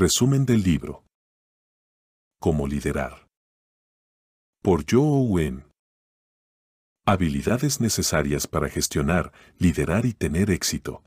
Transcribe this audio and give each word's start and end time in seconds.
Resumen 0.00 0.46
del 0.46 0.62
libro. 0.62 1.04
Cómo 2.40 2.66
liderar. 2.66 3.26
Por 4.62 4.86
Joe 4.90 5.02
Owen. 5.02 5.66
Habilidades 7.06 7.82
necesarias 7.82 8.46
para 8.46 8.70
gestionar, 8.70 9.30
liderar 9.58 10.06
y 10.06 10.14
tener 10.14 10.50
éxito. 10.50 11.02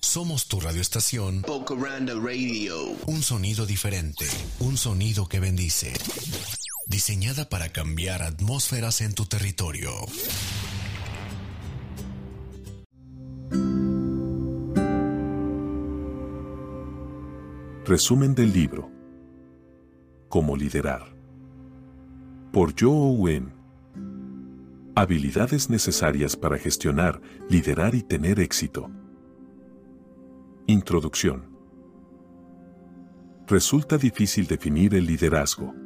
Somos 0.00 0.48
tu 0.48 0.58
radioestación. 0.58 1.42
Bocaranda 1.42 2.14
Radio. 2.14 2.96
Un 3.06 3.22
sonido 3.22 3.66
diferente. 3.66 4.24
Un 4.60 4.78
sonido 4.78 5.28
que 5.28 5.38
bendice. 5.38 5.92
Diseñada 6.90 7.48
para 7.48 7.68
cambiar 7.68 8.20
atmósferas 8.20 9.00
en 9.00 9.14
tu 9.14 9.24
territorio. 9.24 9.92
Resumen 17.86 18.34
del 18.34 18.52
libro. 18.52 18.90
Cómo 20.28 20.56
liderar. 20.56 21.14
Por 22.52 22.74
Joe 22.76 22.90
Owen. 22.90 23.52
Habilidades 24.96 25.70
necesarias 25.70 26.34
para 26.34 26.58
gestionar, 26.58 27.20
liderar 27.48 27.94
y 27.94 28.02
tener 28.02 28.40
éxito. 28.40 28.90
Introducción. 30.66 31.56
Resulta 33.46 33.96
difícil 33.96 34.48
definir 34.48 34.96
el 34.96 35.06
liderazgo. 35.06 35.79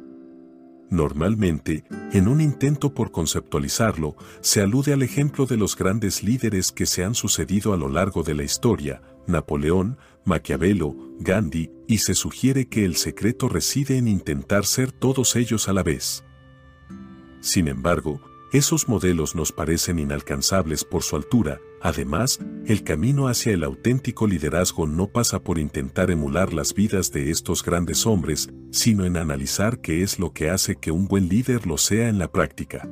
Normalmente, 0.89 1.83
en 2.11 2.27
un 2.27 2.41
intento 2.41 2.93
por 2.93 3.11
conceptualizarlo, 3.11 4.15
se 4.41 4.61
alude 4.61 4.93
al 4.93 5.01
ejemplo 5.01 5.45
de 5.45 5.57
los 5.57 5.75
grandes 5.75 6.23
líderes 6.23 6.71
que 6.71 6.85
se 6.85 7.03
han 7.03 7.15
sucedido 7.15 7.73
a 7.73 7.77
lo 7.77 7.89
largo 7.89 8.23
de 8.23 8.35
la 8.35 8.43
historia, 8.43 9.01
Napoleón, 9.27 9.97
Maquiavelo, 10.25 10.95
Gandhi, 11.19 11.71
y 11.87 11.99
se 11.99 12.13
sugiere 12.13 12.67
que 12.67 12.85
el 12.85 12.95
secreto 12.95 13.49
reside 13.49 13.97
en 13.97 14.07
intentar 14.07 14.65
ser 14.65 14.91
todos 14.91 15.35
ellos 15.35 15.67
a 15.67 15.73
la 15.73 15.83
vez. 15.83 16.23
Sin 17.41 17.67
embargo, 17.67 18.21
esos 18.51 18.87
modelos 18.87 19.35
nos 19.35 19.51
parecen 19.51 19.99
inalcanzables 19.99 20.83
por 20.83 21.03
su 21.03 21.15
altura, 21.15 21.59
además, 21.85 22.39
el 22.65 22.83
camino 22.83 23.27
hacia 23.27 23.53
el 23.53 23.63
auténtico 23.63 24.25
liderazgo 24.25 24.87
no 24.87 25.07
pasa 25.07 25.39
por 25.39 25.59
intentar 25.59 26.09
emular 26.09 26.51
las 26.51 26.73
vidas 26.73 27.11
de 27.11 27.29
estos 27.29 27.63
grandes 27.63 28.07
hombres, 28.07 28.49
sino 28.71 29.05
en 29.05 29.17
analizar 29.17 29.79
qué 29.79 30.01
es 30.01 30.17
lo 30.17 30.33
que 30.33 30.49
hace 30.49 30.77
que 30.77 30.89
un 30.89 31.07
buen 31.07 31.29
líder 31.29 31.67
lo 31.67 31.77
sea 31.77 32.09
en 32.09 32.17
la 32.17 32.31
práctica. 32.31 32.89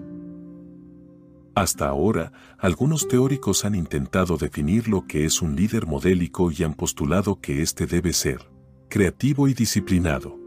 Hasta 1.56 1.88
ahora, 1.88 2.32
algunos 2.60 3.08
teóricos 3.08 3.66
han 3.66 3.74
intentado 3.74 4.38
definir 4.38 4.88
lo 4.88 5.08
que 5.08 5.26
es 5.26 5.42
un 5.42 5.56
líder 5.56 5.88
modélico 5.88 6.52
y 6.52 6.64
han 6.64 6.76
postulado 6.76 7.42
que 7.42 7.64
éste 7.64 7.88
debe 7.88 8.14
ser 8.14 8.48
creativo 8.90 9.48
y 9.48 9.56
disciplinado, 9.56 10.38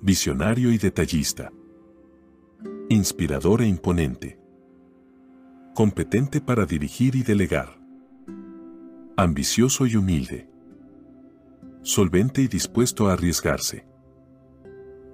visionario 0.00 0.70
y 0.70 0.78
detallista, 0.78 1.50
inspirador 2.88 3.62
e 3.62 3.66
imponente, 3.66 4.37
competente 5.78 6.40
para 6.40 6.66
dirigir 6.66 7.14
y 7.14 7.22
delegar, 7.22 7.78
ambicioso 9.16 9.86
y 9.86 9.94
humilde, 9.94 10.50
solvente 11.82 12.42
y 12.42 12.48
dispuesto 12.48 13.08
a 13.08 13.12
arriesgarse, 13.12 13.86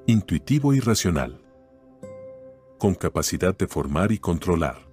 intuitivo 0.06 0.72
y 0.72 0.80
racional, 0.80 1.42
con 2.78 2.94
capacidad 2.94 3.54
de 3.54 3.66
formar 3.66 4.10
y 4.10 4.16
controlar. 4.16 4.88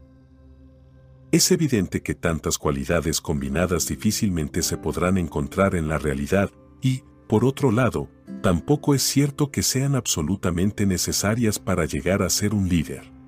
Es 1.31 1.49
evidente 1.51 2.03
que 2.03 2.15
tantas 2.15 2.57
cualidades 2.57 3.21
combinadas 3.21 3.87
difícilmente 3.87 4.63
se 4.63 4.75
podrán 4.75 5.17
encontrar 5.17 5.75
en 5.75 5.87
la 5.87 5.97
realidad 5.97 6.51
y, 6.81 7.05
por 7.29 7.45
otro 7.45 7.71
lado, 7.71 8.09
tampoco 8.43 8.93
es 8.93 9.03
cierto 9.03 9.51
que 9.51 9.63
sean 9.63 9.95
absolutamente 9.95 10.85
necesarias 10.85 11.59
para 11.59 11.85
llegar 11.85 12.23
a 12.23 12.29
ser 12.29 12.53
un 12.53 12.67
líder. 12.67 13.20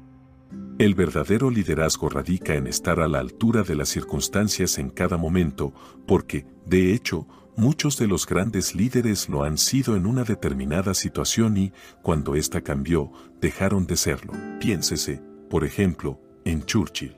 El 0.80 0.96
verdadero 0.96 1.52
liderazgo 1.52 2.10
radica 2.10 2.56
en 2.56 2.66
estar 2.66 3.00
a 3.00 3.08
la 3.08 3.20
altura 3.20 3.62
de 3.62 3.76
las 3.76 3.90
circunstancias 3.90 4.80
en 4.80 4.90
cada 4.90 5.18
momento, 5.18 5.72
porque, 6.08 6.48
de 6.66 6.94
hecho, 6.94 7.28
muchos 7.56 7.98
de 8.00 8.08
los 8.08 8.26
grandes 8.26 8.74
líderes 8.74 9.30
lo 9.30 9.44
han 9.44 9.60
sido 9.60 9.96
en 9.96 10.08
una 10.08 10.24
determinada 10.24 10.96
situación 10.96 11.58
y, 11.58 11.74
cuando 12.02 12.36
ésta 12.36 12.62
cambió, 12.62 13.12
dejaron 13.40 13.86
de 13.86 13.98
serlo. 13.98 14.34
Piénsese, 14.60 15.22
por 15.48 15.64
ejemplo, 15.64 16.20
en 16.44 16.64
Churchill. 16.66 17.18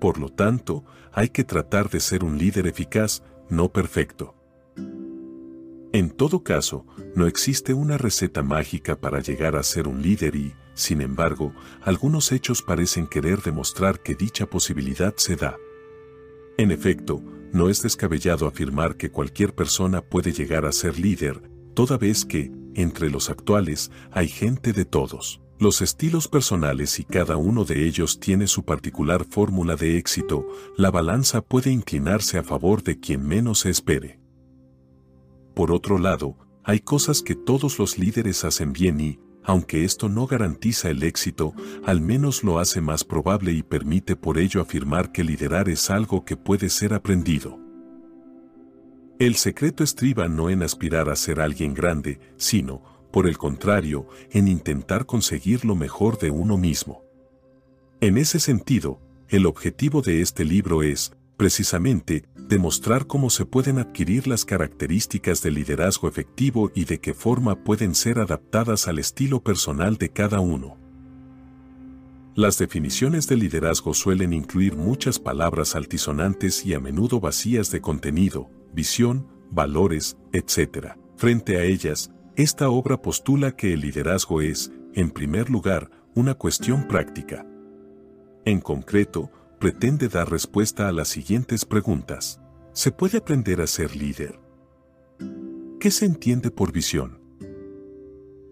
Por 0.00 0.18
lo 0.18 0.28
tanto, 0.28 0.84
hay 1.12 1.28
que 1.28 1.44
tratar 1.44 1.88
de 1.88 2.00
ser 2.00 2.24
un 2.24 2.38
líder 2.38 2.66
eficaz, 2.66 3.22
no 3.48 3.72
perfecto. 3.72 4.34
En 5.92 6.10
todo 6.10 6.42
caso, 6.42 6.84
no 7.14 7.28
existe 7.28 7.72
una 7.72 7.98
receta 7.98 8.42
mágica 8.42 8.96
para 8.96 9.20
llegar 9.20 9.56
a 9.56 9.62
ser 9.62 9.86
un 9.86 10.02
líder 10.02 10.34
y, 10.34 10.54
sin 10.78 11.00
embargo, 11.00 11.52
algunos 11.82 12.32
hechos 12.32 12.62
parecen 12.62 13.06
querer 13.06 13.42
demostrar 13.42 14.00
que 14.00 14.14
dicha 14.14 14.46
posibilidad 14.46 15.14
se 15.16 15.36
da. 15.36 15.56
En 16.56 16.70
efecto, 16.70 17.22
no 17.52 17.68
es 17.68 17.82
descabellado 17.82 18.46
afirmar 18.46 18.96
que 18.96 19.10
cualquier 19.10 19.54
persona 19.54 20.02
puede 20.02 20.32
llegar 20.32 20.66
a 20.66 20.72
ser 20.72 20.98
líder, 20.98 21.42
toda 21.74 21.98
vez 21.98 22.24
que, 22.24 22.52
entre 22.74 23.10
los 23.10 23.28
actuales, 23.28 23.90
hay 24.12 24.28
gente 24.28 24.72
de 24.72 24.84
todos 24.84 25.40
los 25.58 25.82
estilos 25.82 26.28
personales 26.28 27.00
y 27.00 27.04
cada 27.04 27.36
uno 27.36 27.64
de 27.64 27.84
ellos 27.84 28.20
tiene 28.20 28.46
su 28.46 28.64
particular 28.64 29.24
fórmula 29.24 29.74
de 29.74 29.98
éxito, 29.98 30.46
la 30.76 30.92
balanza 30.92 31.40
puede 31.42 31.72
inclinarse 31.72 32.38
a 32.38 32.44
favor 32.44 32.84
de 32.84 33.00
quien 33.00 33.26
menos 33.26 33.60
se 33.60 33.70
espere. 33.70 34.20
Por 35.56 35.72
otro 35.72 35.98
lado, 35.98 36.36
hay 36.62 36.78
cosas 36.78 37.22
que 37.22 37.34
todos 37.34 37.80
los 37.80 37.98
líderes 37.98 38.44
hacen 38.44 38.72
bien 38.72 39.00
y, 39.00 39.18
aunque 39.48 39.82
esto 39.84 40.10
no 40.10 40.26
garantiza 40.26 40.90
el 40.90 41.02
éxito, 41.02 41.54
al 41.86 42.02
menos 42.02 42.44
lo 42.44 42.58
hace 42.58 42.82
más 42.82 43.02
probable 43.02 43.52
y 43.52 43.62
permite 43.62 44.14
por 44.14 44.36
ello 44.36 44.60
afirmar 44.60 45.10
que 45.10 45.24
liderar 45.24 45.70
es 45.70 45.88
algo 45.88 46.26
que 46.26 46.36
puede 46.36 46.68
ser 46.68 46.92
aprendido. 46.92 47.58
El 49.18 49.36
secreto 49.36 49.82
estriba 49.82 50.28
no 50.28 50.50
en 50.50 50.62
aspirar 50.62 51.08
a 51.08 51.16
ser 51.16 51.40
alguien 51.40 51.72
grande, 51.72 52.20
sino, 52.36 52.82
por 53.10 53.26
el 53.26 53.38
contrario, 53.38 54.06
en 54.32 54.48
intentar 54.48 55.06
conseguir 55.06 55.64
lo 55.64 55.74
mejor 55.74 56.18
de 56.18 56.30
uno 56.30 56.58
mismo. 56.58 57.02
En 58.02 58.18
ese 58.18 58.40
sentido, 58.40 59.00
el 59.30 59.46
objetivo 59.46 60.02
de 60.02 60.20
este 60.20 60.44
libro 60.44 60.82
es, 60.82 61.12
precisamente, 61.38 62.24
demostrar 62.36 63.06
cómo 63.06 63.30
se 63.30 63.46
pueden 63.46 63.78
adquirir 63.78 64.26
las 64.26 64.44
características 64.44 65.40
del 65.40 65.54
liderazgo 65.54 66.08
efectivo 66.08 66.70
y 66.74 66.84
de 66.84 66.98
qué 66.98 67.14
forma 67.14 67.64
pueden 67.64 67.94
ser 67.94 68.18
adaptadas 68.18 68.88
al 68.88 68.98
estilo 68.98 69.42
personal 69.42 69.96
de 69.96 70.10
cada 70.10 70.40
uno. 70.40 70.76
Las 72.34 72.58
definiciones 72.58 73.28
de 73.28 73.36
liderazgo 73.36 73.94
suelen 73.94 74.32
incluir 74.32 74.76
muchas 74.76 75.18
palabras 75.18 75.76
altisonantes 75.76 76.66
y 76.66 76.74
a 76.74 76.80
menudo 76.80 77.20
vacías 77.20 77.70
de 77.70 77.80
contenido, 77.80 78.50
visión, 78.74 79.26
valores, 79.50 80.16
etc. 80.32 80.94
Frente 81.16 81.56
a 81.56 81.64
ellas, 81.64 82.10
esta 82.36 82.68
obra 82.68 83.00
postula 83.00 83.52
que 83.56 83.72
el 83.72 83.80
liderazgo 83.80 84.40
es, 84.40 84.72
en 84.94 85.10
primer 85.10 85.50
lugar, 85.50 85.90
una 86.14 86.34
cuestión 86.34 86.86
práctica. 86.88 87.46
En 88.44 88.60
concreto, 88.60 89.30
pretende 89.58 90.08
dar 90.08 90.30
respuesta 90.30 90.88
a 90.88 90.92
las 90.92 91.08
siguientes 91.08 91.64
preguntas. 91.64 92.40
¿Se 92.72 92.92
puede 92.92 93.18
aprender 93.18 93.60
a 93.60 93.66
ser 93.66 93.96
líder? 93.96 94.38
¿Qué 95.80 95.90
se 95.90 96.06
entiende 96.06 96.50
por 96.50 96.72
visión? 96.72 97.20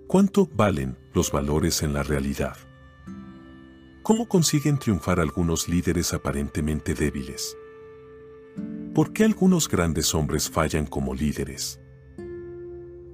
¿Cuánto 0.08 0.46
valen 0.46 0.96
los 1.14 1.30
valores 1.30 1.82
en 1.82 1.92
la 1.92 2.02
realidad? 2.02 2.56
¿Cómo 4.02 4.28
consiguen 4.28 4.78
triunfar 4.78 5.20
algunos 5.20 5.68
líderes 5.68 6.12
aparentemente 6.12 6.94
débiles? 6.94 7.56
¿Por 8.94 9.12
qué 9.12 9.24
algunos 9.24 9.68
grandes 9.68 10.14
hombres 10.14 10.48
fallan 10.48 10.86
como 10.86 11.14
líderes? 11.14 11.80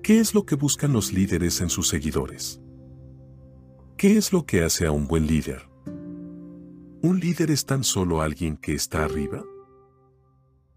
¿Qué 0.03 0.19
es 0.19 0.35
lo 0.35 0.45
que 0.45 0.55
buscan 0.55 0.93
los 0.93 1.13
líderes 1.13 1.61
en 1.61 1.71
sus 1.71 1.89
seguidores? 1.89 2.61
¿Qué 3.97 4.17
es 4.17 4.33
lo 4.33 4.45
que 4.45 4.63
hace 4.63 4.87
a 4.87 4.93
un 4.93 5.07
buen 5.07 5.27
líder? 5.27 5.72
¿Un 7.05 7.19
líder 7.19 7.51
es 7.51 7.67
tan 7.67 7.83
solo 7.83 8.23
alguien 8.23 8.57
que 8.57 8.75
está 8.75 9.05
arriba? 9.05 9.43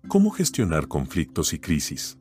¿Cómo 0.07 0.31
gestionar 0.31 0.87
conflictos 0.87 1.53
y 1.53 1.59
crisis? 1.59 2.17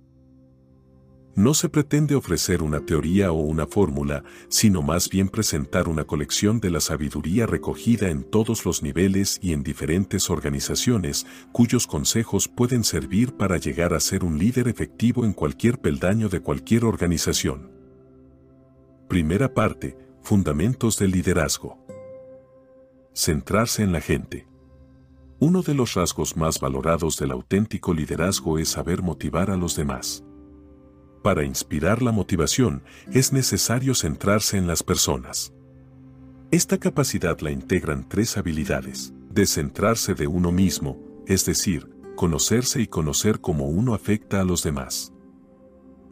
No 1.35 1.55
se 1.55 1.71
pretende 1.71 2.15
ofrecer 2.15 2.63
una 2.63 2.85
teoría 2.85 3.33
o 3.33 3.37
una 3.37 3.67
fórmula, 3.67 4.23
sino 4.49 4.83
más 4.83 5.09
bien 5.09 5.31
presentar 5.31 5.89
una 5.89 6.05
colección 6.05 6.61
de 6.61 6.69
la 6.69 6.81
sabiduría 6.81 7.47
recogida 7.47 8.11
en 8.11 8.25
todos 8.25 8.67
los 8.67 8.83
niveles 8.83 9.39
y 9.41 9.55
en 9.55 9.63
diferentes 9.63 10.29
organizaciones, 10.29 11.25
cuyos 11.53 11.87
consejos 11.87 12.47
pueden 12.47 12.85
servir 12.85 13.33
para 13.39 13.57
llegar 13.57 13.95
a 13.95 14.01
ser 14.01 14.23
un 14.23 14.39
líder 14.39 14.69
efectivo 14.69 15.25
en 15.25 15.33
cualquier 15.33 15.81
peldaño 15.81 16.29
de 16.29 16.41
cualquier 16.41 16.85
organización. 16.85 17.73
Primera 19.09 19.55
parte, 19.55 19.97
Fundamentos 20.23 20.99
del 20.99 21.13
Liderazgo. 21.13 21.84
Centrarse 23.17 23.85
en 23.85 23.93
la 23.93 24.01
gente. 24.01 24.49
Uno 25.39 25.63
de 25.63 25.73
los 25.73 25.95
rasgos 25.95 26.37
más 26.37 26.59
valorados 26.59 27.17
del 27.17 27.31
auténtico 27.31 27.95
liderazgo 27.95 28.59
es 28.59 28.71
saber 28.71 29.03
motivar 29.03 29.53
a 29.53 29.57
los 29.57 29.77
demás. 29.77 30.25
Para 31.23 31.45
inspirar 31.45 32.03
la 32.03 32.11
motivación 32.11 32.83
es 33.13 33.33
necesario 33.33 33.95
centrarse 33.95 34.59
en 34.59 34.67
las 34.67 34.83
personas. 34.83 35.55
Esta 36.51 36.79
capacidad 36.79 37.39
la 37.39 37.53
integran 37.53 38.09
tres 38.09 38.37
habilidades. 38.37 39.15
Descentrarse 39.31 40.15
de 40.15 40.27
uno 40.27 40.51
mismo, 40.51 40.99
es 41.29 41.47
decir, 41.47 41.89
conocerse 42.17 42.83
y 42.83 42.89
conocer 42.89 43.41
cómo 43.41 43.69
uno 43.69 43.95
afecta 43.95 44.41
a 44.41 44.45
los 44.45 44.65
demás. 44.65 45.13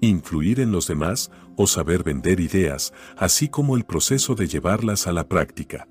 Influir 0.00 0.60
en 0.60 0.70
los 0.70 0.86
demás 0.86 1.32
o 1.56 1.66
saber 1.66 2.04
vender 2.04 2.38
ideas, 2.38 2.94
así 3.16 3.48
como 3.48 3.76
el 3.76 3.84
proceso 3.84 4.36
de 4.36 4.46
llevarlas 4.46 5.08
a 5.08 5.12
la 5.12 5.28
práctica 5.28 5.88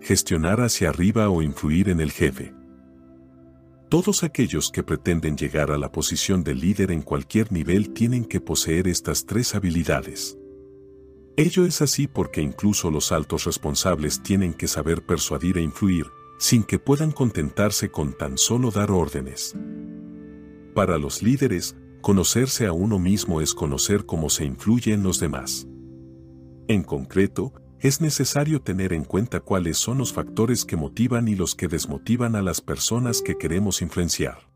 gestionar 0.00 0.60
hacia 0.60 0.88
arriba 0.88 1.28
o 1.30 1.42
influir 1.42 1.88
en 1.88 2.00
el 2.00 2.10
jefe. 2.10 2.54
Todos 3.88 4.22
aquellos 4.22 4.70
que 4.70 4.82
pretenden 4.82 5.36
llegar 5.36 5.70
a 5.72 5.78
la 5.78 5.90
posición 5.90 6.44
de 6.44 6.54
líder 6.54 6.92
en 6.92 7.02
cualquier 7.02 7.50
nivel 7.50 7.92
tienen 7.92 8.24
que 8.24 8.40
poseer 8.40 8.86
estas 8.86 9.26
tres 9.26 9.54
habilidades. 9.54 10.38
Ello 11.36 11.64
es 11.64 11.82
así 11.82 12.06
porque 12.06 12.40
incluso 12.40 12.90
los 12.90 13.12
altos 13.12 13.44
responsables 13.44 14.22
tienen 14.22 14.54
que 14.54 14.68
saber 14.68 15.04
persuadir 15.04 15.58
e 15.58 15.62
influir, 15.62 16.06
sin 16.38 16.62
que 16.62 16.78
puedan 16.78 17.10
contentarse 17.10 17.90
con 17.90 18.16
tan 18.16 18.38
solo 18.38 18.70
dar 18.70 18.90
órdenes. 18.90 19.56
Para 20.74 20.98
los 20.98 21.22
líderes, 21.22 21.76
conocerse 22.00 22.66
a 22.66 22.72
uno 22.72 22.98
mismo 22.98 23.40
es 23.40 23.54
conocer 23.54 24.06
cómo 24.06 24.30
se 24.30 24.44
influye 24.44 24.92
en 24.92 25.02
los 25.02 25.18
demás. 25.18 25.66
En 26.68 26.84
concreto, 26.84 27.52
es 27.80 28.00
necesario 28.00 28.60
tener 28.60 28.92
en 28.92 29.04
cuenta 29.04 29.40
cuáles 29.40 29.78
son 29.78 29.98
los 29.98 30.12
factores 30.12 30.64
que 30.64 30.76
motivan 30.76 31.28
y 31.28 31.34
los 31.34 31.54
que 31.54 31.66
desmotivan 31.66 32.36
a 32.36 32.42
las 32.42 32.60
personas 32.60 33.22
que 33.22 33.38
queremos 33.38 33.80
influenciar. 33.80 34.50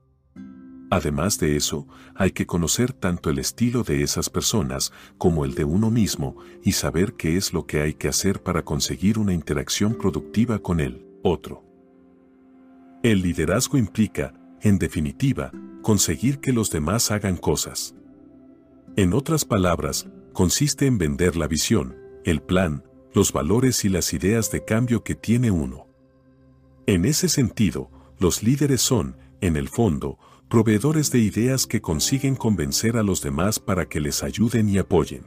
Además 0.91 1.39
de 1.39 1.57
eso, 1.57 1.89
hay 2.15 2.33
que 2.33 2.47
conocer 2.47 2.93
tanto 2.93 3.31
el 3.31 3.39
estilo 3.39 3.83
de 3.83 4.03
esas 4.03 4.29
personas 4.29 4.93
como 5.17 5.45
el 5.47 5.55
de 5.55 5.65
uno 5.65 5.91
mismo 5.91 6.37
y 6.63 6.73
saber 6.73 7.15
qué 7.15 7.37
es 7.37 7.55
lo 7.55 7.67
que 7.67 7.81
hay 7.81 7.95
que 7.95 8.09
hacer 8.09 8.43
para 8.43 8.63
conseguir 8.63 9.19
una 9.19 9.33
interacción 9.33 9.95
productiva 9.95 10.59
con 10.59 10.81
el 10.81 11.05
otro. 11.23 11.65
El 13.03 13.23
liderazgo 13.23 13.79
implica, 13.79 14.35
en 14.61 14.79
definitiva, 14.79 15.51
conseguir 15.83 16.41
que 16.41 16.53
los 16.53 16.71
demás 16.71 17.11
hagan 17.11 17.39
cosas. 17.39 17.95
En 18.97 19.15
otras 19.15 19.45
palabras, 19.45 20.07
consiste 20.33 20.87
en 20.87 20.99
vender 20.99 21.37
la 21.37 21.49
visión, 21.49 21.97
el 22.25 22.41
plan, 22.41 22.85
los 23.15 23.33
valores 23.33 23.85
y 23.85 23.89
las 23.89 24.13
ideas 24.13 24.51
de 24.51 24.65
cambio 24.65 25.05
que 25.05 25.15
tiene 25.15 25.51
uno. 25.53 25.87
En 26.87 27.05
ese 27.05 27.29
sentido, 27.29 27.91
los 28.19 28.43
líderes 28.43 28.83
son, 28.83 29.17
en 29.41 29.57
el 29.57 29.69
fondo, 29.69 30.19
proveedores 30.49 31.11
de 31.11 31.21
ideas 31.21 31.67
que 31.67 31.81
consiguen 31.81 32.35
convencer 32.35 32.97
a 32.97 33.03
los 33.03 33.23
demás 33.23 33.61
para 33.61 33.87
que 33.87 34.01
les 34.01 34.23
ayuden 34.23 34.69
y 34.69 34.79
apoyen. 34.79 35.27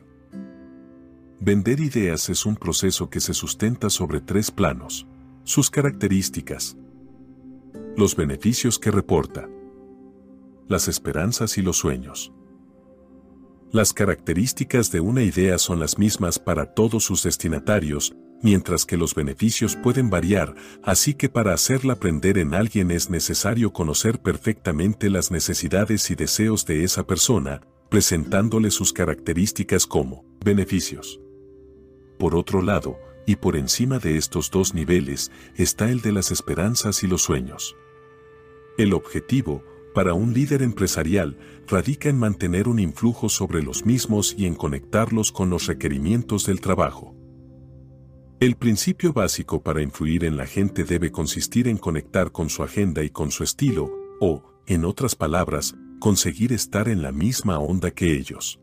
Vender 1.40 1.80
ideas 1.80 2.30
es 2.30 2.46
un 2.46 2.56
proceso 2.56 3.10
que 3.10 3.22
se 3.22 3.34
sustenta 3.34 3.90
sobre 3.90 4.20
tres 4.20 4.52
planos. 4.52 5.08
Sus 5.44 5.70
características. 5.70 6.76
Los 7.96 8.16
beneficios 8.16 8.80
que 8.80 8.92
reporta. 8.92 9.48
Las 10.68 10.88
esperanzas 10.88 11.58
y 11.58 11.62
los 11.62 11.78
sueños. 11.78 12.34
Las 13.72 13.92
características 13.92 14.92
de 14.92 15.02
una 15.02 15.24
idea 15.24 15.58
son 15.58 15.80
las 15.82 15.98
mismas 15.98 16.40
para 16.40 16.74
todos 16.74 17.04
sus 17.04 17.24
destinatarios, 17.24 18.16
mientras 18.42 18.86
que 18.86 18.96
los 18.96 19.14
beneficios 19.14 19.76
pueden 19.76 20.10
variar, 20.10 20.56
así 20.84 21.14
que 21.14 21.28
para 21.28 21.54
hacerla 21.54 21.94
aprender 21.94 22.38
en 22.38 22.54
alguien 22.54 22.92
es 22.92 23.10
necesario 23.10 23.74
conocer 23.74 24.20
perfectamente 24.20 25.10
las 25.10 25.32
necesidades 25.32 26.10
y 26.12 26.16
deseos 26.16 26.66
de 26.66 26.86
esa 26.86 27.06
persona, 27.06 27.62
presentándole 27.90 28.72
sus 28.72 28.94
características 28.94 29.86
como 29.86 30.24
beneficios. 30.46 31.20
Por 32.18 32.36
otro 32.36 32.62
lado, 32.62 32.98
y 33.26 33.36
por 33.36 33.58
encima 33.58 34.00
de 34.00 34.18
estos 34.18 34.50
dos 34.50 34.74
niveles, 34.74 35.30
está 35.58 35.92
el 35.92 36.00
de 36.00 36.14
las 36.14 36.32
esperanzas 36.32 37.04
y 37.04 37.08
los 37.08 37.22
sueños. 37.24 37.76
El 38.78 38.94
objetivo, 38.94 39.62
para 39.98 40.14
un 40.14 40.32
líder 40.32 40.62
empresarial 40.62 41.40
radica 41.68 42.08
en 42.08 42.20
mantener 42.20 42.68
un 42.68 42.78
influjo 42.78 43.30
sobre 43.30 43.64
los 43.64 43.84
mismos 43.84 44.36
y 44.38 44.46
en 44.46 44.54
conectarlos 44.54 45.32
con 45.32 45.50
los 45.50 45.66
requerimientos 45.66 46.46
del 46.46 46.62
trabajo. 46.62 47.16
El 48.40 48.58
principio 48.58 49.12
básico 49.12 49.64
para 49.64 49.82
influir 49.82 50.24
en 50.24 50.38
la 50.38 50.46
gente 50.46 50.84
debe 50.84 51.12
consistir 51.12 51.68
en 51.68 51.80
conectar 51.80 52.32
con 52.32 52.52
su 52.52 52.62
agenda 52.62 53.04
y 53.04 53.10
con 53.10 53.32
su 53.32 53.44
estilo, 53.44 53.92
o, 54.22 54.44
en 54.68 54.86
otras 54.86 55.16
palabras, 55.16 55.74
conseguir 56.00 56.54
estar 56.54 56.90
en 56.90 57.02
la 57.02 57.12
misma 57.12 57.58
onda 57.58 57.90
que 57.90 58.16
ellos. 58.16 58.60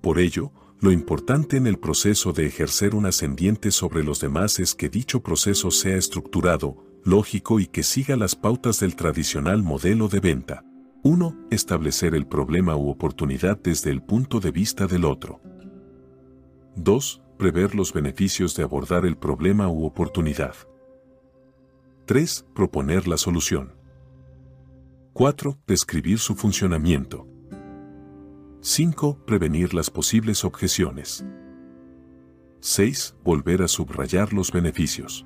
Por 0.00 0.18
ello, 0.18 0.52
lo 0.80 0.90
importante 0.90 1.58
en 1.58 1.66
el 1.66 1.78
proceso 1.78 2.32
de 2.32 2.46
ejercer 2.46 2.94
un 2.94 3.04
ascendiente 3.04 3.70
sobre 3.70 4.02
los 4.02 4.20
demás 4.20 4.58
es 4.58 4.74
que 4.74 4.88
dicho 4.88 5.22
proceso 5.22 5.70
sea 5.70 5.98
estructurado, 5.98 6.89
lógico 7.04 7.60
y 7.60 7.66
que 7.66 7.82
siga 7.82 8.16
las 8.16 8.36
pautas 8.36 8.80
del 8.80 8.96
tradicional 8.96 9.62
modelo 9.62 10.08
de 10.08 10.20
venta. 10.20 10.64
1. 11.02 11.46
Establecer 11.50 12.14
el 12.14 12.26
problema 12.26 12.76
u 12.76 12.90
oportunidad 12.90 13.58
desde 13.58 13.90
el 13.90 14.02
punto 14.02 14.40
de 14.40 14.50
vista 14.50 14.86
del 14.86 15.04
otro. 15.04 15.40
2. 16.76 17.22
Prever 17.38 17.74
los 17.74 17.92
beneficios 17.92 18.54
de 18.54 18.64
abordar 18.64 19.06
el 19.06 19.16
problema 19.16 19.68
u 19.68 19.84
oportunidad. 19.86 20.54
3. 22.04 22.44
Proponer 22.54 23.08
la 23.08 23.16
solución. 23.16 23.72
4. 25.14 25.58
Describir 25.66 26.18
su 26.18 26.34
funcionamiento. 26.34 27.26
5. 28.60 29.24
Prevenir 29.24 29.72
las 29.72 29.88
posibles 29.88 30.44
objeciones. 30.44 31.24
6. 32.60 33.16
Volver 33.24 33.62
a 33.62 33.68
subrayar 33.68 34.34
los 34.34 34.52
beneficios. 34.52 35.24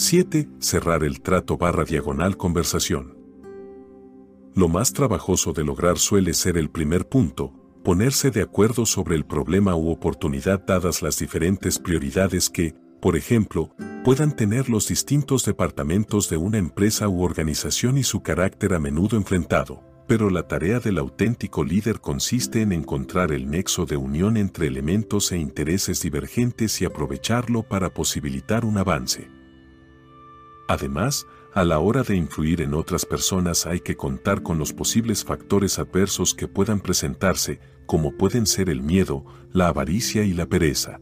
7. 0.00 0.48
Cerrar 0.60 1.02
el 1.02 1.20
trato 1.22 1.56
barra 1.56 1.82
diagonal 1.82 2.36
conversación. 2.36 3.18
Lo 4.54 4.68
más 4.68 4.92
trabajoso 4.92 5.52
de 5.52 5.64
lograr 5.64 5.98
suele 5.98 6.34
ser 6.34 6.56
el 6.56 6.70
primer 6.70 7.08
punto, 7.08 7.52
ponerse 7.82 8.30
de 8.30 8.42
acuerdo 8.42 8.86
sobre 8.86 9.16
el 9.16 9.26
problema 9.26 9.74
u 9.74 9.90
oportunidad 9.90 10.64
dadas 10.64 11.02
las 11.02 11.18
diferentes 11.18 11.80
prioridades 11.80 12.48
que, 12.48 12.76
por 13.02 13.16
ejemplo, 13.16 13.74
puedan 14.04 14.36
tener 14.36 14.70
los 14.70 14.86
distintos 14.86 15.44
departamentos 15.44 16.30
de 16.30 16.36
una 16.36 16.58
empresa 16.58 17.08
u 17.08 17.24
organización 17.24 17.98
y 17.98 18.04
su 18.04 18.22
carácter 18.22 18.74
a 18.74 18.78
menudo 18.78 19.16
enfrentado. 19.16 19.82
Pero 20.06 20.30
la 20.30 20.46
tarea 20.46 20.78
del 20.78 20.98
auténtico 20.98 21.64
líder 21.64 21.98
consiste 21.98 22.62
en 22.62 22.70
encontrar 22.70 23.32
el 23.32 23.50
nexo 23.50 23.84
de 23.84 23.96
unión 23.96 24.36
entre 24.36 24.68
elementos 24.68 25.32
e 25.32 25.38
intereses 25.38 26.00
divergentes 26.02 26.80
y 26.82 26.84
aprovecharlo 26.84 27.64
para 27.64 27.92
posibilitar 27.92 28.64
un 28.64 28.78
avance. 28.78 29.37
Además, 30.68 31.26
a 31.54 31.64
la 31.64 31.78
hora 31.78 32.02
de 32.02 32.14
influir 32.14 32.60
en 32.60 32.74
otras 32.74 33.06
personas 33.06 33.66
hay 33.66 33.80
que 33.80 33.96
contar 33.96 34.42
con 34.42 34.58
los 34.58 34.74
posibles 34.74 35.24
factores 35.24 35.78
adversos 35.78 36.34
que 36.34 36.46
puedan 36.46 36.80
presentarse, 36.80 37.58
como 37.86 38.16
pueden 38.16 38.46
ser 38.46 38.68
el 38.68 38.82
miedo, 38.82 39.24
la 39.50 39.68
avaricia 39.68 40.24
y 40.24 40.34
la 40.34 40.46
pereza. 40.46 41.00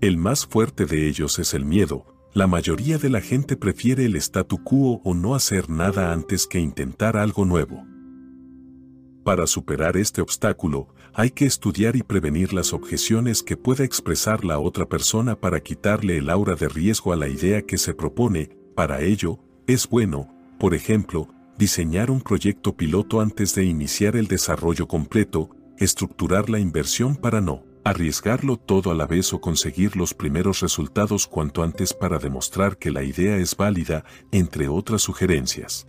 El 0.00 0.16
más 0.16 0.46
fuerte 0.46 0.86
de 0.86 1.08
ellos 1.08 1.40
es 1.40 1.52
el 1.52 1.64
miedo, 1.64 2.06
la 2.32 2.46
mayoría 2.46 2.96
de 2.96 3.10
la 3.10 3.20
gente 3.20 3.56
prefiere 3.56 4.04
el 4.04 4.14
statu 4.16 4.62
quo 4.62 5.02
o 5.04 5.14
no 5.14 5.34
hacer 5.34 5.68
nada 5.68 6.12
antes 6.12 6.46
que 6.46 6.60
intentar 6.60 7.16
algo 7.16 7.44
nuevo. 7.44 7.84
Para 9.24 9.48
superar 9.48 9.96
este 9.96 10.22
obstáculo, 10.22 10.94
hay 11.12 11.30
que 11.30 11.44
estudiar 11.44 11.96
y 11.96 12.04
prevenir 12.04 12.52
las 12.52 12.72
objeciones 12.72 13.42
que 13.42 13.56
pueda 13.56 13.84
expresar 13.84 14.44
la 14.44 14.60
otra 14.60 14.88
persona 14.88 15.40
para 15.40 15.60
quitarle 15.60 16.18
el 16.18 16.30
aura 16.30 16.54
de 16.54 16.68
riesgo 16.68 17.12
a 17.12 17.16
la 17.16 17.28
idea 17.28 17.62
que 17.62 17.76
se 17.76 17.94
propone 17.94 18.59
para 18.74 19.00
ello, 19.02 19.38
es 19.66 19.88
bueno, 19.88 20.28
por 20.58 20.74
ejemplo, 20.74 21.28
diseñar 21.58 22.10
un 22.10 22.20
proyecto 22.20 22.76
piloto 22.76 23.20
antes 23.20 23.54
de 23.54 23.64
iniciar 23.64 24.16
el 24.16 24.26
desarrollo 24.26 24.88
completo, 24.88 25.50
estructurar 25.78 26.50
la 26.50 26.58
inversión 26.58 27.16
para 27.16 27.40
no 27.40 27.64
arriesgarlo 27.84 28.56
todo 28.56 28.90
a 28.90 28.94
la 28.94 29.06
vez 29.06 29.32
o 29.32 29.40
conseguir 29.40 29.96
los 29.96 30.14
primeros 30.14 30.60
resultados 30.60 31.26
cuanto 31.26 31.62
antes 31.62 31.94
para 31.94 32.18
demostrar 32.18 32.76
que 32.76 32.90
la 32.90 33.02
idea 33.02 33.36
es 33.36 33.56
válida, 33.56 34.04
entre 34.32 34.68
otras 34.68 35.02
sugerencias. 35.02 35.86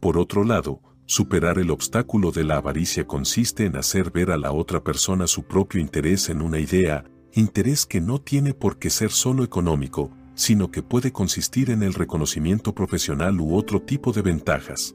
Por 0.00 0.18
otro 0.18 0.44
lado, 0.44 0.80
superar 1.04 1.58
el 1.58 1.70
obstáculo 1.70 2.32
de 2.32 2.44
la 2.44 2.56
avaricia 2.56 3.06
consiste 3.06 3.66
en 3.66 3.76
hacer 3.76 4.10
ver 4.10 4.30
a 4.30 4.38
la 4.38 4.52
otra 4.52 4.82
persona 4.82 5.26
su 5.26 5.44
propio 5.44 5.80
interés 5.80 6.28
en 6.28 6.40
una 6.40 6.58
idea, 6.58 7.04
interés 7.32 7.86
que 7.86 8.00
no 8.00 8.20
tiene 8.20 8.54
por 8.54 8.78
qué 8.78 8.90
ser 8.90 9.10
solo 9.10 9.44
económico, 9.44 10.10
sino 10.36 10.70
que 10.70 10.84
puede 10.84 11.10
consistir 11.10 11.70
en 11.70 11.82
el 11.82 11.94
reconocimiento 11.94 12.74
profesional 12.74 13.40
u 13.40 13.56
otro 13.56 13.82
tipo 13.82 14.12
de 14.12 14.22
ventajas. 14.22 14.94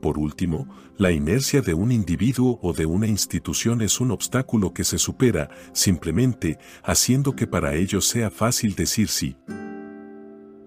Por 0.00 0.18
último, 0.18 0.68
la 0.98 1.10
inercia 1.10 1.62
de 1.62 1.72
un 1.72 1.90
individuo 1.90 2.60
o 2.62 2.74
de 2.74 2.84
una 2.84 3.06
institución 3.06 3.80
es 3.80 4.00
un 4.00 4.10
obstáculo 4.10 4.74
que 4.74 4.84
se 4.84 4.98
supera 4.98 5.48
simplemente 5.72 6.58
haciendo 6.82 7.34
que 7.34 7.46
para 7.46 7.74
ellos 7.74 8.06
sea 8.06 8.30
fácil 8.30 8.74
decir 8.74 9.08
sí. 9.08 9.36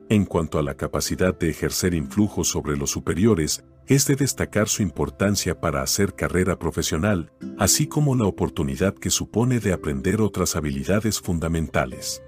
En 0.10 0.26
cuanto 0.26 0.58
a 0.58 0.64
la 0.64 0.76
capacidad 0.76 1.38
de 1.38 1.50
ejercer 1.50 1.94
influjo 1.94 2.44
sobre 2.44 2.78
los 2.78 2.90
superiores, 2.90 3.64
es 3.86 4.08
de 4.08 4.16
destacar 4.16 4.70
su 4.70 4.82
importancia 4.82 5.60
para 5.62 5.82
hacer 5.84 6.16
carrera 6.16 6.58
profesional, 6.58 7.32
así 7.60 7.88
como 7.88 8.16
la 8.16 8.26
oportunidad 8.26 8.96
que 8.96 9.12
supone 9.12 9.60
de 9.60 9.72
aprender 9.72 10.20
otras 10.20 10.56
habilidades 10.56 11.22
fundamentales. 11.22 12.24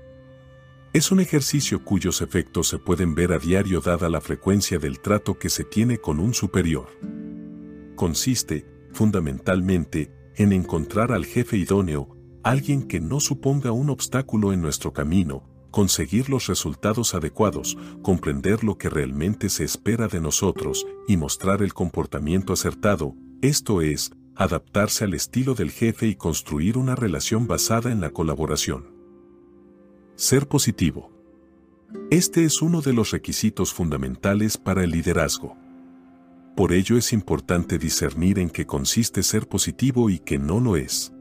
Es 0.92 1.12
un 1.12 1.20
ejercicio 1.20 1.84
cuyos 1.84 2.20
efectos 2.20 2.68
se 2.68 2.80
pueden 2.80 3.14
ver 3.14 3.32
a 3.32 3.38
diario 3.38 3.80
dada 3.80 4.10
la 4.10 4.22
frecuencia 4.22 4.80
del 4.80 5.00
trato 5.00 5.38
que 5.38 5.50
se 5.50 5.64
tiene 5.64 6.00
con 6.00 6.20
un 6.20 6.34
superior. 6.34 6.88
Consiste, 7.96 8.66
fundamentalmente, 8.92 10.12
en 10.36 10.52
encontrar 10.52 11.12
al 11.12 11.28
jefe 11.28 11.58
idóneo, 11.58 12.18
alguien 12.42 12.88
que 12.88 13.00
no 13.00 13.20
suponga 13.20 13.72
un 13.72 13.92
obstáculo 13.92 14.52
en 14.52 14.62
nuestro 14.62 14.92
camino, 14.92 15.48
conseguir 15.70 16.28
los 16.28 16.48
resultados 16.48 17.14
adecuados, 17.14 17.78
comprender 18.02 18.64
lo 18.64 18.80
que 18.80 18.90
realmente 18.90 19.50
se 19.50 19.66
espera 19.66 20.08
de 20.08 20.22
nosotros 20.22 20.88
y 21.08 21.18
mostrar 21.18 21.62
el 21.62 21.76
comportamiento 21.76 22.52
acertado, 22.52 23.14
esto 23.44 23.84
es, 23.84 24.12
adaptarse 24.36 25.04
al 25.04 25.14
estilo 25.14 25.54
del 25.54 25.70
jefe 25.70 26.08
y 26.08 26.16
construir 26.16 26.80
una 26.80 26.96
relación 26.96 27.46
basada 27.46 27.92
en 27.92 28.02
la 28.02 28.10
colaboración. 28.10 28.99
Ser 30.20 30.50
positivo. 30.50 31.10
Este 32.12 32.44
es 32.44 32.62
uno 32.62 32.82
de 32.82 32.92
los 32.92 33.12
requisitos 33.12 33.74
fundamentales 33.74 34.58
para 34.58 34.84
el 34.84 34.92
liderazgo. 34.92 35.56
Por 36.58 36.74
ello 36.74 36.98
es 36.98 37.14
importante 37.14 37.78
discernir 37.78 38.38
en 38.38 38.50
qué 38.50 38.66
consiste 38.66 39.24
ser 39.24 39.48
positivo 39.48 40.10
y 40.10 40.20
qué 40.20 40.38
no 40.38 40.60
lo 40.60 40.76
es. 40.76 41.14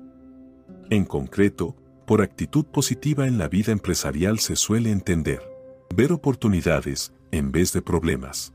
En 0.91 1.05
concreto, 1.05 1.77
por 2.09 2.23
actitud 2.23 2.65
positiva 2.65 3.29
en 3.29 3.39
la 3.39 3.47
vida 3.47 3.71
empresarial 3.71 4.41
se 4.41 4.57
suele 4.57 4.91
entender. 4.91 5.49
Ver 5.95 6.13
oportunidades 6.13 7.13
en 7.31 7.53
vez 7.53 7.73
de 7.73 7.83
problemas. 7.83 8.53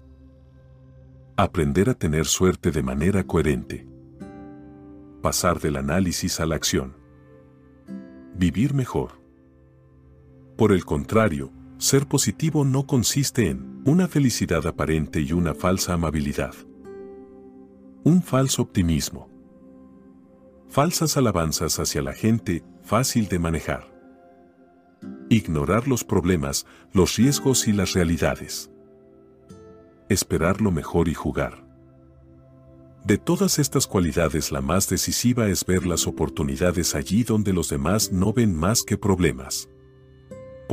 Aprender 1.37 1.89
a 1.89 1.93
tener 1.93 2.25
suerte 2.25 2.71
de 2.71 2.83
manera 2.83 3.23
coherente. 3.23 3.87
Pasar 5.21 5.61
del 5.61 5.77
análisis 5.77 6.41
a 6.41 6.45
la 6.45 6.55
acción. 6.55 6.97
Vivir 8.35 8.73
mejor. 8.73 9.22
Por 10.57 10.71
el 10.71 10.85
contrario, 10.85 11.51
ser 11.77 12.07
positivo 12.07 12.63
no 12.63 12.85
consiste 12.85 13.49
en 13.49 13.81
una 13.85 14.07
felicidad 14.07 14.65
aparente 14.67 15.19
y 15.19 15.33
una 15.33 15.55
falsa 15.55 15.93
amabilidad. 15.93 16.53
Un 18.03 18.21
falso 18.21 18.61
optimismo. 18.61 19.29
Falsas 20.69 21.17
alabanzas 21.17 21.79
hacia 21.79 22.01
la 22.01 22.13
gente 22.13 22.63
fácil 22.83 23.27
de 23.29 23.39
manejar. 23.39 23.91
Ignorar 25.29 25.87
los 25.87 26.03
problemas, 26.03 26.67
los 26.93 27.15
riesgos 27.15 27.67
y 27.67 27.73
las 27.73 27.93
realidades. 27.93 28.69
Esperar 30.07 30.61
lo 30.61 30.71
mejor 30.71 31.07
y 31.07 31.15
jugar. 31.15 31.65
De 33.03 33.17
todas 33.17 33.57
estas 33.57 33.87
cualidades 33.87 34.51
la 34.51 34.61
más 34.61 34.87
decisiva 34.87 35.47
es 35.47 35.65
ver 35.65 35.85
las 35.85 36.05
oportunidades 36.07 36.93
allí 36.95 37.23
donde 37.23 37.51
los 37.51 37.69
demás 37.69 38.11
no 38.11 38.31
ven 38.31 38.55
más 38.55 38.83
que 38.83 38.97
problemas. 38.97 39.67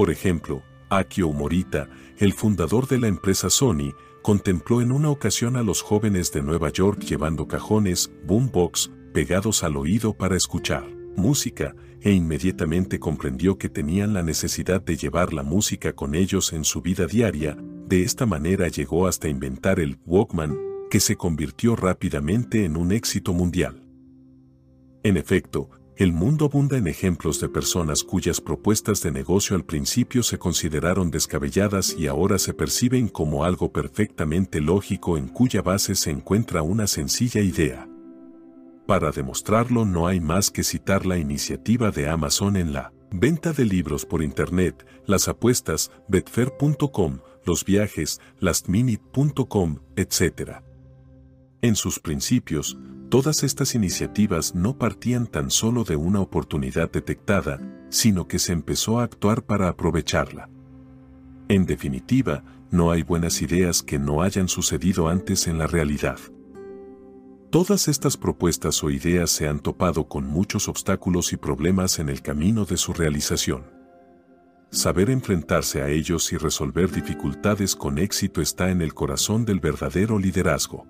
Por 0.00 0.10
ejemplo, 0.10 0.62
Akio 0.88 1.30
Morita, 1.30 1.90
el 2.16 2.32
fundador 2.32 2.88
de 2.88 2.98
la 2.98 3.06
empresa 3.06 3.50
Sony, 3.50 3.92
contempló 4.22 4.80
en 4.80 4.92
una 4.92 5.10
ocasión 5.10 5.58
a 5.58 5.62
los 5.62 5.82
jóvenes 5.82 6.32
de 6.32 6.40
Nueva 6.40 6.70
York 6.70 7.00
llevando 7.00 7.46
cajones, 7.46 8.10
boombox, 8.24 8.90
pegados 9.12 9.62
al 9.62 9.76
oído 9.76 10.14
para 10.14 10.38
escuchar 10.38 10.88
música, 11.18 11.74
e 12.00 12.12
inmediatamente 12.12 12.98
comprendió 12.98 13.58
que 13.58 13.68
tenían 13.68 14.14
la 14.14 14.22
necesidad 14.22 14.80
de 14.80 14.96
llevar 14.96 15.34
la 15.34 15.42
música 15.42 15.92
con 15.92 16.14
ellos 16.14 16.54
en 16.54 16.64
su 16.64 16.80
vida 16.80 17.04
diaria, 17.04 17.58
de 17.86 18.02
esta 18.02 18.24
manera 18.24 18.68
llegó 18.68 19.06
hasta 19.06 19.28
inventar 19.28 19.80
el 19.80 19.98
Walkman, 20.06 20.56
que 20.90 21.00
se 21.00 21.16
convirtió 21.16 21.76
rápidamente 21.76 22.64
en 22.64 22.78
un 22.78 22.92
éxito 22.92 23.34
mundial. 23.34 23.86
En 25.02 25.18
efecto, 25.18 25.68
el 26.02 26.14
mundo 26.14 26.46
abunda 26.46 26.78
en 26.78 26.86
ejemplos 26.86 27.40
de 27.40 27.50
personas 27.50 28.02
cuyas 28.02 28.40
propuestas 28.40 29.02
de 29.02 29.10
negocio 29.10 29.54
al 29.54 29.66
principio 29.66 30.22
se 30.22 30.38
consideraron 30.38 31.10
descabelladas 31.10 31.94
y 31.94 32.06
ahora 32.06 32.38
se 32.38 32.54
perciben 32.54 33.06
como 33.06 33.44
algo 33.44 33.70
perfectamente 33.70 34.62
lógico 34.62 35.18
en 35.18 35.28
cuya 35.28 35.60
base 35.60 35.94
se 35.94 36.10
encuentra 36.10 36.62
una 36.62 36.86
sencilla 36.86 37.42
idea. 37.42 37.86
Para 38.86 39.10
demostrarlo 39.10 39.84
no 39.84 40.06
hay 40.06 40.20
más 40.20 40.50
que 40.50 40.64
citar 40.64 41.04
la 41.04 41.18
iniciativa 41.18 41.90
de 41.90 42.08
Amazon 42.08 42.56
en 42.56 42.72
la 42.72 42.94
venta 43.10 43.52
de 43.52 43.66
libros 43.66 44.06
por 44.06 44.22
Internet, 44.22 44.86
las 45.04 45.28
apuestas, 45.28 45.90
betfair.com, 46.08 47.18
los 47.44 47.62
viajes, 47.66 48.22
lastminute.com, 48.38 49.80
etc. 49.96 50.62
En 51.60 51.76
sus 51.76 52.00
principios, 52.00 52.78
todas 53.10 53.42
estas 53.42 53.74
iniciativas 53.74 54.54
no 54.54 54.78
partían 54.78 55.26
tan 55.26 55.50
solo 55.50 55.82
de 55.84 55.96
una 55.96 56.20
oportunidad 56.20 56.90
detectada, 56.90 57.60
sino 57.90 58.28
que 58.28 58.38
se 58.38 58.52
empezó 58.52 59.00
a 59.00 59.02
actuar 59.02 59.42
para 59.42 59.68
aprovecharla. 59.68 60.48
En 61.48 61.66
definitiva, 61.66 62.44
no 62.70 62.92
hay 62.92 63.02
buenas 63.02 63.42
ideas 63.42 63.82
que 63.82 63.98
no 63.98 64.22
hayan 64.22 64.48
sucedido 64.48 65.08
antes 65.08 65.48
en 65.48 65.58
la 65.58 65.66
realidad. 65.66 66.18
Todas 67.50 67.88
estas 67.88 68.16
propuestas 68.16 68.84
o 68.84 68.90
ideas 68.90 69.30
se 69.30 69.48
han 69.48 69.58
topado 69.58 70.06
con 70.06 70.24
muchos 70.24 70.68
obstáculos 70.68 71.32
y 71.32 71.36
problemas 71.36 71.98
en 71.98 72.08
el 72.08 72.22
camino 72.22 72.64
de 72.64 72.76
su 72.76 72.92
realización. 72.92 73.64
Saber 74.70 75.10
enfrentarse 75.10 75.82
a 75.82 75.88
ellos 75.88 76.32
y 76.32 76.36
resolver 76.36 76.92
dificultades 76.92 77.74
con 77.74 77.98
éxito 77.98 78.40
está 78.40 78.70
en 78.70 78.80
el 78.82 78.94
corazón 78.94 79.44
del 79.44 79.58
verdadero 79.58 80.16
liderazgo. 80.16 80.86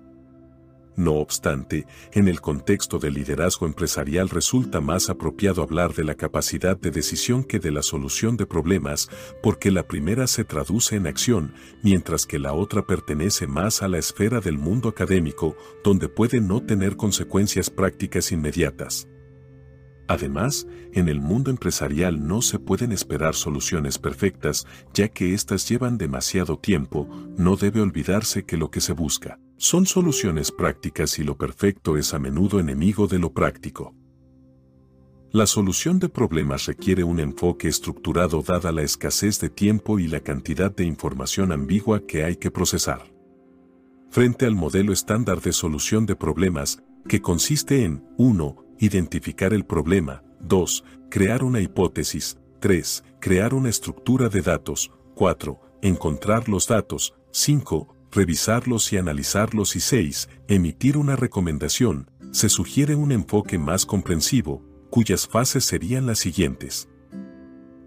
No 0.97 1.13
obstante, 1.13 1.87
en 2.11 2.27
el 2.27 2.41
contexto 2.41 2.99
del 2.99 3.13
liderazgo 3.13 3.65
empresarial 3.65 4.29
resulta 4.29 4.81
más 4.81 5.09
apropiado 5.09 5.63
hablar 5.63 5.93
de 5.93 6.03
la 6.03 6.15
capacidad 6.15 6.77
de 6.77 6.91
decisión 6.91 7.45
que 7.45 7.59
de 7.59 7.71
la 7.71 7.81
solución 7.81 8.35
de 8.35 8.45
problemas, 8.45 9.09
porque 9.41 9.71
la 9.71 9.87
primera 9.87 10.27
se 10.27 10.43
traduce 10.43 10.97
en 10.97 11.07
acción, 11.07 11.53
mientras 11.81 12.25
que 12.25 12.39
la 12.39 12.53
otra 12.53 12.85
pertenece 12.85 13.47
más 13.47 13.81
a 13.81 13.87
la 13.87 13.99
esfera 13.99 14.41
del 14.41 14.57
mundo 14.57 14.89
académico, 14.89 15.55
donde 15.81 16.09
puede 16.09 16.41
no 16.41 16.61
tener 16.61 16.97
consecuencias 16.97 17.69
prácticas 17.69 18.33
inmediatas. 18.33 19.07
Además, 20.09 20.67
en 20.91 21.07
el 21.07 21.21
mundo 21.21 21.51
empresarial 21.51 22.27
no 22.27 22.41
se 22.41 22.59
pueden 22.59 22.91
esperar 22.91 23.33
soluciones 23.33 23.97
perfectas, 23.97 24.67
ya 24.93 25.07
que 25.07 25.33
éstas 25.33 25.69
llevan 25.69 25.97
demasiado 25.97 26.57
tiempo, 26.57 27.07
no 27.37 27.55
debe 27.55 27.79
olvidarse 27.79 28.43
que 28.43 28.57
lo 28.57 28.69
que 28.69 28.81
se 28.81 28.91
busca 28.91 29.39
son 29.61 29.85
soluciones 29.85 30.51
prácticas 30.51 31.19
y 31.19 31.23
lo 31.23 31.37
perfecto 31.37 31.95
es 31.95 32.15
a 32.15 32.19
menudo 32.19 32.59
enemigo 32.59 33.05
de 33.05 33.19
lo 33.19 33.31
práctico. 33.31 33.93
La 35.29 35.45
solución 35.45 35.99
de 35.99 36.09
problemas 36.09 36.65
requiere 36.65 37.03
un 37.03 37.19
enfoque 37.19 37.67
estructurado 37.67 38.41
dada 38.41 38.71
la 38.71 38.81
escasez 38.81 39.39
de 39.39 39.51
tiempo 39.51 39.99
y 39.99 40.07
la 40.07 40.21
cantidad 40.21 40.75
de 40.75 40.85
información 40.85 41.51
ambigua 41.51 42.07
que 42.07 42.23
hay 42.23 42.37
que 42.37 42.49
procesar. 42.49 43.03
Frente 44.09 44.47
al 44.47 44.55
modelo 44.55 44.93
estándar 44.93 45.41
de 45.41 45.53
solución 45.53 46.07
de 46.07 46.15
problemas, 46.15 46.81
que 47.07 47.21
consiste 47.21 47.85
en 47.85 48.03
1. 48.17 48.65
Identificar 48.79 49.53
el 49.53 49.63
problema, 49.63 50.23
2. 50.39 50.83
Crear 51.11 51.43
una 51.43 51.61
hipótesis, 51.61 52.39
3. 52.61 53.03
Crear 53.19 53.53
una 53.53 53.69
estructura 53.69 54.27
de 54.27 54.41
datos, 54.41 54.89
4. 55.13 55.59
Encontrar 55.83 56.49
los 56.49 56.67
datos, 56.67 57.13
5 57.29 58.00
revisarlos 58.11 58.91
y 58.91 58.97
analizarlos 58.97 59.75
y 59.75 59.79
6. 59.79 60.29
Emitir 60.47 60.97
una 60.97 61.15
recomendación, 61.15 62.09
se 62.31 62.49
sugiere 62.49 62.95
un 62.95 63.11
enfoque 63.11 63.57
más 63.57 63.85
comprensivo, 63.85 64.63
cuyas 64.89 65.27
fases 65.27 65.63
serían 65.63 66.05
las 66.05 66.19
siguientes. 66.19 66.89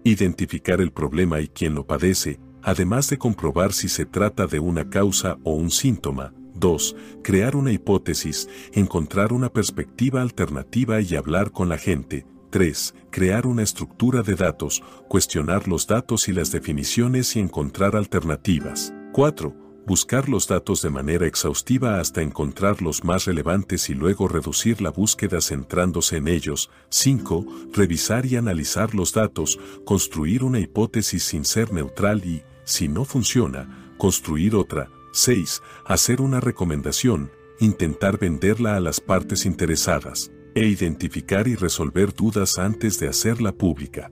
Identificar 0.03 0.81
el 0.81 0.91
problema 0.91 1.41
y 1.41 1.47
quién 1.47 1.75
lo 1.75 1.85
padece, 1.85 2.39
además 2.61 3.09
de 3.09 3.17
comprobar 3.17 3.73
si 3.73 3.89
se 3.89 4.05
trata 4.05 4.47
de 4.47 4.59
una 4.59 4.89
causa 4.89 5.37
o 5.43 5.53
un 5.53 5.71
síntoma. 5.71 6.33
2. 6.55 6.95
Crear 7.23 7.55
una 7.55 7.71
hipótesis, 7.71 8.47
encontrar 8.73 9.33
una 9.33 9.49
perspectiva 9.49 10.21
alternativa 10.21 11.01
y 11.01 11.15
hablar 11.15 11.51
con 11.51 11.69
la 11.69 11.77
gente. 11.77 12.25
3. 12.49 12.95
Crear 13.11 13.45
una 13.45 13.63
estructura 13.63 14.21
de 14.21 14.35
datos, 14.35 14.81
cuestionar 15.09 15.67
los 15.67 15.85
datos 15.85 16.29
y 16.29 16.33
las 16.33 16.51
definiciones 16.51 17.35
y 17.35 17.39
encontrar 17.39 17.95
alternativas. 17.95 18.93
4 19.11 19.64
buscar 19.85 20.29
los 20.29 20.47
datos 20.47 20.81
de 20.81 20.89
manera 20.89 21.27
exhaustiva 21.27 21.99
hasta 21.99 22.21
encontrar 22.21 22.81
los 22.81 23.03
más 23.03 23.25
relevantes 23.25 23.89
y 23.89 23.93
luego 23.93 24.27
reducir 24.27 24.81
la 24.81 24.89
búsqueda 24.89 25.41
centrándose 25.41 26.17
en 26.17 26.27
ellos. 26.27 26.69
5. 26.89 27.45
Revisar 27.73 28.25
y 28.25 28.35
analizar 28.35 28.95
los 28.95 29.13
datos, 29.13 29.59
construir 29.85 30.43
una 30.43 30.59
hipótesis 30.59 31.23
sin 31.23 31.45
ser 31.45 31.71
neutral 31.71 32.25
y, 32.25 32.43
si 32.63 32.87
no 32.87 33.05
funciona, 33.05 33.93
construir 33.97 34.55
otra. 34.55 34.89
6. 35.13 35.61
Hacer 35.85 36.21
una 36.21 36.39
recomendación, 36.39 37.31
intentar 37.59 38.19
venderla 38.19 38.75
a 38.75 38.79
las 38.79 38.99
partes 38.99 39.45
interesadas, 39.45 40.31
e 40.55 40.65
identificar 40.67 41.47
y 41.47 41.55
resolver 41.55 42.13
dudas 42.13 42.57
antes 42.57 42.99
de 42.99 43.07
hacerla 43.07 43.51
pública. 43.51 44.11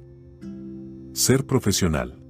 Ser 1.14 1.46
profesional. 1.46 2.23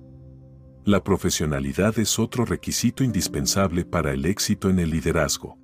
La 0.85 1.01
profesionalidad 1.01 1.97
es 1.97 2.19
otro 2.19 2.43
requisito 2.43 3.05
indispensable 3.05 3.85
para 3.85 4.11
el 4.11 4.25
éxito 4.25 4.69
en 4.69 4.79
el 4.79 4.89
liderazgo. 4.89 5.57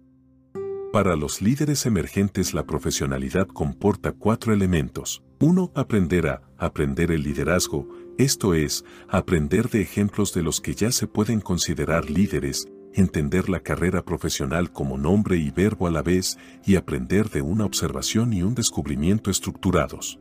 Para 0.93 1.17
los 1.17 1.41
líderes 1.41 1.85
emergentes 1.85 2.53
la 2.53 2.65
profesionalidad 2.65 3.45
comporta 3.47 4.13
cuatro 4.13 4.53
elementos. 4.53 5.21
1. 5.41 5.73
Aprender 5.75 6.27
a 6.27 6.41
aprender 6.57 7.11
el 7.11 7.23
liderazgo, 7.23 7.85
esto 8.17 8.53
es, 8.53 8.85
aprender 9.09 9.67
de 9.67 9.81
ejemplos 9.81 10.33
de 10.33 10.41
los 10.41 10.61
que 10.61 10.73
ya 10.73 10.89
se 10.89 11.05
pueden 11.05 11.41
considerar 11.41 12.09
líderes, 12.09 12.69
entender 12.93 13.49
la 13.49 13.59
carrera 13.59 14.05
profesional 14.05 14.71
como 14.71 14.97
nombre 14.97 15.35
y 15.35 15.51
verbo 15.51 15.87
a 15.87 15.91
la 15.91 16.01
vez 16.01 16.37
y 16.65 16.77
aprender 16.77 17.29
de 17.29 17.41
una 17.41 17.65
observación 17.65 18.31
y 18.31 18.41
un 18.41 18.55
descubrimiento 18.55 19.29
estructurados. 19.29 20.17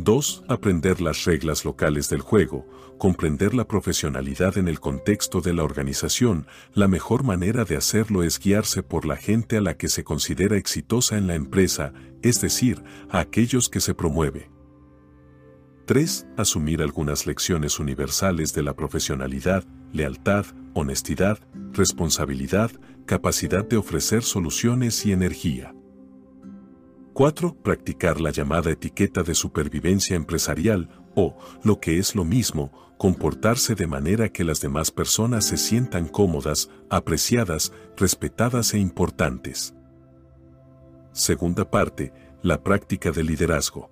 2. 0.00 0.44
Aprender 0.46 1.00
las 1.00 1.24
reglas 1.24 1.64
locales 1.64 2.08
del 2.08 2.20
juego, 2.20 2.64
comprender 2.98 3.52
la 3.52 3.66
profesionalidad 3.66 4.56
en 4.56 4.68
el 4.68 4.78
contexto 4.78 5.40
de 5.40 5.52
la 5.52 5.64
organización. 5.64 6.46
La 6.72 6.86
mejor 6.86 7.24
manera 7.24 7.64
de 7.64 7.76
hacerlo 7.76 8.22
es 8.22 8.38
guiarse 8.38 8.84
por 8.84 9.04
la 9.04 9.16
gente 9.16 9.56
a 9.56 9.60
la 9.60 9.76
que 9.76 9.88
se 9.88 10.04
considera 10.04 10.56
exitosa 10.56 11.18
en 11.18 11.26
la 11.26 11.34
empresa, 11.34 11.92
es 12.22 12.40
decir, 12.40 12.80
a 13.10 13.18
aquellos 13.18 13.68
que 13.68 13.80
se 13.80 13.92
promueve. 13.92 14.50
3. 15.86 16.28
Asumir 16.36 16.80
algunas 16.80 17.26
lecciones 17.26 17.80
universales 17.80 18.54
de 18.54 18.62
la 18.62 18.76
profesionalidad, 18.76 19.64
lealtad, 19.92 20.46
honestidad, 20.74 21.40
responsabilidad, 21.72 22.70
capacidad 23.04 23.64
de 23.64 23.78
ofrecer 23.78 24.22
soluciones 24.22 25.04
y 25.06 25.12
energía. 25.12 25.74
4. 27.18 27.52
Practicar 27.64 28.20
la 28.20 28.30
llamada 28.30 28.70
etiqueta 28.70 29.24
de 29.24 29.34
supervivencia 29.34 30.14
empresarial 30.14 30.88
o, 31.16 31.36
lo 31.64 31.80
que 31.80 31.98
es 31.98 32.14
lo 32.14 32.24
mismo, 32.24 32.70
comportarse 32.96 33.74
de 33.74 33.88
manera 33.88 34.28
que 34.28 34.44
las 34.44 34.60
demás 34.60 34.92
personas 34.92 35.44
se 35.44 35.56
sientan 35.56 36.06
cómodas, 36.06 36.70
apreciadas, 36.88 37.72
respetadas 37.96 38.72
e 38.72 38.78
importantes. 38.78 39.74
Segunda 41.10 41.68
parte, 41.68 42.12
la 42.44 42.62
práctica 42.62 43.10
del 43.10 43.26
liderazgo. 43.26 43.90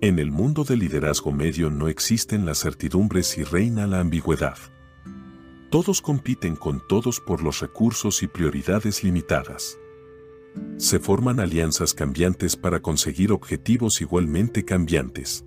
En 0.00 0.20
el 0.20 0.30
mundo 0.30 0.62
del 0.62 0.78
liderazgo 0.78 1.32
medio 1.32 1.70
no 1.70 1.88
existen 1.88 2.46
las 2.46 2.60
certidumbres 2.60 3.36
y 3.36 3.42
reina 3.42 3.88
la 3.88 3.98
ambigüedad. 3.98 4.58
Todos 5.72 6.00
compiten 6.00 6.54
con 6.54 6.86
todos 6.86 7.18
por 7.18 7.42
los 7.42 7.58
recursos 7.58 8.22
y 8.22 8.28
prioridades 8.28 9.02
limitadas. 9.02 9.76
Se 10.76 10.98
forman 10.98 11.40
alianzas 11.40 11.94
cambiantes 11.94 12.56
para 12.56 12.80
conseguir 12.80 13.32
objetivos 13.32 14.00
igualmente 14.00 14.64
cambiantes. 14.64 15.44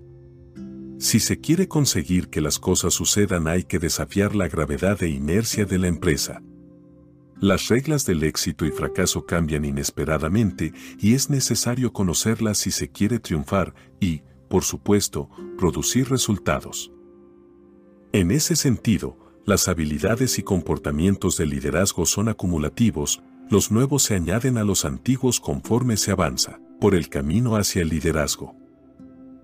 Si 0.98 1.20
se 1.20 1.40
quiere 1.40 1.68
conseguir 1.68 2.28
que 2.28 2.40
las 2.40 2.58
cosas 2.58 2.94
sucedan 2.94 3.48
hay 3.48 3.64
que 3.64 3.78
desafiar 3.78 4.34
la 4.34 4.48
gravedad 4.48 5.02
e 5.02 5.08
inercia 5.08 5.64
de 5.64 5.78
la 5.78 5.88
empresa. 5.88 6.40
Las 7.40 7.68
reglas 7.68 8.06
del 8.06 8.22
éxito 8.22 8.64
y 8.64 8.70
fracaso 8.70 9.26
cambian 9.26 9.64
inesperadamente 9.64 10.72
y 10.98 11.14
es 11.14 11.30
necesario 11.30 11.92
conocerlas 11.92 12.58
si 12.58 12.70
se 12.70 12.90
quiere 12.90 13.18
triunfar 13.18 13.74
y, 14.00 14.22
por 14.48 14.62
supuesto, 14.62 15.28
producir 15.58 16.08
resultados. 16.08 16.92
En 18.12 18.30
ese 18.30 18.54
sentido, 18.54 19.18
las 19.44 19.66
habilidades 19.68 20.38
y 20.38 20.42
comportamientos 20.42 21.36
del 21.36 21.50
liderazgo 21.50 22.06
son 22.06 22.28
acumulativos, 22.28 23.20
los 23.54 23.70
nuevos 23.70 24.02
se 24.02 24.16
añaden 24.16 24.58
a 24.58 24.64
los 24.64 24.84
antiguos 24.84 25.38
conforme 25.38 25.96
se 25.96 26.10
avanza 26.10 26.58
por 26.80 26.92
el 26.92 27.08
camino 27.08 27.54
hacia 27.54 27.82
el 27.82 27.88
liderazgo. 27.88 28.56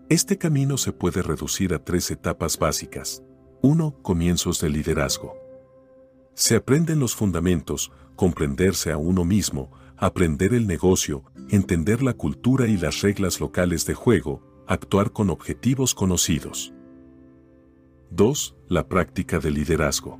Este 0.08 0.36
camino 0.36 0.78
se 0.78 0.90
puede 0.90 1.22
reducir 1.22 1.72
a 1.74 1.84
tres 1.84 2.10
etapas 2.10 2.58
básicas. 2.58 3.22
1. 3.62 4.02
Comienzos 4.02 4.60
del 4.60 4.72
liderazgo. 4.72 5.36
Se 6.34 6.56
aprenden 6.56 6.98
los 6.98 7.14
fundamentos, 7.14 7.92
comprenderse 8.16 8.90
a 8.90 8.96
uno 8.96 9.24
mismo, 9.24 9.70
aprender 9.96 10.54
el 10.54 10.66
negocio, 10.66 11.22
entender 11.48 12.02
la 12.02 12.14
cultura 12.14 12.66
y 12.66 12.78
las 12.78 13.02
reglas 13.02 13.38
locales 13.38 13.86
de 13.86 13.94
juego, 13.94 14.42
actuar 14.66 15.12
con 15.12 15.30
objetivos 15.30 15.94
conocidos. 15.94 16.74
2. 18.10 18.56
La 18.66 18.88
práctica 18.88 19.38
del 19.38 19.54
liderazgo. 19.54 20.18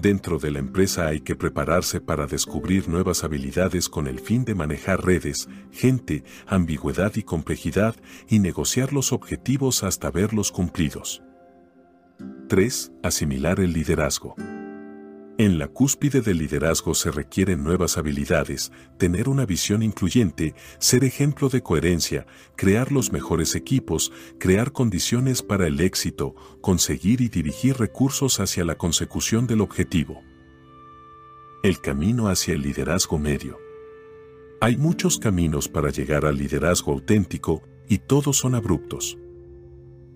Dentro 0.00 0.38
de 0.38 0.52
la 0.52 0.60
empresa 0.60 1.08
hay 1.08 1.18
que 1.18 1.34
prepararse 1.34 2.00
para 2.00 2.28
descubrir 2.28 2.88
nuevas 2.88 3.24
habilidades 3.24 3.88
con 3.88 4.06
el 4.06 4.20
fin 4.20 4.44
de 4.44 4.54
manejar 4.54 5.04
redes, 5.04 5.48
gente, 5.72 6.22
ambigüedad 6.46 7.16
y 7.16 7.24
complejidad 7.24 7.96
y 8.28 8.38
negociar 8.38 8.92
los 8.92 9.12
objetivos 9.12 9.82
hasta 9.82 10.12
verlos 10.12 10.52
cumplidos. 10.52 11.24
3. 12.48 12.92
Asimilar 13.02 13.58
el 13.58 13.72
liderazgo. 13.72 14.36
En 15.40 15.56
la 15.60 15.68
cúspide 15.68 16.20
del 16.20 16.38
liderazgo 16.38 16.94
se 16.96 17.12
requieren 17.12 17.62
nuevas 17.62 17.96
habilidades, 17.96 18.72
tener 18.98 19.28
una 19.28 19.46
visión 19.46 19.84
incluyente, 19.84 20.56
ser 20.80 21.04
ejemplo 21.04 21.48
de 21.48 21.62
coherencia, 21.62 22.26
crear 22.56 22.90
los 22.90 23.12
mejores 23.12 23.54
equipos, 23.54 24.10
crear 24.40 24.72
condiciones 24.72 25.44
para 25.44 25.68
el 25.68 25.78
éxito, 25.78 26.34
conseguir 26.60 27.20
y 27.20 27.28
dirigir 27.28 27.76
recursos 27.76 28.40
hacia 28.40 28.64
la 28.64 28.74
consecución 28.74 29.46
del 29.46 29.60
objetivo. 29.60 30.22
El 31.62 31.80
camino 31.80 32.26
hacia 32.26 32.54
el 32.54 32.62
liderazgo 32.62 33.16
medio. 33.20 33.58
Hay 34.60 34.76
muchos 34.76 35.20
caminos 35.20 35.68
para 35.68 35.90
llegar 35.90 36.26
al 36.26 36.36
liderazgo 36.36 36.90
auténtico 36.94 37.62
y 37.88 37.98
todos 37.98 38.38
son 38.38 38.56
abruptos. 38.56 39.16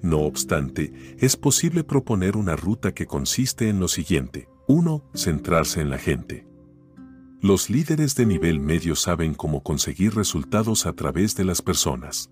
No 0.03 0.23
obstante, 0.23 0.93
es 1.21 1.37
posible 1.37 1.85
proponer 1.85 2.37
una 2.37 2.57
ruta 2.57 2.93
que 2.93 3.07
consiste 3.07 3.69
en 3.69 3.79
lo 3.79 3.87
siguiente. 3.87 4.49
1. 4.75 5.05
Centrarse 5.13 5.83
en 5.83 5.91
la 5.91 5.99
gente. 5.99 6.47
Los 7.43 7.69
líderes 7.69 8.15
de 8.15 8.25
nivel 8.25 8.59
medio 8.59 8.97
saben 8.97 9.35
cómo 9.35 9.63
conseguir 9.63 10.15
resultados 10.15 10.87
a 10.87 10.95
través 10.95 11.37
de 11.37 11.45
las 11.45 11.61
personas. 11.61 12.31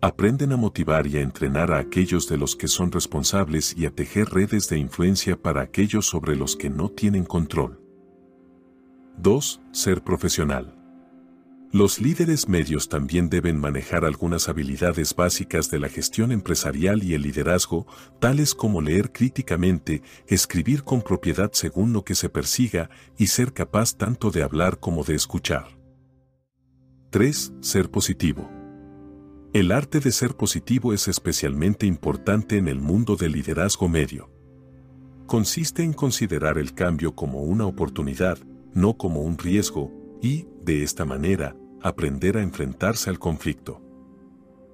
Aprenden 0.00 0.52
a 0.52 0.56
motivar 0.56 1.06
y 1.06 1.18
a 1.18 1.20
entrenar 1.20 1.70
a 1.70 1.80
aquellos 1.80 2.30
de 2.30 2.38
los 2.38 2.56
que 2.56 2.66
son 2.66 2.90
responsables 2.90 3.76
y 3.76 3.84
a 3.84 3.90
tejer 3.90 4.30
redes 4.30 4.70
de 4.70 4.78
influencia 4.78 5.36
para 5.36 5.60
aquellos 5.60 6.06
sobre 6.06 6.34
los 6.34 6.56
que 6.56 6.70
no 6.70 6.88
tienen 6.88 7.26
control. 7.26 7.78
2. 9.18 9.60
Ser 9.70 10.02
profesional. 10.02 10.73
Los 11.74 12.00
líderes 12.00 12.48
medios 12.48 12.88
también 12.88 13.28
deben 13.28 13.58
manejar 13.58 14.04
algunas 14.04 14.48
habilidades 14.48 15.16
básicas 15.16 15.72
de 15.72 15.80
la 15.80 15.88
gestión 15.88 16.30
empresarial 16.30 17.02
y 17.02 17.14
el 17.14 17.22
liderazgo, 17.22 17.88
tales 18.20 18.54
como 18.54 18.80
leer 18.80 19.10
críticamente, 19.10 20.00
escribir 20.28 20.84
con 20.84 21.02
propiedad 21.02 21.50
según 21.52 21.92
lo 21.92 22.04
que 22.04 22.14
se 22.14 22.28
persiga 22.28 22.90
y 23.18 23.26
ser 23.26 23.52
capaz 23.52 23.96
tanto 23.96 24.30
de 24.30 24.44
hablar 24.44 24.78
como 24.78 25.02
de 25.02 25.16
escuchar. 25.16 25.76
3. 27.10 27.54
Ser 27.58 27.90
positivo. 27.90 28.48
El 29.52 29.72
arte 29.72 29.98
de 29.98 30.12
ser 30.12 30.36
positivo 30.36 30.92
es 30.92 31.08
especialmente 31.08 31.86
importante 31.86 32.56
en 32.56 32.68
el 32.68 32.80
mundo 32.80 33.16
del 33.16 33.32
liderazgo 33.32 33.88
medio. 33.88 34.30
Consiste 35.26 35.82
en 35.82 35.92
considerar 35.92 36.56
el 36.56 36.72
cambio 36.72 37.16
como 37.16 37.42
una 37.42 37.66
oportunidad, 37.66 38.38
no 38.74 38.96
como 38.96 39.22
un 39.22 39.38
riesgo, 39.38 39.90
y, 40.22 40.46
de 40.62 40.84
esta 40.84 41.04
manera, 41.04 41.56
aprender 41.84 42.38
a 42.38 42.42
enfrentarse 42.42 43.10
al 43.10 43.18
conflicto. 43.18 43.80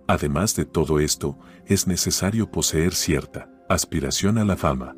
Además 0.06 0.54
de 0.54 0.64
todo 0.64 1.00
esto, 1.00 1.38
es 1.66 1.86
necesario 1.86 2.50
poseer 2.50 2.94
cierta 2.94 3.50
aspiración 3.68 4.38
a 4.38 4.44
la 4.44 4.56
fama. 4.56 4.96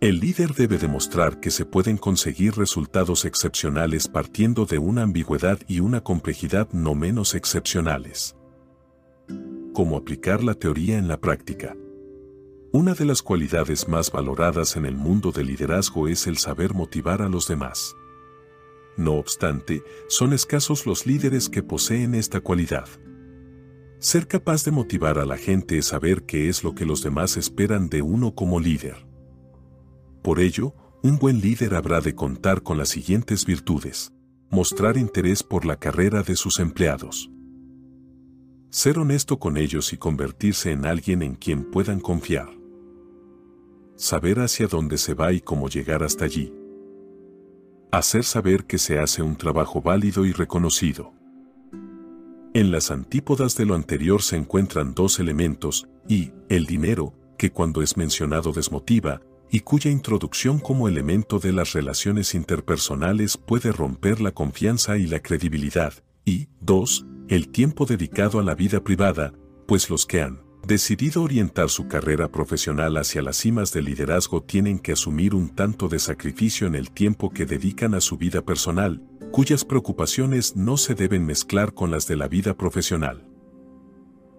El 0.00 0.20
líder 0.20 0.52
debe 0.54 0.76
demostrar 0.76 1.40
que 1.40 1.50
se 1.50 1.64
pueden 1.64 1.96
conseguir 1.96 2.54
resultados 2.56 3.24
excepcionales 3.24 4.08
partiendo 4.08 4.66
de 4.66 4.78
una 4.78 5.02
ambigüedad 5.02 5.58
y 5.66 5.80
una 5.80 6.02
complejidad 6.02 6.68
no 6.72 6.94
menos 6.94 7.34
excepcionales. 7.34 8.36
¿Cómo 9.72 9.96
aplicar 9.96 10.44
la 10.44 10.54
teoría 10.54 10.98
en 10.98 11.08
la 11.08 11.18
práctica? 11.18 11.74
Una 12.72 12.92
de 12.92 13.06
las 13.06 13.22
cualidades 13.22 13.88
más 13.88 14.12
valoradas 14.12 14.76
en 14.76 14.84
el 14.84 14.96
mundo 14.96 15.32
del 15.32 15.46
liderazgo 15.46 16.08
es 16.08 16.26
el 16.26 16.36
saber 16.36 16.74
motivar 16.74 17.22
a 17.22 17.28
los 17.30 17.48
demás. 17.48 17.94
No 18.96 19.14
obstante, 19.14 19.82
son 20.08 20.32
escasos 20.32 20.86
los 20.86 21.06
líderes 21.06 21.50
que 21.50 21.62
poseen 21.62 22.14
esta 22.14 22.40
cualidad. 22.40 22.88
Ser 23.98 24.26
capaz 24.26 24.64
de 24.64 24.70
motivar 24.70 25.18
a 25.18 25.26
la 25.26 25.36
gente 25.36 25.78
es 25.78 25.86
saber 25.86 26.24
qué 26.24 26.48
es 26.48 26.64
lo 26.64 26.74
que 26.74 26.86
los 26.86 27.02
demás 27.02 27.36
esperan 27.36 27.88
de 27.88 28.00
uno 28.00 28.34
como 28.34 28.58
líder. 28.58 29.06
Por 30.22 30.40
ello, 30.40 30.74
un 31.02 31.18
buen 31.18 31.40
líder 31.40 31.74
habrá 31.74 32.00
de 32.00 32.14
contar 32.14 32.62
con 32.62 32.78
las 32.78 32.88
siguientes 32.88 33.44
virtudes. 33.44 34.12
Mostrar 34.50 34.96
interés 34.96 35.42
por 35.42 35.66
la 35.66 35.76
carrera 35.76 36.22
de 36.22 36.36
sus 36.36 36.58
empleados. 36.58 37.30
Ser 38.70 38.98
honesto 38.98 39.38
con 39.38 39.56
ellos 39.56 39.92
y 39.92 39.98
convertirse 39.98 40.70
en 40.70 40.86
alguien 40.86 41.22
en 41.22 41.34
quien 41.34 41.70
puedan 41.70 42.00
confiar. 42.00 42.48
Saber 43.96 44.40
hacia 44.40 44.66
dónde 44.68 44.98
se 44.98 45.14
va 45.14 45.32
y 45.32 45.40
cómo 45.40 45.68
llegar 45.68 46.02
hasta 46.02 46.24
allí 46.24 46.52
Hacer 47.96 48.24
saber 48.24 48.66
que 48.66 48.76
se 48.76 48.98
hace 48.98 49.22
un 49.22 49.36
trabajo 49.36 49.80
válido 49.80 50.26
y 50.26 50.32
reconocido. 50.32 51.14
En 52.52 52.70
las 52.70 52.90
antípodas 52.90 53.56
de 53.56 53.64
lo 53.64 53.74
anterior 53.74 54.20
se 54.20 54.36
encuentran 54.36 54.92
dos 54.92 55.18
elementos, 55.18 55.88
y, 56.06 56.32
el 56.50 56.66
dinero, 56.66 57.14
que 57.38 57.52
cuando 57.52 57.80
es 57.80 57.96
mencionado 57.96 58.52
desmotiva, 58.52 59.22
y 59.50 59.60
cuya 59.60 59.90
introducción 59.90 60.58
como 60.58 60.88
elemento 60.88 61.38
de 61.38 61.54
las 61.54 61.72
relaciones 61.72 62.34
interpersonales 62.34 63.38
puede 63.38 63.72
romper 63.72 64.20
la 64.20 64.32
confianza 64.32 64.98
y 64.98 65.06
la 65.06 65.20
credibilidad, 65.20 65.94
y, 66.26 66.48
dos, 66.60 67.06
el 67.28 67.48
tiempo 67.48 67.86
dedicado 67.86 68.40
a 68.40 68.42
la 68.42 68.54
vida 68.54 68.84
privada, 68.84 69.32
pues 69.66 69.88
los 69.88 70.04
que 70.04 70.20
han 70.20 70.45
decidido 70.66 71.22
orientar 71.22 71.70
su 71.70 71.86
carrera 71.86 72.28
profesional 72.28 72.96
hacia 72.96 73.22
las 73.22 73.36
cimas 73.36 73.72
del 73.72 73.84
liderazgo 73.84 74.42
tienen 74.42 74.80
que 74.80 74.92
asumir 74.92 75.32
un 75.32 75.54
tanto 75.54 75.88
de 75.88 76.00
sacrificio 76.00 76.66
en 76.66 76.74
el 76.74 76.90
tiempo 76.90 77.30
que 77.30 77.46
dedican 77.46 77.94
a 77.94 78.00
su 78.00 78.16
vida 78.16 78.42
personal, 78.42 79.00
cuyas 79.30 79.64
preocupaciones 79.64 80.56
no 80.56 80.76
se 80.76 80.96
deben 80.96 81.24
mezclar 81.24 81.72
con 81.72 81.92
las 81.92 82.08
de 82.08 82.16
la 82.16 82.26
vida 82.26 82.54
profesional. 82.54 83.24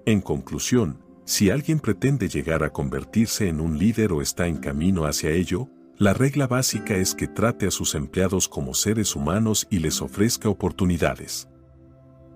En 0.06 0.20
conclusión, 0.20 1.02
si 1.24 1.50
alguien 1.50 1.80
pretende 1.80 2.28
llegar 2.28 2.64
a 2.64 2.72
convertirse 2.72 3.48
en 3.48 3.62
un 3.62 3.78
líder 3.78 4.12
o 4.12 4.22
está 4.22 4.48
en 4.48 4.58
camino 4.58 5.06
hacia 5.06 5.32
ello, 5.32 5.70
la 5.98 6.14
regla 6.14 6.46
básica 6.46 6.96
es 6.96 7.16
que 7.16 7.28
trate 7.28 7.68
a 7.68 7.72
sus 7.72 7.96
empleados 7.96 8.50
como 8.50 8.74
seres 8.74 9.16
humanos 9.16 9.66
y 9.70 9.80
les 9.80 10.02
ofrezca 10.02 10.50
oportunidades. 10.50 11.48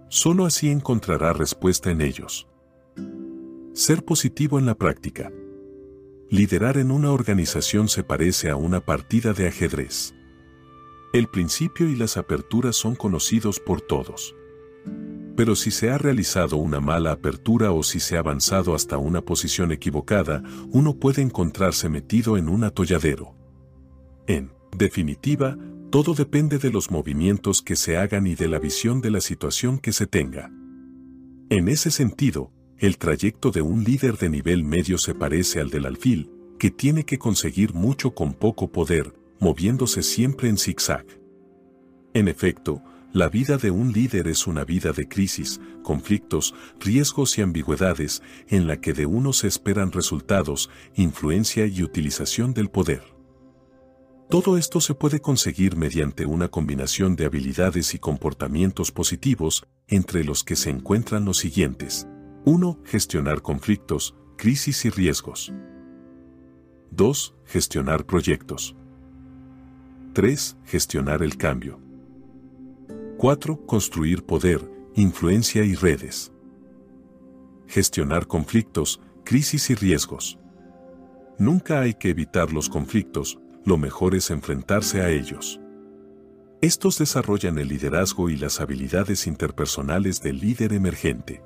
Solo 0.08 0.46
así 0.46 0.70
encontrará 0.70 1.34
respuesta 1.34 1.92
en 1.92 2.02
ellos. 2.02 2.51
Ser 3.74 4.04
positivo 4.04 4.60
en 4.60 4.66
la 4.66 4.76
práctica. 4.76 5.32
Liderar 6.30 6.78
en 6.78 6.92
una 6.92 7.12
organización 7.12 7.88
se 7.88 8.04
parece 8.04 8.50
a 8.50 8.58
una 8.58 8.82
partida 8.82 9.32
de 9.32 9.48
ajedrez. 9.48 10.14
El 11.14 11.28
principio 11.28 11.88
y 11.88 11.96
las 11.96 12.18
aperturas 12.18 12.76
son 12.76 12.96
conocidos 12.96 13.62
por 13.62 13.80
todos. 13.80 14.36
Pero 15.38 15.56
si 15.56 15.72
se 15.72 15.90
ha 15.90 15.98
realizado 15.98 16.58
una 16.58 16.82
mala 16.82 17.14
apertura 17.14 17.72
o 17.72 17.82
si 17.82 18.02
se 18.02 18.18
ha 18.18 18.20
avanzado 18.20 18.76
hasta 18.76 18.98
una 18.98 19.22
posición 19.22 19.72
equivocada, 19.72 20.44
uno 20.72 20.98
puede 21.00 21.22
encontrarse 21.22 21.88
metido 21.88 22.36
en 22.36 22.50
un 22.50 22.66
atolladero. 22.66 23.36
En 24.28 24.52
definitiva, 24.78 25.58
todo 25.92 26.14
depende 26.14 26.58
de 26.58 26.72
los 26.72 26.92
movimientos 26.92 27.62
que 27.62 27.78
se 27.78 27.96
hagan 27.96 28.28
y 28.28 28.36
de 28.36 28.50
la 28.50 28.60
visión 28.60 29.00
de 29.00 29.12
la 29.12 29.22
situación 29.22 29.80
que 29.80 29.94
se 29.94 30.08
tenga. 30.08 30.52
En 31.50 31.70
ese 31.70 31.90
sentido, 31.90 32.52
el 32.82 32.98
trayecto 32.98 33.52
de 33.52 33.62
un 33.62 33.84
líder 33.84 34.18
de 34.18 34.28
nivel 34.28 34.64
medio 34.64 34.98
se 34.98 35.14
parece 35.14 35.60
al 35.62 35.70
del 35.70 35.86
alfil, 35.86 36.32
que 36.58 36.72
tiene 36.72 37.06
que 37.06 37.20
conseguir 37.20 37.76
mucho 37.76 38.16
con 38.16 38.34
poco 38.34 38.72
poder, 38.72 39.14
moviéndose 39.40 40.02
siempre 40.02 40.50
en 40.50 40.58
zigzag. 40.58 41.06
En 42.16 42.28
efecto, 42.28 42.82
la 43.14 43.30
vida 43.30 43.58
de 43.58 43.70
un 43.70 43.92
líder 43.92 44.28
es 44.28 44.48
una 44.48 44.66
vida 44.66 44.94
de 44.94 45.08
crisis, 45.08 45.62
conflictos, 45.84 46.56
riesgos 46.80 47.38
y 47.38 47.44
ambigüedades, 47.44 48.24
en 48.48 48.66
la 48.66 48.82
que 48.82 48.94
de 48.94 49.06
uno 49.06 49.32
se 49.32 49.48
esperan 49.48 49.92
resultados, 49.92 50.72
influencia 50.96 51.68
y 51.68 51.84
utilización 51.84 52.56
del 52.56 52.72
poder. 52.72 53.04
Todo 54.28 54.58
esto 54.58 54.82
se 54.82 54.96
puede 54.96 55.20
conseguir 55.20 55.76
mediante 55.76 56.26
una 56.26 56.48
combinación 56.48 57.16
de 57.16 57.26
habilidades 57.26 57.94
y 57.94 58.00
comportamientos 58.00 58.92
positivos, 58.92 59.68
entre 59.88 60.24
los 60.24 60.44
que 60.44 60.56
se 60.56 60.72
encuentran 60.72 61.26
los 61.26 61.38
siguientes. 61.38 62.08
1. 62.44 62.80
Gestionar 62.86 63.44
conflictos, 63.44 64.16
crisis 64.36 64.86
y 64.86 64.90
riesgos. 64.90 65.54
2. 66.90 67.36
Gestionar 67.46 68.04
proyectos. 68.08 68.76
3. 70.14 70.58
Gestionar 70.66 71.22
el 71.22 71.38
cambio. 71.38 71.80
4. 73.18 73.68
Construir 73.68 74.24
poder, 74.24 74.60
influencia 74.96 75.64
y 75.64 75.76
redes. 75.76 76.32
Gestionar 77.68 78.26
conflictos, 78.26 79.00
crisis 79.24 79.70
y 79.70 79.76
riesgos. 79.76 80.40
Nunca 81.38 81.82
hay 81.82 81.94
que 81.94 82.10
evitar 82.10 82.52
los 82.52 82.70
conflictos, 82.70 83.38
lo 83.66 83.78
mejor 83.78 84.16
es 84.16 84.32
enfrentarse 84.32 85.02
a 85.02 85.12
ellos. 85.12 85.62
Estos 86.62 86.98
desarrollan 86.98 87.60
el 87.60 87.68
liderazgo 87.68 88.32
y 88.32 88.36
las 88.36 88.62
habilidades 88.62 89.28
interpersonales 89.28 90.24
del 90.24 90.40
líder 90.40 90.74
emergente. 90.74 91.44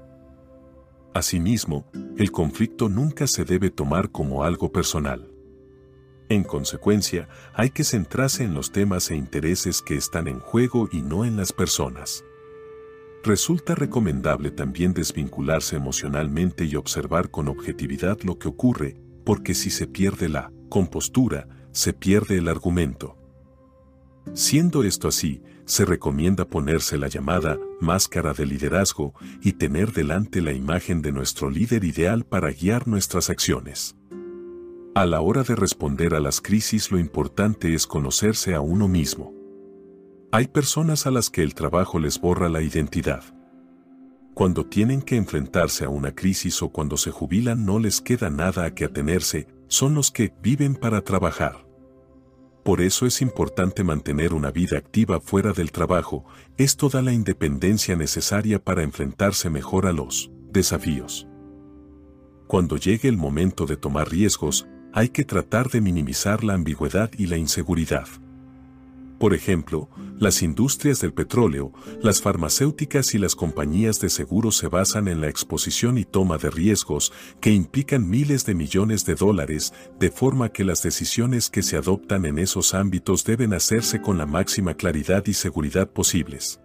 Asimismo, 1.15 1.86
el 2.17 2.30
conflicto 2.30 2.89
nunca 2.89 3.25
se 3.25 3.45
debe 3.45 3.69
tomar 3.69 4.12
como 4.12 4.43
algo 4.43 4.73
personal. 4.73 5.32
En 6.28 6.43
consecuencia, 6.43 7.30
hay 7.54 7.69
que 7.69 7.86
centrarse 7.86 8.43
en 8.43 8.54
los 8.54 8.73
temas 8.73 9.10
e 9.12 9.15
intereses 9.15 9.82
que 9.82 9.95
están 9.95 10.28
en 10.28 10.41
juego 10.41 10.89
y 10.91 11.01
no 11.01 11.23
en 11.23 11.38
las 11.38 11.54
personas. 11.54 12.25
Resulta 13.23 13.75
recomendable 13.75 14.51
también 14.51 14.93
desvincularse 14.93 15.78
emocionalmente 15.78 16.65
y 16.65 16.75
observar 16.75 17.32
con 17.32 17.47
objetividad 17.47 18.19
lo 18.23 18.38
que 18.38 18.49
ocurre, 18.49 18.97
porque 19.23 19.54
si 19.54 19.69
se 19.69 19.88
pierde 19.88 20.28
la 20.28 20.51
compostura, 20.67 21.47
se 21.71 21.93
pierde 21.93 22.39
el 22.39 22.49
argumento. 22.49 23.17
Siendo 24.34 24.84
esto 24.84 25.08
así, 25.08 25.41
se 25.65 25.86
recomienda 25.86 26.45
ponerse 26.45 26.97
la 26.97 27.08
llamada 27.08 27.60
máscara 27.82 28.34
de 28.34 28.45
liderazgo 28.45 29.13
y 29.41 29.54
tener 29.54 29.91
delante 29.91 30.41
la 30.41 30.54
imagen 30.54 31.01
de 31.01 31.12
nuestro 31.12 31.49
líder 31.49 31.84
ideal 31.84 32.23
para 32.23 32.51
guiar 32.51 32.88
nuestras 32.88 33.30
acciones. 33.30 33.95
A 34.93 35.06
la 35.06 35.21
hora 35.21 35.43
de 35.43 35.56
responder 35.56 36.15
a 36.15 36.19
las 36.19 36.39
crisis 36.39 36.91
lo 36.91 36.99
importante 36.99 37.73
es 37.73 37.86
conocerse 37.86 38.54
a 38.54 38.62
uno 38.62 38.88
mismo. 38.88 39.34
Hay 40.32 40.47
personas 40.47 41.06
a 41.06 41.12
las 41.12 41.30
que 41.30 41.43
el 41.43 41.54
trabajo 41.54 41.99
les 41.99 42.19
borra 42.19 42.47
la 42.47 42.62
identidad. 42.62 43.23
Cuando 44.34 44.65
tienen 44.65 45.01
que 45.01 45.15
enfrentarse 45.15 45.86
a 45.86 45.89
una 45.89 46.13
crisis 46.13 46.62
o 46.62 46.69
cuando 46.69 46.97
se 46.97 47.12
jubilan 47.12 47.65
no 47.65 47.80
les 47.80 48.01
queda 48.01 48.30
nada 48.30 48.65
a 48.65 48.73
que 48.73 48.86
atenerse, 48.86 49.47
son 49.67 49.95
los 49.95 50.12
que 50.12 50.34
viven 50.41 50.75
para 50.75 51.01
trabajar. 51.01 51.64
Por 52.65 52.82
eso 52.82 53.06
es 53.06 53.21
importante 53.21 53.84
mantener 53.84 54.34
una 54.34 54.49
vida 54.49 54.80
activa 54.80 55.21
fuera 55.21 55.54
del 55.54 55.71
trabajo, 55.71 56.25
esto 56.58 56.89
da 56.89 57.04
la 57.04 57.13
independencia 57.13 57.95
necesaria 57.95 58.58
para 58.58 58.82
enfrentarse 58.82 59.51
mejor 59.51 59.86
a 59.86 59.93
los 59.93 60.32
desafíos. 60.51 61.28
Cuando 62.47 62.78
llegue 62.78 63.08
el 63.08 63.17
momento 63.17 63.67
de 63.67 63.78
tomar 63.78 64.10
riesgos, 64.10 64.67
hay 64.93 65.10
que 65.10 65.23
tratar 65.23 65.69
de 65.69 65.80
minimizar 65.80 66.43
la 66.43 66.56
ambigüedad 66.56 67.12
y 67.15 67.28
la 67.28 67.38
inseguridad. 67.38 68.08
Por 69.26 69.34
ejemplo, 69.34 69.90
las 70.20 70.44
industrias 70.44 71.02
del 71.02 71.12
petróleo, 71.12 71.74
las 72.00 72.22
farmacéuticas 72.22 73.16
y 73.16 73.18
las 73.18 73.34
compañías 73.34 74.00
de 74.00 74.12
seguros 74.12 74.56
se 74.56 74.68
basan 74.68 75.08
en 75.08 75.20
la 75.20 75.30
exposición 75.30 75.98
y 75.98 76.06
toma 76.06 76.38
de 76.38 76.52
riesgos 76.52 77.12
que 77.42 77.50
implican 77.52 78.08
miles 78.08 78.46
de 78.46 78.54
millones 78.54 79.04
de 79.04 79.16
dólares, 79.16 79.74
de 80.00 80.12
forma 80.12 80.50
que 80.50 80.64
las 80.64 80.84
decisiones 80.84 81.50
que 81.50 81.64
se 81.64 81.76
adoptan 81.76 82.28
en 82.28 82.38
esos 82.38 82.76
ámbitos 82.76 83.26
deben 83.26 83.56
hacerse 83.56 84.00
con 84.00 84.20
la 84.20 84.28
máxima 84.28 84.76
claridad 84.76 85.24
y 85.26 85.34
seguridad 85.34 85.90
posibles. 85.90 86.62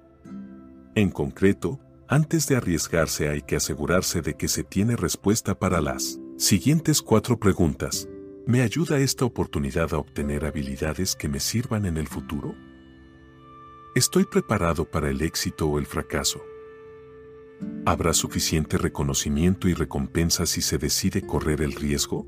En 0.94 1.08
concreto, 1.08 1.80
antes 2.08 2.46
de 2.46 2.56
arriesgarse 2.56 3.30
hay 3.30 3.40
que 3.40 3.56
asegurarse 3.56 4.20
de 4.20 4.34
que 4.34 4.48
se 4.48 4.64
tiene 4.64 4.96
respuesta 4.96 5.58
para 5.58 5.80
las 5.80 6.20
siguientes 6.36 7.00
cuatro 7.00 7.38
preguntas. 7.40 8.06
¿Me 8.46 8.62
ayuda 8.62 8.98
esta 8.98 9.24
oportunidad 9.24 9.92
a 9.92 9.98
obtener 9.98 10.44
habilidades 10.44 11.14
que 11.14 11.28
me 11.28 11.40
sirvan 11.40 11.84
en 11.84 11.96
el 11.96 12.08
futuro? 12.08 12.54
¿Estoy 13.94 14.24
preparado 14.24 14.90
para 14.90 15.10
el 15.10 15.20
éxito 15.22 15.68
o 15.68 15.78
el 15.78 15.86
fracaso? 15.86 16.42
¿Habrá 17.84 18.14
suficiente 18.14 18.78
reconocimiento 18.78 19.68
y 19.68 19.74
recompensa 19.74 20.46
si 20.46 20.62
se 20.62 20.78
decide 20.78 21.26
correr 21.26 21.60
el 21.60 21.72
riesgo? 21.72 22.26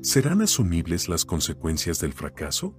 ¿Serán 0.00 0.42
asumibles 0.42 1.08
las 1.08 1.24
consecuencias 1.24 1.98
del 2.00 2.12
fracaso? 2.12 2.74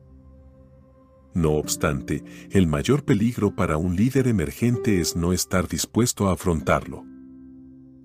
No 1.34 1.52
obstante, 1.52 2.24
el 2.50 2.66
mayor 2.66 3.04
peligro 3.04 3.56
para 3.56 3.78
un 3.78 3.96
líder 3.96 4.28
emergente 4.28 5.02
es 5.02 5.16
no 5.16 5.34
estar 5.34 5.68
dispuesto 5.68 6.30
a 6.30 6.34
afrontarlo. 6.34 7.04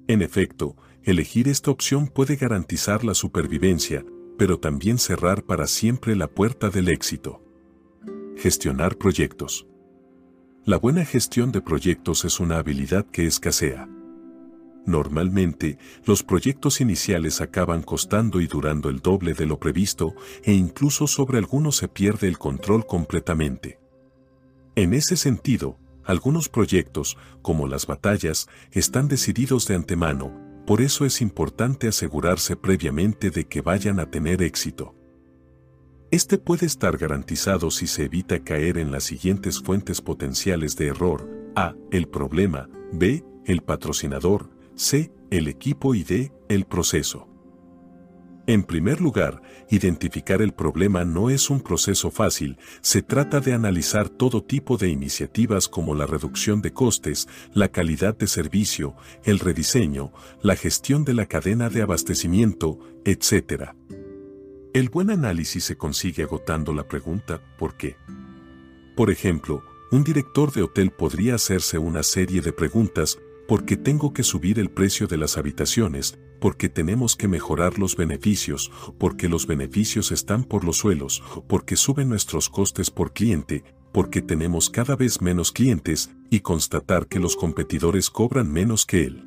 En 0.09 0.21
efecto, 0.21 0.77
Elegir 1.05 1.49
esta 1.49 1.71
opción 1.71 2.09
puede 2.09 2.37
garantizar 2.37 3.05
la 3.05 3.13
supervivencia, 3.13 4.07
pero 4.39 4.59
también 4.59 4.97
cerrar 4.97 5.45
para 5.45 5.67
siempre 5.67 6.17
la 6.17 6.29
puerta 6.29 6.71
del 6.71 6.89
éxito. 6.89 7.43
Gestionar 8.39 8.97
proyectos. 8.97 9.67
La 10.65 10.79
buena 10.79 11.05
gestión 11.05 11.53
de 11.53 11.61
proyectos 11.61 12.25
es 12.25 12.41
una 12.41 12.57
habilidad 12.57 13.05
que 13.05 13.27
escasea. 13.27 13.87
Normalmente, 14.87 15.77
los 16.07 16.23
proyectos 16.23 16.81
iniciales 16.81 17.43
acaban 17.43 17.83
costando 17.83 18.41
y 18.41 18.47
durando 18.47 18.89
el 18.89 19.01
doble 19.01 19.35
de 19.35 19.45
lo 19.45 19.59
previsto 19.59 20.15
e 20.43 20.55
incluso 20.55 21.07
sobre 21.07 21.37
algunos 21.37 21.77
se 21.77 21.89
pierde 21.89 22.29
el 22.29 22.39
control 22.39 22.87
completamente. 22.87 23.79
En 24.75 24.95
ese 24.95 25.19
sentido, 25.19 25.79
algunos 26.03 26.49
proyectos, 26.49 27.19
como 27.43 27.69
las 27.69 27.87
batallas, 27.87 28.49
están 28.73 29.09
decididos 29.09 29.67
de 29.67 29.75
antemano, 29.75 30.44
por 30.67 30.81
eso 30.81 31.05
es 31.05 31.21
importante 31.21 31.89
asegurarse 31.89 32.57
previamente 32.57 33.31
de 33.31 33.45
que 33.47 33.61
vayan 33.61 34.01
a 34.01 34.11
tener 34.11 34.43
éxito. 34.43 34.95
Este 36.11 36.39
puede 36.39 36.67
estar 36.67 36.97
garantizado 36.97 37.71
si 37.71 37.87
se 37.87 38.05
evita 38.05 38.39
caer 38.39 38.79
en 38.79 38.93
las 38.93 39.05
siguientes 39.05 39.61
fuentes 39.61 40.01
potenciales 40.01 40.77
de 40.77 40.87
error. 40.87 41.29
A. 41.57 41.75
El 41.91 42.09
problema. 42.09 42.69
B. 42.93 43.25
El 43.45 43.63
patrocinador. 43.63 44.49
C. 44.75 45.11
El 45.31 45.49
equipo 45.49 45.95
y 45.95 46.05
D. 46.05 46.33
El 46.49 46.67
proceso. 46.67 47.34
En 48.47 48.63
primer 48.63 49.01
lugar, 49.01 49.41
identificar 49.71 50.43
el 50.43 50.53
problema 50.53 51.05
no 51.07 51.31
es 51.31 51.49
un 51.49 51.63
proceso 51.63 52.11
fácil, 52.11 52.59
se 52.83 53.01
trata 53.01 53.41
de 53.41 53.55
analizar 53.55 54.11
todo 54.11 54.45
tipo 54.45 54.77
de 54.77 54.91
iniciativas 54.91 55.67
como 55.67 55.95
la 55.95 56.05
reducción 56.05 56.61
de 56.61 56.71
costes, 56.75 57.27
la 57.55 57.69
calidad 57.69 58.15
de 58.15 58.27
servicio, 58.27 58.97
el 59.25 59.39
rediseño, 59.39 60.13
la 60.43 60.57
gestión 60.57 61.05
de 61.05 61.15
la 61.15 61.25
cadena 61.25 61.71
de 61.71 61.81
abastecimiento, 61.81 62.81
etc. 63.07 63.71
El 64.75 64.91
buen 64.91 65.11
análisis 65.11 65.65
se 65.65 65.77
consigue 65.77 66.25
agotando 66.25 66.75
la 66.75 66.87
pregunta 66.87 67.41
¿por 67.59 67.79
qué? 67.79 67.97
Por 68.95 69.11
ejemplo, 69.11 69.63
un 69.91 70.05
director 70.05 70.53
de 70.53 70.63
hotel 70.63 70.91
podría 70.91 71.37
hacerse 71.37 71.79
una 71.79 72.03
serie 72.03 72.43
de 72.43 72.53
preguntas 72.53 73.19
¿por 73.49 73.65
qué 73.65 73.79
tengo 73.79 74.13
que 74.13 74.23
subir 74.23 74.59
el 74.59 74.71
precio 74.71 75.07
de 75.07 75.17
las 75.17 75.39
habitaciones? 75.39 76.19
Porque 76.45 76.69
tenemos 76.69 77.17
que 77.17 77.27
mejorar 77.27 77.79
los 77.79 77.97
beneficios, 77.97 78.71
porque 78.99 79.31
los 79.31 79.47
beneficios 79.47 80.13
están 80.13 80.45
por 80.45 80.63
los 80.63 80.77
suelos, 80.77 81.23
porque 81.49 81.75
suben 81.75 82.11
nuestros 82.11 82.51
costes 82.51 82.91
por 82.91 83.15
cliente, 83.15 83.65
porque 83.95 84.21
tenemos 84.21 84.69
cada 84.69 84.95
vez 84.95 85.23
menos 85.23 85.53
clientes 85.53 86.11
y 86.29 86.41
constatar 86.41 87.07
que 87.07 87.19
los 87.19 87.35
competidores 87.35 88.11
cobran 88.11 88.53
menos 88.53 88.85
que 88.85 89.05
él. 89.05 89.27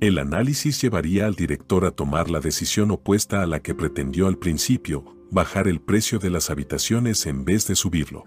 El 0.00 0.16
análisis 0.16 0.80
llevaría 0.80 1.26
al 1.26 1.34
director 1.34 1.84
a 1.84 1.90
tomar 1.90 2.30
la 2.30 2.40
decisión 2.40 2.90
opuesta 2.90 3.42
a 3.42 3.46
la 3.46 3.60
que 3.60 3.74
pretendió 3.74 4.26
al 4.26 4.38
principio, 4.38 5.04
bajar 5.30 5.68
el 5.68 5.78
precio 5.78 6.18
de 6.18 6.30
las 6.30 6.48
habitaciones 6.48 7.26
en 7.26 7.44
vez 7.44 7.66
de 7.66 7.76
subirlo. 7.76 8.24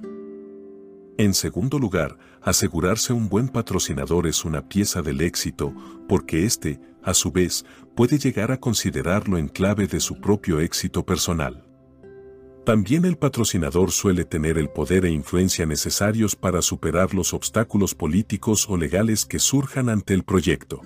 En 1.17 1.33
segundo 1.33 1.79
lugar, 1.79 2.19
asegurarse 2.43 3.11
un 3.11 3.27
buen 3.27 3.49
patrocinador 3.49 4.27
es 4.27 4.45
una 4.45 4.69
pieza 4.69 5.01
del 5.01 5.21
éxito, 5.21 5.73
porque 6.07 6.45
éste, 6.45 6.79
a 7.07 7.13
su 7.13 7.31
vez, 7.31 7.65
puede 7.95 8.19
llegar 8.19 8.51
a 8.51 8.59
considerarlo 8.59 9.37
en 9.37 9.47
clave 9.47 9.87
de 9.87 10.01
su 10.01 10.19
propio 10.19 10.59
éxito 10.59 11.05
personal. 11.05 11.65
También 12.65 13.05
el 13.05 13.15
patrocinador 13.15 13.91
suele 13.91 14.25
tener 14.25 14.57
el 14.57 14.67
poder 14.67 15.05
e 15.05 15.09
influencia 15.09 15.65
necesarios 15.65 16.35
para 16.35 16.61
superar 16.61 17.13
los 17.13 17.33
obstáculos 17.33 17.95
políticos 17.95 18.69
o 18.69 18.75
legales 18.75 19.25
que 19.25 19.39
surjan 19.39 19.87
ante 19.87 20.13
el 20.13 20.23
proyecto. 20.23 20.81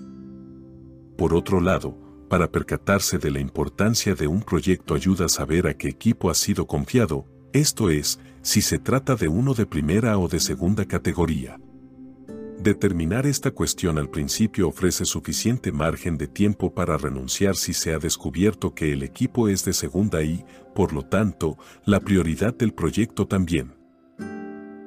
Por 1.17 1.34
otro 1.34 1.60
lado, 1.60 1.97
para 2.29 2.51
percatarse 2.51 3.17
de 3.17 3.31
la 3.31 3.39
importancia 3.39 4.13
de 4.13 4.27
un 4.27 4.43
proyecto 4.43 4.93
ayuda 4.93 5.25
a 5.25 5.29
saber 5.29 5.65
a 5.65 5.73
qué 5.73 5.89
equipo 5.89 6.29
ha 6.29 6.36
sido 6.36 6.67
confiado, 6.67 7.25
esto 7.51 7.89
es, 7.89 8.19
si 8.43 8.62
se 8.62 8.77
trata 8.77 9.15
de 9.15 9.27
uno 9.27 9.55
de 9.55 9.65
primera 9.65 10.19
o 10.19 10.27
de 10.27 10.39
segunda 10.39 10.86
categoría. 10.86 11.60
Determinar 12.62 13.26
esta 13.26 13.50
cuestión 13.50 13.97
al 13.97 14.12
principio 14.12 14.67
ofrece 14.67 15.06
suficiente 15.06 15.71
margen 15.71 16.15
de 16.19 16.28
tiempo 16.28 16.76
para 16.76 16.95
renunciar 16.95 17.56
si 17.56 17.74
se 17.74 17.91
ha 17.91 17.97
descubierto 17.97 18.76
que 18.76 18.93
el 18.93 19.02
equipo 19.02 19.47
es 19.47 19.65
de 19.65 19.74
segunda 19.74 20.21
y, 20.21 20.45
por 20.76 20.93
lo 20.93 21.02
tanto, 21.02 21.58
la 21.86 22.00
prioridad 22.00 22.54
del 22.54 22.71
proyecto 22.71 23.26
también. 23.26 23.74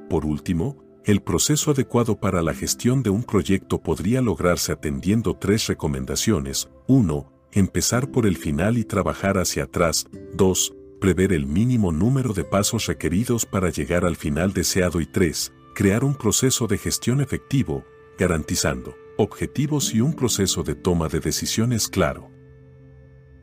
Por 0.09 0.25
último, 0.25 0.85
el 1.05 1.21
proceso 1.21 1.73
adecuado 1.73 2.21
para 2.21 2.43
la 2.43 2.55
gestión 2.55 3.03
de 3.03 3.11
un 3.11 3.25
proyecto 3.25 3.83
podría 3.83 4.21
lograrse 4.21 4.71
atendiendo 4.71 5.35
tres 5.35 5.67
recomendaciones. 5.67 6.69
1. 6.87 7.33
Empezar 7.51 8.09
por 8.13 8.27
el 8.27 8.37
final 8.37 8.79
y 8.79 8.85
trabajar 8.85 9.37
hacia 9.37 9.65
atrás. 9.65 10.07
2 10.35 10.75
prever 11.01 11.35
el 11.35 11.45
mínimo 11.45 11.93
número 11.93 12.33
de 12.33 12.45
pasos 12.45 12.87
requeridos 12.87 13.45
para 13.45 13.69
llegar 13.69 14.07
al 14.07 14.17
final 14.17 14.55
deseado 14.55 15.03
y 15.03 15.07
3. 15.07 15.53
Crear 15.75 16.05
un 16.05 16.15
proceso 16.15 16.69
de 16.69 16.79
gestión 16.79 17.21
efectivo, 17.21 17.85
garantizando 18.17 18.95
objetivos 19.17 19.93
y 19.93 20.01
un 20.01 20.13
proceso 20.13 20.63
de 20.63 20.77
toma 20.77 21.09
de 21.09 21.19
decisiones 21.19 21.89
claro. 21.89 22.31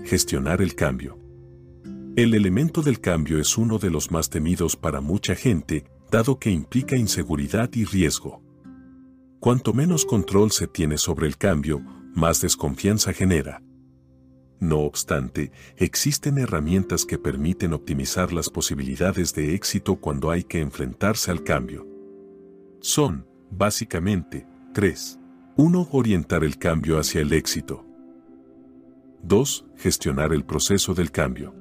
Gestionar 0.05 0.61
el 0.61 0.73
cambio. 0.73 1.19
El 2.15 2.33
elemento 2.33 2.81
del 2.81 3.01
cambio 3.01 3.37
es 3.37 3.57
uno 3.57 3.79
de 3.79 3.89
los 3.89 4.11
más 4.11 4.29
temidos 4.29 4.77
para 4.77 5.01
mucha 5.01 5.35
gente, 5.35 5.83
dado 6.09 6.39
que 6.39 6.51
implica 6.51 6.95
inseguridad 6.95 7.69
y 7.73 7.83
riesgo. 7.83 8.41
Cuanto 9.41 9.73
menos 9.73 10.05
control 10.05 10.51
se 10.51 10.67
tiene 10.67 10.97
sobre 10.97 11.27
el 11.27 11.35
cambio, 11.35 11.81
más 12.15 12.39
desconfianza 12.39 13.11
genera. 13.11 13.61
No 14.61 14.79
obstante, 14.79 15.51
existen 15.75 16.37
herramientas 16.37 17.03
que 17.03 17.17
permiten 17.17 17.73
optimizar 17.73 18.31
las 18.31 18.49
posibilidades 18.49 19.33
de 19.33 19.53
éxito 19.53 19.97
cuando 19.97 20.31
hay 20.31 20.45
que 20.45 20.61
enfrentarse 20.61 21.29
al 21.29 21.43
cambio. 21.43 21.90
Son, 22.81 23.27
básicamente, 23.51 24.47
tres. 24.73 25.19
1. 25.55 25.89
Orientar 25.91 26.43
el 26.43 26.57
cambio 26.57 26.97
hacia 26.97 27.21
el 27.21 27.31
éxito. 27.31 27.85
2. 29.21 29.65
Gestionar 29.77 30.33
el 30.33 30.43
proceso 30.43 30.95
del 30.95 31.11
cambio. 31.11 31.53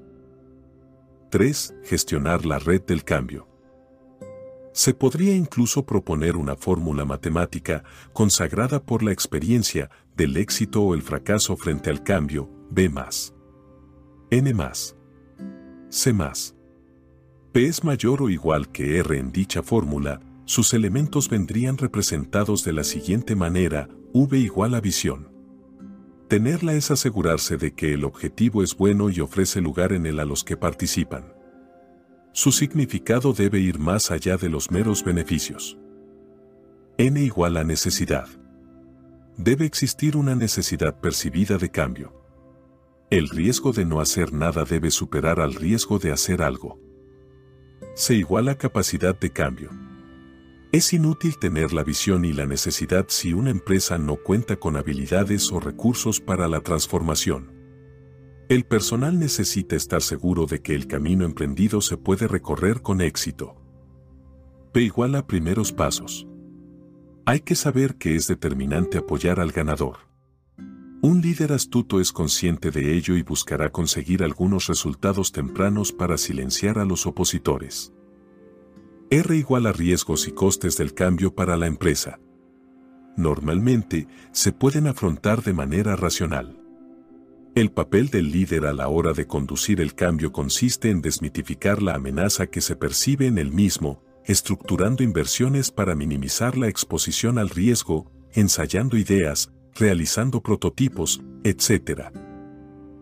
3. 1.29 1.75
Gestionar 1.85 2.47
la 2.47 2.59
red 2.59 2.81
del 2.87 3.05
cambio. 3.05 3.47
Se 4.73 4.95
podría 4.95 5.37
incluso 5.37 5.85
proponer 5.85 6.37
una 6.37 6.57
fórmula 6.57 7.05
matemática 7.05 7.85
consagrada 8.15 8.83
por 8.83 9.03
la 9.03 9.13
experiencia 9.13 9.91
del 10.17 10.39
éxito 10.39 10.81
o 10.81 10.95
el 10.95 11.03
fracaso 11.03 11.55
frente 11.55 11.91
al 11.91 12.03
cambio, 12.03 12.49
B 12.71 12.89
más. 12.89 13.35
N 14.31 14.55
más. 14.55 14.97
C 15.91 16.15
más. 16.15 16.57
P 17.53 17.67
es 17.67 17.85
mayor 17.85 18.23
o 18.23 18.31
igual 18.31 18.71
que 18.71 18.99
R 18.99 19.19
en 19.19 19.33
dicha 19.33 19.63
fórmula, 19.63 20.21
sus 20.51 20.75
elementos 20.75 21.29
vendrían 21.29 21.79
representados 21.79 22.65
de 22.65 22.73
la 22.73 22.83
siguiente 22.83 23.37
manera, 23.37 23.89
V 24.13 24.37
igual 24.37 24.75
a 24.75 24.81
visión. 24.81 25.31
Tenerla 26.27 26.75
es 26.75 26.91
asegurarse 26.91 27.57
de 27.57 27.73
que 27.73 27.95
el 27.95 28.03
objetivo 28.03 28.65
es 28.65 28.77
bueno 28.77 29.11
y 29.11 29.21
ofrece 29.21 29.61
lugar 29.61 29.93
en 29.93 30.07
él 30.07 30.19
a 30.19 30.25
los 30.25 30.43
que 30.43 30.57
participan. 30.57 31.35
Su 32.33 32.51
significado 32.51 33.33
debe 33.33 33.61
ir 33.61 33.79
más 33.79 34.11
allá 34.11 34.37
de 34.39 34.49
los 34.49 34.73
meros 34.73 35.05
beneficios. 35.05 35.79
N 36.99 37.23
igual 37.23 37.57
a 37.57 37.63
necesidad. 37.63 38.27
Debe 39.37 39.67
existir 39.67 40.17
una 40.17 40.35
necesidad 40.35 41.01
percibida 41.01 41.59
de 41.59 41.71
cambio. 41.71 42.13
El 43.09 43.29
riesgo 43.29 43.71
de 43.71 43.85
no 43.85 44.01
hacer 44.01 44.33
nada 44.33 44.65
debe 44.65 44.91
superar 44.91 45.39
al 45.39 45.55
riesgo 45.55 46.01
de 46.01 46.11
hacer 46.11 46.43
algo. 46.43 46.81
Se 47.95 48.17
iguala 48.17 48.57
capacidad 48.57 49.17
de 49.17 49.31
cambio. 49.31 49.71
Es 50.73 50.93
inútil 50.93 51.37
tener 51.37 51.73
la 51.73 51.83
visión 51.83 52.25
y 52.25 52.33
la 52.33 52.47
necesidad 52.47 53.07
si 53.09 53.33
una 53.33 53.51
empresa 53.51 53.99
no 53.99 54.15
cuenta 54.15 54.55
con 54.55 54.77
habilidades 54.77 55.51
o 55.51 55.59
recursos 55.59 56.21
para 56.21 56.47
la 56.47 56.61
transformación. 56.61 57.53
El 58.49 58.65
personal 58.65 59.19
necesita 59.19 59.75
estar 59.75 60.01
seguro 60.01 60.47
de 60.47 60.63
que 60.63 60.77
el 60.77 60.87
camino 60.87 61.25
emprendido 61.25 61.81
se 61.81 61.97
puede 61.97 62.29
recorrer 62.29 62.83
con 62.83 63.01
éxito. 63.01 63.57
P 64.73 64.83
iguala 64.83 65.27
primeros 65.27 65.73
pasos. 65.73 66.29
Hay 67.27 67.41
que 67.41 67.57
saber 67.57 67.97
que 67.97 68.15
es 68.15 68.29
determinante 68.29 68.99
apoyar 68.99 69.41
al 69.41 69.51
ganador. 69.51 69.99
Un 71.03 71.21
líder 71.21 71.53
astuto 71.53 71.99
es 72.01 72.13
consciente 72.13 72.71
de 72.71 72.95
ello 72.97 73.17
y 73.17 73.23
buscará 73.23 73.73
conseguir 73.73 74.23
algunos 74.23 74.69
resultados 74.69 75.33
tempranos 75.33 75.91
para 75.91 76.17
silenciar 76.17 76.79
a 76.79 76.85
los 76.85 77.07
opositores. 77.07 77.93
R 79.13 79.37
igual 79.37 79.67
a 79.67 79.73
riesgos 79.73 80.29
y 80.29 80.31
costes 80.31 80.77
del 80.77 80.95
cambio 80.95 81.35
para 81.35 81.57
la 81.57 81.67
empresa. 81.67 82.21
Normalmente, 83.17 84.07
se 84.31 84.53
pueden 84.53 84.87
afrontar 84.87 85.43
de 85.43 85.53
manera 85.53 85.97
racional. 85.97 86.61
El 87.57 87.73
papel 87.73 88.11
del 88.11 88.31
líder 88.31 88.67
a 88.67 88.73
la 88.73 88.87
hora 88.87 89.13
de 89.13 89.27
conducir 89.27 89.81
el 89.81 89.97
cambio 89.97 90.31
consiste 90.31 90.91
en 90.91 91.03
desmitificar 91.03 91.83
la 91.83 91.95
amenaza 91.95 92.47
que 92.47 92.61
se 92.61 92.77
percibe 92.77 93.27
en 93.27 93.39
el 93.39 93.51
mismo, 93.53 94.01
estructurando 94.25 95.03
inversiones 95.03 95.73
para 95.73 95.97
minimizar 95.97 96.57
la 96.57 96.69
exposición 96.69 97.39
al 97.39 97.49
riesgo, 97.49 98.13
ensayando 98.33 98.97
ideas, 98.97 99.51
realizando 99.75 100.41
prototipos, 100.41 101.21
etc. 101.43 102.13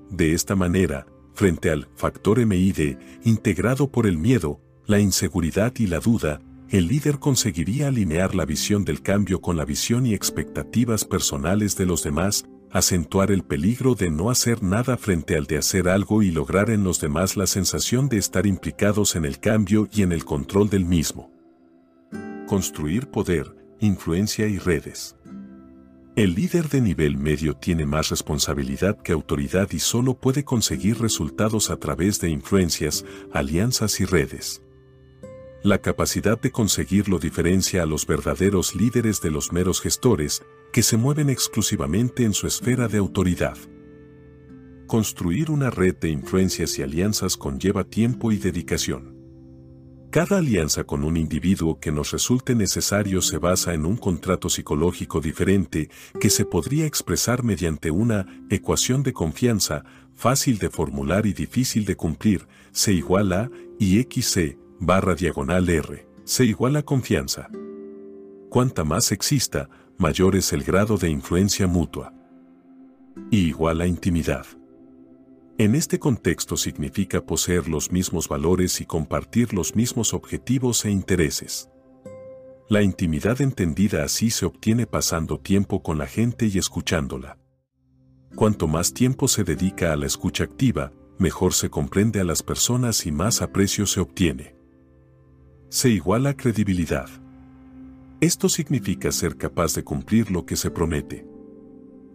De 0.08 0.32
esta 0.32 0.56
manera, 0.56 1.04
frente 1.34 1.70
al 1.70 1.86
factor 1.96 2.44
MID 2.44 2.96
integrado 3.24 3.92
por 3.92 4.06
el 4.06 4.16
miedo, 4.16 4.62
la 4.88 4.98
inseguridad 4.98 5.74
y 5.76 5.86
la 5.86 6.00
duda, 6.00 6.40
el 6.70 6.88
líder 6.88 7.18
conseguiría 7.18 7.88
alinear 7.88 8.34
la 8.34 8.46
visión 8.46 8.86
del 8.86 9.02
cambio 9.02 9.42
con 9.42 9.58
la 9.58 9.66
visión 9.66 10.06
y 10.06 10.14
expectativas 10.14 11.04
personales 11.04 11.76
de 11.76 11.84
los 11.84 12.02
demás, 12.02 12.46
acentuar 12.70 13.30
el 13.30 13.42
peligro 13.42 13.94
de 13.94 14.10
no 14.10 14.30
hacer 14.30 14.62
nada 14.62 14.96
frente 14.96 15.36
al 15.36 15.44
de 15.44 15.58
hacer 15.58 15.90
algo 15.90 16.22
y 16.22 16.30
lograr 16.30 16.70
en 16.70 16.84
los 16.84 17.02
demás 17.02 17.36
la 17.36 17.46
sensación 17.46 18.08
de 18.08 18.16
estar 18.16 18.46
implicados 18.46 19.14
en 19.14 19.26
el 19.26 19.38
cambio 19.40 19.88
y 19.92 20.00
en 20.00 20.10
el 20.10 20.24
control 20.24 20.70
del 20.70 20.86
mismo. 20.86 21.30
Construir 22.46 23.08
poder, 23.08 23.54
influencia 23.80 24.46
y 24.46 24.56
redes. 24.56 25.16
El 26.16 26.34
líder 26.34 26.70
de 26.70 26.80
nivel 26.80 27.18
medio 27.18 27.54
tiene 27.54 27.84
más 27.84 28.08
responsabilidad 28.08 28.96
que 29.02 29.12
autoridad 29.12 29.68
y 29.70 29.80
solo 29.80 30.14
puede 30.18 30.44
conseguir 30.44 30.98
resultados 30.98 31.68
a 31.68 31.76
través 31.76 32.20
de 32.20 32.30
influencias, 32.30 33.04
alianzas 33.34 34.00
y 34.00 34.06
redes. 34.06 34.62
La 35.64 35.78
capacidad 35.78 36.40
de 36.40 36.52
conseguirlo 36.52 37.18
diferencia 37.18 37.82
a 37.82 37.86
los 37.86 38.06
verdaderos 38.06 38.76
líderes 38.76 39.20
de 39.20 39.32
los 39.32 39.52
meros 39.52 39.80
gestores, 39.80 40.44
que 40.72 40.84
se 40.84 40.96
mueven 40.96 41.30
exclusivamente 41.30 42.22
en 42.22 42.32
su 42.32 42.46
esfera 42.46 42.86
de 42.86 42.98
autoridad. 42.98 43.56
Construir 44.86 45.50
una 45.50 45.70
red 45.70 45.96
de 45.96 46.10
influencias 46.10 46.78
y 46.78 46.82
alianzas 46.82 47.36
conlleva 47.36 47.82
tiempo 47.82 48.30
y 48.30 48.36
dedicación. 48.36 49.16
Cada 50.10 50.38
alianza 50.38 50.84
con 50.84 51.02
un 51.02 51.16
individuo 51.16 51.80
que 51.80 51.90
nos 51.90 52.12
resulte 52.12 52.54
necesario 52.54 53.20
se 53.20 53.38
basa 53.38 53.74
en 53.74 53.84
un 53.84 53.96
contrato 53.96 54.48
psicológico 54.48 55.20
diferente 55.20 55.90
que 56.20 56.30
se 56.30 56.44
podría 56.44 56.86
expresar 56.86 57.42
mediante 57.42 57.90
una 57.90 58.44
ecuación 58.48 59.02
de 59.02 59.12
confianza 59.12 59.84
fácil 60.14 60.58
de 60.58 60.70
formular 60.70 61.26
y 61.26 61.32
difícil 61.32 61.84
de 61.84 61.96
cumplir, 61.96 62.46
C 62.70 62.92
igual 62.92 63.32
a 63.32 63.50
y 63.78 64.00
XC 64.00 64.67
barra 64.80 65.14
diagonal 65.14 65.68
R, 65.68 66.06
C 66.24 66.44
igual 66.44 66.76
a 66.76 66.82
confianza. 66.82 67.48
Cuanta 68.48 68.84
más 68.84 69.12
exista, 69.12 69.68
mayor 69.98 70.36
es 70.36 70.52
el 70.52 70.62
grado 70.62 70.96
de 70.96 71.10
influencia 71.10 71.66
mutua. 71.66 72.12
Y 73.30 73.48
igual 73.48 73.80
a 73.80 73.86
intimidad. 73.86 74.46
En 75.58 75.74
este 75.74 75.98
contexto 75.98 76.56
significa 76.56 77.26
poseer 77.26 77.68
los 77.68 77.90
mismos 77.90 78.28
valores 78.28 78.80
y 78.80 78.86
compartir 78.86 79.52
los 79.52 79.74
mismos 79.74 80.14
objetivos 80.14 80.84
e 80.84 80.90
intereses. 80.90 81.68
La 82.68 82.82
intimidad 82.82 83.40
entendida 83.40 84.04
así 84.04 84.30
se 84.30 84.46
obtiene 84.46 84.86
pasando 84.86 85.40
tiempo 85.40 85.82
con 85.82 85.98
la 85.98 86.06
gente 86.06 86.46
y 86.46 86.58
escuchándola. 86.58 87.38
Cuanto 88.36 88.68
más 88.68 88.94
tiempo 88.94 89.26
se 89.26 89.42
dedica 89.42 89.92
a 89.92 89.96
la 89.96 90.06
escucha 90.06 90.44
activa, 90.44 90.92
mejor 91.18 91.54
se 91.54 91.70
comprende 91.70 92.20
a 92.20 92.24
las 92.24 92.44
personas 92.44 93.04
y 93.06 93.10
más 93.10 93.42
aprecio 93.42 93.86
se 93.86 94.00
obtiene. 94.00 94.57
Se 95.70 95.90
iguala 95.90 96.34
credibilidad. 96.34 97.10
Esto 98.22 98.48
significa 98.48 99.12
ser 99.12 99.36
capaz 99.36 99.74
de 99.74 99.84
cumplir 99.84 100.30
lo 100.30 100.46
que 100.46 100.56
se 100.56 100.70
promete. 100.70 101.26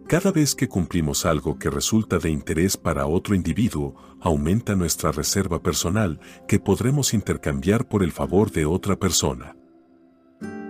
Cada 0.08 0.32
vez 0.32 0.56
que 0.56 0.68
cumplimos 0.68 1.24
algo 1.24 1.56
que 1.56 1.70
resulta 1.70 2.18
de 2.18 2.30
interés 2.30 2.76
para 2.76 3.06
otro 3.06 3.32
individuo, 3.32 3.94
aumenta 4.20 4.74
nuestra 4.74 5.12
reserva 5.12 5.62
personal 5.62 6.18
que 6.48 6.58
podremos 6.58 7.14
intercambiar 7.14 7.86
por 7.86 8.02
el 8.02 8.10
favor 8.10 8.50
de 8.50 8.64
otra 8.66 8.96
persona. 8.96 9.56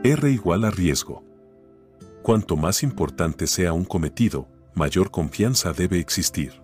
R 0.05 0.31
igual 0.31 0.65
a 0.65 0.71
riesgo. 0.71 1.25
Cuanto 2.23 2.55
más 2.55 2.83
importante 2.83 3.47
sea 3.47 3.73
un 3.73 3.87
cometido, 3.87 4.47
mayor 4.75 5.11
confianza 5.11 5.73
debe 5.73 5.99
existir. 6.01 6.64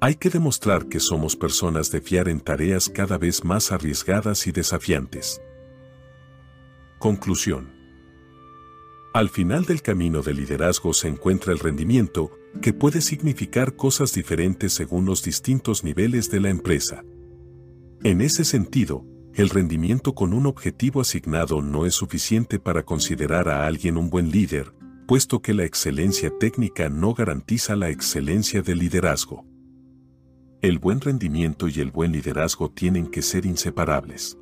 Hay 0.00 0.14
que 0.14 0.30
demostrar 0.30 0.86
que 0.86 1.00
somos 1.00 1.34
personas 1.34 1.90
de 1.90 2.00
fiar 2.00 2.28
en 2.28 2.38
tareas 2.38 2.88
cada 2.88 3.18
vez 3.18 3.44
más 3.44 3.72
arriesgadas 3.72 4.46
y 4.46 4.52
desafiantes. 4.52 5.42
Conclusión. 7.00 7.72
Al 9.12 9.28
final 9.28 9.64
del 9.64 9.82
camino 9.82 10.22
del 10.22 10.36
liderazgo 10.36 10.94
se 10.94 11.08
encuentra 11.08 11.52
el 11.52 11.58
rendimiento, 11.58 12.30
que 12.62 12.72
puede 12.72 13.00
significar 13.00 13.74
cosas 13.74 14.12
diferentes 14.14 14.72
según 14.72 15.04
los 15.04 15.24
distintos 15.24 15.82
niveles 15.82 16.30
de 16.30 16.40
la 16.40 16.50
empresa. 16.50 17.02
En 18.04 18.20
ese 18.20 18.44
sentido, 18.44 19.04
el 19.34 19.48
rendimiento 19.48 20.14
con 20.14 20.32
un 20.32 20.46
objetivo 20.46 21.00
asignado 21.00 21.60
no 21.60 21.86
es 21.86 21.94
suficiente 21.94 22.60
para 22.60 22.84
considerar 22.84 23.48
a 23.48 23.66
alguien 23.66 23.96
un 23.96 24.10
buen 24.10 24.30
líder, 24.30 24.72
puesto 25.08 25.42
que 25.42 25.54
la 25.54 25.64
excelencia 25.64 26.30
técnica 26.38 26.88
no 26.88 27.14
garantiza 27.14 27.74
la 27.74 27.88
excelencia 27.88 28.62
del 28.62 28.78
liderazgo. 28.78 29.47
El 30.60 30.80
buen 30.80 31.00
rendimiento 31.00 31.68
y 31.68 31.78
el 31.78 31.92
buen 31.92 32.10
liderazgo 32.10 32.68
tienen 32.68 33.06
que 33.06 33.22
ser 33.22 33.46
inseparables. 33.46 34.36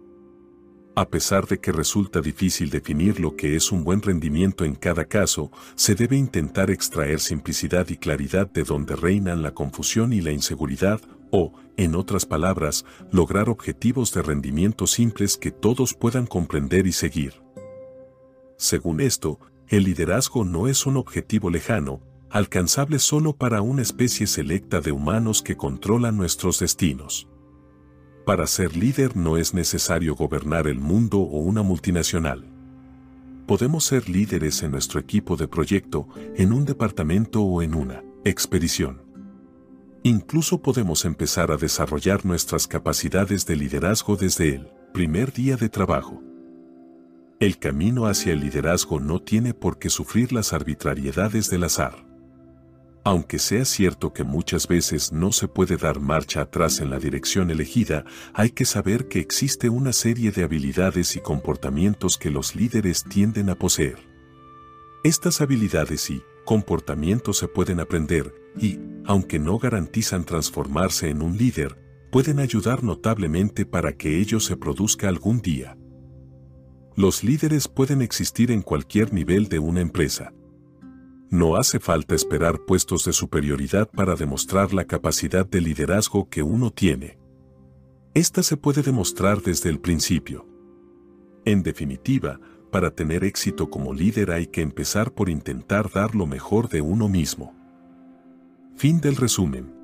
A 0.95 1.11
pesar 1.11 1.47
de 1.47 1.59
que 1.59 1.73
resulta 1.73 2.23
difícil 2.23 2.71
definir 2.71 3.21
lo 3.21 3.37
que 3.37 3.55
es 3.55 3.71
un 3.71 3.85
buen 3.85 4.01
rendimiento 4.01 4.65
en 4.65 4.77
cada 4.77 5.05
caso, 5.05 5.51
se 5.75 5.95
debe 5.95 6.17
intentar 6.17 6.71
extraer 6.71 7.21
simplicidad 7.21 7.91
y 7.91 7.99
claridad 7.99 8.51
de 8.51 8.65
donde 8.65 8.97
reinan 8.97 9.43
la 9.43 9.53
confusión 9.53 10.15
y 10.15 10.23
la 10.23 10.33
inseguridad, 10.33 11.03
o, 11.31 11.53
en 11.77 11.95
otras 11.95 12.25
palabras, 12.25 12.87
lograr 13.13 13.51
objetivos 13.51 14.15
de 14.15 14.23
rendimiento 14.23 14.87
simples 14.87 15.37
que 15.37 15.51
todos 15.51 15.93
puedan 15.93 16.27
comprender 16.27 16.87
y 16.87 16.93
seguir. 16.93 17.35
Según 18.57 19.03
esto, 19.03 19.39
el 19.69 19.85
liderazgo 19.85 20.47
no 20.47 20.67
es 20.67 20.87
un 20.87 20.97
objetivo 20.97 21.51
lejano, 21.51 22.01
alcanzable 22.31 22.99
solo 22.99 23.35
para 23.37 23.62
una 23.62 23.83
especie 23.83 24.27
selecta 24.27 24.81
de 24.81 24.93
humanos 24.93 25.43
que 25.43 25.57
controlan 25.57 26.17
nuestros 26.17 26.59
destinos. 26.59 27.29
Para 28.25 28.47
ser 28.47 28.77
líder 28.77 29.17
no 29.17 29.37
es 29.37 29.55
necesario 29.55 30.17
gobernar 30.17 30.67
el 30.67 30.81
mundo 30.81 31.19
o 31.19 31.39
una 31.39 31.62
multinacional. 31.62 32.53
Podemos 33.47 33.85
ser 33.85 34.09
líderes 34.09 34.62
en 34.65 34.73
nuestro 34.73 34.99
equipo 34.99 35.37
de 35.37 35.47
proyecto, 35.47 36.09
en 36.35 36.53
un 36.53 36.65
departamento 36.65 37.43
o 37.43 37.62
en 37.62 37.75
una 37.75 38.03
expedición. 38.25 39.03
Incluso 40.03 40.61
podemos 40.61 41.05
empezar 41.05 41.53
a 41.53 41.57
desarrollar 41.57 42.25
nuestras 42.25 42.67
capacidades 42.67 43.47
de 43.47 43.57
liderazgo 43.57 44.17
desde 44.17 44.55
el 44.57 44.69
primer 44.93 45.33
día 45.33 45.57
de 45.57 45.69
trabajo. 45.69 46.23
El 47.39 47.59
camino 47.59 48.07
hacia 48.07 48.33
el 48.33 48.41
liderazgo 48.41 48.99
no 48.99 49.21
tiene 49.21 49.53
por 49.53 49.79
qué 49.79 49.91
sufrir 49.91 50.33
las 50.33 50.53
arbitrariedades 50.53 51.51
del 51.51 51.65
azar. 51.65 52.06
Aunque 53.07 53.38
sea 53.38 53.64
cierto 53.64 54.12
que 54.12 54.25
muchas 54.25 54.66
veces 54.66 55.12
no 55.12 55.31
se 55.31 55.47
puede 55.47 55.77
dar 55.77 56.01
marcha 56.01 56.40
atrás 56.40 56.81
en 56.81 56.90
la 56.90 56.99
dirección 56.99 57.53
elegida, 57.53 58.05
hay 58.35 58.51
que 58.51 58.64
saber 58.64 59.07
que 59.07 59.21
existe 59.21 59.71
una 59.71 59.92
serie 59.92 60.33
de 60.33 60.42
habilidades 60.42 61.14
y 61.14 61.21
comportamientos 61.21 62.19
que 62.19 62.33
los 62.33 62.57
líderes 62.57 63.05
tienden 63.05 63.49
a 63.49 63.55
poseer. 63.55 63.99
Estas 65.05 65.40
habilidades 65.40 66.11
y 66.11 66.21
comportamientos 66.45 67.38
se 67.38 67.47
pueden 67.47 67.79
aprender 67.79 68.35
y, 68.61 68.81
aunque 69.05 69.38
no 69.38 69.61
garantizan 69.61 70.25
transformarse 70.25 71.09
en 71.09 71.23
un 71.23 71.37
líder, 71.37 71.79
pueden 72.11 72.40
ayudar 72.40 72.83
notablemente 72.83 73.66
para 73.66 73.92
que 73.92 74.19
ello 74.19 74.40
se 74.40 74.57
produzca 74.57 75.09
algún 75.09 75.40
día. 75.40 75.79
Los 76.97 77.23
líderes 77.23 77.69
pueden 77.69 78.03
existir 78.03 78.51
en 78.51 78.62
cualquier 78.62 79.12
nivel 79.12 79.49
de 79.49 79.61
una 79.61 79.81
empresa, 79.81 80.33
no 81.31 81.57
hace 81.57 81.81
falta 81.81 82.15
esperar 82.15 82.61
puestos 82.61 83.05
de 83.05 83.12
superioridad 83.12 83.89
para 83.91 84.15
demostrar 84.15 84.73
la 84.73 84.85
capacidad 84.85 85.47
de 85.47 85.61
liderazgo 85.61 86.29
que 86.29 86.43
uno 86.43 86.71
tiene. 86.71 87.19
Esta 88.15 88.43
se 88.43 88.57
puede 88.57 88.83
demostrar 88.83 89.43
desde 89.43 89.69
el 89.69 89.81
principio. 89.81 90.47
En 91.45 91.62
definitiva, 91.62 92.41
para 92.71 92.91
tener 92.91 93.25
éxito 93.25 93.71
como 93.71 93.93
líder 93.93 94.31
hay 94.31 94.47
que 94.47 94.62
empezar 94.62 95.12
por 95.12 95.29
intentar 95.29 95.91
dar 95.91 96.15
lo 96.15 96.27
mejor 96.27 96.69
de 96.69 96.81
uno 96.81 97.09
mismo. 97.09 97.55
Fin 98.77 99.01
del 99.01 99.17
resumen. 99.17 99.77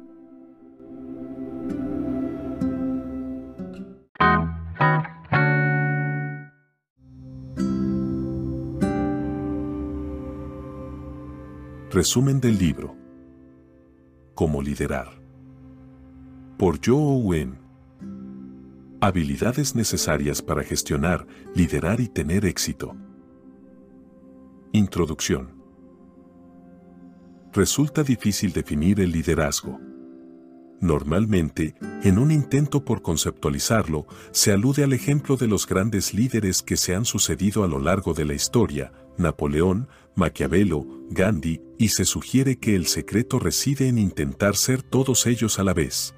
Resumen 11.92 12.40
del 12.40 12.56
libro. 12.56 12.96
Cómo 14.34 14.62
liderar. 14.62 15.08
Por 16.56 16.80
Joe 16.82 16.96
Owen. 16.96 17.58
Habilidades 19.02 19.74
necesarias 19.74 20.40
para 20.40 20.62
gestionar, 20.62 21.26
liderar 21.54 22.00
y 22.00 22.08
tener 22.08 22.46
éxito. 22.46 22.96
Introducción. 24.72 25.50
Resulta 27.52 28.02
difícil 28.02 28.54
definir 28.54 28.98
el 28.98 29.12
liderazgo. 29.12 29.78
Normalmente, 30.80 31.74
en 32.02 32.16
un 32.16 32.30
intento 32.30 32.86
por 32.86 33.02
conceptualizarlo, 33.02 34.06
se 34.30 34.50
alude 34.50 34.82
al 34.82 34.94
ejemplo 34.94 35.36
de 35.36 35.46
los 35.46 35.66
grandes 35.66 36.14
líderes 36.14 36.62
que 36.62 36.78
se 36.78 36.94
han 36.94 37.04
sucedido 37.04 37.64
a 37.64 37.68
lo 37.68 37.78
largo 37.78 38.14
de 38.14 38.24
la 38.24 38.32
historia, 38.32 38.94
Napoleón, 39.18 39.88
Maquiavelo, 40.14 40.86
Gandhi, 41.10 41.60
y 41.78 41.88
se 41.88 42.04
sugiere 42.04 42.58
que 42.58 42.76
el 42.76 42.86
secreto 42.86 43.38
reside 43.38 43.88
en 43.88 43.98
intentar 43.98 44.56
ser 44.56 44.82
todos 44.82 45.26
ellos 45.26 45.58
a 45.58 45.64
la 45.64 45.74
vez. 45.74 46.14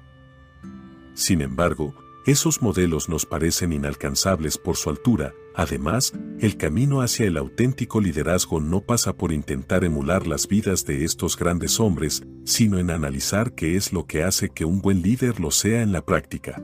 Sin 1.13 1.41
embargo, 1.41 1.95
esos 2.25 2.61
modelos 2.61 3.07
nos 3.07 3.25
parecen 3.25 3.71
inalcanzables 3.71 4.57
por 4.57 4.77
su 4.77 4.89
altura, 4.89 5.33
además, 5.55 6.11
el 6.39 6.57
camino 6.57 7.01
hacia 7.01 7.27
el 7.27 7.37
auténtico 7.37 8.01
liderazgo 8.01 8.59
no 8.59 8.81
pasa 8.81 9.13
por 9.13 9.31
intentar 9.31 9.83
emular 9.83 10.25
las 10.25 10.47
vidas 10.47 10.85
de 10.85 11.05
estos 11.05 11.37
grandes 11.37 11.79
hombres, 11.79 12.23
sino 12.43 12.79
en 12.79 12.89
analizar 12.89 13.53
qué 13.53 13.75
es 13.75 13.93
lo 13.93 14.07
que 14.07 14.23
hace 14.23 14.49
que 14.49 14.65
un 14.65 14.81
buen 14.81 15.03
líder 15.03 15.39
lo 15.39 15.51
sea 15.51 15.83
en 15.83 15.91
la 15.91 16.03
práctica. 16.03 16.61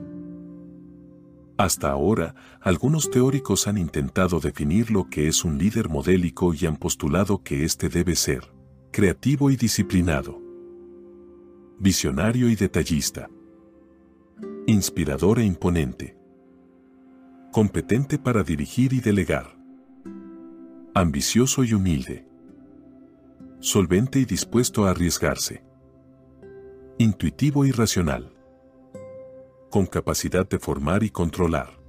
Hasta 1.62 1.92
ahora, 1.92 2.34
algunos 2.60 3.08
teóricos 3.08 3.68
han 3.68 3.78
intentado 3.78 4.40
definir 4.40 4.90
lo 4.90 5.08
que 5.08 5.28
es 5.28 5.44
un 5.44 5.58
líder 5.58 5.88
modélico 5.88 6.52
y 6.52 6.66
han 6.66 6.76
postulado 6.76 7.44
que 7.44 7.64
éste 7.64 7.88
debe 7.88 8.16
ser 8.16 8.52
creativo 8.90 9.48
y 9.48 9.54
disciplinado, 9.54 10.42
visionario 11.78 12.50
y 12.50 12.56
detallista, 12.56 13.30
inspirador 14.66 15.38
e 15.38 15.44
imponente, 15.44 16.16
competente 17.52 18.18
para 18.18 18.42
dirigir 18.42 18.92
y 18.92 18.98
delegar, 18.98 19.56
ambicioso 20.94 21.62
y 21.62 21.74
humilde, 21.74 22.26
solvente 23.60 24.18
y 24.18 24.24
dispuesto 24.24 24.84
a 24.84 24.90
arriesgarse, 24.90 25.62
intuitivo 26.98 27.64
y 27.64 27.70
racional, 27.70 28.31
con 29.72 29.86
capacidad 29.86 30.46
de 30.46 30.58
formar 30.58 31.02
y 31.02 31.08
controlar. 31.08 31.80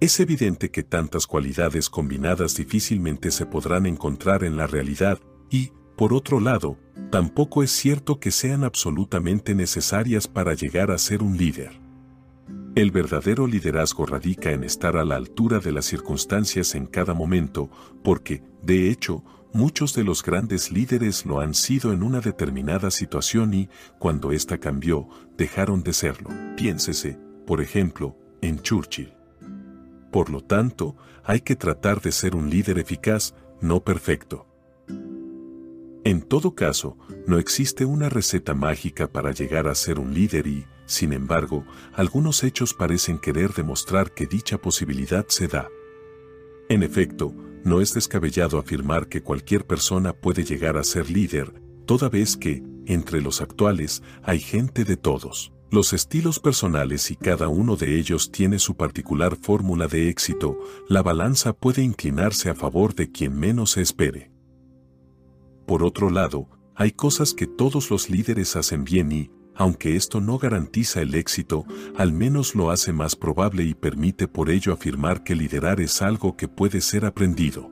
Es 0.00 0.18
evidente 0.20 0.70
que 0.70 0.82
tantas 0.82 1.26
cualidades 1.26 1.90
combinadas 1.90 2.56
difícilmente 2.56 3.30
se 3.30 3.44
podrán 3.44 3.84
encontrar 3.84 4.42
en 4.42 4.56
la 4.56 4.66
realidad 4.66 5.20
y, 5.50 5.70
por 5.96 6.14
otro 6.14 6.40
lado, 6.40 6.78
tampoco 7.10 7.62
es 7.62 7.70
cierto 7.70 8.18
que 8.18 8.30
sean 8.30 8.64
absolutamente 8.64 9.54
necesarias 9.54 10.26
para 10.26 10.54
llegar 10.54 10.90
a 10.90 10.98
ser 10.98 11.22
un 11.22 11.36
líder. 11.36 11.78
El 12.74 12.90
verdadero 12.90 13.46
liderazgo 13.46 14.06
radica 14.06 14.50
en 14.50 14.64
estar 14.64 14.96
a 14.96 15.04
la 15.04 15.16
altura 15.16 15.58
de 15.58 15.72
las 15.72 15.84
circunstancias 15.84 16.74
en 16.74 16.86
cada 16.86 17.12
momento, 17.12 17.70
porque, 18.02 18.42
de 18.62 18.90
hecho, 18.90 19.22
muchos 19.56 19.94
de 19.94 20.04
los 20.04 20.22
grandes 20.22 20.70
líderes 20.70 21.24
lo 21.24 21.40
han 21.40 21.54
sido 21.54 21.92
en 21.92 22.02
una 22.02 22.20
determinada 22.20 22.90
situación 22.90 23.54
y, 23.54 23.70
cuando 23.98 24.30
ésta 24.30 24.58
cambió, 24.58 25.08
dejaron 25.36 25.82
de 25.82 25.94
serlo. 25.94 26.30
Piénsese, 26.56 27.18
por 27.46 27.62
ejemplo, 27.62 28.16
en 28.42 28.60
Churchill. 28.60 29.14
Por 30.12 30.28
lo 30.30 30.42
tanto, 30.42 30.96
hay 31.24 31.40
que 31.40 31.56
tratar 31.56 32.02
de 32.02 32.12
ser 32.12 32.36
un 32.36 32.50
líder 32.50 32.78
eficaz, 32.78 33.34
no 33.60 33.82
perfecto. 33.82 34.46
En 36.04 36.20
todo 36.20 36.54
caso, 36.54 36.98
no 37.26 37.38
existe 37.38 37.84
una 37.84 38.08
receta 38.08 38.54
mágica 38.54 39.08
para 39.08 39.32
llegar 39.32 39.66
a 39.68 39.74
ser 39.74 39.98
un 39.98 40.12
líder 40.12 40.46
y, 40.46 40.66
sin 40.84 41.12
embargo, 41.14 41.64
algunos 41.94 42.44
hechos 42.44 42.74
parecen 42.74 43.18
querer 43.18 43.54
demostrar 43.54 44.12
que 44.12 44.26
dicha 44.26 44.58
posibilidad 44.58 45.26
se 45.28 45.48
da. 45.48 45.68
En 46.68 46.82
efecto, 46.82 47.34
no 47.66 47.80
es 47.80 47.92
descabellado 47.92 48.58
afirmar 48.58 49.08
que 49.08 49.22
cualquier 49.22 49.66
persona 49.66 50.12
puede 50.12 50.44
llegar 50.44 50.76
a 50.76 50.84
ser 50.84 51.10
líder, 51.10 51.52
toda 51.84 52.08
vez 52.08 52.36
que, 52.36 52.62
entre 52.86 53.20
los 53.20 53.42
actuales, 53.42 54.04
hay 54.22 54.38
gente 54.38 54.84
de 54.84 54.96
todos 54.96 55.52
los 55.68 55.92
estilos 55.92 56.38
personales 56.38 57.10
y 57.10 57.16
cada 57.16 57.48
uno 57.48 57.74
de 57.74 57.98
ellos 57.98 58.30
tiene 58.30 58.60
su 58.60 58.76
particular 58.76 59.34
fórmula 59.34 59.88
de 59.88 60.08
éxito, 60.08 60.56
la 60.88 61.02
balanza 61.02 61.54
puede 61.54 61.82
inclinarse 61.82 62.48
a 62.48 62.54
favor 62.54 62.94
de 62.94 63.10
quien 63.10 63.36
menos 63.36 63.72
se 63.72 63.82
espere. 63.82 64.30
Por 65.66 65.82
otro 65.82 66.08
lado, 66.08 66.48
hay 66.76 66.92
cosas 66.92 67.34
que 67.34 67.48
todos 67.48 67.90
los 67.90 68.08
líderes 68.08 68.54
hacen 68.54 68.84
bien 68.84 69.10
y, 69.10 69.30
aunque 69.56 69.96
esto 69.96 70.20
no 70.20 70.38
garantiza 70.38 71.00
el 71.00 71.14
éxito, 71.14 71.64
al 71.96 72.12
menos 72.12 72.54
lo 72.54 72.70
hace 72.70 72.92
más 72.92 73.16
probable 73.16 73.64
y 73.64 73.74
permite 73.74 74.28
por 74.28 74.50
ello 74.50 74.72
afirmar 74.72 75.24
que 75.24 75.34
liderar 75.34 75.80
es 75.80 76.02
algo 76.02 76.36
que 76.36 76.46
puede 76.46 76.80
ser 76.80 77.04
aprendido. 77.06 77.70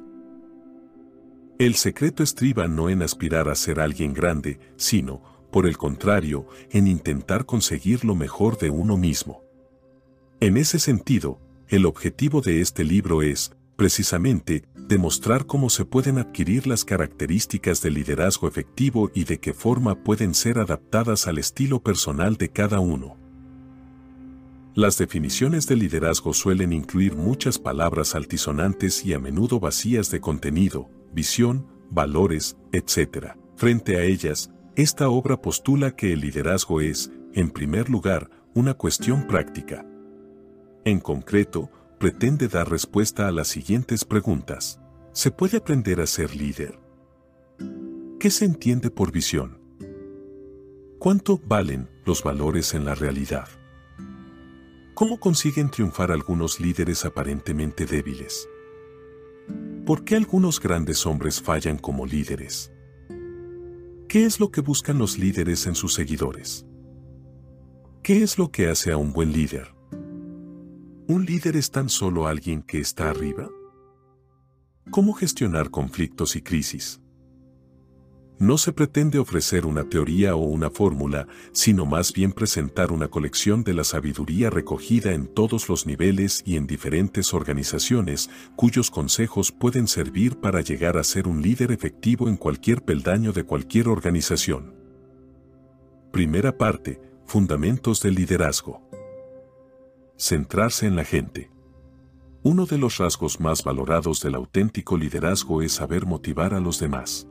El 1.58 1.74
secreto 1.74 2.22
estriba 2.22 2.66
no 2.66 2.88
en 2.88 3.02
aspirar 3.02 3.48
a 3.48 3.54
ser 3.54 3.78
alguien 3.80 4.12
grande, 4.12 4.58
sino, 4.76 5.22
por 5.52 5.66
el 5.66 5.76
contrario, 5.76 6.48
en 6.70 6.88
intentar 6.88 7.46
conseguir 7.46 8.04
lo 8.04 8.16
mejor 8.16 8.58
de 8.58 8.70
uno 8.70 8.96
mismo. 8.96 9.42
En 10.40 10.56
ese 10.56 10.78
sentido, 10.78 11.38
el 11.68 11.86
objetivo 11.86 12.40
de 12.40 12.60
este 12.60 12.82
libro 12.82 13.22
es, 13.22 13.52
precisamente, 13.76 14.64
demostrar 14.88 15.46
cómo 15.46 15.70
se 15.70 15.84
pueden 15.84 16.18
adquirir 16.18 16.66
las 16.66 16.84
características 16.84 17.80
del 17.80 17.94
liderazgo 17.94 18.48
efectivo 18.48 19.10
y 19.14 19.24
de 19.24 19.38
qué 19.38 19.54
forma 19.54 20.02
pueden 20.04 20.34
ser 20.34 20.58
adaptadas 20.58 21.26
al 21.26 21.38
estilo 21.38 21.82
personal 21.82 22.36
de 22.36 22.50
cada 22.50 22.80
uno. 22.80 23.16
Las 24.74 24.98
definiciones 24.98 25.66
de 25.68 25.76
liderazgo 25.76 26.34
suelen 26.34 26.72
incluir 26.72 27.14
muchas 27.16 27.58
palabras 27.58 28.14
altisonantes 28.14 29.06
y 29.06 29.14
a 29.14 29.20
menudo 29.20 29.60
vacías 29.60 30.10
de 30.10 30.20
contenido, 30.20 30.90
visión, 31.12 31.66
valores, 31.90 32.56
etc. 32.72 33.36
Frente 33.56 33.96
a 33.96 34.02
ellas, 34.02 34.50
esta 34.74 35.08
obra 35.08 35.40
postula 35.40 35.94
que 35.94 36.12
el 36.12 36.20
liderazgo 36.20 36.80
es, 36.80 37.12
en 37.34 37.50
primer 37.50 37.88
lugar, 37.88 38.28
una 38.52 38.74
cuestión 38.74 39.28
práctica. 39.28 39.86
En 40.84 40.98
concreto, 40.98 41.70
pretende 42.04 42.48
dar 42.48 42.68
respuesta 42.68 43.28
a 43.28 43.32
las 43.32 43.48
siguientes 43.48 44.04
preguntas. 44.04 44.78
¿Se 45.14 45.30
puede 45.30 45.56
aprender 45.56 46.02
a 46.02 46.06
ser 46.06 46.36
líder? 46.36 46.78
¿Qué 48.20 48.30
se 48.30 48.44
entiende 48.44 48.90
por 48.90 49.10
visión? 49.10 49.58
¿Cuánto 50.98 51.40
valen 51.46 51.88
los 52.04 52.22
valores 52.22 52.74
en 52.74 52.84
la 52.84 52.94
realidad? 52.94 53.48
¿Cómo 54.92 55.18
consiguen 55.18 55.70
triunfar 55.70 56.12
algunos 56.12 56.60
líderes 56.60 57.06
aparentemente 57.06 57.86
débiles? 57.86 58.50
¿Por 59.86 60.04
qué 60.04 60.16
algunos 60.16 60.60
grandes 60.60 61.06
hombres 61.06 61.40
fallan 61.40 61.78
como 61.78 62.04
líderes? 62.04 62.70
¿Qué 64.08 64.26
es 64.26 64.40
lo 64.40 64.50
que 64.50 64.60
buscan 64.60 64.98
los 64.98 65.16
líderes 65.16 65.66
en 65.66 65.74
sus 65.74 65.94
seguidores? 65.94 66.66
¿Qué 68.02 68.22
es 68.22 68.36
lo 68.36 68.50
que 68.50 68.68
hace 68.68 68.92
a 68.92 68.98
un 68.98 69.14
buen 69.14 69.32
líder? 69.32 69.73
¿Un 71.06 71.26
líder 71.26 71.54
es 71.56 71.70
tan 71.70 71.90
solo 71.90 72.26
alguien 72.26 72.62
que 72.62 72.78
está 72.78 73.10
arriba? 73.10 73.50
¿Cómo 74.90 75.12
gestionar 75.12 75.70
conflictos 75.70 76.34
y 76.34 76.40
crisis? 76.40 76.98
No 78.38 78.56
se 78.56 78.72
pretende 78.72 79.18
ofrecer 79.18 79.66
una 79.66 79.84
teoría 79.84 80.34
o 80.34 80.38
una 80.38 80.70
fórmula, 80.70 81.26
sino 81.52 81.84
más 81.84 82.14
bien 82.14 82.32
presentar 82.32 82.90
una 82.90 83.08
colección 83.08 83.64
de 83.64 83.74
la 83.74 83.84
sabiduría 83.84 84.48
recogida 84.48 85.12
en 85.12 85.26
todos 85.26 85.68
los 85.68 85.86
niveles 85.86 86.42
y 86.46 86.56
en 86.56 86.66
diferentes 86.66 87.34
organizaciones, 87.34 88.30
cuyos 88.56 88.90
consejos 88.90 89.52
pueden 89.52 89.88
servir 89.88 90.40
para 90.40 90.62
llegar 90.62 90.96
a 90.96 91.04
ser 91.04 91.28
un 91.28 91.42
líder 91.42 91.70
efectivo 91.70 92.30
en 92.30 92.38
cualquier 92.38 92.82
peldaño 92.82 93.34
de 93.34 93.44
cualquier 93.44 93.88
organización. 93.88 94.74
Primera 96.12 96.56
parte, 96.56 96.98
Fundamentos 97.26 98.00
del 98.00 98.14
Liderazgo. 98.14 98.93
Centrarse 100.16 100.86
en 100.86 100.94
la 100.94 101.04
gente. 101.04 101.50
Uno 102.44 102.66
de 102.66 102.78
los 102.78 102.98
rasgos 102.98 103.40
más 103.40 103.64
valorados 103.64 104.20
del 104.22 104.36
auténtico 104.36 104.96
liderazgo 104.96 105.60
es 105.60 105.72
saber 105.72 106.06
motivar 106.06 106.54
a 106.54 106.60
los 106.60 106.78
demás. 106.78 107.26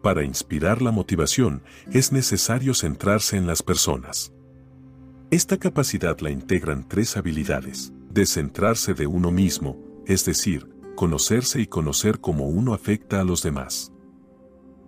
Para 0.00 0.22
inspirar 0.22 0.82
la 0.82 0.92
motivación 0.92 1.64
es 1.90 2.12
necesario 2.12 2.74
centrarse 2.74 3.36
en 3.36 3.48
las 3.48 3.64
personas. 3.64 4.32
Esta 5.32 5.56
capacidad 5.56 6.16
la 6.20 6.30
integran 6.30 6.88
tres 6.88 7.16
habilidades. 7.16 7.92
Descentrarse 8.08 8.94
de 8.94 9.08
uno 9.08 9.32
mismo, 9.32 9.76
es 10.06 10.24
decir, 10.24 10.68
conocerse 10.94 11.60
y 11.60 11.66
conocer 11.66 12.20
cómo 12.20 12.46
uno 12.46 12.72
afecta 12.72 13.20
a 13.20 13.24
los 13.24 13.42
demás. 13.42 13.92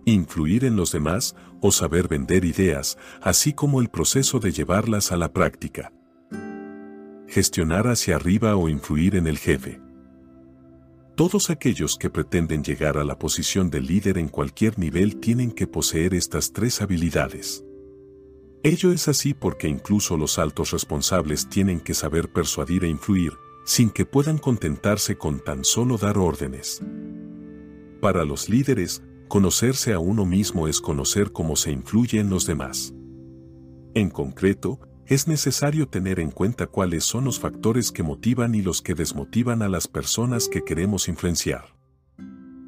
Influir 0.05 0.63
en 0.63 0.77
los 0.77 0.93
demás 0.93 1.35
o 1.61 1.73
saber 1.73 2.07
vender 2.07 2.45
ideas, 2.45 2.97
así 3.21 3.51
como 3.51 3.81
el 3.81 3.89
proceso 3.89 4.39
de 4.39 4.53
llevarlas 4.53 5.11
a 5.11 5.17
la 5.17 5.33
práctica 5.33 5.91
gestionar 7.33 7.87
hacia 7.87 8.15
arriba 8.15 8.55
o 8.55 8.69
influir 8.69 9.15
en 9.15 9.25
el 9.25 9.39
jefe. 9.39 9.81
Todos 11.15 11.49
aquellos 11.49 11.97
que 11.97 12.11
pretenden 12.11 12.63
llegar 12.63 12.97
a 12.97 13.03
la 13.03 13.17
posición 13.17 13.71
de 13.71 13.81
líder 13.81 14.19
en 14.19 14.27
cualquier 14.27 14.77
nivel 14.77 15.19
tienen 15.19 15.51
que 15.51 15.65
poseer 15.65 16.13
estas 16.13 16.53
tres 16.53 16.81
habilidades. 16.81 17.65
Ello 18.61 18.91
es 18.91 19.07
así 19.07 19.33
porque 19.33 19.67
incluso 19.67 20.15
los 20.15 20.37
altos 20.37 20.71
responsables 20.71 21.49
tienen 21.49 21.79
que 21.79 21.95
saber 21.95 22.31
persuadir 22.31 22.83
e 22.83 22.87
influir, 22.87 23.33
sin 23.65 23.89
que 23.89 24.05
puedan 24.05 24.37
contentarse 24.37 25.17
con 25.17 25.39
tan 25.39 25.63
solo 25.63 25.97
dar 25.97 26.19
órdenes. 26.19 26.81
Para 27.99 28.25
los 28.25 28.47
líderes, 28.47 29.01
conocerse 29.27 29.93
a 29.93 29.99
uno 29.99 30.25
mismo 30.25 30.67
es 30.67 30.79
conocer 30.79 31.31
cómo 31.31 31.55
se 31.55 31.71
influye 31.71 32.19
en 32.19 32.29
los 32.29 32.45
demás. 32.45 32.93
En 33.95 34.09
concreto, 34.09 34.79
es 35.13 35.27
necesario 35.27 35.87
tener 35.87 36.19
en 36.19 36.31
cuenta 36.31 36.65
cuáles 36.65 37.03
son 37.03 37.25
los 37.25 37.39
factores 37.39 37.91
que 37.91 38.01
motivan 38.01 38.55
y 38.55 38.61
los 38.61 38.81
que 38.81 38.95
desmotivan 38.95 39.61
a 39.61 39.69
las 39.69 39.87
personas 39.87 40.47
que 40.47 40.63
queremos 40.63 41.07
influenciar. 41.07 41.75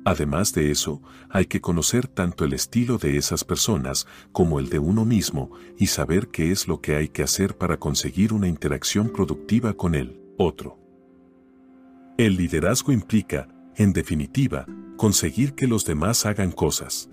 Además 0.06 0.54
de 0.54 0.70
eso, 0.70 1.02
hay 1.30 1.48
que 1.48 1.62
conocer 1.62 2.08
tanto 2.08 2.46
el 2.46 2.54
estilo 2.54 3.00
de 3.00 3.18
esas 3.18 3.44
personas 3.44 4.06
como 4.32 4.60
el 4.60 4.70
de 4.70 4.78
uno 4.78 5.04
mismo 5.04 5.50
y 5.80 5.88
saber 5.88 6.28
qué 6.28 6.52
es 6.52 6.68
lo 6.68 6.80
que 6.80 6.96
hay 6.96 7.08
que 7.08 7.24
hacer 7.24 7.58
para 7.58 7.78
conseguir 7.78 8.32
una 8.32 8.48
interacción 8.48 9.10
productiva 9.10 9.74
con 9.74 9.96
el 9.96 10.22
otro. 10.38 10.78
El 12.20 12.38
liderazgo 12.38 12.92
implica, 12.92 13.48
en 13.76 13.92
definitiva, 13.92 14.68
conseguir 14.98 15.56
que 15.56 15.66
los 15.66 15.86
demás 15.86 16.28
hagan 16.28 16.52
cosas. 16.52 17.10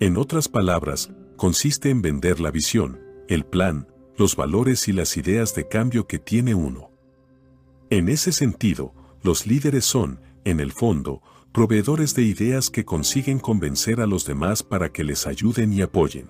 En 0.00 0.16
otras 0.16 0.48
palabras, 0.48 1.12
consiste 1.36 1.90
en 1.90 2.02
vender 2.02 2.40
la 2.40 2.50
visión, 2.50 3.00
el 3.28 3.46
plan, 3.46 3.86
los 4.16 4.36
valores 4.36 4.88
y 4.88 4.92
las 4.92 5.16
ideas 5.16 5.54
de 5.54 5.68
cambio 5.68 6.06
que 6.06 6.18
tiene 6.18 6.54
uno. 6.54 6.90
En 7.90 8.08
ese 8.08 8.32
sentido, 8.32 8.92
los 9.22 9.46
líderes 9.46 9.84
son, 9.84 10.20
en 10.44 10.60
el 10.60 10.72
fondo, 10.72 11.22
proveedores 11.52 12.16
de 12.16 12.22
ideas 12.22 12.68
que 12.68 12.84
consiguen 12.84 13.38
convencer 13.38 14.00
a 14.00 14.06
los 14.06 14.24
demás 14.24 14.64
para 14.64 14.90
que 14.90 15.04
les 15.04 15.28
ayuden 15.28 15.72
y 15.72 15.82
apoyen. 15.82 16.28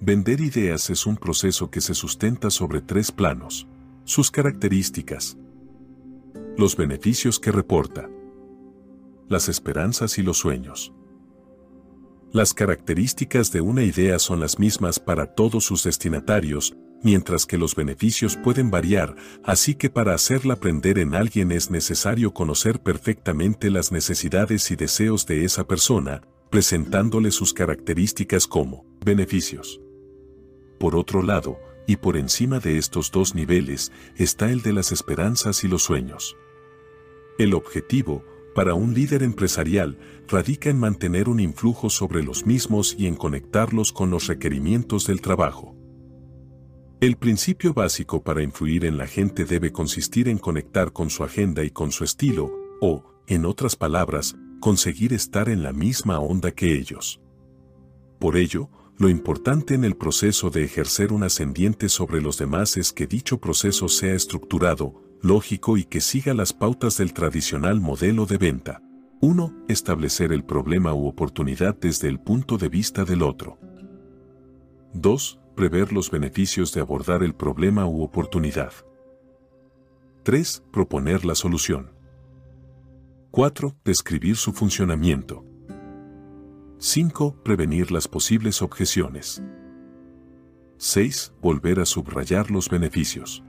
Vender 0.00 0.40
ideas 0.40 0.88
es 0.88 1.04
un 1.04 1.18
proceso 1.18 1.70
que 1.70 1.82
se 1.82 1.92
sustenta 1.92 2.48
sobre 2.48 2.80
tres 2.80 3.12
planos. 3.12 3.68
Sus 4.04 4.30
características, 4.30 5.36
los 6.56 6.76
beneficios 6.76 7.38
que 7.38 7.52
reporta, 7.52 8.08
las 9.28 9.50
esperanzas 9.50 10.16
y 10.16 10.22
los 10.22 10.38
sueños. 10.38 10.93
Las 12.34 12.52
características 12.52 13.52
de 13.52 13.60
una 13.60 13.84
idea 13.84 14.18
son 14.18 14.40
las 14.40 14.58
mismas 14.58 14.98
para 14.98 15.24
todos 15.24 15.64
sus 15.64 15.84
destinatarios, 15.84 16.74
mientras 17.00 17.46
que 17.46 17.56
los 17.56 17.76
beneficios 17.76 18.36
pueden 18.36 18.72
variar, 18.72 19.14
así 19.44 19.76
que 19.76 19.88
para 19.88 20.14
hacerla 20.14 20.54
aprender 20.54 20.98
en 20.98 21.14
alguien 21.14 21.52
es 21.52 21.70
necesario 21.70 22.34
conocer 22.34 22.80
perfectamente 22.80 23.70
las 23.70 23.92
necesidades 23.92 24.68
y 24.72 24.74
deseos 24.74 25.26
de 25.26 25.44
esa 25.44 25.68
persona, 25.68 26.22
presentándole 26.50 27.30
sus 27.30 27.54
características 27.54 28.48
como 28.48 28.84
beneficios. 29.04 29.80
Por 30.80 30.96
otro 30.96 31.22
lado, 31.22 31.56
y 31.86 31.98
por 31.98 32.16
encima 32.16 32.58
de 32.58 32.78
estos 32.78 33.12
dos 33.12 33.36
niveles, 33.36 33.92
está 34.16 34.50
el 34.50 34.60
de 34.62 34.72
las 34.72 34.90
esperanzas 34.90 35.62
y 35.62 35.68
los 35.68 35.84
sueños. 35.84 36.36
El 37.38 37.54
objetivo, 37.54 38.24
para 38.54 38.74
un 38.74 38.94
líder 38.94 39.22
empresarial, 39.22 39.98
radica 40.28 40.70
en 40.70 40.78
mantener 40.78 41.28
un 41.28 41.40
influjo 41.40 41.90
sobre 41.90 42.22
los 42.22 42.46
mismos 42.46 42.94
y 42.98 43.06
en 43.06 43.16
conectarlos 43.16 43.92
con 43.92 44.10
los 44.10 44.26
requerimientos 44.28 45.06
del 45.06 45.20
trabajo. 45.20 45.74
El 47.00 47.16
principio 47.16 47.74
básico 47.74 48.22
para 48.22 48.42
influir 48.42 48.84
en 48.84 48.96
la 48.96 49.06
gente 49.06 49.44
debe 49.44 49.72
consistir 49.72 50.28
en 50.28 50.38
conectar 50.38 50.92
con 50.92 51.10
su 51.10 51.24
agenda 51.24 51.62
y 51.64 51.70
con 51.70 51.92
su 51.92 52.04
estilo, 52.04 52.50
o, 52.80 53.04
en 53.26 53.44
otras 53.44 53.76
palabras, 53.76 54.36
conseguir 54.60 55.12
estar 55.12 55.48
en 55.50 55.62
la 55.62 55.72
misma 55.72 56.20
onda 56.20 56.52
que 56.52 56.78
ellos. 56.78 57.20
Por 58.18 58.36
ello, 58.36 58.70
lo 58.96 59.08
importante 59.08 59.74
en 59.74 59.84
el 59.84 59.96
proceso 59.96 60.50
de 60.50 60.64
ejercer 60.64 61.12
un 61.12 61.24
ascendiente 61.24 61.88
sobre 61.88 62.22
los 62.22 62.38
demás 62.38 62.76
es 62.76 62.92
que 62.92 63.06
dicho 63.06 63.38
proceso 63.38 63.88
sea 63.88 64.14
estructurado, 64.14 65.03
lógico 65.24 65.78
y 65.78 65.84
que 65.84 66.02
siga 66.02 66.34
las 66.34 66.52
pautas 66.52 66.98
del 66.98 67.14
tradicional 67.14 67.80
modelo 67.80 68.26
de 68.26 68.36
venta. 68.36 68.82
1. 69.22 69.64
Establecer 69.68 70.32
el 70.32 70.44
problema 70.44 70.92
u 70.92 71.06
oportunidad 71.06 71.74
desde 71.80 72.08
el 72.08 72.20
punto 72.20 72.58
de 72.58 72.68
vista 72.68 73.06
del 73.06 73.22
otro. 73.22 73.58
2. 74.92 75.40
Prever 75.56 75.92
los 75.92 76.10
beneficios 76.10 76.74
de 76.74 76.82
abordar 76.82 77.22
el 77.22 77.34
problema 77.34 77.86
u 77.86 78.02
oportunidad. 78.02 78.72
3. 80.24 80.62
Proponer 80.70 81.24
la 81.24 81.34
solución. 81.34 81.90
4. 83.30 83.76
Describir 83.84 84.36
su 84.36 84.52
funcionamiento. 84.52 85.44
5. 86.78 87.42
Prevenir 87.42 87.90
las 87.90 88.08
posibles 88.08 88.60
objeciones. 88.60 89.42
6. 90.76 91.32
Volver 91.40 91.80
a 91.80 91.86
subrayar 91.86 92.50
los 92.50 92.68
beneficios. 92.68 93.43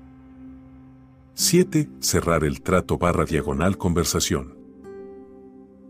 7. 1.38 1.90
Cerrar 2.00 2.46
el 2.46 2.62
trato 2.62 2.98
barra 2.98 3.26
diagonal 3.26 3.78
conversación. 3.78 4.58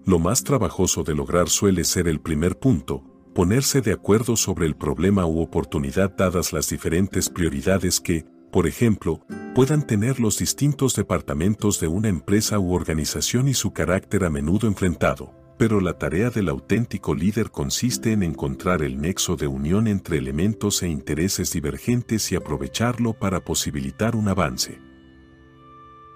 Lo 0.03 0.17
más 0.17 0.43
trabajoso 0.43 1.03
de 1.03 1.13
lograr 1.13 1.49
suele 1.49 1.83
ser 1.83 2.07
el 2.07 2.19
primer 2.19 2.57
punto, 2.57 3.03
ponerse 3.35 3.81
de 3.81 3.93
acuerdo 3.93 4.37
sobre 4.37 4.65
el 4.65 4.75
problema 4.75 5.27
u 5.27 5.41
oportunidad 5.41 6.15
dadas 6.17 6.51
las 6.51 6.67
diferentes 6.69 7.29
prioridades 7.29 7.99
que, 7.99 8.25
por 8.51 8.65
ejemplo, 8.65 9.23
puedan 9.53 9.85
tener 9.85 10.19
los 10.19 10.39
distintos 10.39 10.95
departamentos 10.95 11.79
de 11.79 11.89
una 11.89 12.09
empresa 12.09 12.57
u 12.57 12.73
organización 12.73 13.47
y 13.47 13.53
su 13.53 13.71
carácter 13.71 14.23
a 14.23 14.31
menudo 14.31 14.67
enfrentado 14.67 15.31
pero 15.57 15.79
la 15.79 15.97
tarea 15.97 16.31
del 16.31 16.49
auténtico 16.49 17.15
líder 17.15 17.49
consiste 17.49 18.11
en 18.11 18.23
encontrar 18.23 18.81
el 18.81 18.99
nexo 18.99 19.37
de 19.37 19.47
unión 19.47 19.87
entre 19.87 20.17
elementos 20.17 20.83
e 20.83 20.89
intereses 20.89 21.53
divergentes 21.53 22.29
y 22.33 22.35
aprovecharlo 22.35 23.13
para 23.13 23.39
posibilitar 23.39 24.17
un 24.17 24.27
avance. 24.27 24.84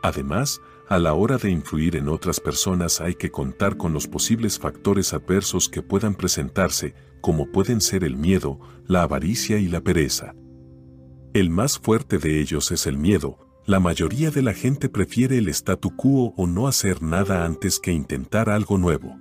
Además, 0.02 0.62
a 0.88 0.98
la 0.98 1.14
hora 1.14 1.38
de 1.38 1.52
influir 1.52 1.96
en 1.96 2.10
otras 2.10 2.40
personas 2.40 3.02
hay 3.02 3.16
que 3.16 3.30
contar 3.30 3.78
con 3.78 3.94
los 3.94 4.08
posibles 4.08 4.58
factores 4.58 5.14
adversos 5.14 5.70
que 5.70 5.82
puedan 5.82 6.16
presentarse, 6.16 6.96
como 7.22 7.52
pueden 7.52 7.82
ser 7.82 8.04
el 8.04 8.16
miedo, 8.16 8.60
la 8.88 9.04
avaricia 9.04 9.60
y 9.60 9.68
la 9.68 9.82
pereza. 9.82 10.34
El 11.34 11.52
más 11.52 11.78
fuerte 11.78 12.18
de 12.18 12.40
ellos 12.40 12.72
es 12.72 12.88
el 12.88 12.98
miedo, 12.98 13.38
la 13.68 13.80
mayoría 13.80 14.32
de 14.32 14.42
la 14.42 14.54
gente 14.54 14.90
prefiere 14.90 15.38
el 15.38 15.48
statu 15.50 15.96
quo 15.96 16.34
o 16.36 16.48
no 16.48 16.68
hacer 16.68 17.04
nada 17.04 17.46
antes 17.46 17.80
que 17.80 17.92
intentar 17.92 18.50
algo 18.50 18.80
nuevo. 18.80 19.16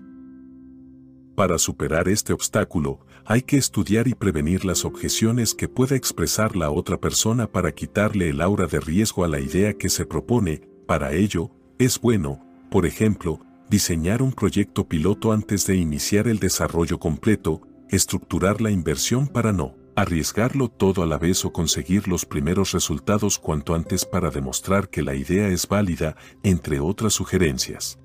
Para 1.35 1.59
superar 1.59 2.09
este 2.09 2.33
obstáculo, 2.33 3.01
hay 3.31 3.43
que 3.43 3.59
estudiar 3.59 4.09
y 4.09 4.15
prevenir 4.15 4.65
las 4.65 4.87
objeciones 4.87 5.55
que 5.55 5.69
pueda 5.69 5.97
expresar 5.97 6.57
la 6.57 6.71
otra 6.71 6.97
persona 6.97 7.47
para 7.47 7.73
quitarle 7.73 8.31
el 8.31 8.41
aura 8.41 8.67
de 8.67 8.81
riesgo 8.81 9.23
a 9.23 9.29
la 9.29 9.39
idea 9.39 9.75
que 9.75 9.91
se 9.91 10.07
propone. 10.07 10.63
Para 10.87 11.13
ello, 11.13 11.51
es 11.79 12.01
bueno, 12.01 12.43
por 12.71 12.87
ejemplo, 12.87 13.39
diseñar 13.69 14.23
un 14.23 14.33
proyecto 14.33 14.89
piloto 14.89 15.31
antes 15.33 15.67
de 15.67 15.77
iniciar 15.77 16.27
el 16.27 16.39
desarrollo 16.39 16.99
completo, 16.99 17.61
estructurar 17.91 18.63
la 18.63 18.71
inversión 18.71 19.27
para 19.29 19.53
no 19.53 19.75
arriesgarlo 19.95 20.71
todo 20.71 21.03
a 21.03 21.07
la 21.07 21.19
vez 21.19 21.45
o 21.45 21.53
conseguir 21.53 22.09
los 22.09 22.25
primeros 22.25 22.73
resultados 22.73 23.39
cuanto 23.39 23.75
antes 23.75 24.07
para 24.07 24.31
demostrar 24.31 24.89
que 24.89 25.03
la 25.03 25.15
idea 25.15 25.49
es 25.49 25.69
válida, 25.69 26.17
entre 26.45 26.81
otras 26.81 27.13
sugerencias. 27.13 27.99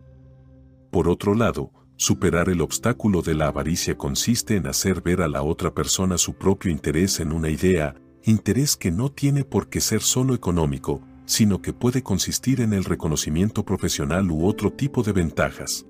Por 0.92 1.08
otro 1.08 1.34
lado, 1.34 1.72
Superar 2.04 2.50
el 2.50 2.60
obstáculo 2.60 3.22
de 3.22 3.34
la 3.34 3.48
avaricia 3.48 3.98
consiste 3.98 4.58
en 4.58 4.68
hacer 4.68 5.02
ver 5.02 5.22
a 5.22 5.30
la 5.30 5.42
otra 5.42 5.74
persona 5.74 6.18
su 6.18 6.34
propio 6.34 6.70
interés 6.70 7.22
en 7.22 7.32
una 7.32 7.50
idea, 7.50 7.96
interés 8.26 8.76
que 8.76 8.92
no 8.92 9.10
tiene 9.10 9.46
por 9.46 9.70
qué 9.70 9.80
ser 9.80 10.02
solo 10.02 10.36
económico, 10.36 11.00
sino 11.26 11.62
que 11.62 11.72
puede 11.72 12.04
consistir 12.04 12.60
en 12.60 12.74
el 12.74 12.84
reconocimiento 12.84 13.64
profesional 13.64 14.30
u 14.32 14.46
otro 14.46 14.70
tipo 14.70 15.02
de 15.02 15.14
ventajas. 15.14 15.86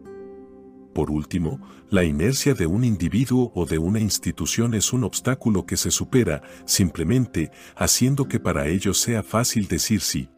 Por 0.93 1.09
último, 1.09 1.59
la 1.89 2.03
inercia 2.03 2.53
de 2.53 2.67
un 2.67 2.83
individuo 2.83 3.51
o 3.55 3.65
de 3.65 3.79
una 3.79 3.99
institución 3.99 4.75
es 4.75 4.93
un 4.93 5.05
obstáculo 5.05 5.65
que 5.65 5.77
se 5.77 5.89
supera 5.89 6.43
simplemente 6.65 7.49
haciendo 7.75 8.27
que 8.27 8.39
para 8.39 8.67
ellos 8.67 8.99
sea 8.99 9.23
fácil 9.23 9.67
decir 9.67 10.01
sí. 10.01 10.29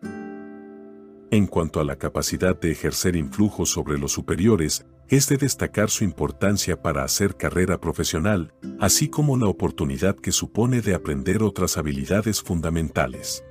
En 1.32 1.48
cuanto 1.48 1.82
a 1.82 1.84
la 1.84 1.98
capacidad 1.98 2.58
de 2.58 2.72
ejercer 2.72 3.18
influjo 3.18 3.66
sobre 3.66 3.98
los 3.98 4.14
superiores, 4.14 4.86
es 5.10 5.30
de 5.30 5.38
destacar 5.38 5.90
su 5.90 6.04
importancia 6.04 6.82
para 6.82 7.04
hacer 7.04 7.36
carrera 7.36 7.80
profesional, 7.80 8.54
así 8.80 9.10
como 9.10 9.38
la 9.38 9.48
oportunidad 9.48 10.16
que 10.16 10.32
supone 10.32 10.82
de 10.82 10.96
aprender 10.96 11.44
otras 11.44 11.78
habilidades 11.78 12.42
fundamentales. 12.42 13.44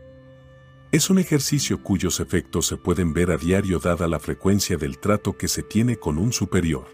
Es 0.91 1.11
un 1.11 1.19
ejercicio 1.19 1.83
cuyos 1.83 2.21
efectos 2.21 2.67
se 2.67 2.77
pueden 2.77 3.13
ver 3.13 3.31
a 3.31 3.37
diario 3.37 3.79
dada 3.79 4.07
la 4.07 4.21
frecuencia 4.21 4.77
del 4.77 4.99
trato 4.99 5.37
que 5.37 5.49
se 5.49 5.63
tiene 5.63 5.97
con 5.97 6.19
un 6.19 6.33
superior. 6.33 6.87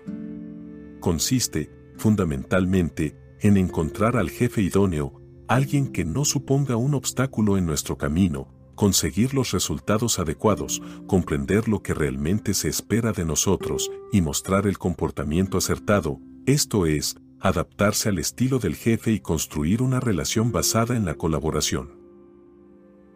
Consiste, 1.01 1.71
fundamentalmente, 1.97 3.17
en 3.41 3.57
encontrar 3.57 4.17
al 4.17 4.31
jefe 4.31 4.63
idóneo, 4.63 5.21
alguien 5.49 5.93
que 5.93 6.05
no 6.05 6.25
suponga 6.25 6.77
un 6.77 6.95
obstáculo 6.95 7.59
en 7.59 7.67
nuestro 7.67 7.99
camino, 7.99 8.60
conseguir 8.81 9.35
los 9.35 9.51
resultados 9.51 10.19
adecuados, 10.19 10.81
comprender 11.07 11.69
lo 11.69 11.83
que 11.83 11.93
realmente 11.93 12.55
se 12.55 12.71
espera 12.71 13.13
de 13.13 13.27
nosotros 13.27 13.91
y 14.11 14.23
mostrar 14.23 14.67
el 14.67 14.79
comportamiento 14.79 15.59
acertado, 15.59 16.19
esto 16.47 16.87
es, 16.87 17.17
adaptarse 17.41 18.09
al 18.09 18.19
estilo 18.19 18.59
del 18.59 18.77
jefe 18.77 19.13
y 19.13 19.21
construir 19.21 19.83
una 19.83 20.01
relación 20.01 20.51
basada 20.51 20.97
en 20.97 21.05
la 21.05 21.15
colaboración. 21.15 21.91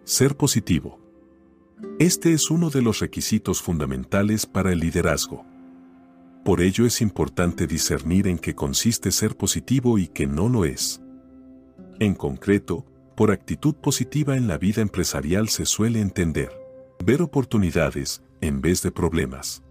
Ser 0.04 0.36
positivo. 0.36 1.00
Este 1.98 2.34
es 2.34 2.50
uno 2.50 2.68
de 2.68 2.82
los 2.82 2.98
requisitos 2.98 3.62
fundamentales 3.62 4.44
para 4.44 4.70
el 4.70 4.80
liderazgo. 4.80 5.46
Por 6.44 6.60
ello 6.60 6.84
es 6.84 7.00
importante 7.00 7.66
discernir 7.66 8.28
en 8.28 8.36
qué 8.36 8.54
consiste 8.54 9.10
ser 9.10 9.34
positivo 9.34 9.96
y 9.96 10.08
qué 10.08 10.26
no 10.26 10.50
lo 10.50 10.66
es. 10.66 11.00
En 12.00 12.14
concreto, 12.14 12.84
por 13.14 13.30
actitud 13.30 13.74
positiva 13.74 14.36
en 14.36 14.48
la 14.48 14.58
vida 14.58 14.82
empresarial 14.82 15.48
se 15.48 15.66
suele 15.66 16.00
entender. 16.00 16.50
Ver 17.04 17.22
oportunidades 17.22 18.22
en 18.40 18.60
vez 18.60 18.82
de 18.82 18.90
problemas. 18.90 19.62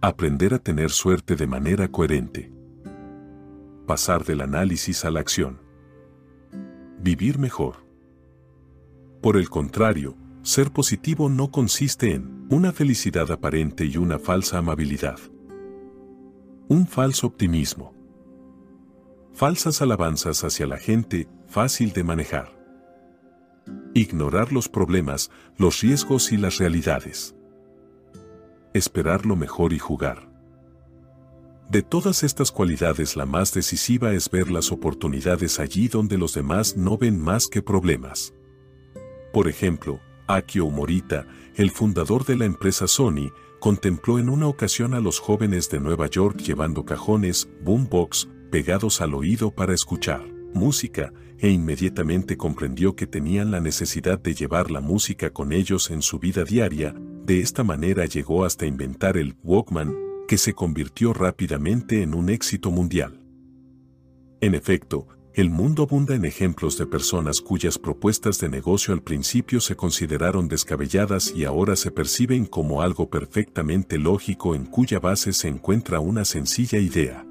Aprender 0.00 0.54
a 0.54 0.58
tener 0.58 0.90
suerte 0.90 1.34
de 1.34 1.46
manera 1.46 1.88
coherente. 1.88 2.52
Pasar 3.86 4.24
del 4.24 4.40
análisis 4.42 5.04
a 5.04 5.10
la 5.10 5.20
acción. 5.20 5.60
Vivir 7.00 7.38
mejor. 7.38 7.84
Por 9.20 9.36
el 9.36 9.48
contrario, 9.48 10.16
ser 10.42 10.70
positivo 10.70 11.28
no 11.28 11.50
consiste 11.50 12.12
en 12.12 12.46
una 12.50 12.72
felicidad 12.72 13.30
aparente 13.30 13.86
y 13.86 13.96
una 13.96 14.18
falsa 14.18 14.58
amabilidad. 14.58 15.18
Un 16.68 16.86
falso 16.86 17.26
optimismo. 17.26 17.94
Falsas 19.32 19.82
alabanzas 19.82 20.44
hacia 20.44 20.66
la 20.66 20.76
gente 20.76 21.28
fácil 21.54 21.92
de 21.92 22.02
manejar. 22.02 22.52
Ignorar 23.94 24.52
los 24.52 24.68
problemas, 24.68 25.30
los 25.56 25.82
riesgos 25.82 26.32
y 26.32 26.36
las 26.36 26.58
realidades. 26.58 27.36
Esperar 28.72 29.24
lo 29.24 29.36
mejor 29.36 29.72
y 29.72 29.78
jugar. 29.78 30.28
De 31.70 31.82
todas 31.82 32.24
estas 32.24 32.50
cualidades 32.50 33.14
la 33.14 33.24
más 33.24 33.54
decisiva 33.54 34.14
es 34.14 34.28
ver 34.28 34.50
las 34.50 34.72
oportunidades 34.72 35.60
allí 35.60 35.86
donde 35.86 36.18
los 36.18 36.34
demás 36.34 36.76
no 36.76 36.98
ven 36.98 37.20
más 37.20 37.46
que 37.46 37.62
problemas. 37.62 38.34
Por 39.32 39.46
ejemplo, 39.46 40.00
Akio 40.26 40.68
Morita, 40.70 41.24
el 41.54 41.70
fundador 41.70 42.24
de 42.24 42.34
la 42.34 42.46
empresa 42.46 42.88
Sony, 42.88 43.30
contempló 43.60 44.18
en 44.18 44.28
una 44.28 44.48
ocasión 44.48 44.92
a 44.92 44.98
los 44.98 45.20
jóvenes 45.20 45.70
de 45.70 45.78
Nueva 45.78 46.08
York 46.08 46.36
llevando 46.38 46.84
cajones, 46.84 47.48
boombox, 47.62 48.28
pegados 48.50 49.00
al 49.00 49.14
oído 49.14 49.52
para 49.52 49.72
escuchar 49.72 50.34
música, 50.52 51.12
e 51.38 51.48
inmediatamente 51.50 52.36
comprendió 52.36 52.94
que 52.96 53.06
tenían 53.06 53.50
la 53.50 53.60
necesidad 53.60 54.18
de 54.18 54.34
llevar 54.34 54.70
la 54.70 54.80
música 54.80 55.30
con 55.30 55.52
ellos 55.52 55.90
en 55.90 56.02
su 56.02 56.18
vida 56.18 56.44
diaria, 56.44 56.94
de 57.24 57.40
esta 57.40 57.64
manera 57.64 58.06
llegó 58.06 58.44
hasta 58.44 58.66
inventar 58.66 59.16
el 59.16 59.34
Walkman, 59.42 59.94
que 60.28 60.38
se 60.38 60.54
convirtió 60.54 61.12
rápidamente 61.12 62.02
en 62.02 62.14
un 62.14 62.30
éxito 62.30 62.70
mundial. 62.70 63.20
En 64.40 64.54
efecto, 64.54 65.08
el 65.34 65.50
mundo 65.50 65.82
abunda 65.82 66.14
en 66.14 66.24
ejemplos 66.24 66.78
de 66.78 66.86
personas 66.86 67.40
cuyas 67.40 67.76
propuestas 67.76 68.38
de 68.38 68.48
negocio 68.48 68.94
al 68.94 69.02
principio 69.02 69.60
se 69.60 69.74
consideraron 69.74 70.46
descabelladas 70.46 71.32
y 71.34 71.44
ahora 71.44 71.74
se 71.74 71.90
perciben 71.90 72.46
como 72.46 72.82
algo 72.82 73.10
perfectamente 73.10 73.98
lógico 73.98 74.54
en 74.54 74.64
cuya 74.64 75.00
base 75.00 75.32
se 75.32 75.48
encuentra 75.48 75.98
una 75.98 76.24
sencilla 76.24 76.78
idea. 76.78 77.26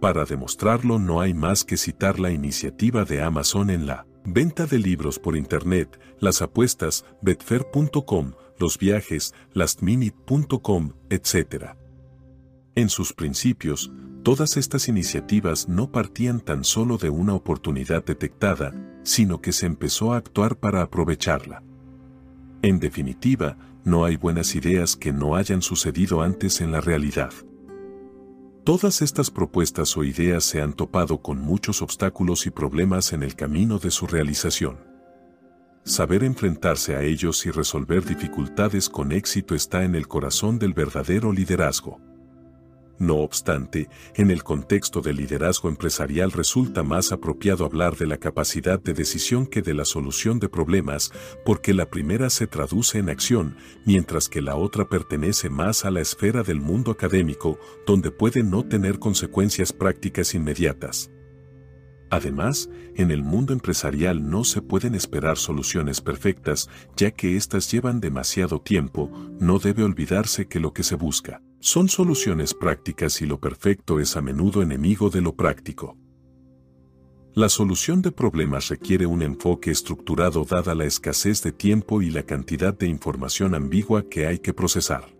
Para 0.00 0.24
demostrarlo 0.24 0.98
no 0.98 1.20
hay 1.20 1.34
más 1.34 1.62
que 1.62 1.76
citar 1.76 2.18
la 2.18 2.30
iniciativa 2.30 3.04
de 3.04 3.20
Amazon 3.22 3.68
en 3.68 3.86
la 3.86 4.06
venta 4.24 4.64
de 4.64 4.78
libros 4.78 5.18
por 5.18 5.36
Internet, 5.36 6.00
las 6.18 6.40
apuestas, 6.40 7.04
betfair.com, 7.20 8.32
los 8.58 8.78
viajes, 8.78 9.34
lastminute.com, 9.52 10.92
etc. 11.10 11.76
En 12.74 12.88
sus 12.88 13.12
principios, 13.12 13.92
todas 14.22 14.56
estas 14.56 14.88
iniciativas 14.88 15.68
no 15.68 15.92
partían 15.92 16.40
tan 16.40 16.64
solo 16.64 16.96
de 16.96 17.10
una 17.10 17.34
oportunidad 17.34 18.02
detectada, 18.02 18.72
sino 19.02 19.42
que 19.42 19.52
se 19.52 19.66
empezó 19.66 20.14
a 20.14 20.16
actuar 20.16 20.56
para 20.56 20.80
aprovecharla. 20.80 21.62
En 22.62 22.78
definitiva, 22.80 23.58
no 23.84 24.06
hay 24.06 24.16
buenas 24.16 24.54
ideas 24.54 24.96
que 24.96 25.12
no 25.12 25.36
hayan 25.36 25.60
sucedido 25.60 26.22
antes 26.22 26.62
en 26.62 26.72
la 26.72 26.80
realidad. 26.80 27.32
Todas 28.64 29.00
estas 29.00 29.30
propuestas 29.30 29.96
o 29.96 30.04
ideas 30.04 30.44
se 30.44 30.60
han 30.60 30.74
topado 30.74 31.22
con 31.22 31.38
muchos 31.38 31.80
obstáculos 31.80 32.46
y 32.46 32.50
problemas 32.50 33.14
en 33.14 33.22
el 33.22 33.34
camino 33.34 33.78
de 33.78 33.90
su 33.90 34.06
realización. 34.06 34.78
Saber 35.82 36.22
enfrentarse 36.24 36.94
a 36.94 37.02
ellos 37.02 37.46
y 37.46 37.50
resolver 37.50 38.04
dificultades 38.04 38.90
con 38.90 39.12
éxito 39.12 39.54
está 39.54 39.82
en 39.84 39.94
el 39.94 40.06
corazón 40.08 40.58
del 40.58 40.74
verdadero 40.74 41.32
liderazgo. 41.32 42.00
No 43.00 43.16
obstante, 43.16 43.88
en 44.14 44.30
el 44.30 44.44
contexto 44.44 45.00
del 45.00 45.16
liderazgo 45.16 45.70
empresarial 45.70 46.32
resulta 46.32 46.82
más 46.82 47.12
apropiado 47.12 47.64
hablar 47.64 47.96
de 47.96 48.06
la 48.06 48.18
capacidad 48.18 48.78
de 48.78 48.92
decisión 48.92 49.46
que 49.46 49.62
de 49.62 49.72
la 49.72 49.86
solución 49.86 50.38
de 50.38 50.50
problemas, 50.50 51.10
porque 51.46 51.72
la 51.72 51.88
primera 51.88 52.28
se 52.28 52.46
traduce 52.46 52.98
en 52.98 53.08
acción, 53.08 53.56
mientras 53.86 54.28
que 54.28 54.42
la 54.42 54.54
otra 54.54 54.86
pertenece 54.86 55.48
más 55.48 55.86
a 55.86 55.90
la 55.90 56.02
esfera 56.02 56.42
del 56.42 56.60
mundo 56.60 56.90
académico, 56.90 57.58
donde 57.86 58.10
puede 58.10 58.42
no 58.42 58.66
tener 58.66 58.98
consecuencias 58.98 59.72
prácticas 59.72 60.34
inmediatas. 60.34 61.10
Además, 62.10 62.68
en 62.96 63.10
el 63.12 63.22
mundo 63.22 63.54
empresarial 63.54 64.28
no 64.28 64.44
se 64.44 64.60
pueden 64.60 64.94
esperar 64.94 65.38
soluciones 65.38 66.02
perfectas, 66.02 66.68
ya 66.98 67.12
que 67.12 67.38
éstas 67.38 67.72
llevan 67.72 67.98
demasiado 67.98 68.60
tiempo, 68.60 69.10
no 69.40 69.58
debe 69.58 69.84
olvidarse 69.84 70.48
que 70.48 70.60
lo 70.60 70.74
que 70.74 70.82
se 70.82 70.96
busca 70.96 71.40
son 71.60 71.90
soluciones 71.90 72.54
prácticas 72.54 73.20
y 73.20 73.26
lo 73.26 73.38
perfecto 73.38 74.00
es 74.00 74.16
a 74.16 74.22
menudo 74.22 74.62
enemigo 74.62 75.10
de 75.10 75.20
lo 75.20 75.36
práctico. 75.36 75.96
La 77.34 77.50
solución 77.50 78.00
de 78.00 78.10
problemas 78.10 78.68
requiere 78.68 79.04
un 79.04 79.22
enfoque 79.22 79.70
estructurado 79.70 80.44
dada 80.44 80.74
la 80.74 80.86
escasez 80.86 81.42
de 81.42 81.52
tiempo 81.52 82.00
y 82.00 82.10
la 82.10 82.22
cantidad 82.22 82.76
de 82.76 82.88
información 82.88 83.54
ambigua 83.54 84.08
que 84.08 84.26
hay 84.26 84.38
que 84.38 84.54
procesar. 84.54 85.14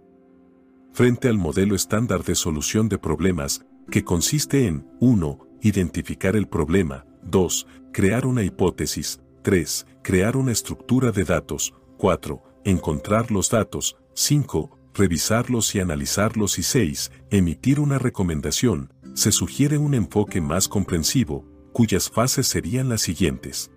Frente 0.93 1.28
al 1.28 1.36
modelo 1.36 1.76
estándar 1.76 2.24
de 2.24 2.34
solución 2.34 2.88
de 2.88 2.99
problemas, 2.99 3.64
que 3.91 4.03
consiste 4.03 4.66
en 4.66 4.88
1. 4.99 5.47
Identificar 5.62 6.36
el 6.36 6.49
problema, 6.49 7.05
2. 7.22 7.66
Crear 7.93 8.24
una 8.24 8.43
hipótesis, 8.43 9.20
3. 9.43 9.86
Crear 10.03 10.36
una 10.36 10.53
estructura 10.53 11.12
de 11.12 11.24
datos, 11.24 11.74
4. 11.99 12.43
Encontrar 12.64 13.30
los 13.30 13.51
datos, 13.51 13.97
5 14.14 14.80
revisarlos 15.01 15.74
y 15.74 15.80
analizarlos 15.80 16.59
y 16.59 16.62
6. 16.62 17.11
Emitir 17.30 17.80
una 17.80 17.98
recomendación, 17.98 18.92
se 19.14 19.32
sugiere 19.32 19.78
un 19.78 19.94
enfoque 19.94 20.42
más 20.42 20.68
comprensivo, 20.68 21.46
cuyas 21.72 22.11
fases 22.11 22.46
serían 22.46 22.90
las 22.90 23.01
siguientes. 23.01 23.70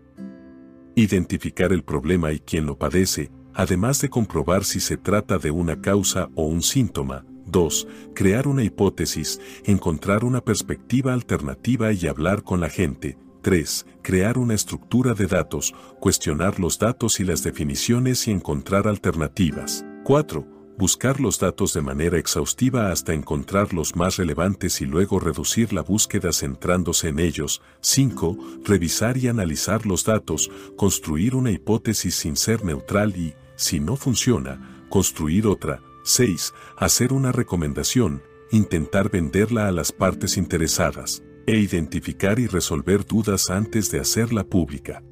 Identificar 0.95 1.71
el 1.71 1.81
problema 1.81 2.33
y 2.33 2.39
quién 2.39 2.65
lo 2.65 2.77
padece, 2.77 3.31
además 3.53 4.01
de 4.01 4.09
comprobar 4.09 4.65
si 4.65 4.81
se 4.81 4.97
trata 4.97 5.37
de 5.37 5.49
una 5.49 5.79
causa 5.79 6.29
o 6.35 6.43
un 6.43 6.61
síntoma. 6.61 7.25
2. 7.45 7.87
Crear 8.13 8.45
una 8.45 8.65
hipótesis, 8.65 9.39
encontrar 9.63 10.25
una 10.25 10.41
perspectiva 10.41 11.13
alternativa 11.13 11.93
y 11.93 12.05
hablar 12.07 12.43
con 12.43 12.59
la 12.59 12.69
gente. 12.69 13.17
3. 13.43 13.85
Crear 14.01 14.37
una 14.37 14.55
estructura 14.55 15.13
de 15.13 15.27
datos, 15.27 15.73
cuestionar 16.01 16.59
los 16.59 16.79
datos 16.79 17.21
y 17.21 17.23
las 17.23 17.43
definiciones 17.43 18.27
y 18.27 18.31
encontrar 18.31 18.89
alternativas. 18.89 19.85
4 20.03 20.52
buscar 20.77 21.19
los 21.19 21.39
datos 21.39 21.73
de 21.73 21.81
manera 21.81 22.17
exhaustiva 22.17 22.91
hasta 22.91 23.13
encontrar 23.13 23.73
los 23.73 23.95
más 23.95 24.17
relevantes 24.17 24.81
y 24.81 24.85
luego 24.85 25.19
reducir 25.19 25.73
la 25.73 25.81
búsqueda 25.81 26.31
centrándose 26.33 27.09
en 27.09 27.19
ellos. 27.19 27.61
5. 27.81 28.37
Revisar 28.65 29.17
y 29.17 29.27
analizar 29.27 29.85
los 29.85 30.03
datos, 30.03 30.49
construir 30.75 31.35
una 31.35 31.51
hipótesis 31.51 32.15
sin 32.15 32.35
ser 32.35 32.63
neutral 32.65 33.15
y, 33.15 33.33
si 33.55 33.79
no 33.79 33.95
funciona, 33.95 34.85
construir 34.89 35.47
otra. 35.47 35.81
6. 36.03 36.53
Hacer 36.77 37.13
una 37.13 37.31
recomendación, 37.31 38.21
intentar 38.51 39.09
venderla 39.09 39.67
a 39.67 39.71
las 39.71 39.91
partes 39.91 40.37
interesadas, 40.37 41.23
e 41.45 41.57
identificar 41.57 42.39
y 42.39 42.47
resolver 42.47 43.05
dudas 43.05 43.49
antes 43.49 43.91
de 43.91 43.99
hacerla 43.99 44.43
pública. 44.43 45.03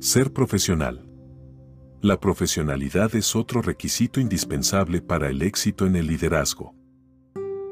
Ser 0.00 0.32
profesional. 0.32 1.05
La 2.02 2.20
profesionalidad 2.20 3.16
es 3.16 3.34
otro 3.34 3.62
requisito 3.62 4.20
indispensable 4.20 5.00
para 5.00 5.30
el 5.30 5.40
éxito 5.40 5.86
en 5.86 5.96
el 5.96 6.06
liderazgo. 6.06 6.74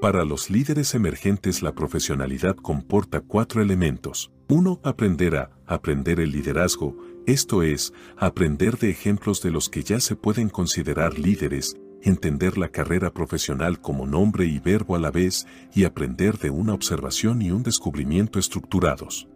Para 0.00 0.24
los 0.24 0.48
líderes 0.48 0.94
emergentes 0.94 1.62
la 1.62 1.74
profesionalidad 1.74 2.56
comporta 2.56 3.20
cuatro 3.20 3.60
elementos. 3.60 4.32
1. 4.48 4.80
Aprender 4.82 5.36
a 5.36 5.50
aprender 5.66 6.20
el 6.20 6.32
liderazgo, 6.32 6.96
esto 7.26 7.62
es, 7.62 7.92
aprender 8.16 8.78
de 8.78 8.90
ejemplos 8.90 9.42
de 9.42 9.50
los 9.50 9.68
que 9.68 9.82
ya 9.82 10.00
se 10.00 10.16
pueden 10.16 10.48
considerar 10.48 11.18
líderes, 11.18 11.76
entender 12.02 12.56
la 12.56 12.68
carrera 12.68 13.12
profesional 13.12 13.80
como 13.80 14.06
nombre 14.06 14.46
y 14.46 14.58
verbo 14.58 14.96
a 14.96 14.98
la 14.98 15.10
vez 15.10 15.46
y 15.74 15.84
aprender 15.84 16.38
de 16.38 16.48
una 16.48 16.72
observación 16.72 17.42
y 17.42 17.50
un 17.50 17.62
descubrimiento 17.62 18.38
estructurados. 18.38 19.28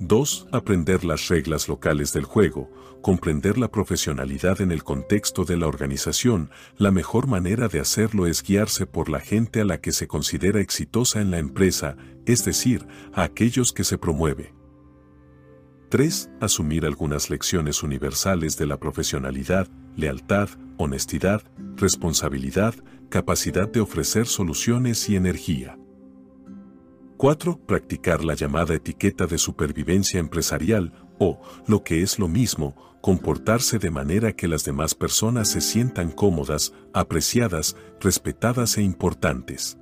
2. 0.00 0.48
Aprender 0.52 1.04
las 1.04 1.28
reglas 1.28 1.68
locales 1.68 2.12
del 2.12 2.24
juego, 2.24 2.70
comprender 3.02 3.58
la 3.58 3.68
profesionalidad 3.68 4.60
en 4.60 4.70
el 4.70 4.84
contexto 4.84 5.44
de 5.44 5.56
la 5.56 5.66
organización. 5.66 6.50
La 6.76 6.90
mejor 6.90 7.26
manera 7.26 7.68
de 7.68 7.80
hacerlo 7.80 8.26
es 8.26 8.42
guiarse 8.42 8.86
por 8.86 9.08
la 9.08 9.18
gente 9.18 9.60
a 9.60 9.64
la 9.64 9.80
que 9.80 9.92
se 9.92 10.06
considera 10.06 10.60
exitosa 10.60 11.20
en 11.20 11.30
la 11.32 11.38
empresa, 11.38 11.96
es 12.26 12.44
decir, 12.44 12.86
a 13.12 13.24
aquellos 13.24 13.72
que 13.72 13.84
se 13.84 13.98
promueve. 13.98 14.54
3. 15.88 16.30
Asumir 16.40 16.84
algunas 16.84 17.30
lecciones 17.30 17.82
universales 17.82 18.56
de 18.56 18.66
la 18.66 18.78
profesionalidad, 18.78 19.68
lealtad, 19.96 20.50
honestidad, 20.76 21.42
responsabilidad, 21.76 22.74
capacidad 23.08 23.68
de 23.68 23.80
ofrecer 23.80 24.26
soluciones 24.26 25.08
y 25.08 25.16
energía. 25.16 25.77
4. 27.18 27.58
Practicar 27.66 28.24
la 28.24 28.34
llamada 28.34 28.74
etiqueta 28.74 29.26
de 29.26 29.38
supervivencia 29.38 30.20
empresarial 30.20 30.92
o, 31.18 31.40
lo 31.66 31.82
que 31.82 32.02
es 32.02 32.20
lo 32.20 32.28
mismo, 32.28 32.96
comportarse 33.00 33.80
de 33.80 33.90
manera 33.90 34.34
que 34.34 34.46
las 34.46 34.64
demás 34.64 34.94
personas 34.94 35.48
se 35.48 35.60
sientan 35.60 36.12
cómodas, 36.12 36.72
apreciadas, 36.94 37.74
respetadas 38.00 38.78
e 38.78 38.82
importantes. 38.82 39.78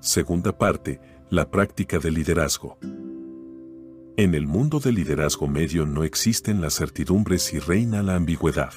Segunda 0.00 0.58
parte, 0.58 1.00
la 1.30 1.48
práctica 1.52 2.00
del 2.00 2.14
liderazgo. 2.14 2.78
En 4.16 4.34
el 4.34 4.48
mundo 4.48 4.80
del 4.80 4.96
liderazgo 4.96 5.46
medio 5.46 5.86
no 5.86 6.02
existen 6.02 6.60
las 6.60 6.74
certidumbres 6.74 7.54
y 7.54 7.60
reina 7.60 8.02
la 8.02 8.16
ambigüedad. 8.16 8.72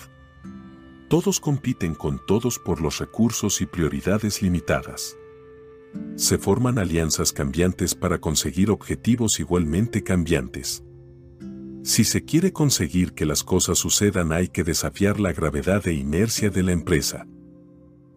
Todos 1.10 1.40
compiten 1.40 1.96
con 1.96 2.24
todos 2.28 2.60
por 2.60 2.82
los 2.82 3.00
recursos 3.00 3.62
y 3.62 3.66
prioridades 3.66 4.44
limitadas 4.44 5.18
se 6.16 6.38
forman 6.38 6.80
alianzas 6.80 7.34
cambiantes 7.34 7.96
para 7.96 8.20
conseguir 8.20 8.72
objetivos 8.72 9.40
igualmente 9.40 10.04
cambiantes. 10.04 10.84
Si 11.84 12.04
se 12.04 12.24
quiere 12.24 12.52
conseguir 12.52 13.14
que 13.14 13.26
las 13.26 13.44
cosas 13.44 13.78
sucedan 13.78 14.32
hay 14.32 14.48
que 14.48 14.64
desafiar 14.64 15.20
la 15.20 15.34
gravedad 15.34 15.88
e 15.88 15.94
inercia 15.94 16.50
de 16.50 16.64
la 16.64 16.72
empresa. 16.72 17.28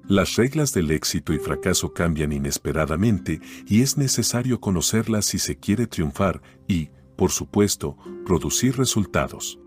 Las 0.06 0.36
reglas 0.36 0.72
del 0.72 0.90
éxito 0.90 1.34
y 1.34 1.38
fracaso 1.38 1.92
cambian 1.92 2.32
inesperadamente 2.32 3.40
y 3.66 3.82
es 3.82 3.98
necesario 3.98 4.58
conocerlas 4.58 5.26
si 5.26 5.38
se 5.38 5.56
quiere 5.56 5.86
triunfar 5.86 6.40
y, 6.66 6.88
por 7.14 7.30
supuesto, 7.30 7.98
producir 8.24 8.78
resultados. 8.78 9.58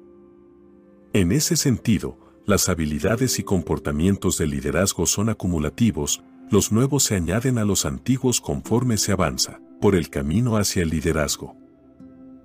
En 1.14 1.32
ese 1.32 1.55
sentido, 1.55 2.18
las 2.47 2.70
habilidades 2.70 3.38
y 3.38 3.43
comportamientos 3.43 4.39
del 4.39 4.49
liderazgo 4.49 5.05
son 5.05 5.30
acumulativos, 5.30 6.24
los 6.52 6.74
nuevos 6.74 7.04
se 7.04 7.16
añaden 7.16 7.58
a 7.58 7.64
los 7.64 7.86
antiguos 7.86 8.41
conforme 8.41 8.97
se 8.97 9.14
avanza 9.14 9.62
por 9.80 9.95
el 9.95 10.10
camino 10.10 10.58
hacia 10.58 10.84
el 10.84 10.89
liderazgo. 10.89 11.56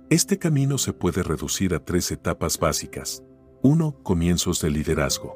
Este 0.09 0.39
camino 0.39 0.77
se 0.77 0.93
puede 0.93 1.23
reducir 1.23 1.73
a 1.73 1.83
tres 1.83 2.09
etapas 2.11 2.57
básicas. 2.57 3.21
1. 3.63 3.99
Comienzos 4.03 4.61
del 4.61 4.73
liderazgo. 4.73 5.35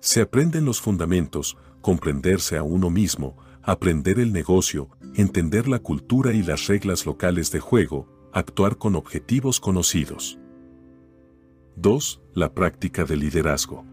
Se 0.00 0.20
aprenden 0.20 0.66
los 0.66 0.82
fundamentos, 0.82 1.56
comprenderse 1.80 2.58
a 2.58 2.62
uno 2.62 2.90
mismo, 2.90 3.38
aprender 3.62 4.20
el 4.20 4.34
negocio, 4.34 4.90
entender 5.14 5.66
la 5.66 5.78
cultura 5.78 6.34
y 6.34 6.42
las 6.42 6.66
reglas 6.66 7.06
locales 7.06 7.50
de 7.52 7.60
juego, 7.60 8.28
actuar 8.34 8.76
con 8.76 8.96
objetivos 8.96 9.60
conocidos. 9.60 10.38
2. 11.76 12.20
La 12.34 12.52
práctica 12.52 13.04
del 13.04 13.20
liderazgo. 13.20 13.86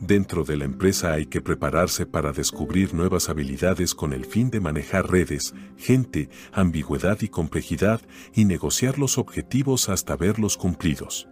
Dentro 0.00 0.44
de 0.44 0.56
la 0.56 0.64
empresa 0.64 1.12
hay 1.12 1.26
que 1.26 1.42
prepararse 1.42 2.06
para 2.06 2.32
descubrir 2.32 2.94
nuevas 2.94 3.28
habilidades 3.28 3.94
con 3.94 4.14
el 4.14 4.24
fin 4.24 4.50
de 4.50 4.58
manejar 4.58 5.10
redes, 5.10 5.54
gente, 5.76 6.30
ambigüedad 6.52 7.18
y 7.20 7.28
complejidad 7.28 8.00
y 8.32 8.46
negociar 8.46 8.98
los 8.98 9.18
objetivos 9.18 9.90
hasta 9.90 10.16
verlos 10.16 10.56
cumplidos. 10.56 11.28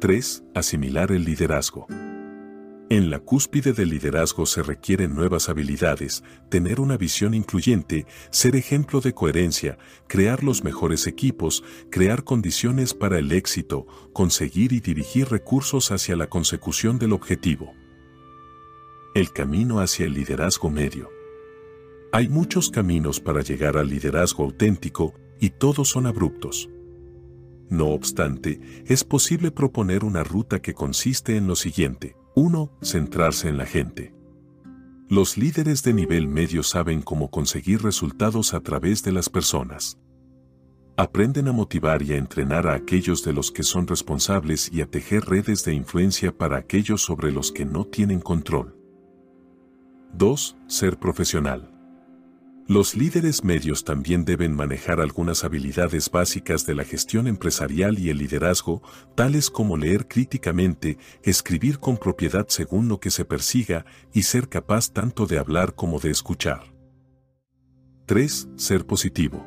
3. 0.00 0.42
Asimilar 0.54 1.12
el 1.12 1.24
liderazgo. 1.24 1.86
En 2.88 3.10
la 3.10 3.18
cúspide 3.18 3.72
del 3.72 3.88
liderazgo 3.88 4.46
se 4.46 4.62
requieren 4.62 5.12
nuevas 5.12 5.48
habilidades, 5.48 6.22
tener 6.48 6.78
una 6.78 6.96
visión 6.96 7.34
incluyente, 7.34 8.06
ser 8.30 8.54
ejemplo 8.54 9.00
de 9.00 9.12
coherencia, 9.12 9.76
crear 10.06 10.44
los 10.44 10.62
mejores 10.62 11.08
equipos, 11.08 11.64
crear 11.90 12.22
condiciones 12.22 12.94
para 12.94 13.18
el 13.18 13.32
éxito, 13.32 13.88
conseguir 14.12 14.72
y 14.72 14.78
dirigir 14.78 15.28
recursos 15.28 15.90
hacia 15.90 16.14
la 16.14 16.28
consecución 16.28 17.00
del 17.00 17.12
objetivo. 17.12 17.74
El 19.16 19.32
camino 19.32 19.80
hacia 19.80 20.06
el 20.06 20.12
liderazgo 20.12 20.70
medio. 20.70 21.10
Hay 22.12 22.28
muchos 22.28 22.70
caminos 22.70 23.18
para 23.18 23.40
llegar 23.40 23.76
al 23.78 23.88
liderazgo 23.88 24.44
auténtico 24.44 25.12
y 25.40 25.50
todos 25.50 25.88
son 25.88 26.06
abruptos. 26.06 26.70
No 27.68 27.86
obstante, 27.88 28.60
es 28.86 29.02
posible 29.02 29.50
proponer 29.50 30.04
una 30.04 30.22
ruta 30.22 30.62
que 30.62 30.72
consiste 30.72 31.36
en 31.36 31.48
lo 31.48 31.56
siguiente 31.56 32.14
1. 32.38 32.70
Centrarse 32.82 33.48
en 33.48 33.56
la 33.56 33.64
gente. 33.64 34.14
Los 35.08 35.38
líderes 35.38 35.82
de 35.82 35.94
nivel 35.94 36.28
medio 36.28 36.62
saben 36.62 37.00
cómo 37.00 37.30
conseguir 37.30 37.82
resultados 37.82 38.52
a 38.52 38.60
través 38.60 39.02
de 39.02 39.10
las 39.10 39.30
personas. 39.30 39.98
Aprenden 40.98 41.48
a 41.48 41.52
motivar 41.52 42.02
y 42.02 42.12
a 42.12 42.18
entrenar 42.18 42.66
a 42.66 42.74
aquellos 42.74 43.24
de 43.24 43.32
los 43.32 43.50
que 43.50 43.62
son 43.62 43.86
responsables 43.86 44.70
y 44.70 44.82
a 44.82 44.86
tejer 44.86 45.24
redes 45.24 45.64
de 45.64 45.72
influencia 45.72 46.36
para 46.36 46.58
aquellos 46.58 47.00
sobre 47.00 47.32
los 47.32 47.52
que 47.52 47.64
no 47.64 47.86
tienen 47.86 48.20
control. 48.20 48.76
2. 50.12 50.58
Ser 50.66 50.98
profesional. 50.98 51.75
Los 52.68 52.96
líderes 52.96 53.44
medios 53.44 53.84
también 53.84 54.24
deben 54.24 54.52
manejar 54.52 55.00
algunas 55.00 55.44
habilidades 55.44 56.10
básicas 56.10 56.66
de 56.66 56.74
la 56.74 56.82
gestión 56.82 57.28
empresarial 57.28 57.96
y 58.00 58.10
el 58.10 58.18
liderazgo, 58.18 58.82
tales 59.14 59.50
como 59.50 59.76
leer 59.76 60.08
críticamente, 60.08 60.98
escribir 61.22 61.78
con 61.78 61.96
propiedad 61.96 62.46
según 62.48 62.88
lo 62.88 62.98
que 62.98 63.10
se 63.10 63.24
persiga 63.24 63.86
y 64.12 64.24
ser 64.24 64.48
capaz 64.48 64.90
tanto 64.90 65.26
de 65.26 65.38
hablar 65.38 65.76
como 65.76 66.00
de 66.00 66.10
escuchar. 66.10 66.74
3. 68.06 68.48
Ser 68.56 68.84
positivo. 68.84 69.46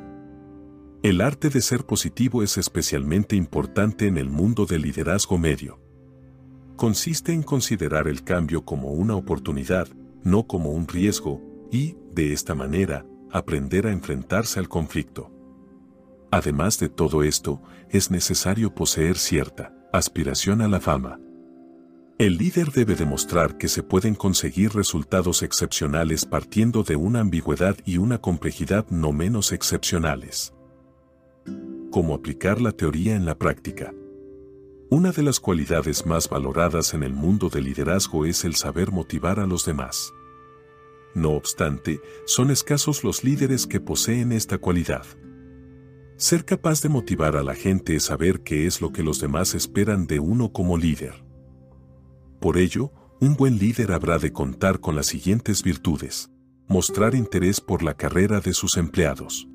El 1.02 1.20
arte 1.20 1.50
de 1.50 1.60
ser 1.60 1.84
positivo 1.84 2.42
es 2.42 2.56
especialmente 2.56 3.36
importante 3.36 4.06
en 4.06 4.16
el 4.16 4.30
mundo 4.30 4.64
del 4.64 4.80
liderazgo 4.80 5.36
medio. 5.36 5.78
Consiste 6.76 7.34
en 7.34 7.42
considerar 7.42 8.08
el 8.08 8.24
cambio 8.24 8.64
como 8.64 8.92
una 8.92 9.14
oportunidad, 9.14 9.88
no 10.24 10.46
como 10.46 10.70
un 10.70 10.88
riesgo, 10.88 11.42
y, 11.70 11.96
de 12.12 12.32
esta 12.32 12.54
manera, 12.54 13.06
aprender 13.32 13.86
a 13.86 13.92
enfrentarse 13.92 14.58
al 14.58 14.68
conflicto. 14.68 15.30
Además 16.30 16.78
de 16.78 16.88
todo 16.88 17.22
esto, 17.22 17.60
es 17.88 18.10
necesario 18.10 18.74
poseer 18.74 19.18
cierta 19.18 19.74
aspiración 19.92 20.62
a 20.62 20.68
la 20.68 20.80
fama. 20.80 21.18
El 22.18 22.36
líder 22.36 22.70
debe 22.70 22.94
demostrar 22.94 23.56
que 23.56 23.66
se 23.66 23.82
pueden 23.82 24.14
conseguir 24.14 24.74
resultados 24.74 25.42
excepcionales 25.42 26.26
partiendo 26.26 26.82
de 26.82 26.94
una 26.94 27.20
ambigüedad 27.20 27.76
y 27.86 27.96
una 27.96 28.18
complejidad 28.18 28.86
no 28.90 29.12
menos 29.12 29.52
excepcionales. 29.52 30.52
Cómo 31.90 32.14
aplicar 32.14 32.60
la 32.60 32.72
teoría 32.72 33.16
en 33.16 33.24
la 33.24 33.38
práctica. 33.38 33.94
Una 34.90 35.12
de 35.12 35.22
las 35.22 35.40
cualidades 35.40 36.04
más 36.04 36.28
valoradas 36.28 36.94
en 36.94 37.04
el 37.04 37.14
mundo 37.14 37.48
del 37.48 37.64
liderazgo 37.64 38.26
es 38.26 38.44
el 38.44 38.54
saber 38.54 38.92
motivar 38.92 39.40
a 39.40 39.46
los 39.46 39.64
demás. 39.64 40.12
No 41.14 41.30
obstante, 41.30 42.00
son 42.24 42.50
escasos 42.50 43.02
los 43.02 43.24
líderes 43.24 43.66
que 43.66 43.80
poseen 43.80 44.32
esta 44.32 44.58
cualidad. 44.58 45.04
Ser 46.16 46.44
capaz 46.44 46.82
de 46.82 46.88
motivar 46.88 47.36
a 47.36 47.42
la 47.42 47.54
gente 47.54 47.96
es 47.96 48.04
saber 48.04 48.42
qué 48.42 48.66
es 48.66 48.80
lo 48.80 48.92
que 48.92 49.02
los 49.02 49.20
demás 49.20 49.54
esperan 49.54 50.06
de 50.06 50.20
uno 50.20 50.52
como 50.52 50.76
líder. 50.76 51.24
Por 52.40 52.58
ello, 52.58 52.92
un 53.20 53.34
buen 53.34 53.58
líder 53.58 53.92
habrá 53.92 54.18
de 54.18 54.32
contar 54.32 54.80
con 54.80 54.94
las 54.94 55.06
siguientes 55.06 55.62
virtudes. 55.62 56.30
Mostrar 56.68 57.14
interés 57.14 57.60
por 57.60 57.82
la 57.82 57.94
carrera 57.94 58.40
de 58.40 58.52
sus 58.52 58.76
empleados. 58.76 59.48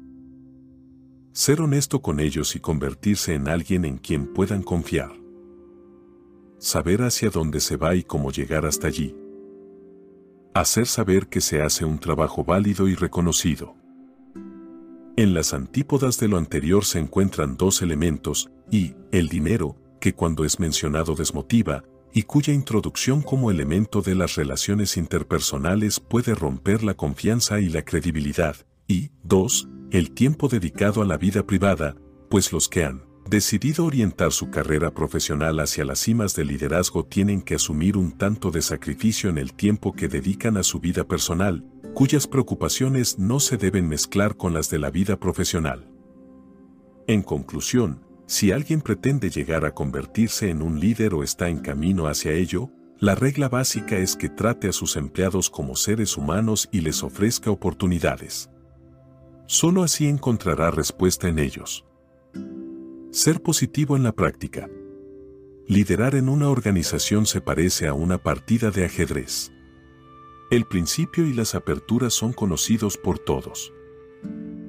Ser 1.32 1.62
honesto 1.62 2.02
con 2.02 2.20
ellos 2.20 2.56
y 2.56 2.60
convertirse 2.60 3.34
en 3.34 3.48
alguien 3.48 3.86
en 3.86 3.98
quien 3.98 4.34
puedan 4.34 4.64
confiar. 4.64 5.12
Saber 6.58 7.04
hacia 7.04 7.30
dónde 7.30 7.60
se 7.60 7.78
va 7.78 7.96
y 7.96 8.04
cómo 8.04 8.32
llegar 8.32 8.66
hasta 8.66 8.88
allí 8.88 9.16
hacer 10.56 10.88
saber 10.88 11.28
que 11.28 11.42
se 11.42 11.62
hace 11.62 11.84
un 11.84 12.00
trabajo 12.00 12.46
válido 12.46 12.88
y 12.88 12.96
reconocido. 12.96 13.76
En 15.18 15.34
las 15.34 15.54
antípodas 15.54 16.18
de 16.18 16.30
lo 16.30 16.38
anterior 16.38 16.86
se 16.86 17.00
encuentran 17.00 17.58
dos 17.58 17.82
elementos, 17.82 18.50
y, 18.72 18.96
el 19.12 19.28
dinero, 19.28 19.76
que 20.00 20.14
cuando 20.14 20.46
es 20.46 20.60
mencionado 20.60 21.14
desmotiva, 21.16 21.84
y 22.14 22.24
cuya 22.24 22.54
introducción 22.54 23.22
como 23.22 23.52
elemento 23.52 24.02
de 24.02 24.16
las 24.16 24.36
relaciones 24.36 24.96
interpersonales 24.96 26.00
puede 26.00 26.34
romper 26.34 26.84
la 26.84 26.94
confianza 26.94 27.60
y 27.60 27.68
la 27.68 27.84
credibilidad, 27.84 28.56
y, 28.88 29.12
dos, 29.24 29.68
el 29.92 30.12
tiempo 30.12 30.48
dedicado 30.48 31.02
a 31.02 31.06
la 31.06 31.18
vida 31.18 31.46
privada, 31.46 31.98
pues 32.30 32.54
los 32.54 32.70
que 32.70 32.86
han 32.86 33.04
decidido 33.30 33.86
orientar 33.86 34.32
su 34.32 34.50
carrera 34.50 34.92
profesional 34.92 35.60
hacia 35.60 35.86
las 35.86 36.00
cimas 36.00 36.36
del 36.36 36.48
liderazgo 36.48 37.06
tienen 37.06 37.42
que 37.42 37.56
asumir 37.56 37.98
un 37.98 38.12
tanto 38.12 38.52
de 38.52 38.62
sacrificio 38.62 39.30
en 39.30 39.38
el 39.38 39.54
tiempo 39.54 39.94
que 39.94 40.08
dedican 40.08 40.58
a 40.58 40.64
su 40.64 40.80
vida 40.80 41.04
personal, 41.04 41.66
cuyas 41.94 42.28
preocupaciones 42.28 43.18
no 43.18 43.40
se 43.40 43.58
deben 43.58 43.88
mezclar 43.88 44.38
con 44.38 44.54
las 44.54 44.70
de 44.70 44.80
la 44.80 44.92
vida 44.92 45.20
profesional. 45.20 45.88
En 47.08 47.22
conclusión, 47.22 48.02
si 48.28 48.52
alguien 48.52 48.82
pretende 48.82 49.30
llegar 49.30 49.66
a 49.66 49.74
convertirse 49.74 50.50
en 50.50 50.62
un 50.62 50.80
líder 50.80 51.14
o 51.14 51.24
está 51.24 51.50
en 51.50 51.60
camino 51.60 52.08
hacia 52.08 52.32
ello, 52.32 52.70
la 53.00 53.14
regla 53.14 53.50
básica 53.50 53.98
es 53.98 54.16
que 54.16 54.30
trate 54.30 54.70
a 54.70 54.72
sus 54.72 54.96
empleados 54.96 55.50
como 55.50 55.76
seres 55.76 56.18
humanos 56.18 56.70
y 56.72 56.82
les 56.82 57.04
ofrezca 57.04 57.52
oportunidades. 57.52 58.50
Solo 59.48 59.84
así 59.84 60.08
encontrará 60.08 60.72
respuesta 60.72 61.28
en 61.28 61.40
ellos. 61.40 61.86
Ser 63.16 63.42
positivo 63.42 63.96
en 63.96 64.04
la 64.04 64.12
práctica. 64.12 64.70
Liderar 65.70 66.16
en 66.16 66.28
una 66.28 66.50
organización 66.50 67.26
se 67.26 67.40
parece 67.40 67.88
a 67.88 67.94
una 67.94 68.18
partida 68.18 68.72
de 68.72 68.84
ajedrez. 68.84 69.54
El 70.52 70.66
principio 70.66 71.26
y 71.26 71.32
las 71.32 71.56
aperturas 71.56 72.14
son 72.14 72.34
conocidos 72.34 72.98
por 72.98 73.18
todos. 73.18 73.72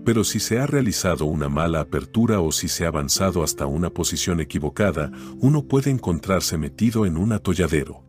Pero 0.04 0.22
si 0.22 0.38
se 0.38 0.60
ha 0.60 0.66
realizado 0.68 1.24
una 1.24 1.48
mala 1.48 1.80
apertura 1.80 2.38
o 2.38 2.52
si 2.52 2.68
se 2.68 2.84
ha 2.84 2.88
avanzado 2.88 3.42
hasta 3.42 3.66
una 3.66 3.90
posición 3.90 4.38
equivocada, 4.38 5.10
uno 5.40 5.66
puede 5.66 5.90
encontrarse 5.90 6.56
metido 6.56 7.04
en 7.04 7.16
un 7.16 7.32
atolladero. 7.32 8.04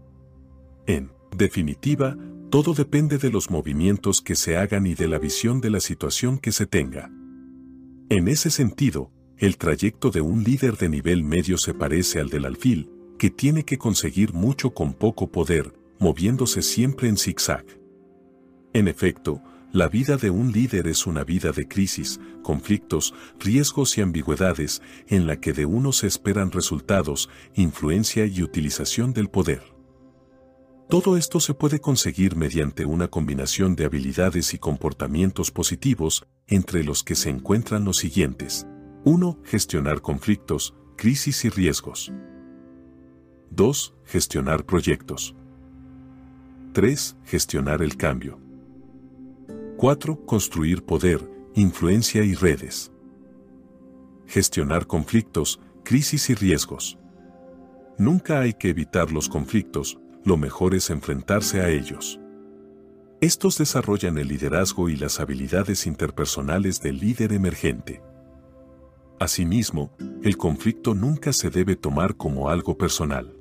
En 0.86 1.10
definitiva, 1.36 2.16
todo 2.52 2.76
depende 2.76 3.18
de 3.18 3.32
los 3.32 3.50
movimientos 3.50 4.22
que 4.22 4.36
se 4.36 4.56
hagan 4.56 4.86
y 4.86 4.94
de 4.94 5.08
la 5.08 5.18
visión 5.18 5.62
de 5.62 5.72
la 5.72 5.80
situación 5.80 6.38
que 6.38 6.52
se 6.52 6.68
tenga. 6.68 7.10
En 8.10 8.28
ese 8.28 8.52
sentido, 8.52 9.12
el 9.40 9.58
trayecto 9.58 10.10
de 10.10 10.22
un 10.22 10.44
líder 10.44 10.78
de 10.78 10.90
nivel 10.90 11.24
medio 11.24 11.58
se 11.58 11.74
parece 11.74 12.20
al 12.20 12.30
del 12.30 12.46
alfil, 12.46 12.90
que 13.20 13.30
tiene 13.30 13.64
que 13.64 13.78
conseguir 13.78 14.34
mucho 14.34 14.72
con 14.72 14.94
poco 14.94 15.32
poder, 15.32 15.74
moviéndose 16.00 16.62
siempre 16.62 17.08
en 17.08 17.18
zigzag. 17.18 17.66
En 18.74 18.88
efecto, 18.88 19.42
la 19.72 19.90
vida 19.90 20.18
de 20.18 20.30
un 20.30 20.52
líder 20.52 20.88
es 20.88 21.06
una 21.06 21.24
vida 21.24 21.52
de 21.52 21.68
crisis, 21.68 22.20
conflictos, 22.42 23.14
riesgos 23.40 23.98
y 23.98 24.02
ambigüedades 24.02 24.82
en 25.08 25.28
la 25.28 25.40
que 25.40 25.54
de 25.54 25.66
uno 25.66 25.92
se 25.92 26.08
esperan 26.08 26.52
resultados, 26.52 27.30
influencia 27.54 28.26
y 28.26 28.42
utilización 28.42 29.14
del 29.14 29.30
poder. 29.30 29.62
Todo 30.90 31.18
esto 31.18 31.42
se 31.42 31.54
puede 31.54 31.80
conseguir 31.80 32.38
mediante 32.38 32.86
una 32.86 33.10
combinación 33.10 33.76
de 33.76 33.86
habilidades 33.86 34.54
y 34.54 34.58
comportamientos 34.58 35.52
positivos, 35.52 36.26
entre 36.48 36.84
los 36.84 37.04
que 37.04 37.16
se 37.16 37.30
encuentran 37.30 37.84
los 37.84 37.98
siguientes. 37.98 38.66
1. 39.10 39.40
Gestionar 39.46 40.02
conflictos, 40.02 40.76
crisis 40.98 41.46
y 41.46 41.50
riesgos. 41.50 42.12
2. 43.52 43.96
Gestionar 44.04 44.66
proyectos. 44.66 45.34
3. 46.74 47.16
Gestionar 47.24 47.82
el 47.82 47.96
cambio. 47.96 48.38
4. 49.78 50.26
Construir 50.26 50.84
poder, 50.84 51.22
influencia 51.56 52.26
y 52.26 52.34
redes. 52.34 52.92
Gestionar 54.26 54.88
conflictos, 54.88 55.62
crisis 55.86 56.30
y 56.30 56.36
riesgos. 56.36 57.00
Nunca 57.98 58.42
hay 58.42 58.56
que 58.56 58.68
evitar 58.72 59.14
los 59.14 59.30
conflictos, 59.30 59.98
lo 60.26 60.36
mejor 60.36 60.76
es 60.76 60.90
enfrentarse 60.90 61.62
a 61.62 61.70
ellos. 61.70 62.20
Estos 63.22 63.58
desarrollan 63.58 64.18
el 64.18 64.28
liderazgo 64.28 64.90
y 64.90 64.98
las 64.98 65.22
habilidades 65.22 65.88
interpersonales 65.88 66.82
del 66.82 67.00
líder 67.00 67.32
emergente. 67.32 68.02
Asimismo, 69.20 69.92
el 70.24 70.38
conflicto 70.38 70.94
nunca 70.94 71.34
se 71.34 71.50
debe 71.50 71.76
tomar 71.76 72.18
como 72.18 72.50
algo 72.50 72.78
personal. 72.78 73.36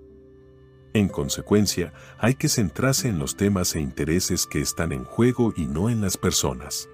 En 0.95 1.09
consecuencia, 1.09 1.93
hay 2.19 2.35
que 2.35 2.49
centrarse 2.49 3.09
en 3.09 3.19
los 3.19 3.37
temas 3.37 3.75
e 3.77 3.81
intereses 3.81 4.47
que 4.47 4.63
están 4.63 4.93
en 4.93 5.05
juego 5.05 5.53
y 5.55 5.67
no 5.67 5.91
en 5.91 6.01
las 6.01 6.17
personas. 6.17 6.89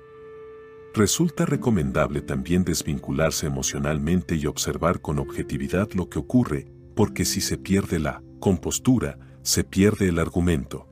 Resulta 0.95 1.47
recomendable 1.47 2.21
también 2.21 2.65
desvincularse 2.65 3.47
emocionalmente 3.47 4.35
y 4.35 4.47
observar 4.47 5.01
con 5.01 5.21
objetividad 5.21 5.89
lo 5.93 6.09
que 6.09 6.19
ocurre, 6.19 6.67
porque 6.97 7.25
si 7.25 7.41
se 7.41 7.59
pierde 7.59 8.01
la 8.01 8.23
compostura, 8.41 9.19
se 9.43 9.63
pierde 9.63 10.09
el 10.09 10.19
argumento. 10.19 10.89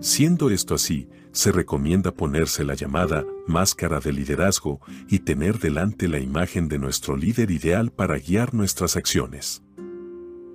Siendo 0.00 0.50
esto 0.50 0.74
así, 0.74 1.08
se 1.38 1.52
recomienda 1.52 2.10
ponerse 2.10 2.64
la 2.64 2.74
llamada 2.74 3.24
máscara 3.46 4.00
de 4.00 4.12
liderazgo 4.12 4.80
y 5.08 5.20
tener 5.20 5.60
delante 5.60 6.08
la 6.08 6.18
imagen 6.18 6.66
de 6.66 6.80
nuestro 6.80 7.16
líder 7.16 7.52
ideal 7.52 7.92
para 7.92 8.18
guiar 8.18 8.54
nuestras 8.54 8.96
acciones. 8.96 9.62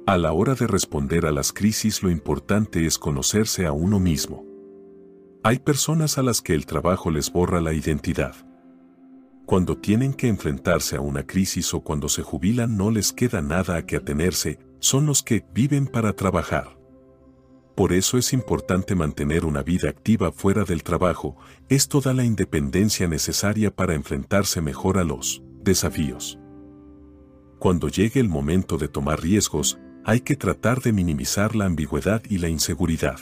A 0.05 0.17
la 0.17 0.33
hora 0.33 0.55
de 0.55 0.67
responder 0.67 1.25
a 1.25 1.31
las 1.31 1.53
crisis 1.53 2.03
lo 2.03 2.11
importante 2.11 2.85
es 2.85 2.99
conocerse 2.99 3.65
a 3.65 3.71
uno 3.71 4.01
mismo. 4.01 4.43
Hay 5.41 5.59
personas 5.59 6.17
a 6.17 6.21
las 6.21 6.41
que 6.41 6.53
el 6.53 6.65
trabajo 6.65 7.11
les 7.11 7.31
borra 7.31 7.61
la 7.61 7.71
identidad. 7.71 8.35
Cuando 9.45 9.77
tienen 9.77 10.13
que 10.13 10.27
enfrentarse 10.27 10.97
a 10.97 10.99
una 10.99 11.25
crisis 11.25 11.73
o 11.73 11.79
cuando 11.79 12.09
se 12.09 12.23
jubilan 12.23 12.75
no 12.75 12.91
les 12.91 13.13
queda 13.13 13.41
nada 13.41 13.77
a 13.77 13.85
que 13.85 13.95
atenerse, 13.95 14.59
son 14.79 15.05
los 15.05 15.23
que 15.23 15.45
viven 15.53 15.87
para 15.87 16.11
trabajar. 16.11 16.82
Por 17.75 17.91
eso 17.91 18.19
es 18.19 18.33
importante 18.33 18.93
mantener 18.93 19.45
una 19.45 19.63
vida 19.63 19.89
activa 19.89 20.31
fuera 20.31 20.63
del 20.63 20.83
trabajo, 20.83 21.35
esto 21.69 22.01
da 22.01 22.13
la 22.13 22.23
independencia 22.23 23.07
necesaria 23.07 23.75
para 23.75 23.95
enfrentarse 23.95 24.61
mejor 24.61 24.99
a 24.99 25.03
los 25.03 25.41
desafíos. 25.63 26.37
Cuando 27.57 27.87
llegue 27.87 28.19
el 28.19 28.29
momento 28.29 28.77
de 28.77 28.89
tomar 28.89 29.21
riesgos, 29.21 29.79
hay 30.05 30.19
que 30.19 30.35
tratar 30.35 30.81
de 30.81 30.93
minimizar 30.93 31.55
la 31.55 31.65
ambigüedad 31.65 32.21
y 32.29 32.37
la 32.37 32.49
inseguridad. 32.49 33.17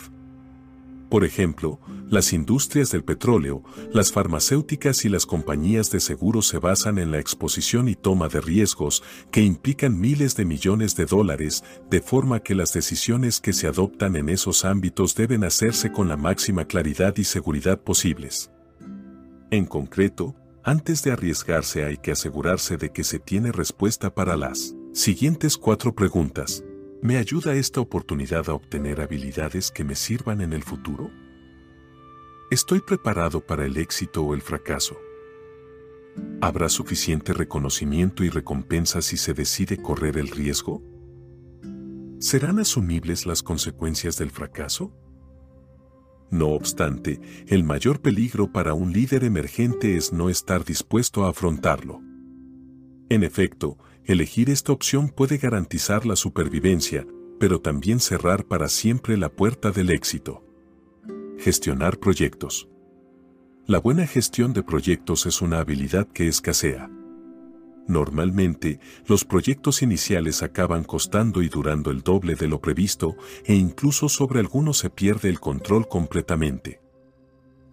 Por 1.12 1.26
ejemplo, 1.26 1.78
las 2.08 2.32
industrias 2.32 2.90
del 2.90 3.04
petróleo, 3.04 3.62
las 3.92 4.12
farmacéuticas 4.12 5.04
y 5.04 5.10
las 5.10 5.26
compañías 5.26 5.90
de 5.90 6.00
seguros 6.00 6.48
se 6.48 6.58
basan 6.58 6.96
en 6.96 7.10
la 7.10 7.18
exposición 7.18 7.90
y 7.90 7.94
toma 7.94 8.28
de 8.28 8.40
riesgos 8.40 9.02
que 9.30 9.42
implican 9.42 10.00
miles 10.00 10.36
de 10.36 10.46
millones 10.46 10.96
de 10.96 11.04
dólares, 11.04 11.64
de 11.90 12.00
forma 12.00 12.40
que 12.40 12.54
las 12.54 12.72
decisiones 12.72 13.40
que 13.42 13.52
se 13.52 13.66
adoptan 13.66 14.16
en 14.16 14.30
esos 14.30 14.64
ámbitos 14.64 15.14
deben 15.14 15.44
hacerse 15.44 15.92
con 15.92 16.08
la 16.08 16.16
máxima 16.16 16.64
claridad 16.64 17.14
y 17.18 17.24
seguridad 17.24 17.78
posibles. 17.78 18.50
En 19.50 19.66
concreto, 19.66 20.34
antes 20.64 21.02
de 21.02 21.12
arriesgarse 21.12 21.84
hay 21.84 21.98
que 21.98 22.12
asegurarse 22.12 22.78
de 22.78 22.90
que 22.90 23.04
se 23.04 23.18
tiene 23.18 23.52
respuesta 23.52 24.14
para 24.14 24.34
las 24.34 24.74
siguientes 24.94 25.58
cuatro 25.58 25.94
preguntas. 25.94 26.64
¿Me 27.02 27.16
ayuda 27.16 27.54
esta 27.54 27.80
oportunidad 27.80 28.48
a 28.48 28.54
obtener 28.54 29.00
habilidades 29.00 29.72
que 29.72 29.82
me 29.82 29.96
sirvan 29.96 30.40
en 30.40 30.52
el 30.52 30.62
futuro? 30.62 31.10
¿Estoy 32.48 32.80
preparado 32.80 33.44
para 33.44 33.66
el 33.66 33.76
éxito 33.76 34.22
o 34.22 34.34
el 34.34 34.40
fracaso? 34.40 34.96
¿Habrá 36.40 36.68
suficiente 36.68 37.32
reconocimiento 37.32 38.22
y 38.22 38.28
recompensa 38.28 39.02
si 39.02 39.16
se 39.16 39.34
decide 39.34 39.82
correr 39.82 40.16
el 40.16 40.28
riesgo? 40.28 40.80
¿Serán 42.20 42.60
asumibles 42.60 43.26
las 43.26 43.42
consecuencias 43.42 44.16
del 44.16 44.30
fracaso? 44.30 44.96
No 46.30 46.50
obstante, 46.50 47.20
el 47.48 47.64
mayor 47.64 48.00
peligro 48.00 48.52
para 48.52 48.74
un 48.74 48.92
líder 48.92 49.24
emergente 49.24 49.96
es 49.96 50.12
no 50.12 50.30
estar 50.30 50.64
dispuesto 50.64 51.24
a 51.24 51.30
afrontarlo. 51.30 52.00
En 53.12 53.24
efecto, 53.24 53.76
Elegir 54.06 54.48
esta 54.48 54.72
opción 54.72 55.10
puede 55.10 55.36
garantizar 55.36 56.06
la 56.06 56.16
supervivencia, 56.16 57.06
pero 57.38 57.60
también 57.60 58.00
cerrar 58.00 58.46
para 58.46 58.70
siempre 58.70 59.18
la 59.18 59.28
puerta 59.28 59.70
del 59.70 59.90
éxito. 59.90 60.42
Gestionar 61.38 61.98
proyectos. 61.98 62.70
La 63.66 63.80
buena 63.80 64.06
gestión 64.06 64.54
de 64.54 64.62
proyectos 64.62 65.26
es 65.26 65.42
una 65.42 65.58
habilidad 65.58 66.08
que 66.08 66.26
escasea. 66.26 66.90
Normalmente, 67.86 68.80
los 69.06 69.26
proyectos 69.26 69.82
iniciales 69.82 70.42
acaban 70.42 70.82
costando 70.82 71.42
y 71.42 71.50
durando 71.50 71.90
el 71.90 72.00
doble 72.00 72.34
de 72.34 72.48
lo 72.48 72.62
previsto 72.62 73.16
e 73.44 73.54
incluso 73.54 74.08
sobre 74.08 74.40
algunos 74.40 74.78
se 74.78 74.88
pierde 74.88 75.28
el 75.28 75.38
control 75.38 75.86
completamente. 75.86 76.80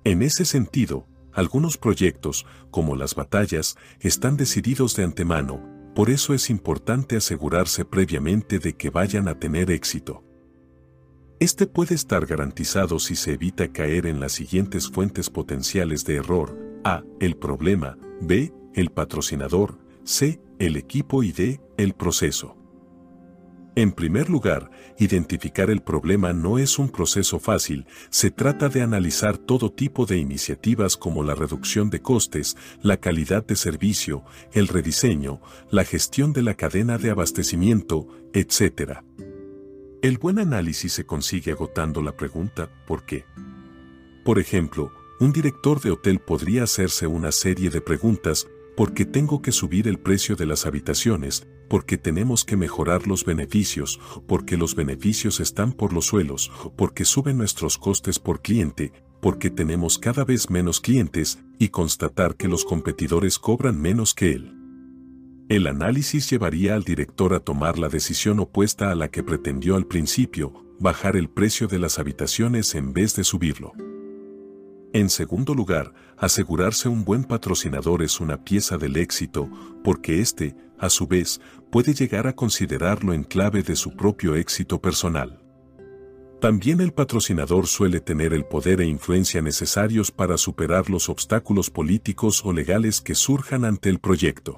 En 0.04 0.22
ese 0.22 0.44
sentido, 0.44 1.08
algunos 1.40 1.78
proyectos, 1.78 2.46
como 2.70 2.96
las 2.96 3.16
batallas, 3.16 3.78
están 4.00 4.38
decididos 4.38 4.96
de 4.96 5.04
antemano, 5.06 5.64
por 5.96 6.10
eso 6.10 6.34
es 6.34 6.50
importante 6.50 7.18
asegurarse 7.18 7.84
previamente 7.84 8.60
de 8.60 8.74
que 8.74 8.90
vayan 8.90 9.28
a 9.28 9.40
tener 9.40 9.72
éxito. 9.72 10.24
Este 11.40 11.68
puede 11.68 11.96
estar 11.96 12.26
garantizado 12.26 13.00
si 13.00 13.16
se 13.16 13.34
evita 13.34 13.72
caer 13.72 14.06
en 14.06 14.20
las 14.20 14.34
siguientes 14.34 14.90
fuentes 14.90 15.30
potenciales 15.30 16.04
de 16.06 16.16
error. 16.16 16.58
A. 16.84 17.04
El 17.20 17.38
problema. 17.38 17.98
B. 18.22 18.54
El 18.74 18.92
patrocinador. 18.92 19.80
C. 20.04 20.42
El 20.60 20.76
equipo 20.76 21.24
y 21.24 21.32
D. 21.32 21.62
El 21.78 21.94
proceso. 21.94 22.58
En 23.80 23.94
primer 23.94 24.30
lugar, 24.30 24.70
identificar 24.98 25.70
el 25.70 25.82
problema 25.82 26.34
no 26.34 26.60
es 26.60 26.80
un 26.80 26.90
proceso 26.90 27.40
fácil, 27.40 27.86
se 28.10 28.30
trata 28.30 28.68
de 28.68 28.82
analizar 28.82 29.38
todo 29.38 29.72
tipo 29.72 30.06
de 30.06 30.18
iniciativas 30.18 30.98
como 30.98 31.24
la 31.24 31.34
reducción 31.34 31.90
de 31.90 32.02
costes, 32.02 32.58
la 32.82 32.98
calidad 32.98 33.46
de 33.46 33.56
servicio, 33.56 34.26
el 34.52 34.68
rediseño, 34.68 35.40
la 35.72 35.86
gestión 35.86 36.34
de 36.34 36.42
la 36.42 36.56
cadena 36.56 36.98
de 36.98 37.10
abastecimiento, 37.10 38.06
etc. 38.34 38.98
El 40.02 40.18
buen 40.18 40.40
análisis 40.40 40.92
se 40.92 41.06
consigue 41.06 41.54
agotando 41.54 42.02
la 42.02 42.18
pregunta 42.18 42.70
¿por 42.86 43.06
qué? 43.06 43.24
Por 44.26 44.40
ejemplo, 44.40 44.92
un 45.22 45.32
director 45.32 45.80
de 45.80 45.92
hotel 45.92 46.20
podría 46.20 46.64
hacerse 46.64 47.08
una 47.08 47.32
serie 47.32 47.70
de 47.70 47.80
preguntas 47.80 48.46
¿por 48.80 48.94
qué 48.94 49.04
tengo 49.04 49.42
que 49.42 49.52
subir 49.52 49.90
el 49.90 50.00
precio 50.00 50.38
de 50.38 50.46
las 50.46 50.66
habitaciones? 50.66 51.46
porque 51.68 51.98
tenemos 51.98 52.46
que 52.46 52.56
mejorar 52.56 53.06
los 53.08 53.26
beneficios, 53.26 54.00
porque 54.26 54.58
los 54.58 54.74
beneficios 54.74 55.40
están 55.40 55.72
por 55.74 55.94
los 55.94 56.06
suelos, 56.06 56.52
porque 56.76 57.06
suben 57.06 57.38
nuestros 57.38 57.78
costes 57.78 58.18
por 58.18 58.42
cliente, 58.42 58.92
porque 59.22 59.52
tenemos 59.52 60.00
cada 60.00 60.24
vez 60.24 60.50
menos 60.50 60.80
clientes 60.80 61.38
y 61.60 61.70
constatar 61.70 62.38
que 62.38 62.48
los 62.48 62.66
competidores 62.66 63.38
cobran 63.38 63.80
menos 63.80 64.16
que 64.16 64.32
él. 64.32 64.56
El 65.48 65.68
análisis 65.68 66.30
llevaría 66.30 66.74
al 66.74 66.84
director 66.84 67.36
a 67.36 67.40
tomar 67.42 67.78
la 67.78 67.90
decisión 67.90 68.40
opuesta 68.40 68.92
a 68.92 68.96
la 68.96 69.10
que 69.10 69.22
pretendió 69.22 69.76
al 69.76 69.86
principio, 69.86 70.66
bajar 70.80 71.18
el 71.18 71.30
precio 71.30 71.68
de 71.68 71.78
las 71.78 72.00
habitaciones 72.00 72.74
en 72.74 72.94
vez 72.94 73.16
de 73.16 73.26
subirlo. 73.26 73.74
En 74.92 75.10
segundo 75.10 75.54
lugar, 75.54 75.94
asegurarse 76.18 76.90
un 76.90 77.06
buen 77.06 77.24
patrocinador 77.24 78.02
es 78.02 78.20
una 78.20 78.44
pieza 78.44 78.78
del 78.78 78.98
éxito, 78.98 79.48
porque 79.84 80.20
éste, 80.20 80.56
a 80.80 80.90
su 80.90 81.06
vez, 81.06 81.40
puede 81.72 81.94
llegar 81.94 82.26
a 82.26 82.34
considerarlo 82.34 83.14
en 83.14 83.24
clave 83.24 83.62
de 83.62 83.76
su 83.76 83.96
propio 83.96 84.36
éxito 84.36 84.82
personal. 84.82 85.44
También 86.42 86.82
el 86.82 86.92
patrocinador 86.92 87.68
suele 87.68 88.00
tener 88.00 88.34
el 88.34 88.46
poder 88.46 88.82
e 88.82 88.88
influencia 88.88 89.42
necesarios 89.42 90.10
para 90.10 90.38
superar 90.38 90.90
los 90.90 91.10
obstáculos 91.10 91.70
políticos 91.70 92.44
o 92.44 92.52
legales 92.52 93.00
que 93.00 93.14
surjan 93.14 93.66
ante 93.66 93.90
el 93.90 94.00
proyecto. 94.00 94.58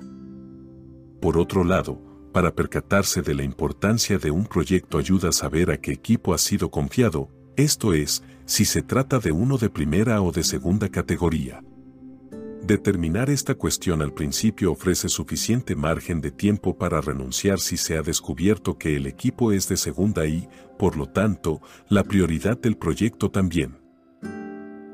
Por 1.20 1.38
otro 1.38 1.66
lado, 1.66 2.00
para 2.32 2.56
percatarse 2.56 3.22
de 3.22 3.34
la 3.34 3.44
importancia 3.44 4.18
de 4.18 4.32
un 4.32 4.46
proyecto 4.46 4.98
ayuda 4.98 5.30
a 5.30 5.34
saber 5.34 5.72
a 5.72 5.82
qué 5.82 5.92
equipo 5.92 6.34
ha 6.34 6.38
sido 6.38 6.72
confiado, 6.72 7.30
esto 7.58 7.94
es, 7.94 8.24
si 8.52 8.66
se 8.66 8.82
trata 8.82 9.20
de 9.20 9.32
uno 9.32 9.58
de 9.58 9.70
primera 9.70 10.22
o 10.22 10.34
de 10.34 10.44
segunda 10.44 10.90
categoría. 10.90 11.64
Determinar 12.62 13.30
esta 13.30 13.56
cuestión 13.56 14.02
al 14.02 14.12
principio 14.12 14.74
ofrece 14.74 15.08
suficiente 15.08 15.74
margen 15.74 16.20
de 16.20 16.32
tiempo 16.32 16.78
para 16.78 17.00
renunciar 17.00 17.62
si 17.62 17.78
se 17.78 17.96
ha 17.96 18.02
descubierto 18.02 18.78
que 18.78 18.98
el 18.98 19.08
equipo 19.08 19.54
es 19.54 19.70
de 19.70 19.78
segunda 19.78 20.28
y, 20.28 20.50
por 20.78 20.98
lo 20.98 21.06
tanto, 21.06 21.62
la 21.88 22.04
prioridad 22.04 22.60
del 22.60 22.76
proyecto 22.76 23.32
también. 23.32 23.80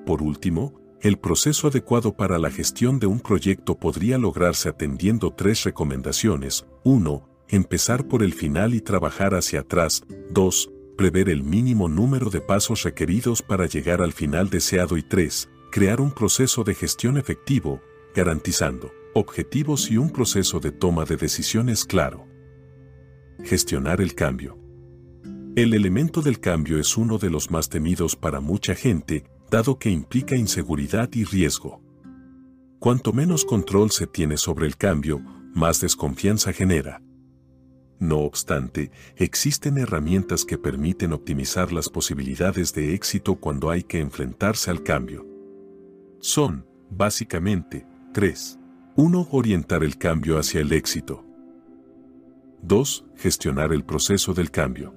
Por 0.06 0.22
último, 0.22 0.80
el 1.02 1.18
proceso 1.18 1.70
adecuado 1.70 2.16
para 2.16 2.38
la 2.38 2.52
gestión 2.52 3.00
de 3.00 3.08
un 3.08 3.20
proyecto 3.20 3.74
podría 3.80 4.20
lograrse 4.20 4.70
atendiendo 4.70 5.34
tres 5.34 5.64
recomendaciones. 5.64 6.68
1. 6.84 7.28
Empezar 7.48 8.08
por 8.08 8.22
el 8.22 8.36
final 8.36 8.76
y 8.76 8.82
trabajar 8.82 9.34
hacia 9.34 9.62
atrás. 9.62 10.04
2. 10.30 10.74
Prever 10.98 11.30
el 11.30 11.44
mínimo 11.44 11.88
número 11.88 12.30
de 12.30 12.42
pasos 12.42 12.84
requeridos 12.84 13.42
para 13.42 13.68
llegar 13.68 14.02
al 14.02 14.14
final 14.14 14.50
deseado. 14.50 14.98
Y 14.98 15.04
3 15.04 15.50
crear 15.72 16.02
un 16.02 16.12
proceso 16.12 16.64
de 16.64 16.74
gestión 16.74 17.18
efectivo, 17.18 17.82
garantizando 18.16 18.92
objetivos 19.14 19.90
y 19.90 19.98
un 19.98 20.12
proceso 20.12 20.60
de 20.60 20.72
toma 20.72 21.06
de 21.06 21.18
decisiones 21.18 21.86
claro. 21.86 22.28
Gestionar 23.44 24.02
el 24.02 24.14
cambio. 24.14 24.58
El 25.56 25.74
elemento 25.74 26.22
del 26.22 26.40
cambio 26.40 26.80
es 26.80 26.98
uno 26.98 27.18
de 27.18 27.32
los 27.32 27.50
más 27.50 27.70
temidos 27.70 28.16
para 28.16 28.40
mucha 28.40 28.76
gente, 28.76 29.26
dado 29.50 29.80
que 29.80 29.90
implica 29.90 30.36
inseguridad 30.36 31.10
y 31.14 31.24
riesgo. 31.24 31.82
Cuanto 32.80 33.12
menos 33.12 33.44
control 33.44 33.90
se 33.90 34.06
tiene 34.06 34.38
sobre 34.38 34.68
el 34.68 34.78
cambio, 34.78 35.20
más 35.56 35.82
desconfianza 35.82 36.54
genera. 36.54 37.02
No 38.00 38.20
obstante, 38.20 38.92
existen 39.16 39.78
herramientas 39.78 40.46
que 40.46 40.58
permiten 40.58 41.14
optimizar 41.14 41.72
las 41.72 41.90
posibilidades 41.90 42.74
de 42.74 42.94
éxito 42.94 43.36
cuando 43.36 43.72
hay 43.72 43.84
que 43.84 44.00
enfrentarse 44.00 44.70
al 44.70 44.84
cambio. 44.84 45.26
Son, 46.20 46.66
básicamente, 46.90 47.88
tres. 48.14 48.60
1. 48.96 49.28
Orientar 49.32 49.84
el 49.84 49.98
cambio 49.98 50.38
hacia 50.38 50.62
el 50.62 50.74
éxito. 50.74 51.24
2. 52.62 53.06
Gestionar 53.16 53.74
el 53.74 53.84
proceso 53.84 54.34
del 54.34 54.52
cambio. 54.52 54.94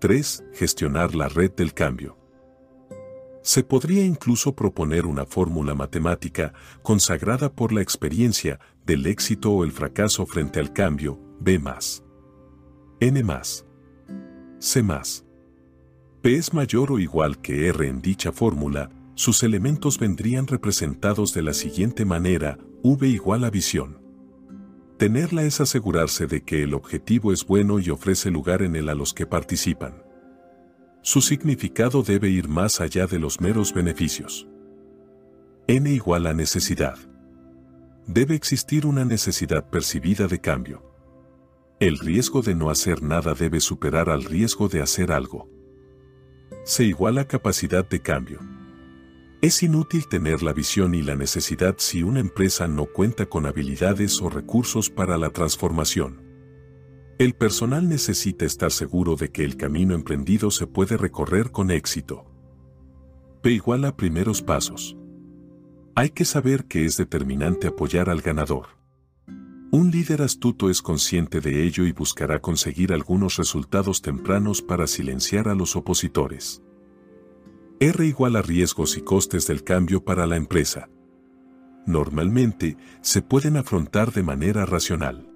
3. 0.00 0.44
Gestionar 0.52 1.14
la 1.14 1.28
red 1.28 1.52
del 1.52 1.72
cambio. 1.74 2.16
Se 3.42 3.62
podría 3.62 4.04
incluso 4.04 4.54
proponer 4.54 5.06
una 5.06 5.24
fórmula 5.24 5.74
matemática 5.74 6.52
consagrada 6.82 7.52
por 7.52 7.72
la 7.72 7.80
experiencia 7.80 8.58
del 8.84 9.06
éxito 9.06 9.52
o 9.52 9.64
el 9.64 9.70
fracaso 9.70 10.26
frente 10.26 10.58
al 10.58 10.72
cambio, 10.72 11.20
B 11.40 11.58
más. 11.58 12.02
N 13.00 13.22
más. 13.22 13.66
C 14.58 14.82
más. 14.82 15.24
P 16.22 16.36
es 16.36 16.54
mayor 16.54 16.92
o 16.92 16.98
igual 16.98 17.40
que 17.40 17.68
R 17.68 17.86
en 17.86 18.00
dicha 18.00 18.32
fórmula, 18.32 18.90
sus 19.14 19.42
elementos 19.42 19.98
vendrían 19.98 20.46
representados 20.46 21.32
de 21.34 21.42
la 21.42 21.54
siguiente 21.54 22.04
manera, 22.04 22.58
V 22.82 23.06
igual 23.08 23.44
a 23.44 23.50
visión. 23.50 24.00
Tenerla 24.98 25.44
es 25.44 25.60
asegurarse 25.60 26.26
de 26.26 26.42
que 26.42 26.62
el 26.62 26.74
objetivo 26.74 27.32
es 27.32 27.46
bueno 27.46 27.78
y 27.78 27.90
ofrece 27.90 28.30
lugar 28.30 28.62
en 28.62 28.76
él 28.76 28.88
a 28.88 28.94
los 28.94 29.12
que 29.12 29.26
participan. 29.26 30.02
Su 31.02 31.20
significado 31.20 32.02
debe 32.02 32.30
ir 32.30 32.48
más 32.48 32.80
allá 32.80 33.06
de 33.06 33.18
los 33.18 33.40
meros 33.40 33.72
beneficios. 33.74 34.48
N 35.68 35.90
igual 35.90 36.26
a 36.26 36.34
necesidad. 36.34 36.96
Debe 38.06 38.34
existir 38.34 38.86
una 38.86 39.04
necesidad 39.04 39.68
percibida 39.68 40.28
de 40.28 40.40
cambio. 40.40 40.95
El 41.78 41.98
riesgo 41.98 42.40
de 42.40 42.54
no 42.54 42.70
hacer 42.70 43.02
nada 43.02 43.34
debe 43.34 43.60
superar 43.60 44.08
al 44.08 44.24
riesgo 44.24 44.68
de 44.68 44.80
hacer 44.80 45.12
algo. 45.12 45.46
Se 46.64 46.84
iguala 46.84 47.28
capacidad 47.28 47.86
de 47.86 48.00
cambio. 48.00 48.40
Es 49.42 49.62
inútil 49.62 50.08
tener 50.08 50.42
la 50.42 50.54
visión 50.54 50.94
y 50.94 51.02
la 51.02 51.16
necesidad 51.16 51.74
si 51.76 52.02
una 52.02 52.20
empresa 52.20 52.66
no 52.66 52.86
cuenta 52.86 53.26
con 53.26 53.44
habilidades 53.44 54.22
o 54.22 54.30
recursos 54.30 54.88
para 54.88 55.18
la 55.18 55.28
transformación. 55.28 56.22
El 57.18 57.34
personal 57.34 57.90
necesita 57.90 58.46
estar 58.46 58.72
seguro 58.72 59.16
de 59.16 59.30
que 59.30 59.44
el 59.44 59.58
camino 59.58 59.94
emprendido 59.94 60.50
se 60.50 60.66
puede 60.66 60.96
recorrer 60.96 61.50
con 61.50 61.70
éxito. 61.70 62.24
P 63.42 63.50
igual 63.50 63.84
a 63.84 63.94
primeros 63.94 64.40
pasos. 64.40 64.96
Hay 65.94 66.08
que 66.08 66.24
saber 66.24 66.64
que 66.64 66.86
es 66.86 66.96
determinante 66.96 67.66
apoyar 67.66 68.08
al 68.08 68.22
ganador. 68.22 68.68
Un 69.76 69.90
líder 69.90 70.22
astuto 70.22 70.70
es 70.70 70.80
consciente 70.80 71.42
de 71.42 71.62
ello 71.62 71.84
y 71.84 71.92
buscará 71.92 72.40
conseguir 72.40 72.94
algunos 72.94 73.36
resultados 73.36 74.00
tempranos 74.00 74.62
para 74.62 74.86
silenciar 74.86 75.48
a 75.48 75.54
los 75.54 75.76
opositores. 75.76 76.62
R 77.78 78.06
igual 78.06 78.36
a 78.36 78.40
riesgos 78.40 78.96
y 78.96 79.02
costes 79.02 79.46
del 79.46 79.64
cambio 79.64 80.02
para 80.02 80.26
la 80.26 80.36
empresa. 80.36 80.88
Normalmente, 81.84 82.78
se 83.02 83.20
pueden 83.20 83.58
afrontar 83.58 84.14
de 84.14 84.22
manera 84.22 84.64
racional. 84.64 85.28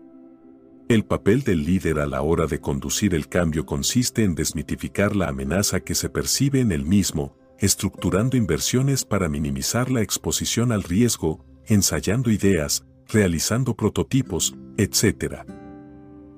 El 0.88 1.04
papel 1.04 1.42
del 1.42 1.66
líder 1.66 1.98
a 1.98 2.06
la 2.06 2.22
hora 2.22 2.46
de 2.46 2.62
conducir 2.62 3.14
el 3.14 3.28
cambio 3.28 3.66
consiste 3.66 4.24
en 4.24 4.34
desmitificar 4.34 5.16
la 5.16 5.28
amenaza 5.28 5.80
que 5.80 5.94
se 5.94 6.08
percibe 6.08 6.60
en 6.60 6.72
el 6.72 6.86
mismo, 6.86 7.36
estructurando 7.58 8.38
inversiones 8.38 9.04
para 9.04 9.28
minimizar 9.28 9.90
la 9.90 10.00
exposición 10.00 10.72
al 10.72 10.82
riesgo, 10.82 11.44
ensayando 11.66 12.30
ideas, 12.30 12.86
realizando 13.12 13.74
prototipos, 13.74 14.56
etc. 14.76 15.42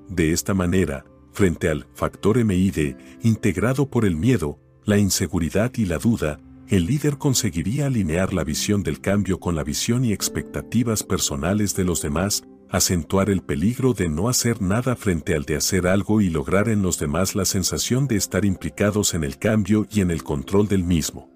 De 0.09 0.31
esta 0.31 0.53
manera, 0.53 1.05
frente 1.31 1.69
al 1.69 1.87
factor 1.93 2.43
MID, 2.43 2.95
integrado 3.21 3.87
por 3.87 4.05
el 4.05 4.15
miedo, 4.15 4.59
la 4.85 4.97
inseguridad 4.97 5.71
y 5.75 5.85
la 5.85 5.97
duda, 5.97 6.39
el 6.67 6.85
líder 6.85 7.17
conseguiría 7.17 7.87
alinear 7.87 8.33
la 8.33 8.43
visión 8.43 8.83
del 8.83 9.01
cambio 9.01 9.39
con 9.39 9.55
la 9.55 9.63
visión 9.63 10.05
y 10.05 10.13
expectativas 10.13 11.03
personales 11.03 11.75
de 11.75 11.83
los 11.83 12.01
demás, 12.01 12.43
acentuar 12.69 13.29
el 13.29 13.41
peligro 13.41 13.93
de 13.93 14.09
no 14.09 14.29
hacer 14.29 14.61
nada 14.61 14.95
frente 14.95 15.35
al 15.35 15.43
de 15.43 15.57
hacer 15.57 15.85
algo 15.85 16.21
y 16.21 16.29
lograr 16.29 16.69
en 16.69 16.81
los 16.81 16.97
demás 16.97 17.35
la 17.35 17.45
sensación 17.45 18.07
de 18.07 18.15
estar 18.15 18.45
implicados 18.45 19.13
en 19.13 19.23
el 19.23 19.37
cambio 19.37 19.85
y 19.91 20.01
en 20.01 20.09
el 20.09 20.23
control 20.23 20.67
del 20.67 20.83
mismo. 20.83 21.29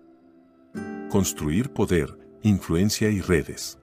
Construir 1.09 1.69
poder, 1.69 2.17
influencia 2.41 3.09
y 3.09 3.21
redes. 3.21 3.77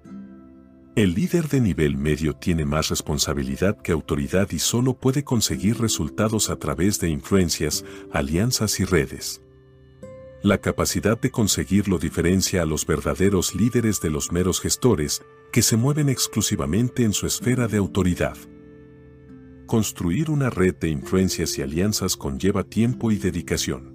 El 0.97 1.15
líder 1.15 1.49
de 1.49 1.61
nivel 1.61 1.97
medio 1.97 2.37
tiene 2.37 2.65
más 2.65 2.89
responsabilidad 2.89 3.83
que 3.83 3.91
autoridad 3.91 4.49
y 4.53 4.61
solo 4.61 4.95
puede 4.95 5.25
conseguir 5.25 5.81
resultados 5.81 6.51
a 6.51 6.57
través 6.57 7.01
de 7.01 7.09
influencias, 7.09 7.85
alianzas 8.13 8.79
y 8.79 8.85
redes. 8.85 9.43
La 10.41 10.59
capacidad 10.59 11.21
de 11.21 11.33
conseguirlo 11.33 11.99
diferencia 11.99 12.63
a 12.63 12.65
los 12.65 12.87
verdaderos 12.87 13.57
líderes 13.57 14.01
de 14.01 14.11
los 14.11 14.31
meros 14.31 14.61
gestores, 14.61 15.25
que 15.51 15.63
se 15.63 15.77
mueven 15.77 16.09
exclusivamente 16.09 17.03
en 17.03 17.13
su 17.13 17.27
esfera 17.27 17.67
de 17.67 17.79
autoridad. 17.79 18.37
Construir 19.67 20.31
una 20.31 20.49
red 20.49 20.77
de 20.77 20.91
influencias 20.91 21.59
y 21.59 21.63
alianzas 21.63 22.17
conlleva 22.17 22.63
tiempo 22.63 23.11
y 23.11 23.17
dedicación. 23.17 23.94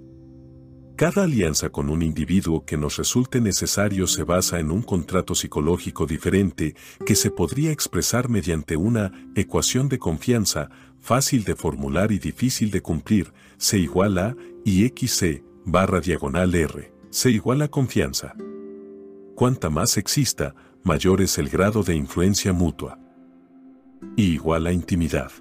Cada 1.00 1.22
alianza 1.22 1.70
con 1.70 1.88
un 1.88 2.02
individuo 2.02 2.66
que 2.66 2.76
nos 2.76 2.98
resulte 2.98 3.40
necesario 3.40 4.06
se 4.06 4.22
basa 4.22 4.60
en 4.60 4.70
un 4.70 4.82
contrato 4.82 5.34
psicológico 5.34 6.04
diferente 6.04 6.74
que 7.06 7.14
se 7.14 7.30
podría 7.30 7.72
expresar 7.72 8.28
mediante 8.28 8.76
una 8.76 9.10
ecuación 9.34 9.88
de 9.88 9.98
confianza 9.98 10.68
fácil 11.00 11.44
de 11.44 11.56
formular 11.56 12.12
y 12.12 12.18
difícil 12.18 12.70
de 12.70 12.82
cumplir, 12.82 13.32
C 13.56 13.78
igual 13.78 14.18
a 14.18 14.36
y 14.62 14.86
XC 14.88 15.42
barra 15.64 16.00
diagonal 16.00 16.54
R, 16.54 16.92
se 17.08 17.30
iguala 17.30 17.68
confianza. 17.68 18.34
Cuanta 19.34 19.70
más 19.70 19.96
exista, 19.96 20.54
mayor 20.82 21.22
es 21.22 21.38
el 21.38 21.48
grado 21.48 21.82
de 21.82 21.94
influencia 21.96 22.52
mutua. 22.52 22.98
Y 24.16 24.34
igual 24.34 24.66
a 24.66 24.72
intimidad. 24.72 25.32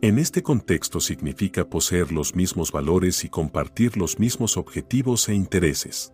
En 0.00 0.18
este 0.18 0.42
contexto 0.42 1.00
significa 1.00 1.68
poseer 1.68 2.12
los 2.12 2.34
mismos 2.34 2.70
valores 2.70 3.24
y 3.24 3.28
compartir 3.28 3.96
los 3.96 4.18
mismos 4.18 4.56
objetivos 4.56 5.28
e 5.28 5.34
intereses. 5.34 6.12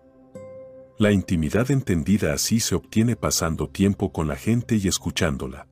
La 0.99 1.13
intimidad 1.13 1.71
entendida 1.71 2.33
así 2.33 2.61
se 2.61 2.75
obtiene 2.75 3.17
pasando 3.17 3.69
tiempo 3.69 4.13
con 4.13 4.29
la 4.29 4.37
gente 4.37 4.77
y 4.77 4.89
escuchándola. 4.89 5.69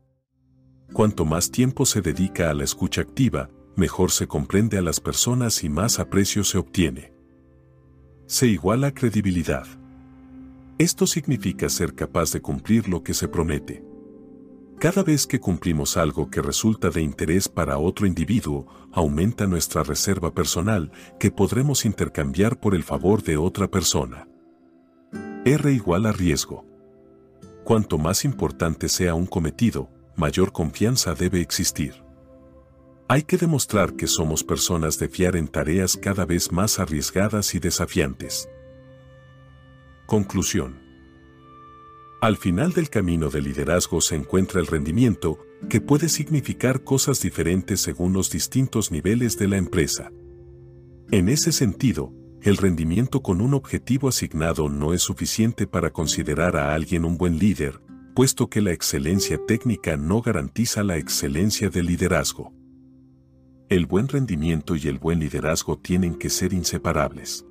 Cuanto 0.92 1.24
más 1.24 1.50
tiempo 1.50 1.86
se 1.86 2.02
dedica 2.02 2.50
a 2.50 2.54
la 2.54 2.64
escucha 2.64 3.00
activa, 3.00 3.48
mejor 3.76 4.10
se 4.10 4.26
comprende 4.26 4.76
a 4.76 4.82
las 4.82 5.00
personas 5.00 5.64
y 5.64 5.70
más 5.70 5.98
aprecio 5.98 6.44
se 6.44 6.58
obtiene 6.58 7.12
se 8.32 8.46
iguala 8.46 8.94
credibilidad. 8.94 9.66
Esto 10.78 11.06
significa 11.06 11.68
ser 11.68 11.94
capaz 11.94 12.32
de 12.32 12.40
cumplir 12.40 12.88
lo 12.88 13.02
que 13.02 13.12
se 13.12 13.28
promete. 13.28 13.84
Cada 14.82 15.04
vez 15.04 15.28
que 15.28 15.38
cumplimos 15.38 15.96
algo 15.96 16.28
que 16.28 16.42
resulta 16.42 16.90
de 16.90 17.02
interés 17.02 17.48
para 17.48 17.78
otro 17.78 18.04
individuo, 18.04 18.66
aumenta 18.90 19.46
nuestra 19.46 19.84
reserva 19.84 20.34
personal 20.34 20.90
que 21.20 21.30
podremos 21.30 21.84
intercambiar 21.84 22.58
por 22.58 22.74
el 22.74 22.82
favor 22.82 23.22
de 23.22 23.36
otra 23.36 23.70
persona. 23.70 24.26
R 25.44 25.72
igual 25.72 26.04
a 26.04 26.10
riesgo. 26.10 26.66
Cuanto 27.62 27.96
más 27.96 28.24
importante 28.24 28.88
sea 28.88 29.14
un 29.14 29.26
cometido, 29.26 29.88
mayor 30.16 30.50
confianza 30.50 31.14
debe 31.14 31.40
existir. 31.40 32.02
Hay 33.06 33.22
que 33.22 33.36
demostrar 33.36 33.94
que 33.94 34.08
somos 34.08 34.42
personas 34.42 34.98
de 34.98 35.08
fiar 35.08 35.36
en 35.36 35.46
tareas 35.46 35.96
cada 35.96 36.24
vez 36.24 36.50
más 36.50 36.80
arriesgadas 36.80 37.54
y 37.54 37.60
desafiantes. 37.60 38.48
Conclusión. 40.06 40.81
Al 42.22 42.36
final 42.36 42.72
del 42.72 42.88
camino 42.88 43.30
del 43.30 43.42
liderazgo 43.42 44.00
se 44.00 44.14
encuentra 44.14 44.60
el 44.60 44.68
rendimiento, 44.68 45.40
que 45.68 45.80
puede 45.80 46.08
significar 46.08 46.84
cosas 46.84 47.20
diferentes 47.20 47.80
según 47.80 48.12
los 48.12 48.30
distintos 48.30 48.92
niveles 48.92 49.36
de 49.38 49.48
la 49.48 49.56
empresa. 49.56 50.12
En 51.10 51.28
ese 51.28 51.50
sentido, 51.50 52.12
el 52.40 52.58
rendimiento 52.58 53.22
con 53.22 53.40
un 53.40 53.54
objetivo 53.54 54.08
asignado 54.08 54.68
no 54.68 54.94
es 54.94 55.02
suficiente 55.02 55.66
para 55.66 55.90
considerar 55.90 56.56
a 56.56 56.74
alguien 56.74 57.04
un 57.04 57.18
buen 57.18 57.40
líder, 57.40 57.82
puesto 58.14 58.48
que 58.48 58.60
la 58.60 58.70
excelencia 58.70 59.40
técnica 59.44 59.96
no 59.96 60.22
garantiza 60.22 60.84
la 60.84 60.98
excelencia 60.98 61.70
del 61.70 61.86
liderazgo. 61.86 62.52
El 63.68 63.86
buen 63.86 64.06
rendimiento 64.06 64.76
y 64.76 64.86
el 64.86 65.00
buen 65.00 65.18
liderazgo 65.18 65.76
tienen 65.76 66.14
que 66.14 66.30
ser 66.30 66.52
inseparables. 66.52 67.44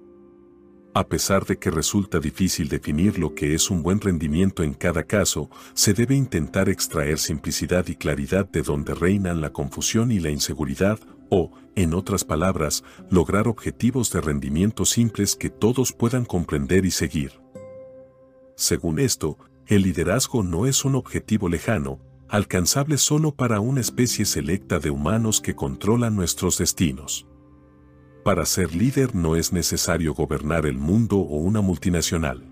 A 0.94 1.08
pesar 1.08 1.46
de 1.46 1.58
que 1.58 1.72
resulta 1.72 2.20
difícil 2.20 2.68
definir 2.68 3.18
lo 3.18 3.34
que 3.34 3.54
es 3.54 3.70
un 3.70 3.82
buen 3.82 4.02
rendimiento 4.02 4.62
en 4.62 4.74
cada 4.74 5.04
caso, 5.04 5.50
se 5.74 5.94
debe 5.94 6.16
intentar 6.16 6.68
extraer 6.68 7.18
simplicidad 7.18 7.88
y 7.88 7.96
claridad 7.96 8.46
de 8.50 8.62
donde 8.62 8.94
reinan 8.94 9.40
la 9.40 9.54
confusión 9.54 10.12
y 10.12 10.20
la 10.20 10.32
inseguridad, 10.32 11.00
o, 11.30 11.52
en 11.76 11.94
otras 11.94 12.26
palabras, 12.26 12.84
lograr 13.10 13.48
objetivos 13.48 14.12
de 14.12 14.20
rendimiento 14.20 14.84
simples 14.84 15.38
que 15.38 15.50
todos 15.50 15.94
puedan 15.94 16.26
comprender 16.26 16.86
y 16.86 16.92
seguir. 16.92 17.40
Según 18.58 19.00
esto, 19.00 19.38
el 19.68 19.84
liderazgo 19.84 20.44
no 20.44 20.66
es 20.66 20.84
un 20.84 20.96
objetivo 20.96 21.48
lejano, 21.48 22.00
alcanzable 22.28 22.98
solo 22.98 23.34
para 23.34 23.62
una 23.62 23.80
especie 23.80 24.26
selecta 24.26 24.80
de 24.80 24.90
humanos 24.90 25.40
que 25.40 25.56
controlan 25.56 26.18
nuestros 26.18 26.58
destinos. 26.58 27.28
Para 28.24 28.46
ser 28.46 28.76
líder 28.76 29.16
no 29.16 29.36
es 29.36 29.52
necesario 29.52 30.14
gobernar 30.14 30.68
el 30.68 30.78
mundo 30.78 31.18
o 31.18 31.38
una 31.38 31.62
multinacional. 31.62 32.44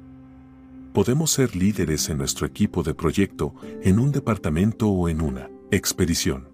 Podemos 0.94 1.30
ser 1.30 1.56
líderes 1.56 2.10
en 2.10 2.18
nuestro 2.18 2.48
equipo 2.48 2.82
de 2.82 2.96
proyecto, 2.96 3.54
en 3.84 4.00
un 4.00 4.12
departamento 4.12 4.90
o 4.90 5.10
en 5.10 5.22
una 5.22 5.50
expedición. 5.70 6.50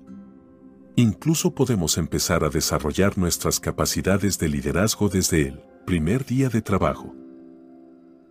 Incluso 0.98 1.56
podemos 1.56 1.98
empezar 1.98 2.44
a 2.44 2.50
desarrollar 2.50 3.18
nuestras 3.18 3.62
capacidades 3.62 4.38
de 4.38 4.50
liderazgo 4.50 5.08
desde 5.08 5.48
el 5.48 5.62
primer 5.86 6.26
día 6.26 6.50
de 6.50 6.62
trabajo. 6.62 7.16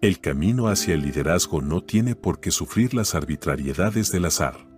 El 0.02 0.20
camino 0.20 0.68
hacia 0.68 0.92
el 0.94 1.00
liderazgo 1.00 1.62
no 1.62 1.82
tiene 1.82 2.14
por 2.14 2.40
qué 2.40 2.50
sufrir 2.50 2.92
las 2.92 3.14
arbitrariedades 3.14 4.12
del 4.12 4.26
azar. 4.26 4.73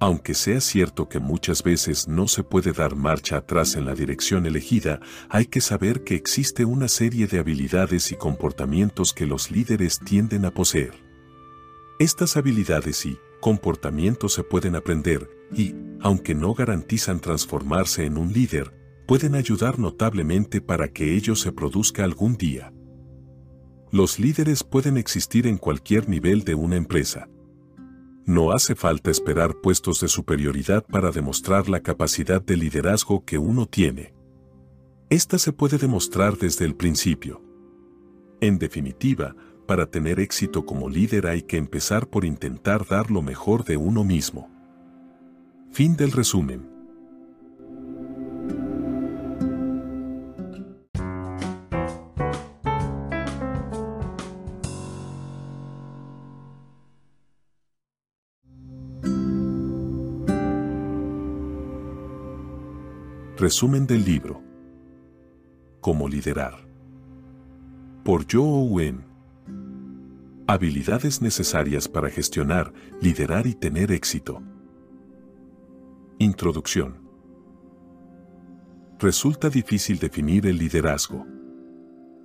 Aunque 0.00 0.34
sea 0.34 0.60
cierto 0.60 1.08
que 1.08 1.18
muchas 1.18 1.64
veces 1.64 2.06
no 2.06 2.28
se 2.28 2.44
puede 2.44 2.72
dar 2.72 2.94
marcha 2.94 3.38
atrás 3.38 3.74
en 3.74 3.84
la 3.84 3.94
dirección 3.94 4.46
elegida, 4.46 5.00
hay 5.28 5.46
que 5.46 5.60
saber 5.60 6.04
que 6.04 6.14
existe 6.14 6.64
una 6.64 6.86
serie 6.86 7.26
de 7.26 7.40
habilidades 7.40 8.12
y 8.12 8.16
comportamientos 8.16 9.12
que 9.12 9.26
los 9.26 9.50
líderes 9.50 9.98
tienden 9.98 10.44
a 10.44 10.52
poseer. 10.52 10.94
Estas 11.98 12.36
habilidades 12.36 13.06
y 13.06 13.18
comportamientos 13.40 14.34
se 14.34 14.44
pueden 14.44 14.76
aprender 14.76 15.28
y, 15.52 15.74
aunque 16.00 16.34
no 16.34 16.54
garantizan 16.54 17.18
transformarse 17.18 18.04
en 18.04 18.18
un 18.18 18.32
líder, 18.32 18.72
pueden 19.08 19.34
ayudar 19.34 19.80
notablemente 19.80 20.60
para 20.60 20.88
que 20.88 21.16
ello 21.16 21.34
se 21.34 21.50
produzca 21.50 22.04
algún 22.04 22.36
día. 22.36 22.72
Los 23.90 24.20
líderes 24.20 24.62
pueden 24.62 24.96
existir 24.96 25.48
en 25.48 25.56
cualquier 25.56 26.08
nivel 26.08 26.44
de 26.44 26.54
una 26.54 26.76
empresa, 26.76 27.28
no 28.28 28.52
hace 28.52 28.74
falta 28.74 29.10
esperar 29.10 29.54
puestos 29.62 30.00
de 30.02 30.08
superioridad 30.08 30.84
para 30.84 31.10
demostrar 31.10 31.70
la 31.70 31.80
capacidad 31.80 32.42
de 32.42 32.58
liderazgo 32.58 33.24
que 33.24 33.38
uno 33.38 33.64
tiene. 33.64 34.12
Esta 35.08 35.38
se 35.38 35.50
puede 35.54 35.78
demostrar 35.78 36.36
desde 36.36 36.66
el 36.66 36.74
principio. 36.74 37.42
En 38.42 38.58
definitiva, 38.58 39.34
para 39.66 39.86
tener 39.86 40.20
éxito 40.20 40.66
como 40.66 40.90
líder 40.90 41.26
hay 41.26 41.40
que 41.40 41.56
empezar 41.56 42.06
por 42.06 42.26
intentar 42.26 42.86
dar 42.86 43.10
lo 43.10 43.22
mejor 43.22 43.64
de 43.64 43.78
uno 43.78 44.04
mismo. 44.04 44.50
Fin 45.72 45.96
del 45.96 46.12
resumen. 46.12 46.77
Resumen 63.38 63.86
del 63.86 64.04
libro. 64.04 64.42
Cómo 65.80 66.08
liderar. 66.08 66.54
Por 68.04 68.26
Joe 68.28 68.42
Owen. 68.42 69.04
Habilidades 70.48 71.22
necesarias 71.22 71.86
para 71.86 72.10
gestionar, 72.10 72.72
liderar 73.00 73.46
y 73.46 73.54
tener 73.54 73.92
éxito. 73.92 74.42
Introducción. 76.18 76.96
Resulta 78.98 79.50
difícil 79.50 80.00
definir 80.00 80.44
el 80.44 80.58
liderazgo. 80.58 81.24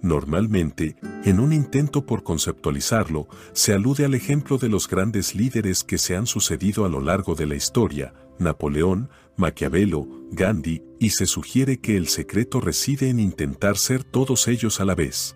Normalmente, 0.02 0.96
en 1.26 1.40
un 1.40 1.54
intento 1.54 2.08
por 2.08 2.24
conceptualizarlo, 2.24 3.28
se 3.52 3.74
alude 3.74 4.04
al 4.04 4.16
ejemplo 4.16 4.58
de 4.58 4.70
los 4.70 4.90
grandes 4.90 5.36
líderes 5.36 5.84
que 5.84 6.00
se 6.00 6.16
han 6.16 6.26
sucedido 6.26 6.86
a 6.86 6.90
lo 6.90 7.02
largo 7.02 7.36
de 7.36 7.46
la 7.46 7.54
historia, 7.54 8.16
Napoleón, 8.40 9.12
Maquiavelo, 9.38 10.08
Gandhi, 10.32 10.82
y 11.04 11.10
se 11.10 11.26
sugiere 11.26 11.82
que 11.82 11.98
el 11.98 12.08
secreto 12.08 12.62
reside 12.62 13.10
en 13.10 13.20
intentar 13.20 13.76
ser 13.76 14.06
todos 14.06 14.48
ellos 14.48 14.80
a 14.80 14.86
la 14.86 14.96
vez. 14.96 15.36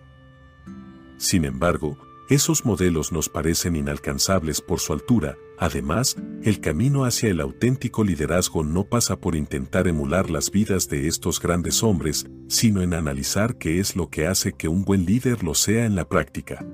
Sin 1.18 1.44
embargo, 1.44 1.98
esos 2.30 2.64
modelos 2.64 3.12
nos 3.12 3.28
parecen 3.28 3.76
inalcanzables 3.76 4.62
por 4.62 4.80
su 4.80 4.94
altura, 4.94 5.36
además, 5.58 6.16
el 6.42 6.60
camino 6.60 7.04
hacia 7.04 7.28
el 7.28 7.40
auténtico 7.40 8.02
liderazgo 8.02 8.64
no 8.64 8.84
pasa 8.84 9.20
por 9.20 9.36
intentar 9.36 9.88
emular 9.88 10.30
las 10.30 10.50
vidas 10.50 10.88
de 10.88 11.06
estos 11.06 11.38
grandes 11.38 11.82
hombres, 11.82 12.26
sino 12.48 12.80
en 12.80 12.94
analizar 12.94 13.58
qué 13.58 13.78
es 13.78 13.94
lo 13.94 14.08
que 14.08 14.26
hace 14.26 14.54
que 14.54 14.68
un 14.68 14.84
buen 14.84 15.04
líder 15.04 15.44
lo 15.44 15.54
sea 15.54 15.84
en 15.84 15.96
la 15.96 16.08
práctica. 16.08 16.64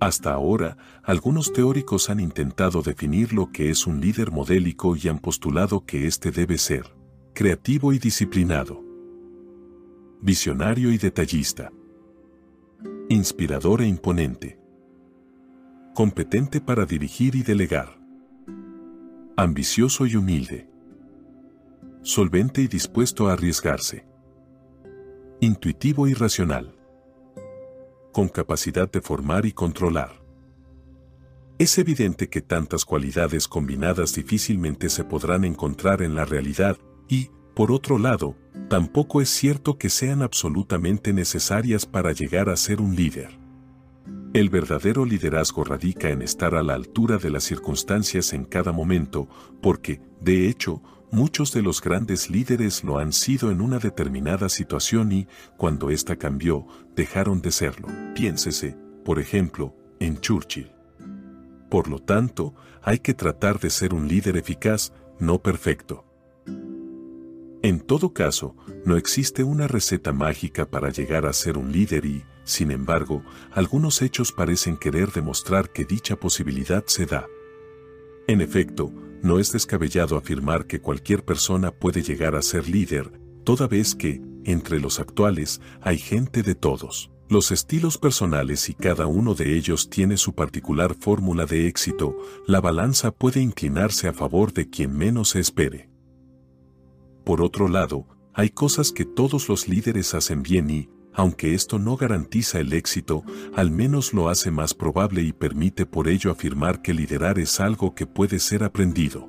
Hasta 0.00 0.32
ahora, 0.32 0.78
algunos 1.02 1.52
teóricos 1.52 2.08
han 2.08 2.20
intentado 2.20 2.80
definir 2.80 3.34
lo 3.34 3.52
que 3.52 3.68
es 3.68 3.86
un 3.86 4.00
líder 4.00 4.30
modélico 4.30 4.96
y 4.96 5.08
han 5.08 5.18
postulado 5.18 5.84
que 5.84 6.06
éste 6.06 6.30
debe 6.30 6.56
ser 6.56 7.03
creativo 7.34 7.92
y 7.92 7.98
disciplinado, 7.98 8.80
visionario 10.20 10.92
y 10.92 10.98
detallista, 10.98 11.72
inspirador 13.08 13.82
e 13.82 13.88
imponente, 13.88 14.56
competente 15.96 16.60
para 16.60 16.86
dirigir 16.86 17.34
y 17.34 17.42
delegar, 17.42 17.98
ambicioso 19.36 20.06
y 20.06 20.14
humilde, 20.14 20.70
solvente 22.02 22.62
y 22.62 22.68
dispuesto 22.68 23.26
a 23.26 23.32
arriesgarse, 23.32 24.06
intuitivo 25.40 26.06
y 26.06 26.14
racional. 26.14 26.76
Con 28.12 28.28
capacidad 28.28 28.88
de 28.88 29.00
formar 29.00 29.44
y 29.44 29.50
controlar. 29.50 30.22
Es 31.58 31.78
evidente 31.78 32.28
que 32.28 32.42
tantas 32.42 32.84
cualidades 32.84 33.48
combinadas 33.48 34.14
difícilmente 34.14 34.88
se 34.88 35.02
podrán 35.02 35.44
encontrar 35.44 36.00
en 36.00 36.14
la 36.14 36.24
realidad 36.24 36.78
y, 37.14 37.30
por 37.54 37.70
otro 37.70 37.98
lado, 37.98 38.36
tampoco 38.68 39.20
es 39.20 39.28
cierto 39.28 39.78
que 39.78 39.88
sean 39.88 40.22
absolutamente 40.22 41.12
necesarias 41.12 41.86
para 41.86 42.12
llegar 42.12 42.48
a 42.48 42.56
ser 42.56 42.80
un 42.80 42.96
líder. 42.96 43.38
El 44.32 44.50
verdadero 44.50 45.04
liderazgo 45.04 45.62
radica 45.62 46.10
en 46.10 46.22
estar 46.22 46.56
a 46.56 46.64
la 46.64 46.74
altura 46.74 47.18
de 47.18 47.30
las 47.30 47.44
circunstancias 47.44 48.32
en 48.32 48.44
cada 48.44 48.72
momento, 48.72 49.28
porque, 49.62 50.00
de 50.20 50.48
hecho, 50.48 50.82
Muchos 51.14 51.52
de 51.52 51.62
los 51.62 51.80
grandes 51.80 52.28
líderes 52.28 52.82
lo 52.82 52.98
han 52.98 53.12
sido 53.12 53.52
en 53.52 53.60
una 53.60 53.78
determinada 53.78 54.48
situación 54.48 55.12
y, 55.12 55.28
cuando 55.56 55.90
ésta 55.90 56.16
cambió, 56.16 56.66
dejaron 56.96 57.40
de 57.40 57.52
serlo. 57.52 57.86
Piénsese, 58.16 58.76
por 59.04 59.20
ejemplo, 59.20 59.76
en 60.00 60.18
Churchill. 60.18 60.72
Por 61.70 61.86
lo 61.86 62.00
tanto, 62.00 62.56
hay 62.82 62.98
que 62.98 63.14
tratar 63.14 63.60
de 63.60 63.70
ser 63.70 63.94
un 63.94 64.08
líder 64.08 64.36
eficaz, 64.36 64.92
no 65.20 65.40
perfecto. 65.40 66.04
En 67.64 67.80
todo 67.80 68.12
caso, 68.12 68.54
no 68.84 68.98
existe 68.98 69.42
una 69.42 69.66
receta 69.66 70.12
mágica 70.12 70.70
para 70.70 70.90
llegar 70.90 71.24
a 71.24 71.32
ser 71.32 71.56
un 71.56 71.72
líder 71.72 72.04
y, 72.04 72.22
sin 72.44 72.70
embargo, 72.70 73.24
algunos 73.52 74.02
hechos 74.02 74.32
parecen 74.32 74.76
querer 74.76 75.12
demostrar 75.12 75.70
que 75.70 75.86
dicha 75.86 76.16
posibilidad 76.16 76.84
se 76.86 77.06
da. 77.06 77.26
En 78.28 78.42
efecto, 78.42 78.92
no 79.22 79.38
es 79.38 79.50
descabellado 79.50 80.18
afirmar 80.18 80.66
que 80.66 80.82
cualquier 80.82 81.24
persona 81.24 81.70
puede 81.70 82.02
llegar 82.02 82.34
a 82.34 82.42
ser 82.42 82.68
líder, 82.68 83.18
toda 83.44 83.66
vez 83.66 83.94
que, 83.94 84.20
entre 84.44 84.78
los 84.78 85.00
actuales, 85.00 85.62
hay 85.80 85.96
gente 85.96 86.42
de 86.42 86.54
todos. 86.54 87.10
Los 87.30 87.50
estilos 87.50 87.96
personales 87.96 88.68
y 88.68 88.74
cada 88.74 89.06
uno 89.06 89.32
de 89.32 89.56
ellos 89.56 89.88
tiene 89.88 90.18
su 90.18 90.34
particular 90.34 90.94
fórmula 90.94 91.46
de 91.46 91.66
éxito, 91.66 92.14
la 92.46 92.60
balanza 92.60 93.10
puede 93.10 93.40
inclinarse 93.40 94.06
a 94.06 94.12
favor 94.12 94.52
de 94.52 94.68
quien 94.68 94.94
menos 94.94 95.30
se 95.30 95.40
espere. 95.40 95.93
Por 97.24 97.40
otro 97.42 97.68
lado, 97.68 98.06
hay 98.34 98.50
cosas 98.50 98.92
que 98.92 99.04
todos 99.04 99.48
los 99.48 99.68
líderes 99.68 100.14
hacen 100.14 100.42
bien 100.42 100.68
y, 100.70 100.88
aunque 101.14 101.54
esto 101.54 101.78
no 101.78 101.96
garantiza 101.96 102.58
el 102.58 102.72
éxito, 102.72 103.22
al 103.54 103.70
menos 103.70 104.12
lo 104.12 104.28
hace 104.28 104.50
más 104.50 104.74
probable 104.74 105.22
y 105.22 105.32
permite 105.32 105.86
por 105.86 106.08
ello 106.08 106.30
afirmar 106.30 106.82
que 106.82 106.92
liderar 106.92 107.38
es 107.38 107.60
algo 107.60 107.94
que 107.94 108.06
puede 108.06 108.40
ser 108.40 108.64
aprendido. 108.64 109.28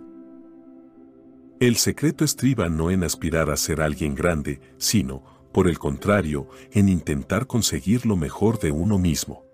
El 1.59 1.77
secreto 1.77 2.25
estriba 2.25 2.67
no 2.67 2.91
en 2.91 3.03
aspirar 3.03 3.49
a 3.49 3.55
ser 3.55 3.81
alguien 3.81 4.15
grande, 4.15 4.59
sino, 4.77 5.23
por 5.53 5.69
el 5.69 5.79
contrario, 5.79 6.49
en 6.71 6.89
intentar 6.89 7.47
conseguir 7.47 8.05
lo 8.05 8.17
mejor 8.17 8.59
de 8.59 8.71
uno 8.71 8.97
mismo. 8.97 9.45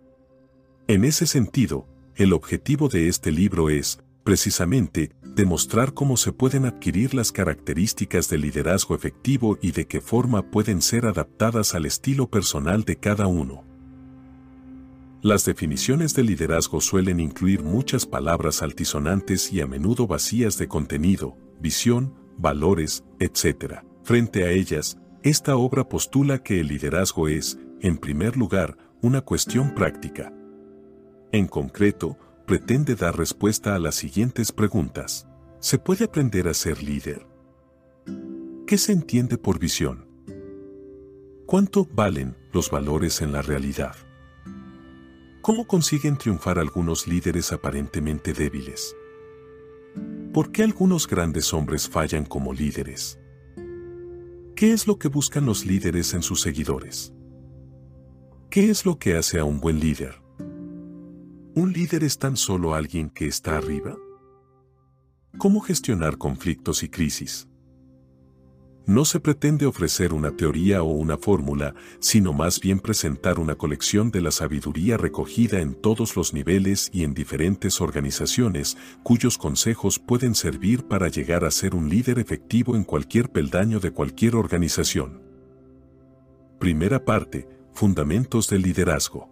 En 0.87 1.03
ese 1.03 1.27
sentido, 1.27 1.85
el 2.15 2.33
objetivo 2.33 2.89
de 2.89 3.07
este 3.07 3.31
libro 3.31 3.69
es, 3.69 3.99
precisamente, 4.23 5.11
demostrar 5.41 5.95
cómo 5.95 6.17
se 6.17 6.31
pueden 6.31 6.65
adquirir 6.65 7.15
las 7.15 7.31
características 7.31 8.29
del 8.29 8.41
liderazgo 8.41 8.93
efectivo 8.93 9.57
y 9.59 9.71
de 9.71 9.87
qué 9.87 9.99
forma 9.99 10.51
pueden 10.51 10.83
ser 10.83 11.07
adaptadas 11.07 11.73
al 11.73 11.87
estilo 11.87 12.29
personal 12.29 12.83
de 12.83 12.97
cada 12.97 13.25
uno. 13.25 13.63
Las 15.23 15.43
definiciones 15.43 16.13
de 16.13 16.25
liderazgo 16.25 16.79
suelen 16.79 17.19
incluir 17.19 17.63
muchas 17.63 18.05
palabras 18.05 18.61
altisonantes 18.61 19.51
y 19.51 19.61
a 19.61 19.65
menudo 19.65 20.05
vacías 20.05 20.59
de 20.59 20.67
contenido, 20.67 21.35
visión, 21.59 22.13
valores, 22.37 23.03
etc. 23.19 23.79
Frente 24.03 24.43
a 24.43 24.51
ellas, 24.51 24.99
esta 25.23 25.55
obra 25.55 25.89
postula 25.89 26.43
que 26.43 26.59
el 26.59 26.67
liderazgo 26.67 27.27
es, 27.27 27.57
en 27.81 27.97
primer 27.97 28.37
lugar, 28.37 28.77
una 29.01 29.21
cuestión 29.21 29.73
práctica. 29.73 30.31
En 31.31 31.47
concreto, 31.47 32.15
pretende 32.45 32.93
dar 32.93 33.17
respuesta 33.17 33.73
a 33.73 33.79
las 33.79 33.95
siguientes 33.95 34.51
preguntas. 34.51 35.25
¿Se 35.61 35.77
puede 35.77 36.05
aprender 36.05 36.47
a 36.47 36.55
ser 36.55 36.81
líder? 36.81 37.27
¿Qué 38.65 38.79
se 38.79 38.93
entiende 38.93 39.37
por 39.37 39.59
visión? 39.59 40.07
¿Cuánto 41.45 41.87
valen 41.93 42.35
los 42.51 42.71
valores 42.71 43.21
en 43.21 43.31
la 43.31 43.43
realidad? 43.43 43.95
¿Cómo 45.43 45.67
consiguen 45.67 46.17
triunfar 46.17 46.57
algunos 46.57 47.07
líderes 47.07 47.51
aparentemente 47.51 48.33
débiles? 48.33 48.95
¿Por 50.33 50.51
qué 50.51 50.63
algunos 50.63 51.07
grandes 51.07 51.53
hombres 51.53 51.87
fallan 51.87 52.25
como 52.25 52.53
líderes? 52.53 53.19
¿Qué 54.55 54.73
es 54.73 54.87
lo 54.87 54.97
que 54.97 55.09
buscan 55.09 55.45
los 55.45 55.63
líderes 55.63 56.15
en 56.15 56.23
sus 56.23 56.41
seguidores? 56.41 57.13
¿Qué 58.49 58.71
es 58.71 58.83
lo 58.83 58.97
que 58.97 59.15
hace 59.15 59.37
a 59.37 59.43
un 59.43 59.59
buen 59.59 59.79
líder? 59.79 60.23
¿Un 61.53 61.71
líder 61.71 62.03
es 62.03 62.17
tan 62.17 62.35
solo 62.35 62.73
alguien 62.73 63.11
que 63.11 63.27
está 63.27 63.57
arriba? 63.57 63.95
¿Cómo 65.37 65.61
gestionar 65.61 66.17
conflictos 66.17 66.83
y 66.83 66.89
crisis? 66.89 67.47
No 68.85 69.05
se 69.05 69.19
pretende 69.19 69.65
ofrecer 69.65 70.13
una 70.13 70.35
teoría 70.35 70.83
o 70.83 70.89
una 70.89 71.17
fórmula, 71.17 71.73
sino 71.99 72.33
más 72.33 72.59
bien 72.59 72.79
presentar 72.79 73.39
una 73.39 73.55
colección 73.55 74.11
de 74.11 74.21
la 74.21 74.31
sabiduría 74.31 74.97
recogida 74.97 75.61
en 75.61 75.75
todos 75.75 76.15
los 76.15 76.33
niveles 76.33 76.89
y 76.91 77.03
en 77.03 77.13
diferentes 77.13 77.79
organizaciones, 77.79 78.77
cuyos 79.03 79.37
consejos 79.37 79.99
pueden 79.99 80.35
servir 80.35 80.87
para 80.87 81.07
llegar 81.07 81.45
a 81.45 81.51
ser 81.51 81.75
un 81.75 81.89
líder 81.89 82.19
efectivo 82.19 82.75
en 82.75 82.83
cualquier 82.83 83.31
peldaño 83.31 83.79
de 83.79 83.91
cualquier 83.91 84.35
organización. 84.35 85.21
Primera 86.59 87.05
parte, 87.05 87.47
Fundamentos 87.73 88.49
del 88.49 88.63
Liderazgo. 88.63 89.29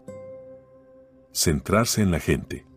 Centrarse 1.34 2.01
en 2.01 2.11
la 2.11 2.19
gente. 2.19 2.69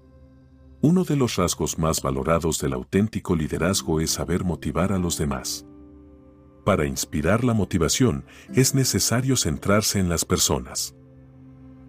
Uno 0.85 1.05
de 1.05 1.15
los 1.15 1.37
rasgos 1.37 1.79
más 1.79 2.03
valorados 2.03 2.59
del 2.59 2.73
auténtico 2.73 3.37
liderazgo 3.37 4.01
es 4.01 4.11
saber 4.11 4.43
motivar 4.43 4.93
a 4.93 4.99
los 4.99 5.17
demás. 5.17 5.65
Para 6.65 6.87
inspirar 6.87 7.45
la 7.45 7.55
motivación 7.55 8.25
es 8.53 8.75
necesario 8.75 9.37
centrarse 9.37 10.01
en 10.01 10.09
las 10.09 10.25
personas. 10.25 10.97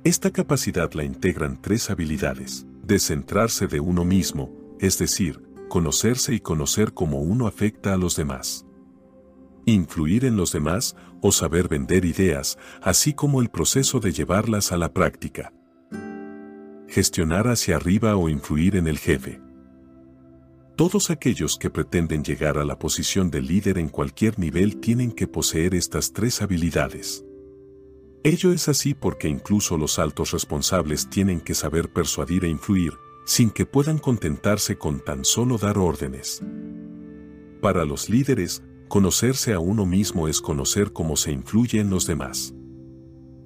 Esta 0.03 0.29
capacidad 0.29 0.93
la 0.93 1.03
integran 1.03 1.59
tres 1.59 1.89
habilidades. 1.89 2.67
Descentrarse 2.83 3.65
de 3.65 3.79
uno 3.79 4.05
mismo, 4.05 4.51
es 4.79 4.99
decir, 4.99 5.41
conocerse 5.69 6.35
y 6.35 6.39
conocer 6.39 6.93
cómo 6.93 7.19
uno 7.19 7.47
afecta 7.47 7.95
a 7.95 7.97
los 7.97 8.15
demás. 8.15 8.67
Influir 9.65 10.23
en 10.23 10.37
los 10.37 10.51
demás 10.51 10.95
o 11.19 11.31
saber 11.31 11.67
vender 11.67 12.05
ideas, 12.05 12.59
así 12.83 13.13
como 13.13 13.41
el 13.41 13.49
proceso 13.49 13.99
de 13.99 14.11
llevarlas 14.11 14.71
a 14.71 14.77
la 14.77 14.93
práctica 14.93 15.51
gestionar 16.93 17.47
hacia 17.47 17.75
arriba 17.75 18.15
o 18.15 18.29
influir 18.29 18.75
en 18.75 18.87
el 18.87 18.99
jefe. 18.99 19.41
Todos 20.75 21.09
aquellos 21.09 21.57
que 21.57 21.71
pretenden 21.71 22.23
llegar 22.23 22.59
a 22.59 22.65
la 22.65 22.77
posición 22.77 23.31
de 23.31 23.41
líder 23.41 23.79
en 23.79 23.89
cualquier 23.89 24.37
nivel 24.37 24.79
tienen 24.79 25.11
que 25.11 25.27
poseer 25.27 25.73
estas 25.73 26.13
tres 26.13 26.43
habilidades. 26.43 27.25
Ello 28.23 28.53
es 28.53 28.69
así 28.69 28.93
porque 28.93 29.27
incluso 29.27 29.75
los 29.77 29.97
altos 29.97 30.31
responsables 30.31 31.09
tienen 31.09 31.41
que 31.41 31.55
saber 31.55 31.91
persuadir 31.91 32.45
e 32.45 32.49
influir, 32.49 32.93
sin 33.25 33.49
que 33.49 33.65
puedan 33.65 33.97
contentarse 33.97 34.77
con 34.77 34.99
tan 34.99 35.25
solo 35.25 35.57
dar 35.57 35.79
órdenes. 35.79 36.43
Para 37.59 37.85
los 37.85 38.07
líderes, 38.07 38.61
conocerse 38.87 39.53
a 39.53 39.59
uno 39.59 39.87
mismo 39.87 40.27
es 40.27 40.41
conocer 40.41 40.93
cómo 40.93 41.17
se 41.17 41.31
influye 41.31 41.79
en 41.79 41.89
los 41.89 42.05
demás. 42.05 42.53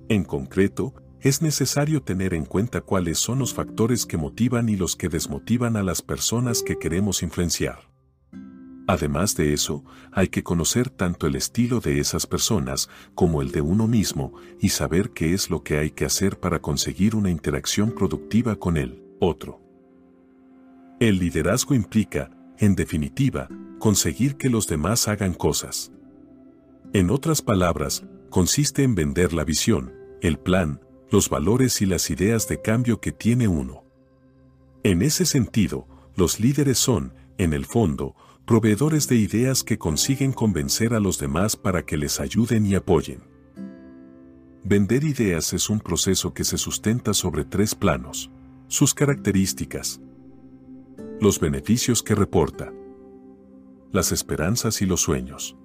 En 0.10 0.26
concreto, 0.26 0.94
es 1.22 1.42
necesario 1.42 2.02
tener 2.02 2.34
en 2.34 2.46
cuenta 2.46 2.82
cuáles 2.82 3.18
son 3.18 3.40
los 3.40 3.54
factores 3.54 4.06
que 4.06 4.18
motivan 4.18 4.70
y 4.70 4.76
los 4.76 4.96
que 4.96 5.10
desmotivan 5.10 5.76
a 5.76 5.84
las 5.84 6.02
personas 6.02 6.62
que 6.62 6.78
queremos 6.78 7.24
influenciar. 7.24 7.80
Además 8.90 9.36
de 9.36 9.52
eso, 9.52 9.84
hay 10.14 10.30
que 10.30 10.44
conocer 10.44 10.90
tanto 10.90 11.28
el 11.28 11.36
estilo 11.36 11.82
de 11.82 12.00
esas 12.00 12.26
personas 12.26 12.90
como 13.16 13.42
el 13.42 13.52
de 13.52 13.60
uno 13.60 13.86
mismo 13.86 14.34
y 14.62 14.70
saber 14.70 15.10
qué 15.10 15.34
es 15.34 15.50
lo 15.50 15.62
que 15.62 15.78
hay 15.78 15.92
que 15.92 16.06
hacer 16.06 16.40
para 16.40 16.60
conseguir 16.60 17.14
una 17.14 17.30
interacción 17.30 17.92
productiva 17.92 18.56
con 18.56 18.78
el 18.78 19.04
otro. 19.20 19.60
El 21.02 21.20
liderazgo 21.20 21.76
implica, 21.76 22.32
en 22.60 22.76
definitiva, 22.76 23.50
conseguir 23.78 24.38
que 24.38 24.50
los 24.50 24.68
demás 24.68 25.10
hagan 25.10 25.34
cosas. 25.34 25.92
En 26.94 27.12
otras 27.12 27.42
palabras, 27.42 28.06
consiste 28.30 28.84
en 28.84 28.96
vender 28.96 29.34
la 29.34 29.44
visión, 29.44 29.94
el 30.22 30.40
plan, 30.40 30.80
los 31.10 31.30
valores 31.30 31.82
y 31.82 31.86
las 31.86 32.10
ideas 32.10 32.48
de 32.48 32.62
cambio 32.62 33.00
que 33.00 33.12
tiene 33.12 33.48
uno. 33.48 33.84
En 34.84 35.02
ese 35.02 35.26
sentido, 35.26 35.88
los 36.16 36.40
líderes 36.40 36.78
son, 36.78 37.14
en 37.38 37.54
el 37.54 37.66
fondo, 37.66 38.16
proveedores 38.46 39.08
de 39.08 39.16
ideas 39.18 39.64
que 39.64 39.78
consiguen 39.78 40.32
convencer 40.32 40.94
a 40.94 41.00
los 41.00 41.20
demás 41.20 41.56
para 41.56 41.86
que 41.86 41.98
les 41.98 42.20
ayuden 42.20 42.66
y 42.66 42.76
apoyen. 42.76 43.22
Vender 44.64 45.04
ideas 45.04 45.54
es 45.54 45.70
un 45.70 45.80
proceso 45.80 46.34
que 46.34 46.44
se 46.44 46.58
sustenta 46.58 47.14
sobre 47.14 47.46
tres 47.46 47.76
planos. 47.76 48.32
Sus 48.68 48.94
características, 48.94 50.02
los 51.22 51.40
beneficios 51.40 52.04
que 52.04 52.16
reporta, 52.16 52.74
las 53.92 54.12
esperanzas 54.12 54.82
y 54.82 54.86
los 54.86 55.02
sueños. 55.02 55.56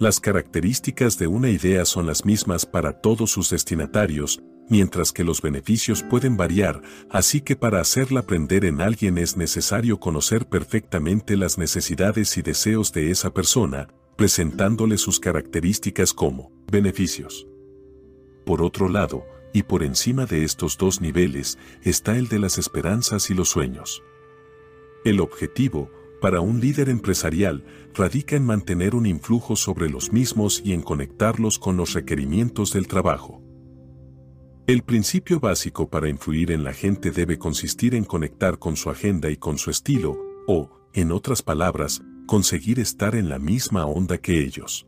Las 0.00 0.18
características 0.18 1.18
de 1.18 1.26
una 1.26 1.50
idea 1.50 1.84
son 1.84 2.06
las 2.06 2.24
mismas 2.24 2.64
para 2.64 3.02
todos 3.02 3.32
sus 3.32 3.50
destinatarios, 3.50 4.40
mientras 4.70 5.12
que 5.12 5.24
los 5.24 5.42
beneficios 5.42 6.02
pueden 6.02 6.38
variar, 6.38 6.80
así 7.10 7.42
que 7.42 7.54
para 7.54 7.82
hacerla 7.82 8.20
aprender 8.20 8.64
en 8.64 8.80
alguien 8.80 9.18
es 9.18 9.36
necesario 9.36 10.00
conocer 10.00 10.48
perfectamente 10.48 11.36
las 11.36 11.58
necesidades 11.58 12.38
y 12.38 12.40
deseos 12.40 12.94
de 12.94 13.10
esa 13.10 13.34
persona, 13.34 13.88
presentándole 14.16 14.96
sus 14.96 15.20
características 15.20 16.14
como 16.14 16.50
beneficios. 16.72 17.46
Por 18.46 18.62
otro 18.62 18.88
lado, 18.88 19.26
y 19.52 19.64
por 19.64 19.82
encima 19.82 20.24
de 20.24 20.44
estos 20.44 20.78
dos 20.78 21.02
niveles, 21.02 21.58
está 21.82 22.16
el 22.16 22.28
de 22.28 22.38
las 22.38 22.56
esperanzas 22.56 23.28
y 23.28 23.34
los 23.34 23.50
sueños. 23.50 24.02
El 25.04 25.20
objetivo, 25.20 25.90
para 26.20 26.40
un 26.40 26.60
líder 26.60 26.88
empresarial 26.88 27.64
radica 27.94 28.36
en 28.36 28.44
mantener 28.44 28.94
un 28.94 29.06
influjo 29.06 29.56
sobre 29.56 29.88
los 29.88 30.12
mismos 30.12 30.62
y 30.64 30.72
en 30.72 30.82
conectarlos 30.82 31.58
con 31.58 31.76
los 31.76 31.94
requerimientos 31.94 32.72
del 32.72 32.86
trabajo. 32.86 33.42
El 34.66 34.82
principio 34.82 35.40
básico 35.40 35.88
para 35.90 36.08
influir 36.08 36.52
en 36.52 36.62
la 36.62 36.72
gente 36.72 37.10
debe 37.10 37.38
consistir 37.38 37.94
en 37.94 38.04
conectar 38.04 38.58
con 38.58 38.76
su 38.76 38.90
agenda 38.90 39.28
y 39.30 39.36
con 39.36 39.58
su 39.58 39.70
estilo, 39.70 40.16
o, 40.46 40.70
en 40.92 41.10
otras 41.10 41.42
palabras, 41.42 42.02
conseguir 42.26 42.78
estar 42.78 43.16
en 43.16 43.28
la 43.28 43.40
misma 43.40 43.86
onda 43.86 44.18
que 44.18 44.40
ellos. 44.44 44.86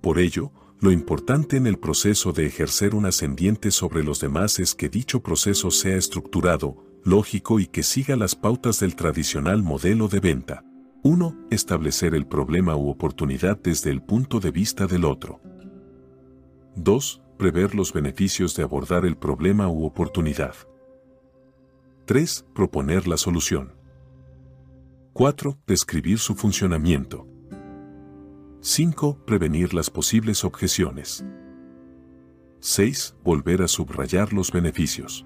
Por 0.00 0.20
ello, 0.20 0.52
lo 0.78 0.92
importante 0.92 1.56
en 1.56 1.66
el 1.66 1.78
proceso 1.78 2.32
de 2.32 2.46
ejercer 2.46 2.94
un 2.94 3.06
ascendiente 3.06 3.70
sobre 3.72 4.04
los 4.04 4.20
demás 4.20 4.60
es 4.60 4.74
que 4.74 4.88
dicho 4.88 5.20
proceso 5.20 5.72
sea 5.72 5.96
estructurado, 5.96 6.85
lógico 7.06 7.60
y 7.60 7.66
que 7.66 7.84
siga 7.84 8.16
las 8.16 8.34
pautas 8.34 8.80
del 8.80 8.96
tradicional 8.96 9.62
modelo 9.62 10.08
de 10.08 10.18
venta. 10.18 10.64
1. 11.04 11.46
Establecer 11.50 12.16
el 12.16 12.26
problema 12.26 12.74
u 12.74 12.88
oportunidad 12.90 13.56
desde 13.62 13.92
el 13.92 14.02
punto 14.02 14.40
de 14.40 14.50
vista 14.50 14.88
del 14.88 15.04
otro. 15.04 15.40
2. 16.74 17.22
Prever 17.38 17.76
los 17.76 17.92
beneficios 17.92 18.56
de 18.56 18.64
abordar 18.64 19.06
el 19.06 19.16
problema 19.16 19.68
u 19.68 19.84
oportunidad. 19.84 20.54
3. 22.06 22.44
Proponer 22.52 23.06
la 23.06 23.16
solución. 23.16 23.72
4. 25.12 25.58
Describir 25.64 26.18
su 26.18 26.34
funcionamiento. 26.34 27.28
5. 28.62 29.24
Prevenir 29.24 29.74
las 29.74 29.90
posibles 29.90 30.42
objeciones. 30.42 31.24
6. 32.58 33.14
Volver 33.22 33.62
a 33.62 33.68
subrayar 33.68 34.32
los 34.32 34.50
beneficios. 34.50 35.24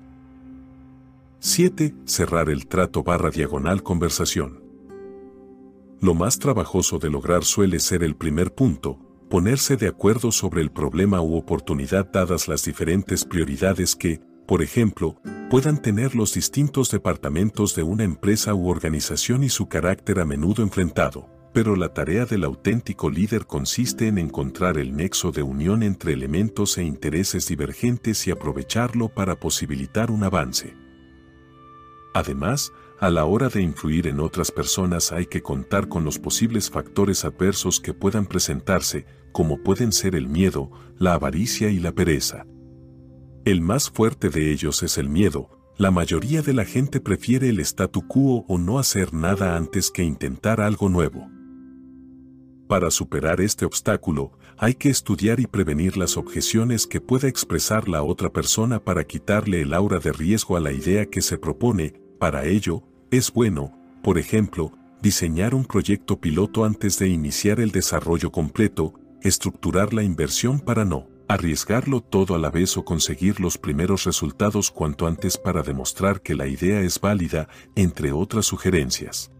7. 1.42 1.94
Cerrar 2.04 2.50
el 2.50 2.66
trato 2.66 3.02
barra 3.02 3.30
diagonal 3.30 3.82
conversación. 3.82 4.62
Lo 5.98 6.12
más 6.12 6.38
trabajoso 6.38 6.98
de 6.98 7.08
lograr 7.08 7.44
suele 7.44 7.80
ser 7.80 8.02
el 8.02 8.14
primer 8.14 8.54
punto, 8.54 8.98
ponerse 9.30 9.78
de 9.78 9.88
acuerdo 9.88 10.32
sobre 10.32 10.60
el 10.60 10.70
problema 10.70 11.22
u 11.22 11.36
oportunidad 11.36 12.12
dadas 12.12 12.46
las 12.46 12.66
diferentes 12.66 13.24
prioridades 13.24 13.96
que, 13.96 14.20
por 14.46 14.62
ejemplo, 14.62 15.16
puedan 15.48 15.80
tener 15.80 16.14
los 16.14 16.34
distintos 16.34 16.90
departamentos 16.90 17.74
de 17.74 17.84
una 17.84 18.04
empresa 18.04 18.52
u 18.52 18.68
organización 18.68 19.42
y 19.42 19.48
su 19.48 19.66
carácter 19.66 20.20
a 20.20 20.26
menudo 20.26 20.62
enfrentado 20.62 21.26
pero 21.52 21.74
la 21.74 21.92
tarea 21.92 22.26
del 22.26 22.44
auténtico 22.44 23.10
líder 23.10 23.44
consiste 23.44 24.06
en 24.06 24.18
encontrar 24.18 24.78
el 24.78 24.94
nexo 24.94 25.32
de 25.32 25.42
unión 25.42 25.82
entre 25.82 26.12
elementos 26.12 26.78
e 26.78 26.84
intereses 26.84 27.48
divergentes 27.48 28.24
y 28.28 28.30
aprovecharlo 28.30 29.08
para 29.08 29.34
posibilitar 29.34 30.12
un 30.12 30.22
avance. 30.22 30.76
Además, 32.14 32.72
a 33.00 33.08
la 33.08 33.24
hora 33.24 33.48
de 33.48 33.62
influir 33.62 34.06
en 34.06 34.20
otras 34.20 34.50
personas 34.50 35.12
hay 35.12 35.26
que 35.26 35.42
contar 35.42 35.88
con 35.88 36.04
los 36.04 36.18
posibles 36.18 36.70
factores 36.70 37.24
adversos 37.24 37.80
que 37.80 37.94
puedan 37.94 38.26
presentarse, 38.26 39.06
como 39.32 39.62
pueden 39.62 39.92
ser 39.92 40.14
el 40.14 40.28
miedo, 40.28 40.70
la 40.98 41.14
avaricia 41.14 41.70
y 41.70 41.78
la 41.78 41.92
pereza. 41.92 42.46
El 43.44 43.62
más 43.62 43.88
fuerte 43.88 44.28
de 44.28 44.52
ellos 44.52 44.82
es 44.82 44.98
el 44.98 45.08
miedo, 45.08 45.48
la 45.78 45.90
mayoría 45.90 46.42
de 46.42 46.52
la 46.52 46.66
gente 46.66 47.00
prefiere 47.00 47.48
el 47.48 47.58
statu 47.60 48.06
quo 48.06 48.44
o 48.48 48.58
no 48.58 48.78
hacer 48.78 49.14
nada 49.14 49.56
antes 49.56 49.90
que 49.90 50.02
intentar 50.02 50.60
algo 50.60 50.90
nuevo. 50.90 51.26
Para 52.68 52.90
superar 52.90 53.40
este 53.40 53.64
obstáculo, 53.64 54.32
hay 54.62 54.74
que 54.74 54.90
estudiar 54.90 55.40
y 55.40 55.46
prevenir 55.46 55.96
las 55.96 56.18
objeciones 56.18 56.86
que 56.86 57.00
pueda 57.00 57.28
expresar 57.28 57.88
la 57.88 58.02
otra 58.02 58.30
persona 58.30 58.78
para 58.78 59.04
quitarle 59.04 59.62
el 59.62 59.72
aura 59.72 60.00
de 60.00 60.12
riesgo 60.12 60.54
a 60.54 60.60
la 60.60 60.70
idea 60.70 61.06
que 61.06 61.22
se 61.22 61.38
propone. 61.38 61.94
Para 62.18 62.44
ello, 62.44 62.82
es 63.10 63.32
bueno, 63.32 63.72
por 64.02 64.18
ejemplo, 64.18 64.70
diseñar 65.00 65.54
un 65.54 65.64
proyecto 65.64 66.20
piloto 66.20 66.66
antes 66.66 66.98
de 66.98 67.08
iniciar 67.08 67.58
el 67.58 67.70
desarrollo 67.70 68.30
completo, 68.30 68.92
estructurar 69.22 69.94
la 69.94 70.02
inversión 70.02 70.60
para 70.60 70.84
no 70.84 71.08
arriesgarlo 71.26 72.02
todo 72.02 72.34
a 72.34 72.38
la 72.38 72.50
vez 72.50 72.76
o 72.76 72.84
conseguir 72.84 73.40
los 73.40 73.56
primeros 73.56 74.04
resultados 74.04 74.70
cuanto 74.70 75.06
antes 75.06 75.38
para 75.38 75.62
demostrar 75.62 76.20
que 76.20 76.34
la 76.34 76.48
idea 76.48 76.80
es 76.80 77.00
válida, 77.00 77.48
entre 77.76 78.12
otras 78.12 78.44
sugerencias. 78.44 79.30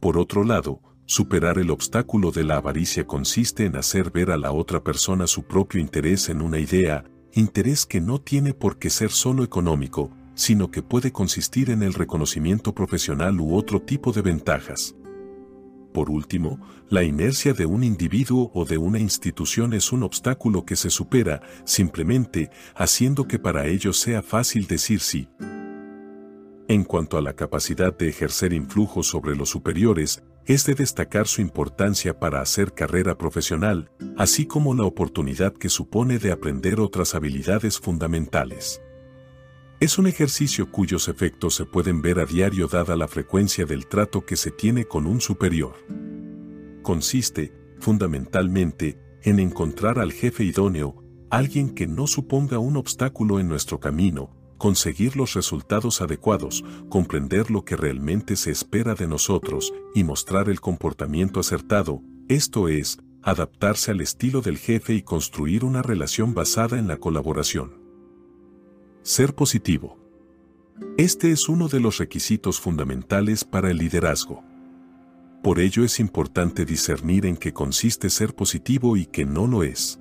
Por 0.00 0.16
otro 0.16 0.42
lado, 0.44 0.80
Superar 1.12 1.58
el 1.58 1.70
obstáculo 1.70 2.30
de 2.30 2.42
la 2.42 2.56
avaricia 2.56 3.06
consiste 3.06 3.66
en 3.66 3.76
hacer 3.76 4.10
ver 4.12 4.30
a 4.30 4.38
la 4.38 4.50
otra 4.50 4.82
persona 4.82 5.26
su 5.26 5.42
propio 5.42 5.78
interés 5.78 6.30
en 6.30 6.40
una 6.40 6.58
idea, 6.58 7.04
interés 7.34 7.84
que 7.84 8.00
no 8.00 8.18
tiene 8.18 8.54
por 8.54 8.78
qué 8.78 8.88
ser 8.88 9.10
solo 9.10 9.44
económico, 9.44 10.10
sino 10.34 10.70
que 10.70 10.80
puede 10.82 11.12
consistir 11.12 11.68
en 11.68 11.82
el 11.82 11.92
reconocimiento 11.92 12.74
profesional 12.74 13.38
u 13.40 13.54
otro 13.54 13.82
tipo 13.82 14.10
de 14.10 14.22
ventajas. 14.22 14.96
Por 15.92 16.08
último, 16.08 16.58
la 16.88 17.02
inercia 17.02 17.52
de 17.52 17.66
un 17.66 17.84
individuo 17.84 18.50
o 18.54 18.64
de 18.64 18.78
una 18.78 18.98
institución 18.98 19.74
es 19.74 19.92
un 19.92 20.04
obstáculo 20.04 20.64
que 20.64 20.76
se 20.76 20.88
supera 20.88 21.42
simplemente 21.66 22.48
haciendo 22.74 23.28
que 23.28 23.38
para 23.38 23.66
ellos 23.66 24.00
sea 24.00 24.22
fácil 24.22 24.66
decir 24.66 25.00
sí. 25.00 25.28
En 26.68 26.84
cuanto 26.84 27.18
a 27.18 27.20
la 27.20 27.34
capacidad 27.34 27.94
de 27.94 28.08
ejercer 28.08 28.54
influjo 28.54 29.02
sobre 29.02 29.36
los 29.36 29.50
superiores, 29.50 30.22
es 30.46 30.66
de 30.66 30.74
destacar 30.74 31.28
su 31.28 31.40
importancia 31.40 32.18
para 32.18 32.40
hacer 32.40 32.72
carrera 32.72 33.16
profesional, 33.16 33.90
así 34.16 34.46
como 34.46 34.74
la 34.74 34.84
oportunidad 34.84 35.52
que 35.52 35.68
supone 35.68 36.18
de 36.18 36.32
aprender 36.32 36.80
otras 36.80 37.14
habilidades 37.14 37.78
fundamentales. 37.78 38.82
Es 39.80 39.98
un 39.98 40.06
ejercicio 40.06 40.70
cuyos 40.70 41.08
efectos 41.08 41.54
se 41.54 41.64
pueden 41.64 42.02
ver 42.02 42.20
a 42.20 42.24
diario 42.24 42.68
dada 42.68 42.96
la 42.96 43.08
frecuencia 43.08 43.64
del 43.64 43.86
trato 43.86 44.24
que 44.24 44.36
se 44.36 44.50
tiene 44.50 44.84
con 44.84 45.06
un 45.06 45.20
superior. 45.20 45.74
Consiste, 46.82 47.52
fundamentalmente, 47.80 48.98
en 49.22 49.38
encontrar 49.38 49.98
al 49.98 50.12
jefe 50.12 50.44
idóneo, 50.44 51.02
alguien 51.30 51.74
que 51.74 51.86
no 51.86 52.06
suponga 52.06 52.58
un 52.58 52.76
obstáculo 52.76 53.40
en 53.40 53.48
nuestro 53.48 53.80
camino, 53.80 54.36
conseguir 54.62 55.16
los 55.16 55.34
resultados 55.34 56.02
adecuados, 56.02 56.64
comprender 56.88 57.50
lo 57.50 57.64
que 57.64 57.74
realmente 57.74 58.36
se 58.36 58.52
espera 58.52 58.94
de 58.94 59.08
nosotros 59.08 59.74
y 59.92 60.04
mostrar 60.04 60.48
el 60.48 60.60
comportamiento 60.60 61.40
acertado, 61.40 62.00
esto 62.28 62.68
es, 62.68 63.00
adaptarse 63.24 63.90
al 63.90 64.00
estilo 64.00 64.40
del 64.40 64.58
jefe 64.58 64.94
y 64.94 65.02
construir 65.02 65.64
una 65.64 65.82
relación 65.82 66.32
basada 66.32 66.78
en 66.78 66.86
la 66.86 66.98
colaboración. 66.98 67.82
Ser 69.02 69.34
positivo. 69.34 69.98
Este 70.96 71.32
es 71.32 71.48
uno 71.48 71.66
de 71.66 71.80
los 71.80 71.98
requisitos 71.98 72.60
fundamentales 72.60 73.42
para 73.42 73.68
el 73.68 73.78
liderazgo. 73.78 74.44
Por 75.42 75.58
ello 75.58 75.82
es 75.82 75.98
importante 75.98 76.64
discernir 76.64 77.26
en 77.26 77.36
qué 77.36 77.52
consiste 77.52 78.10
ser 78.10 78.36
positivo 78.36 78.96
y 78.96 79.06
qué 79.06 79.24
no 79.24 79.48
lo 79.48 79.64
es. 79.64 79.98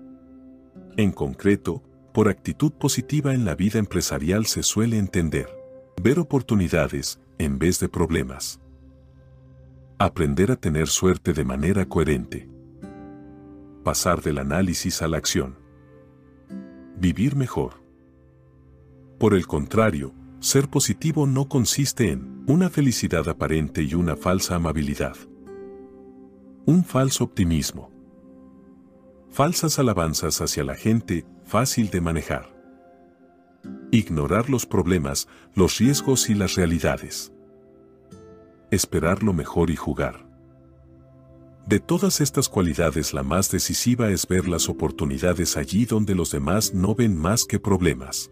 En 0.97 1.11
concreto, 1.11 1.81
por 2.11 2.27
actitud 2.27 2.71
positiva 2.71 3.33
en 3.33 3.45
la 3.45 3.55
vida 3.55 3.79
empresarial 3.79 4.45
se 4.45 4.63
suele 4.63 4.97
entender. 4.97 5.49
Ver 6.01 6.19
oportunidades 6.19 7.19
en 7.37 7.59
vez 7.59 7.79
de 7.79 7.89
problemas. 7.89 8.59
Aprender 9.97 10.51
a 10.51 10.55
tener 10.55 10.87
suerte 10.87 11.33
de 11.33 11.45
manera 11.45 11.85
coherente. 11.85 12.49
Pasar 13.83 14.21
del 14.21 14.39
análisis 14.39 15.01
a 15.01 15.07
la 15.07 15.17
acción. 15.17 15.57
Vivir 16.97 17.35
mejor. 17.35 17.81
Por 19.17 19.33
el 19.33 19.47
contrario, 19.47 20.13
ser 20.39 20.69
positivo 20.69 21.27
no 21.27 21.47
consiste 21.47 22.11
en 22.11 22.43
una 22.47 22.69
felicidad 22.69 23.29
aparente 23.29 23.83
y 23.83 23.93
una 23.93 24.15
falsa 24.15 24.55
amabilidad. 24.55 25.15
Un 26.65 26.83
falso 26.83 27.23
optimismo. 27.23 27.91
Falsas 29.29 29.79
alabanzas 29.79 30.41
hacia 30.41 30.63
la 30.63 30.75
gente 30.75 31.25
fácil 31.51 31.89
de 31.89 31.99
manejar. 31.99 32.49
Ignorar 33.91 34.49
los 34.49 34.65
problemas, 34.65 35.27
los 35.53 35.79
riesgos 35.79 36.29
y 36.29 36.33
las 36.33 36.55
realidades. 36.55 37.33
Esperar 38.71 39.21
lo 39.21 39.33
mejor 39.33 39.69
y 39.69 39.75
jugar. 39.75 40.25
De 41.67 41.81
todas 41.81 42.21
estas 42.21 42.47
cualidades 42.47 43.13
la 43.13 43.23
más 43.23 43.51
decisiva 43.51 44.11
es 44.11 44.25
ver 44.29 44.47
las 44.47 44.69
oportunidades 44.69 45.57
allí 45.57 45.83
donde 45.83 46.15
los 46.15 46.31
demás 46.31 46.73
no 46.73 46.95
ven 46.95 47.17
más 47.17 47.43
que 47.43 47.59
problemas. 47.59 48.31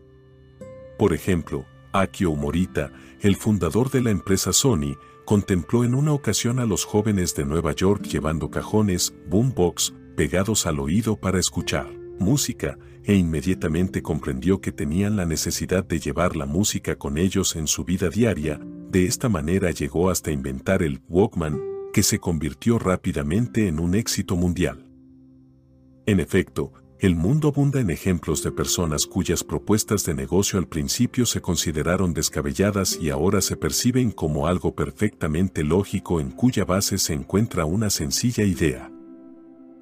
Por 0.98 1.12
ejemplo, 1.14 1.66
Akio 1.92 2.34
Morita, 2.36 2.94
el 3.20 3.36
fundador 3.36 3.92
de 3.92 4.02
la 4.02 4.12
empresa 4.12 4.54
Sony, 4.54 4.96
contempló 5.26 5.84
en 5.84 5.94
una 5.94 6.14
ocasión 6.14 6.58
a 6.58 6.66
los 6.66 6.86
jóvenes 6.86 7.36
de 7.36 7.44
Nueva 7.44 7.74
York 7.74 8.04
llevando 8.04 8.50
cajones, 8.50 9.14
boombox, 9.28 9.94
pegados 10.16 10.66
al 10.66 10.80
oído 10.80 11.18
para 11.18 11.38
escuchar 11.38 11.99
música, 12.20 12.78
e 13.04 13.16
inmediatamente 13.16 14.02
comprendió 14.02 14.62
que 14.62 14.72
tenían 14.72 15.16
la 15.16 15.26
necesidad 15.26 15.84
de 15.84 16.00
llevar 16.00 16.36
la 16.36 16.46
música 16.46 16.96
con 16.96 17.18
ellos 17.18 17.56
en 17.56 17.68
su 17.68 17.84
vida 17.84 18.10
diaria, 18.10 18.60
de 18.90 19.06
esta 19.06 19.30
manera 19.30 19.72
llegó 19.72 20.10
hasta 20.10 20.32
inventar 20.32 20.84
el 20.84 21.02
Walkman, 21.10 21.60
que 21.94 22.04
se 22.04 22.20
convirtió 22.20 22.80
rápidamente 22.80 23.68
en 23.68 23.80
un 23.80 23.96
éxito 23.96 24.36
mundial. 24.36 24.86
En 26.06 26.20
efecto, 26.20 26.74
el 27.00 27.16
mundo 27.16 27.48
abunda 27.48 27.80
en 27.80 27.92
ejemplos 27.92 28.44
de 28.44 28.52
personas 28.52 29.06
cuyas 29.06 29.44
propuestas 29.44 30.04
de 30.06 30.14
negocio 30.14 30.60
al 30.60 30.68
principio 30.68 31.26
se 31.26 31.40
consideraron 31.40 32.14
descabelladas 32.14 33.00
y 33.02 33.10
ahora 33.10 33.40
se 33.42 33.56
perciben 33.56 34.12
como 34.12 34.48
algo 34.48 34.76
perfectamente 34.76 35.64
lógico 35.64 36.20
en 36.20 36.32
cuya 36.32 36.66
base 36.66 36.98
se 36.98 37.14
encuentra 37.14 37.64
una 37.64 37.90
sencilla 37.90 38.44
idea. 38.44 38.92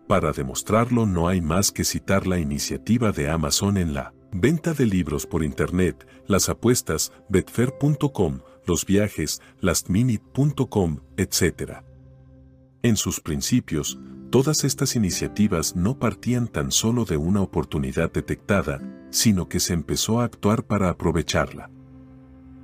Para 0.07 0.31
demostrarlo 0.31 1.05
no 1.05 1.27
hay 1.27 1.41
más 1.41 1.71
que 1.71 1.83
citar 1.83 2.27
la 2.27 2.39
iniciativa 2.39 3.11
de 3.11 3.29
Amazon 3.29 3.75
en 3.77 3.93
la 3.93 4.13
venta 4.31 4.73
de 4.73 4.85
libros 4.85 5.25
por 5.25 5.43
Internet, 5.43 6.07
las 6.27 6.47
apuestas, 6.47 7.11
betfair.com, 7.27 8.39
los 8.65 8.85
viajes, 8.85 9.41
lastminute.com, 9.59 10.99
etc. 11.17 11.83
En 12.83 12.95
sus 12.95 13.19
principios, 13.19 13.99
todas 14.29 14.63
estas 14.63 14.95
iniciativas 14.95 15.75
no 15.75 15.99
partían 15.99 16.47
tan 16.47 16.71
solo 16.71 17.03
de 17.03 17.17
una 17.17 17.41
oportunidad 17.41 18.09
detectada, 18.09 18.81
sino 19.09 19.49
que 19.49 19.59
se 19.59 19.73
empezó 19.73 20.21
a 20.21 20.25
actuar 20.25 20.63
para 20.63 20.89
aprovecharla. 20.89 21.69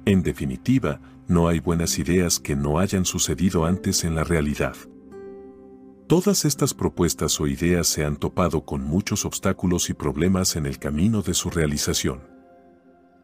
En 0.06 0.24
definitiva, 0.24 1.02
no 1.28 1.50
hay 1.50 1.60
buenas 1.60 2.00
ideas 2.00 2.40
que 2.40 2.56
no 2.56 2.80
hayan 2.80 3.04
sucedido 3.04 3.66
antes 3.66 4.06
en 4.06 4.16
la 4.16 4.24
realidad. 4.24 4.76
Todas 6.08 6.44
estas 6.44 6.74
propuestas 6.74 7.40
o 7.40 7.48
ideas 7.48 7.88
se 7.88 8.04
han 8.04 8.18
topado 8.18 8.66
con 8.66 8.84
muchos 8.84 9.24
obstáculos 9.24 9.90
y 9.90 9.94
problemas 9.94 10.58
en 10.58 10.66
el 10.66 10.78
camino 10.78 11.22
de 11.22 11.34
su 11.34 11.50
realización. 11.50 12.22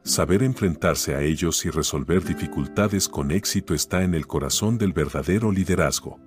Saber 0.03 0.43
enfrentarse 0.43 1.13
a 1.13 1.21
ellos 1.21 1.65
y 1.65 1.69
resolver 1.69 2.23
dificultades 2.23 3.09
con 3.09 3.31
éxito 3.31 3.73
está 3.73 4.03
en 4.03 4.15
el 4.15 4.27
corazón 4.27 4.77
del 4.77 4.93
verdadero 4.93 5.51
liderazgo. 5.51 6.19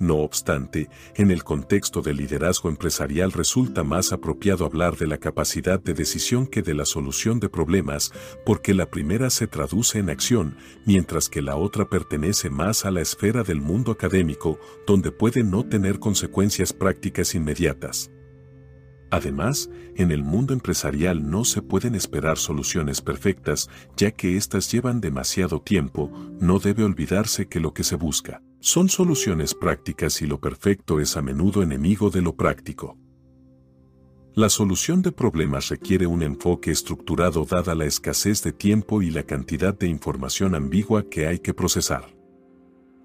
No 0.00 0.20
obstante, 0.20 0.88
en 1.14 1.30
el 1.30 1.44
contexto 1.44 2.00
del 2.00 2.16
liderazgo 2.16 2.70
empresarial 2.70 3.32
resulta 3.32 3.84
más 3.84 4.14
apropiado 4.14 4.64
hablar 4.64 4.96
de 4.96 5.06
la 5.06 5.18
capacidad 5.18 5.78
de 5.78 5.92
decisión 5.92 6.46
que 6.46 6.62
de 6.62 6.72
la 6.72 6.86
solución 6.86 7.38
de 7.38 7.50
problemas, 7.50 8.10
porque 8.46 8.72
la 8.72 8.90
primera 8.90 9.28
se 9.28 9.46
traduce 9.46 9.98
en 9.98 10.08
acción, 10.08 10.56
mientras 10.86 11.28
que 11.28 11.42
la 11.42 11.56
otra 11.56 11.90
pertenece 11.90 12.48
más 12.48 12.86
a 12.86 12.90
la 12.90 13.02
esfera 13.02 13.42
del 13.42 13.60
mundo 13.60 13.92
académico, 13.92 14.58
donde 14.86 15.12
puede 15.12 15.44
no 15.44 15.66
tener 15.66 15.98
consecuencias 15.98 16.72
prácticas 16.72 17.34
inmediatas. 17.34 18.10
Además, 19.10 19.68
en 19.96 20.12
el 20.12 20.22
mundo 20.22 20.54
empresarial 20.54 21.28
no 21.28 21.44
se 21.44 21.60
pueden 21.60 21.94
esperar 21.94 22.38
soluciones 22.38 23.02
perfectas, 23.02 23.68
ya 23.98 24.12
que 24.12 24.38
éstas 24.38 24.72
llevan 24.72 25.02
demasiado 25.02 25.60
tiempo, 25.60 26.10
no 26.40 26.58
debe 26.58 26.84
olvidarse 26.84 27.48
que 27.48 27.60
lo 27.60 27.74
que 27.74 27.84
se 27.84 27.96
busca 27.96 28.40
son 28.60 28.90
soluciones 28.90 29.54
prácticas 29.54 30.20
y 30.20 30.26
lo 30.26 30.38
perfecto 30.38 31.00
es 31.00 31.16
a 31.16 31.22
menudo 31.22 31.62
enemigo 31.62 32.10
de 32.10 32.20
lo 32.20 32.36
práctico. 32.36 32.98
La 34.34 34.50
solución 34.50 35.00
de 35.00 35.12
problemas 35.12 35.70
requiere 35.70 36.06
un 36.06 36.22
enfoque 36.22 36.70
estructurado 36.70 37.46
dada 37.46 37.74
la 37.74 37.86
escasez 37.86 38.42
de 38.42 38.52
tiempo 38.52 39.00
y 39.00 39.10
la 39.10 39.22
cantidad 39.22 39.76
de 39.76 39.88
información 39.88 40.54
ambigua 40.54 41.08
que 41.08 41.26
hay 41.26 41.38
que 41.38 41.54
procesar. 41.54 42.14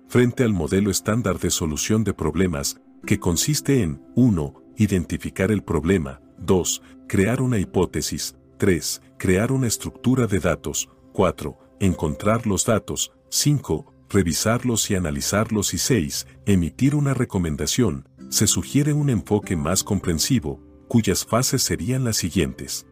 Frente 0.08 0.44
al 0.44 0.54
modelo 0.54 0.92
estándar 0.92 1.40
de 1.40 1.50
solución 1.50 2.04
de 2.04 2.14
problemas, 2.14 2.80
que 3.06 3.20
consiste 3.20 3.82
en 3.82 4.04
1. 4.16 4.62
Identificar 4.78 5.52
el 5.52 5.64
problema, 5.64 6.22
2. 6.38 6.82
Crear 7.08 7.42
una 7.42 7.60
hipótesis, 7.60 8.36
3. 8.58 9.02
Crear 9.18 9.52
una 9.52 9.68
estructura 9.68 10.28
de 10.28 10.40
datos, 10.40 10.90
4. 11.14 11.58
Encontrar 11.80 12.46
los 12.46 12.66
datos, 12.66 13.14
5 13.30 13.95
revisarlos 14.16 14.90
y 14.90 14.96
analizarlos 14.96 15.74
y 15.74 15.78
6. 15.78 16.26
Emitir 16.46 16.96
una 16.96 17.14
recomendación, 17.14 18.08
se 18.30 18.48
sugiere 18.48 18.94
un 18.94 19.10
enfoque 19.10 19.58
más 19.58 19.84
comprensivo, 19.84 20.62
cuyas 20.88 21.26
fases 21.26 21.62
serían 21.62 22.06
las 22.06 22.16
siguientes. 22.16 22.88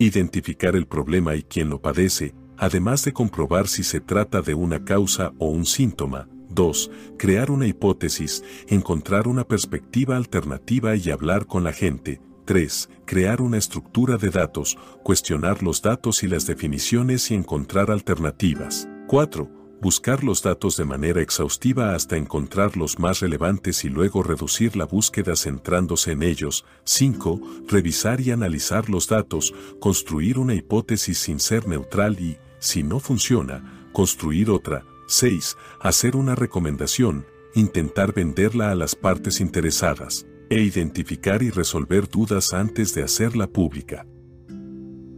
Identificar 0.00 0.74
el 0.74 0.86
problema 0.88 1.36
y 1.36 1.44
quién 1.44 1.70
lo 1.70 1.80
padece, 1.80 2.34
además 2.58 3.04
de 3.04 3.12
comprobar 3.12 3.68
si 3.68 3.84
se 3.84 4.00
trata 4.00 4.42
de 4.42 4.54
una 4.54 4.84
causa 4.84 5.32
o 5.38 5.48
un 5.48 5.64
síntoma. 5.64 6.28
2. 6.50 6.90
Crear 7.16 7.52
una 7.52 7.68
hipótesis, 7.68 8.42
encontrar 8.66 9.28
una 9.28 9.44
perspectiva 9.44 10.16
alternativa 10.16 10.96
y 10.96 11.08
hablar 11.10 11.46
con 11.46 11.62
la 11.62 11.72
gente. 11.72 12.20
3. 12.46 12.88
Crear 13.04 13.40
una 13.40 13.58
estructura 13.58 14.16
de 14.16 14.30
datos, 14.30 14.76
cuestionar 15.04 15.62
los 15.62 15.82
datos 15.82 16.24
y 16.24 16.26
las 16.26 16.48
definiciones 16.48 17.30
y 17.30 17.34
encontrar 17.34 17.92
alternativas. 17.92 18.88
4 19.06 19.55
buscar 19.86 20.24
los 20.24 20.42
datos 20.42 20.76
de 20.76 20.84
manera 20.84 21.22
exhaustiva 21.22 21.94
hasta 21.94 22.16
encontrar 22.16 22.76
los 22.76 22.98
más 22.98 23.20
relevantes 23.20 23.84
y 23.84 23.88
luego 23.88 24.24
reducir 24.24 24.74
la 24.74 24.84
búsqueda 24.84 25.36
centrándose 25.36 26.10
en 26.10 26.24
ellos. 26.24 26.64
5. 26.82 27.40
Revisar 27.68 28.20
y 28.20 28.32
analizar 28.32 28.90
los 28.90 29.06
datos, 29.06 29.54
construir 29.78 30.40
una 30.40 30.54
hipótesis 30.54 31.18
sin 31.18 31.38
ser 31.38 31.68
neutral 31.68 32.18
y, 32.18 32.36
si 32.58 32.82
no 32.82 32.98
funciona, 32.98 33.86
construir 33.92 34.50
otra. 34.50 34.84
6. 35.06 35.56
Hacer 35.80 36.16
una 36.16 36.34
recomendación, 36.34 37.24
intentar 37.54 38.12
venderla 38.12 38.72
a 38.72 38.74
las 38.74 38.96
partes 38.96 39.40
interesadas, 39.40 40.26
e 40.50 40.62
identificar 40.62 41.44
y 41.44 41.50
resolver 41.50 42.08
dudas 42.08 42.54
antes 42.54 42.92
de 42.92 43.04
hacerla 43.04 43.46
pública. 43.46 44.04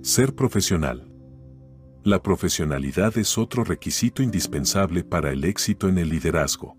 Ser 0.03 0.35
profesional. 0.35 1.08
La 2.05 2.23
profesionalidad 2.23 3.19
es 3.19 3.37
otro 3.39 3.65
requisito 3.65 4.23
indispensable 4.23 5.03
para 5.03 5.33
el 5.33 5.45
éxito 5.45 5.89
en 5.89 5.99
el 5.99 6.09
liderazgo. 6.09 6.77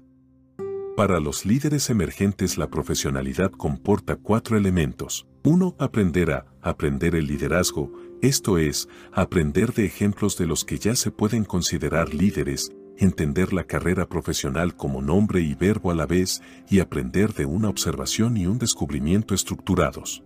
Para 0.96 1.20
los 1.20 1.46
líderes 1.46 1.90
emergentes 1.90 2.58
la 2.58 2.70
profesionalidad 2.70 3.52
comporta 3.52 4.16
cuatro 4.16 4.58
elementos. 4.58 5.28
1. 5.44 5.76
Aprender 5.78 6.32
a 6.32 6.46
aprender 6.62 7.16
el 7.16 7.28
liderazgo, 7.28 7.92
esto 8.22 8.58
es, 8.58 8.88
aprender 9.12 9.74
de 9.74 9.86
ejemplos 9.86 10.38
de 10.38 10.48
los 10.48 10.64
que 10.64 10.78
ya 10.78 10.96
se 10.96 11.12
pueden 11.12 11.44
considerar 11.44 12.14
líderes, 12.14 12.72
entender 12.98 13.54
la 13.54 13.66
carrera 13.66 14.08
profesional 14.08 14.76
como 14.76 15.02
nombre 15.02 15.42
y 15.42 15.54
verbo 15.54 15.92
a 15.92 15.96
la 15.96 16.06
vez 16.06 16.42
y 16.70 16.80
aprender 16.80 17.34
de 17.34 17.46
una 17.46 17.70
observación 17.70 18.38
y 18.38 18.48
un 18.48 18.58
descubrimiento 18.58 19.34
estructurados. 19.34 20.24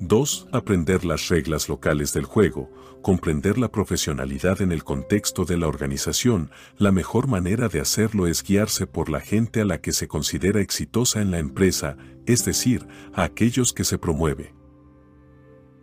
2. 0.00 0.48
Aprender 0.52 1.04
las 1.04 1.28
reglas 1.28 1.68
locales 1.68 2.12
del 2.12 2.24
juego, 2.24 2.70
comprender 3.02 3.58
la 3.58 3.72
profesionalidad 3.72 4.62
en 4.62 4.70
el 4.70 4.84
contexto 4.84 5.44
de 5.44 5.56
la 5.56 5.66
organización. 5.66 6.50
La 6.76 6.92
mejor 6.92 7.26
manera 7.26 7.68
de 7.68 7.80
hacerlo 7.80 8.28
es 8.28 8.44
guiarse 8.44 8.86
por 8.86 9.08
la 9.08 9.20
gente 9.20 9.60
a 9.60 9.64
la 9.64 9.80
que 9.80 9.92
se 9.92 10.06
considera 10.06 10.60
exitosa 10.60 11.20
en 11.20 11.32
la 11.32 11.38
empresa, 11.38 11.96
es 12.26 12.44
decir, 12.44 12.86
a 13.12 13.24
aquellos 13.24 13.72
que 13.72 13.82
se 13.82 13.98
promueve. 13.98 14.54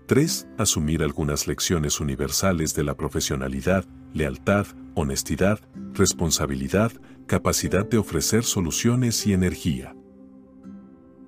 3. 0.07 0.47
Asumir 0.57 1.03
algunas 1.03 1.47
lecciones 1.47 1.99
universales 1.99 2.73
de 2.73 2.83
la 2.83 2.95
profesionalidad, 2.95 3.85
lealtad, 4.13 4.67
honestidad, 4.93 5.59
responsabilidad, 5.93 6.93
capacidad 7.27 7.85
de 7.85 7.97
ofrecer 7.97 8.45
soluciones 8.45 9.27
y 9.27 9.33
energía. 9.33 9.93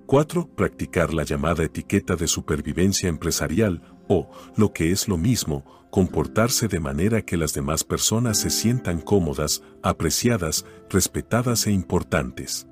4. 0.08 0.48
Practicar 0.56 1.14
la 1.14 1.26
llamada 1.26 1.66
etiqueta 1.66 2.16
de 2.16 2.30
supervivencia 2.30 3.10
empresarial 3.10 3.82
o, 4.08 4.32
lo 4.56 4.72
que 4.72 4.94
es 4.94 5.10
lo 5.10 5.18
mismo, 5.18 5.66
comportarse 5.92 6.70
de 6.70 6.80
manera 6.80 7.24
que 7.24 7.36
las 7.36 7.54
demás 7.54 7.84
personas 7.84 8.38
se 8.38 8.50
sientan 8.50 9.02
cómodas, 9.02 9.64
apreciadas, 9.84 10.66
respetadas 10.90 11.68
e 11.68 11.74
importantes. 11.74 12.68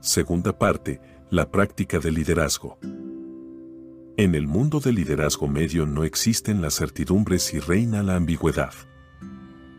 Segunda 0.00 0.58
parte, 0.58 1.00
la 1.30 1.52
práctica 1.52 2.00
del 2.00 2.14
liderazgo. 2.14 2.80
En 4.16 4.34
el 4.34 4.48
mundo 4.48 4.80
del 4.80 4.96
liderazgo 4.96 5.46
medio 5.46 5.86
no 5.86 6.02
existen 6.02 6.60
las 6.62 6.74
certidumbres 6.74 7.54
y 7.54 7.60
reina 7.60 8.02
la 8.02 8.16
ambigüedad. 8.16 8.74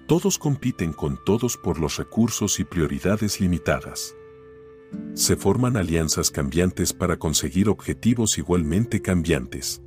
Todos 0.08 0.40
compiten 0.40 0.94
con 0.94 1.20
todos 1.26 1.58
por 1.58 1.80
los 1.80 1.98
recursos 1.98 2.62
y 2.62 2.64
prioridades 2.64 3.42
limitadas 3.42 4.16
se 5.14 5.36
forman 5.36 5.78
alianzas 5.78 6.32
cambiantes 6.32 6.94
para 6.94 7.18
conseguir 7.18 7.70
objetivos 7.70 8.38
igualmente 8.38 9.02
cambiantes. 9.02 9.82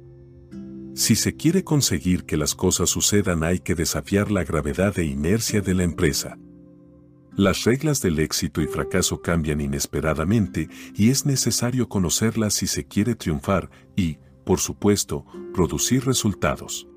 Si 0.94 1.14
se 1.14 1.36
quiere 1.36 1.62
conseguir 1.62 2.24
que 2.24 2.36
las 2.36 2.54
cosas 2.54 2.88
sucedan 2.88 3.42
hay 3.42 3.58
que 3.58 3.74
desafiar 3.74 4.30
la 4.30 4.44
gravedad 4.44 4.98
e 4.98 5.04
inercia 5.04 5.60
de 5.60 5.74
la 5.74 5.82
empresa. 5.82 6.38
Las 7.36 7.64
reglas 7.64 8.00
del 8.00 8.18
éxito 8.18 8.62
y 8.62 8.66
fracaso 8.66 9.20
cambian 9.20 9.60
inesperadamente 9.60 10.70
y 10.94 11.10
es 11.10 11.26
necesario 11.26 11.86
conocerlas 11.86 12.54
si 12.54 12.66
se 12.66 12.86
quiere 12.86 13.14
triunfar 13.14 13.68
y, 13.94 14.16
por 14.44 14.58
supuesto, 14.58 15.26
producir 15.52 16.06
resultados. 16.06 16.88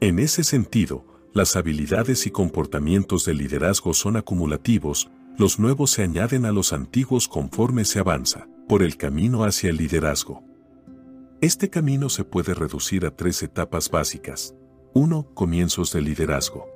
En 0.00 0.18
ese 0.18 0.44
sentido, 0.44 1.04
las 1.34 1.56
habilidades 1.56 2.26
y 2.26 2.30
comportamientos 2.30 3.26
del 3.26 3.36
liderazgo 3.36 3.92
son 3.92 4.16
acumulativos, 4.16 5.10
los 5.38 5.60
nuevos 5.60 5.92
se 5.92 6.02
añaden 6.02 6.44
a 6.44 6.52
los 6.52 6.72
antiguos 6.72 7.28
conforme 7.28 7.84
se 7.84 8.00
avanza 8.00 8.48
por 8.68 8.82
el 8.82 8.96
camino 8.96 9.44
hacia 9.44 9.70
el 9.70 9.76
liderazgo. 9.76 10.42
Este 11.40 11.70
camino 11.70 12.08
se 12.08 12.24
puede 12.24 12.54
reducir 12.54 13.06
a 13.06 13.14
tres 13.14 13.44
etapas 13.44 13.88
básicas. 13.88 14.56
1. 14.94 15.30
Comienzos 15.34 15.92
del 15.92 16.06
liderazgo. 16.06 16.66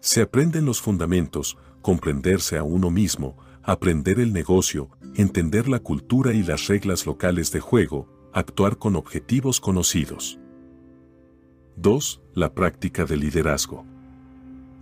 Se 0.00 0.20
aprenden 0.20 0.66
los 0.66 0.82
fundamentos, 0.82 1.56
comprenderse 1.80 2.58
a 2.58 2.62
uno 2.62 2.90
mismo, 2.90 3.38
aprender 3.62 4.20
el 4.20 4.34
negocio, 4.34 4.90
entender 5.14 5.66
la 5.66 5.78
cultura 5.78 6.34
y 6.34 6.42
las 6.42 6.66
reglas 6.66 7.06
locales 7.06 7.52
de 7.52 7.60
juego, 7.60 8.30
actuar 8.34 8.76
con 8.76 8.96
objetivos 8.96 9.60
conocidos. 9.60 10.38
2. 11.76 12.22
La 12.34 12.52
práctica 12.52 13.06
del 13.06 13.20
liderazgo. 13.20 13.86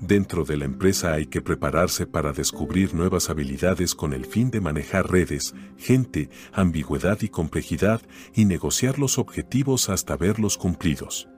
Dentro 0.01 0.44
de 0.44 0.56
la 0.56 0.64
empresa 0.64 1.12
hay 1.12 1.27
que 1.27 1.43
prepararse 1.43 2.06
para 2.06 2.32
descubrir 2.32 2.94
nuevas 2.94 3.28
habilidades 3.28 3.94
con 3.94 4.14
el 4.14 4.24
fin 4.24 4.51
de 4.51 4.60
manejar 4.60 5.10
redes, 5.10 5.55
gente, 5.77 6.31
ambigüedad 6.52 7.18
y 7.20 7.28
complejidad 7.28 8.01
y 8.35 8.47
negociar 8.47 8.98
los 8.98 9.18
objetivos 9.18 9.90
hasta 9.90 10.16
verlos 10.16 10.56
cumplidos. 10.56 11.28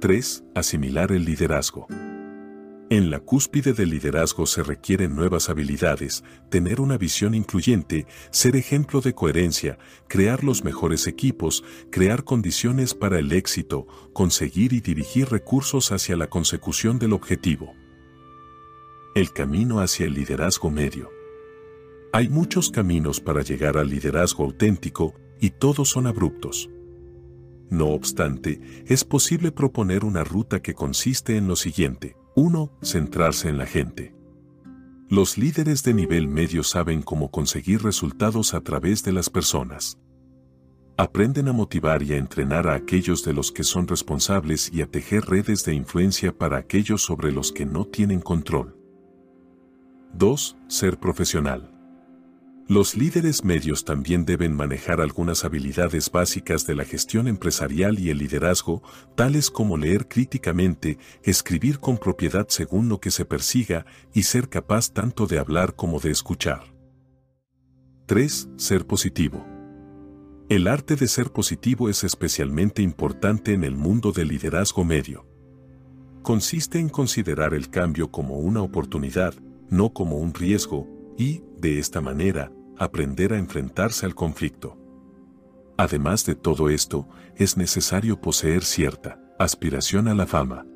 3. 0.00 0.44
Asimilar 0.54 1.12
el 1.12 1.24
liderazgo. 1.24 1.86
En 2.88 3.10
la 3.10 3.18
cúspide 3.18 3.72
del 3.72 3.90
liderazgo 3.90 4.46
se 4.46 4.62
requieren 4.62 5.16
nuevas 5.16 5.50
habilidades, 5.50 6.22
tener 6.50 6.80
una 6.80 6.96
visión 6.96 7.34
incluyente, 7.34 8.06
ser 8.30 8.54
ejemplo 8.54 9.00
de 9.00 9.12
coherencia, 9.12 9.76
crear 10.06 10.44
los 10.44 10.62
mejores 10.62 11.08
equipos, 11.08 11.64
crear 11.90 12.22
condiciones 12.22 12.94
para 12.94 13.18
el 13.18 13.32
éxito, 13.32 13.88
conseguir 14.12 14.72
y 14.72 14.80
dirigir 14.80 15.30
recursos 15.30 15.90
hacia 15.90 16.16
la 16.16 16.28
consecución 16.28 17.00
del 17.00 17.12
objetivo. 17.12 17.74
El 19.16 19.32
camino 19.32 19.80
hacia 19.80 20.06
el 20.06 20.14
liderazgo 20.14 20.70
medio. 20.70 21.10
Hay 22.12 22.28
muchos 22.28 22.70
caminos 22.70 23.20
para 23.20 23.42
llegar 23.42 23.78
al 23.78 23.88
liderazgo 23.88 24.44
auténtico 24.44 25.12
y 25.40 25.50
todos 25.50 25.88
son 25.88 26.06
abruptos. 26.06 26.70
No 27.68 27.88
obstante, 27.88 28.60
es 28.86 29.04
posible 29.04 29.50
proponer 29.50 30.04
una 30.04 30.22
ruta 30.22 30.62
que 30.62 30.74
consiste 30.74 31.36
en 31.36 31.48
lo 31.48 31.56
siguiente 31.56 32.14
1. 32.38 32.70
Centrarse 32.82 33.48
en 33.48 33.56
la 33.56 33.64
gente. 33.64 34.14
Los 35.08 35.38
líderes 35.38 35.82
de 35.84 35.94
nivel 35.94 36.28
medio 36.28 36.62
saben 36.64 37.00
cómo 37.00 37.30
conseguir 37.30 37.82
resultados 37.82 38.52
a 38.52 38.60
través 38.60 39.02
de 39.02 39.12
las 39.12 39.30
personas. 39.30 39.98
Aprenden 40.98 41.48
a 41.48 41.54
motivar 41.54 42.02
y 42.02 42.12
a 42.12 42.18
entrenar 42.18 42.68
a 42.68 42.74
aquellos 42.74 43.24
de 43.24 43.32
los 43.32 43.52
que 43.52 43.64
son 43.64 43.88
responsables 43.88 44.70
y 44.70 44.82
a 44.82 44.86
tejer 44.86 45.24
redes 45.24 45.64
de 45.64 45.72
influencia 45.72 46.36
para 46.36 46.58
aquellos 46.58 47.00
sobre 47.00 47.32
los 47.32 47.52
que 47.52 47.64
no 47.64 47.86
tienen 47.86 48.20
control. 48.20 48.76
2. 50.12 50.58
Ser 50.68 51.00
profesional. 51.00 51.75
Los 52.68 52.96
líderes 52.96 53.44
medios 53.44 53.84
también 53.84 54.24
deben 54.24 54.52
manejar 54.52 55.00
algunas 55.00 55.44
habilidades 55.44 56.10
básicas 56.10 56.66
de 56.66 56.74
la 56.74 56.84
gestión 56.84 57.28
empresarial 57.28 58.00
y 58.00 58.10
el 58.10 58.18
liderazgo, 58.18 58.82
tales 59.14 59.52
como 59.52 59.76
leer 59.76 60.08
críticamente, 60.08 60.98
escribir 61.22 61.78
con 61.78 61.96
propiedad 61.96 62.46
según 62.48 62.88
lo 62.88 62.98
que 62.98 63.12
se 63.12 63.24
persiga 63.24 63.86
y 64.12 64.24
ser 64.24 64.48
capaz 64.48 64.92
tanto 64.92 65.28
de 65.28 65.38
hablar 65.38 65.76
como 65.76 66.00
de 66.00 66.10
escuchar. 66.10 66.74
3. 68.06 68.48
Ser 68.56 68.84
positivo. 68.84 69.46
El 70.48 70.66
arte 70.66 70.96
de 70.96 71.06
ser 71.06 71.30
positivo 71.30 71.88
es 71.88 72.02
especialmente 72.02 72.82
importante 72.82 73.52
en 73.52 73.62
el 73.62 73.76
mundo 73.76 74.10
del 74.10 74.26
liderazgo 74.26 74.84
medio. 74.84 75.24
Consiste 76.22 76.80
en 76.80 76.88
considerar 76.88 77.54
el 77.54 77.70
cambio 77.70 78.10
como 78.10 78.38
una 78.38 78.60
oportunidad, 78.60 79.34
no 79.70 79.92
como 79.92 80.18
un 80.18 80.34
riesgo, 80.34 80.88
y, 81.16 81.42
de 81.58 81.78
esta 81.78 82.00
manera, 82.00 82.52
aprender 82.78 83.32
a 83.32 83.38
enfrentarse 83.38 84.06
al 84.06 84.14
conflicto. 84.14 84.76
Además 85.76 86.24
de 86.24 86.34
todo 86.34 86.70
esto, 86.70 87.08
es 87.36 87.56
necesario 87.56 88.20
poseer 88.20 88.64
cierta 88.64 89.20
aspiración 89.38 90.08
a 90.08 90.14
la 90.14 90.26
fama. 90.26 90.66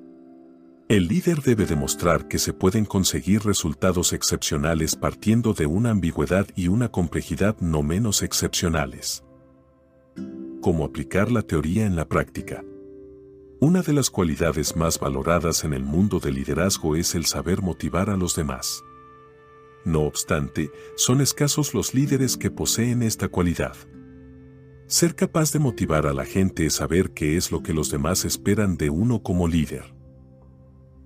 El 0.88 1.06
líder 1.06 1.40
debe 1.42 1.66
demostrar 1.66 2.26
que 2.26 2.38
se 2.38 2.52
pueden 2.52 2.84
conseguir 2.84 3.44
resultados 3.44 4.12
excepcionales 4.12 4.96
partiendo 4.96 5.54
de 5.54 5.66
una 5.66 5.90
ambigüedad 5.90 6.48
y 6.56 6.68
una 6.68 6.90
complejidad 6.90 7.56
no 7.60 7.82
menos 7.82 8.22
excepcionales. 8.22 9.24
Cómo 10.60 10.84
aplicar 10.84 11.30
la 11.30 11.42
teoría 11.42 11.86
en 11.86 11.96
la 11.96 12.08
práctica. 12.08 12.64
Una 13.60 13.82
de 13.82 13.92
las 13.92 14.10
cualidades 14.10 14.74
más 14.74 14.98
valoradas 14.98 15.64
en 15.64 15.74
el 15.74 15.84
mundo 15.84 16.18
del 16.18 16.34
liderazgo 16.34 16.96
es 16.96 17.14
el 17.14 17.24
saber 17.24 17.62
motivar 17.62 18.10
a 18.10 18.16
los 18.16 18.34
demás. 18.34 18.82
No 19.84 20.02
obstante, 20.02 20.70
son 20.96 21.20
escasos 21.20 21.72
los 21.72 21.94
líderes 21.94 22.36
que 22.36 22.50
poseen 22.50 23.02
esta 23.02 23.28
cualidad. 23.28 23.74
Ser 24.86 25.14
capaz 25.14 25.52
de 25.52 25.58
motivar 25.58 26.06
a 26.06 26.12
la 26.12 26.24
gente 26.24 26.66
es 26.66 26.74
saber 26.74 27.12
qué 27.12 27.36
es 27.36 27.50
lo 27.50 27.62
que 27.62 27.72
los 27.72 27.90
demás 27.90 28.24
esperan 28.24 28.76
de 28.76 28.90
uno 28.90 29.22
como 29.22 29.48
líder. 29.48 29.94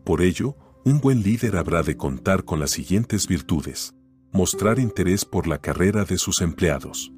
Por 0.04 0.22
ello, 0.22 0.56
un 0.84 1.00
buen 1.00 1.22
líder 1.22 1.56
habrá 1.56 1.82
de 1.82 1.96
contar 1.96 2.44
con 2.44 2.60
las 2.60 2.70
siguientes 2.70 3.28
virtudes. 3.28 3.94
Mostrar 4.32 4.78
interés 4.78 5.24
por 5.24 5.46
la 5.46 5.58
carrera 5.58 6.04
de 6.04 6.18
sus 6.18 6.40
empleados. 6.40 7.12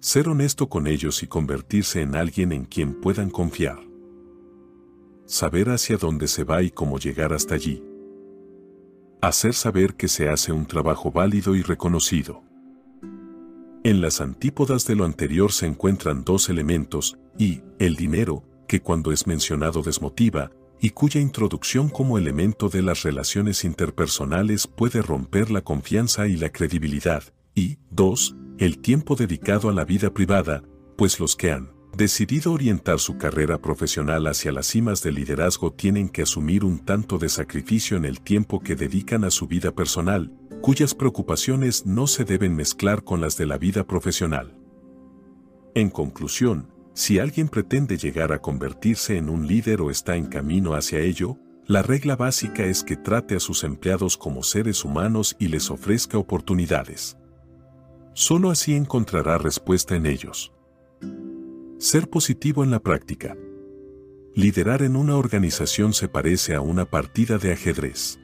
Ser 0.00 0.28
honesto 0.28 0.68
con 0.68 0.86
ellos 0.86 1.22
y 1.22 1.26
convertirse 1.26 2.02
en 2.02 2.14
alguien 2.14 2.52
en 2.52 2.64
quien 2.64 2.94
puedan 3.00 3.30
confiar. 3.30 3.80
Saber 5.26 5.70
hacia 5.70 5.96
dónde 5.96 6.28
se 6.28 6.44
va 6.44 6.62
y 6.62 6.70
cómo 6.70 6.98
llegar 6.98 7.32
hasta 7.32 7.54
allí 7.54 7.82
hacer 9.22 9.54
saber 9.54 9.94
que 9.94 10.08
se 10.08 10.28
hace 10.28 10.52
un 10.52 10.66
trabajo 10.66 11.12
válido 11.12 11.54
y 11.54 11.62
reconocido. 11.62 12.42
En 13.84 14.00
las 14.00 14.20
antípodas 14.20 14.84
de 14.86 14.96
lo 14.96 15.04
anterior 15.04 15.52
se 15.52 15.66
encuentran 15.66 16.24
dos 16.24 16.48
elementos, 16.48 17.18
y, 17.38 17.62
el 17.78 17.94
dinero, 17.94 18.44
que 18.66 18.80
cuando 18.80 19.12
es 19.12 19.28
mencionado 19.28 19.82
desmotiva, 19.82 20.50
y 20.80 20.90
cuya 20.90 21.20
introducción 21.20 21.88
como 21.88 22.18
elemento 22.18 22.68
de 22.68 22.82
las 22.82 23.04
relaciones 23.04 23.64
interpersonales 23.64 24.66
puede 24.66 25.02
romper 25.02 25.52
la 25.52 25.62
confianza 25.62 26.26
y 26.26 26.36
la 26.36 26.50
credibilidad, 26.50 27.22
y, 27.54 27.78
dos, 27.90 28.34
el 28.58 28.78
tiempo 28.78 29.14
dedicado 29.14 29.70
a 29.70 29.72
la 29.72 29.84
vida 29.84 30.12
privada, 30.12 30.64
pues 30.96 31.20
los 31.20 31.36
que 31.36 31.52
han 31.52 31.70
decidido 31.96 32.52
orientar 32.52 32.98
su 32.98 33.18
carrera 33.18 33.58
profesional 33.58 34.26
hacia 34.26 34.52
las 34.52 34.66
cimas 34.66 35.02
del 35.02 35.16
liderazgo 35.16 35.72
tienen 35.72 36.08
que 36.08 36.22
asumir 36.22 36.64
un 36.64 36.78
tanto 36.78 37.18
de 37.18 37.28
sacrificio 37.28 37.96
en 37.96 38.04
el 38.04 38.20
tiempo 38.20 38.60
que 38.60 38.76
dedican 38.76 39.24
a 39.24 39.30
su 39.30 39.46
vida 39.46 39.72
personal, 39.72 40.32
cuyas 40.60 40.94
preocupaciones 40.94 41.86
no 41.86 42.06
se 42.06 42.24
deben 42.24 42.54
mezclar 42.56 43.04
con 43.04 43.20
las 43.20 43.36
de 43.36 43.46
la 43.46 43.58
vida 43.58 43.84
profesional. 43.86 44.54
En 45.74 45.90
conclusión, 45.90 46.68
si 46.94 47.18
alguien 47.18 47.48
pretende 47.48 47.96
llegar 47.96 48.32
a 48.32 48.40
convertirse 48.40 49.16
en 49.16 49.28
un 49.30 49.46
líder 49.46 49.80
o 49.80 49.90
está 49.90 50.16
en 50.16 50.26
camino 50.26 50.74
hacia 50.74 51.00
ello, 51.00 51.38
la 51.66 51.82
regla 51.82 52.16
básica 52.16 52.64
es 52.64 52.82
que 52.84 52.96
trate 52.96 53.36
a 53.36 53.40
sus 53.40 53.64
empleados 53.64 54.16
como 54.16 54.42
seres 54.42 54.84
humanos 54.84 55.36
y 55.38 55.48
les 55.48 55.70
ofrezca 55.70 56.18
oportunidades. 56.18 57.16
Solo 58.14 58.50
así 58.50 58.74
encontrará 58.74 59.38
respuesta 59.38 59.96
en 59.96 60.06
ellos. 60.06 60.52
Ser 61.82 62.08
positivo 62.08 62.62
en 62.62 62.70
la 62.70 62.78
práctica. 62.78 63.36
Liderar 64.36 64.82
en 64.82 64.94
una 64.94 65.16
organización 65.16 65.94
se 65.94 66.06
parece 66.06 66.54
a 66.54 66.60
una 66.60 66.84
partida 66.84 67.38
de 67.38 67.50
ajedrez. 67.52 68.20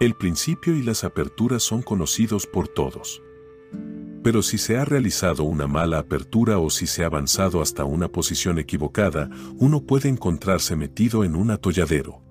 El 0.00 0.14
principio 0.14 0.74
y 0.74 0.82
las 0.82 1.04
aperturas 1.04 1.62
son 1.62 1.82
conocidos 1.82 2.46
por 2.46 2.68
todos. 2.68 3.22
Pero 4.22 4.40
si 4.40 4.56
se 4.56 4.78
ha 4.78 4.86
realizado 4.86 5.44
una 5.44 5.66
mala 5.66 5.98
apertura 5.98 6.56
o 6.58 6.70
si 6.70 6.86
se 6.86 7.02
ha 7.02 7.06
avanzado 7.08 7.60
hasta 7.60 7.84
una 7.84 8.08
posición 8.08 8.58
equivocada, 8.58 9.28
uno 9.58 9.82
puede 9.82 10.08
encontrarse 10.08 10.74
metido 10.74 11.22
en 11.22 11.36
un 11.36 11.50
atolladero. 11.50 12.22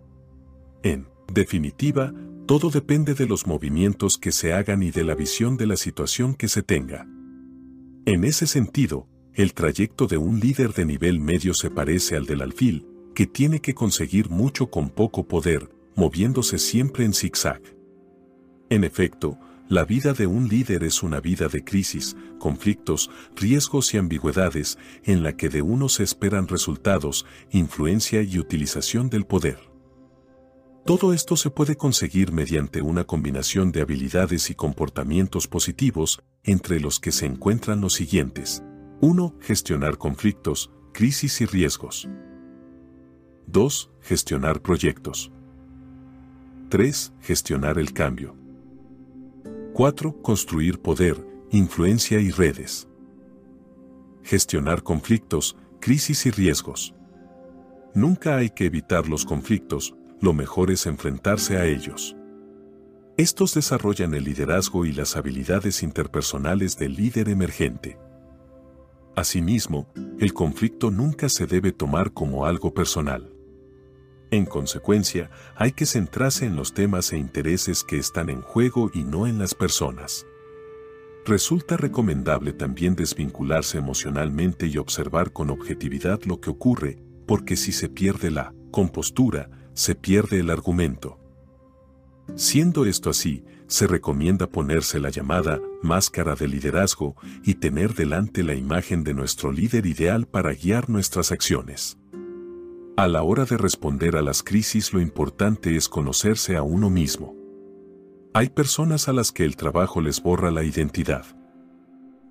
En 0.82 1.10
definitiva, 1.32 2.12
todo 2.48 2.72
depende 2.72 3.14
de 3.14 3.28
los 3.28 3.46
movimientos 3.46 4.18
que 4.18 4.32
se 4.32 4.52
hagan 4.52 4.82
y 4.82 4.90
de 4.90 5.04
la 5.04 5.14
visión 5.14 5.58
de 5.58 5.68
la 5.68 5.78
situación 5.78 6.34
que 6.34 6.48
se 6.48 6.64
tenga. 6.64 7.08
En 8.08 8.24
ese 8.24 8.48
sentido, 8.48 9.08
el 9.36 9.54
trayecto 9.54 10.08
de 10.08 10.18
un 10.18 10.40
líder 10.40 10.74
de 10.74 10.86
nivel 10.86 11.20
medio 11.20 11.54
se 11.54 11.72
parece 11.72 12.16
al 12.16 12.26
del 12.26 12.42
alfil, 12.42 12.88
que 13.16 13.26
tiene 13.26 13.62
que 13.62 13.74
conseguir 13.74 14.30
mucho 14.30 14.68
con 14.68 14.90
poco 14.90 15.28
poder, 15.28 15.70
moviéndose 15.96 16.60
siempre 16.60 17.06
en 17.06 17.14
zigzag. 17.14 17.62
En 18.70 18.84
efecto, 18.84 19.38
la 19.70 19.86
vida 19.86 20.14
de 20.14 20.28
un 20.28 20.50
líder 20.50 20.84
es 20.84 21.02
una 21.04 21.20
vida 21.20 21.48
de 21.48 21.64
crisis, 21.64 22.16
conflictos, 22.38 23.10
riesgos 23.36 23.94
y 23.94 23.98
ambigüedades, 23.98 24.78
en 25.04 25.24
la 25.24 25.36
que 25.36 25.50
de 25.50 25.62
uno 25.62 25.90
se 25.90 26.04
esperan 26.04 26.48
resultados, 26.48 27.26
influencia 27.52 28.22
y 28.22 28.38
utilización 28.38 29.10
del 29.10 29.26
poder. 29.26 29.58
Todo 30.86 31.14
esto 31.14 31.38
se 31.38 31.50
puede 31.50 31.78
conseguir 31.78 32.34
mediante 32.34 32.82
una 32.82 33.06
combinación 33.06 33.72
de 33.72 33.82
habilidades 33.82 34.50
y 34.50 34.56
comportamientos 34.56 35.48
positivos, 35.48 36.22
entre 36.44 36.82
los 36.82 37.00
que 37.00 37.14
se 37.14 37.26
encuentran 37.26 37.80
los 37.80 37.94
siguientes. 37.94 38.64
1. 39.06 39.36
Gestionar 39.42 39.98
conflictos, 39.98 40.72
crisis 40.94 41.42
y 41.42 41.46
riesgos. 41.46 42.08
2. 43.48 43.92
Gestionar 44.00 44.62
proyectos. 44.62 45.30
3. 46.70 47.12
Gestionar 47.20 47.80
el 47.80 47.92
cambio. 47.92 48.34
4. 49.74 50.22
Construir 50.22 50.80
poder, 50.80 51.18
influencia 51.52 52.22
y 52.22 52.32
redes. 52.32 52.88
Gestionar 54.24 54.84
conflictos, 54.84 55.58
crisis 55.82 56.26
y 56.26 56.32
riesgos. 56.32 56.96
Nunca 57.94 58.38
hay 58.38 58.52
que 58.52 58.68
evitar 58.68 59.10
los 59.10 59.26
conflictos, 59.26 59.98
lo 60.22 60.32
mejor 60.32 60.72
es 60.72 60.86
enfrentarse 60.86 61.58
a 61.58 61.66
ellos. 61.66 62.16
Estos 63.18 63.54
desarrollan 63.54 64.14
el 64.14 64.24
liderazgo 64.24 64.86
y 64.86 64.94
las 64.94 65.18
habilidades 65.18 65.84
interpersonales 65.84 66.78
del 66.78 66.96
líder 66.96 67.28
emergente. 67.28 68.00
Asimismo, 69.16 69.88
el 70.20 70.34
conflicto 70.34 70.90
nunca 70.90 71.30
se 71.30 71.46
debe 71.46 71.72
tomar 71.72 72.14
como 72.14 72.46
algo 72.46 72.74
personal. 72.74 73.32
En 74.32 74.46
consecuencia, 74.46 75.30
hay 75.56 75.74
que 75.74 75.86
centrarse 75.86 76.46
en 76.46 76.56
los 76.56 76.74
temas 76.74 77.14
e 77.14 77.18
intereses 77.18 77.84
que 77.84 77.98
están 77.98 78.32
en 78.32 78.42
juego 78.42 78.90
y 78.92 79.04
no 79.04 79.28
en 79.28 79.38
las 79.38 79.54
personas. 79.54 80.26
Resulta 81.26 81.78
recomendable 81.78 82.52
también 82.52 82.96
desvincularse 82.96 83.78
emocionalmente 83.78 84.66
y 84.66 84.78
observar 84.78 85.32
con 85.32 85.52
objetividad 85.52 86.24
lo 86.24 86.42
que 86.42 86.50
ocurre, 86.50 86.98
porque 87.28 87.56
si 87.56 87.72
se 87.72 87.90
pierde 87.90 88.32
la 88.32 88.56
compostura, 88.72 89.52
se 89.74 89.94
pierde 89.94 90.40
el 90.40 90.50
argumento. 90.50 91.20
Siendo 92.36 92.86
esto 92.86 93.12
así, 93.12 93.44
se 93.74 93.88
recomienda 93.88 94.46
ponerse 94.46 95.00
la 95.00 95.10
llamada 95.10 95.60
máscara 95.82 96.36
de 96.36 96.48
liderazgo 96.48 97.16
y 97.44 97.56
tener 97.56 97.96
delante 97.96 98.44
la 98.44 98.54
imagen 98.54 99.04
de 99.04 99.16
nuestro 99.16 99.52
líder 99.52 99.88
ideal 99.88 100.28
para 100.28 100.54
guiar 100.54 100.92
nuestras 100.92 101.32
acciones. 101.32 101.98
A 102.98 103.08
la 103.08 103.24
hora 103.24 103.46
de 103.46 103.58
responder 103.58 104.16
a 104.16 104.22
las 104.22 104.44
crisis 104.44 104.94
lo 104.94 105.02
importante 105.02 105.76
es 105.76 105.90
conocerse 105.90 106.56
a 106.56 106.62
uno 106.62 106.92
mismo. 106.92 107.36
Hay 108.36 108.50
personas 108.50 109.08
a 109.08 109.14
las 109.14 109.32
que 109.32 109.44
el 109.44 109.56
trabajo 109.56 110.02
les 110.02 110.22
borra 110.22 110.52
la 110.52 110.64
identidad. 110.64 111.26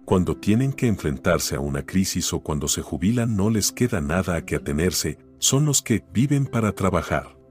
Cuando 0.05 0.37
tienen 0.37 0.73
que 0.73 0.87
enfrentarse 0.87 1.57
a 1.57 1.61
una 1.61 1.85
crisis 1.85 2.33
o 2.33 2.39
cuando 2.39 2.69
se 2.69 2.83
jubilan 2.83 3.37
no 3.37 3.51
les 3.51 3.73
queda 3.73 4.01
nada 4.01 4.37
a 4.37 4.45
que 4.45 4.55
atenerse, 4.55 5.19
son 5.41 5.65
los 5.65 5.83
que 5.83 6.05
viven 6.13 6.47
para 6.47 6.71
trabajar. 6.71 7.42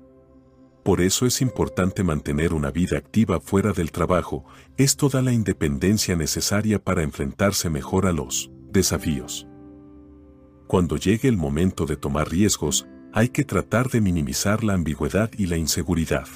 Por 0.84 1.00
eso 1.02 1.28
es 1.28 1.42
importante 1.42 2.04
mantener 2.04 2.54
una 2.54 2.72
vida 2.72 2.98
activa 2.98 3.40
fuera 3.40 3.72
del 3.72 3.92
trabajo, 3.92 4.46
esto 4.78 5.10
da 5.10 5.22
la 5.22 5.32
independencia 5.32 6.16
necesaria 6.16 6.84
para 6.84 7.04
enfrentarse 7.04 7.70
mejor 7.70 8.08
a 8.08 8.12
los 8.12 8.52
desafíos. 8.72 9.48
Cuando 10.66 10.98
llegue 10.98 11.28
el 11.28 11.38
momento 11.38 11.86
de 11.86 11.98
tomar 11.98 12.30
riesgos, 12.30 12.88
hay 13.14 13.30
que 13.30 13.44
tratar 13.44 13.90
de 13.90 14.02
minimizar 14.02 14.64
la 14.64 14.74
ambigüedad 14.74 15.30
y 15.38 15.48
la 15.48 15.58
inseguridad. 15.58 16.28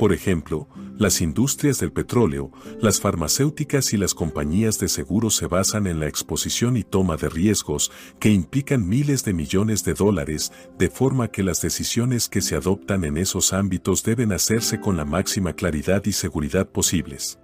Por 0.00 0.14
ejemplo, 0.14 0.66
las 0.96 1.20
industrias 1.20 1.78
del 1.78 1.92
petróleo, 1.92 2.50
las 2.80 3.02
farmacéuticas 3.02 3.92
y 3.92 3.98
las 3.98 4.14
compañías 4.14 4.78
de 4.78 4.88
seguros 4.88 5.36
se 5.36 5.46
basan 5.46 5.86
en 5.86 6.00
la 6.00 6.08
exposición 6.08 6.78
y 6.78 6.84
toma 6.84 7.18
de 7.18 7.28
riesgos 7.28 7.92
que 8.18 8.30
implican 8.30 8.88
miles 8.88 9.24
de 9.24 9.34
millones 9.34 9.84
de 9.84 9.92
dólares, 9.92 10.52
de 10.78 10.88
forma 10.88 11.28
que 11.28 11.42
las 11.42 11.60
decisiones 11.60 12.30
que 12.30 12.40
se 12.40 12.56
adoptan 12.56 13.04
en 13.04 13.18
esos 13.18 13.52
ámbitos 13.52 14.02
deben 14.02 14.32
hacerse 14.32 14.80
con 14.80 14.96
la 14.96 15.04
máxima 15.04 15.52
claridad 15.52 16.02
y 16.06 16.12
seguridad 16.12 16.66
posibles. 16.66 17.38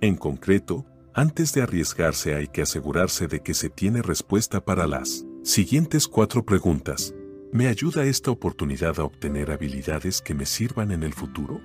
En 0.00 0.16
concreto, 0.16 0.84
antes 1.14 1.52
de 1.52 1.62
arriesgarse 1.62 2.34
hay 2.34 2.48
que 2.48 2.62
asegurarse 2.62 3.28
de 3.28 3.38
que 3.38 3.54
se 3.54 3.70
tiene 3.70 4.02
respuesta 4.02 4.64
para 4.64 4.88
las 4.88 5.24
siguientes 5.44 6.08
cuatro 6.08 6.44
preguntas. 6.44 7.14
¿Me 7.52 7.68
ayuda 7.68 8.06
esta 8.06 8.30
oportunidad 8.30 8.98
a 8.98 9.04
obtener 9.04 9.50
habilidades 9.50 10.22
que 10.22 10.32
me 10.32 10.46
sirvan 10.46 10.90
en 10.90 11.02
el 11.02 11.12
futuro? 11.12 11.60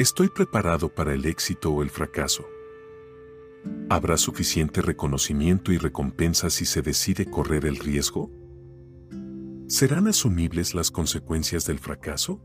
¿Estoy 0.00 0.28
preparado 0.28 0.92
para 0.92 1.14
el 1.14 1.24
éxito 1.24 1.70
o 1.70 1.84
el 1.84 1.90
fracaso? 1.90 2.44
¿Habrá 3.88 4.16
suficiente 4.16 4.82
reconocimiento 4.82 5.70
y 5.70 5.78
recompensa 5.78 6.50
si 6.50 6.64
se 6.64 6.82
decide 6.82 7.30
correr 7.30 7.64
el 7.64 7.76
riesgo? 7.76 8.28
¿Serán 9.68 10.08
asumibles 10.08 10.74
las 10.74 10.90
consecuencias 10.90 11.64
del 11.64 11.78
fracaso? 11.78 12.44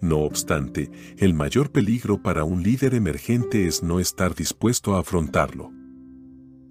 No 0.00 0.20
obstante, 0.20 0.90
el 1.18 1.34
mayor 1.34 1.70
peligro 1.70 2.22
para 2.22 2.44
un 2.44 2.62
líder 2.62 2.94
emergente 2.94 3.66
es 3.66 3.82
no 3.82 4.00
estar 4.00 4.34
dispuesto 4.34 4.96
a 4.96 5.00
afrontarlo. 5.00 5.70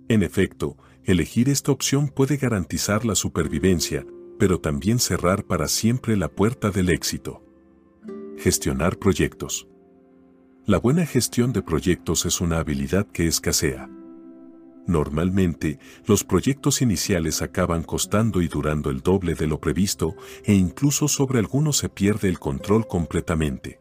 En 0.09 0.23
efecto, 0.23 0.75
Elegir 1.03 1.49
esta 1.49 1.71
opción 1.71 2.09
puede 2.09 2.37
garantizar 2.37 3.05
la 3.05 3.15
supervivencia, 3.15 4.05
pero 4.37 4.59
también 4.59 4.99
cerrar 4.99 5.45
para 5.45 5.67
siempre 5.67 6.15
la 6.15 6.27
puerta 6.27 6.69
del 6.69 6.89
éxito. 6.89 7.43
Gestionar 8.37 8.97
proyectos. 8.97 9.67
La 10.67 10.77
buena 10.77 11.07
gestión 11.07 11.53
de 11.53 11.63
proyectos 11.63 12.27
es 12.27 12.39
una 12.39 12.59
habilidad 12.59 13.07
que 13.07 13.25
escasea. 13.27 13.89
Normalmente, 14.85 15.79
los 16.05 16.23
proyectos 16.23 16.83
iniciales 16.83 17.41
acaban 17.41 17.81
costando 17.81 18.41
y 18.41 18.47
durando 18.47 18.91
el 18.91 19.01
doble 19.01 19.33
de 19.33 19.47
lo 19.47 19.59
previsto 19.59 20.15
e 20.43 20.53
incluso 20.53 21.07
sobre 21.07 21.39
algunos 21.39 21.77
se 21.77 21.89
pierde 21.89 22.29
el 22.29 22.37
control 22.37 22.87
completamente. 22.87 23.79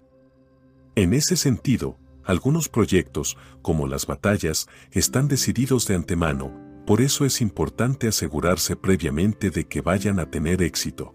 En 0.94 1.12
ese 1.12 1.36
sentido, 1.36 1.98
algunos 2.24 2.68
proyectos, 2.68 3.36
como 3.60 3.86
las 3.86 4.06
batallas, 4.06 4.68
están 4.90 5.28
decididos 5.28 5.86
de 5.86 5.96
antemano, 5.96 6.69
por 6.90 7.02
eso 7.02 7.24
es 7.24 7.40
importante 7.40 8.08
asegurarse 8.08 8.74
previamente 8.74 9.50
de 9.50 9.64
que 9.68 9.80
vayan 9.80 10.18
a 10.18 10.28
tener 10.28 10.60
éxito. 10.60 11.14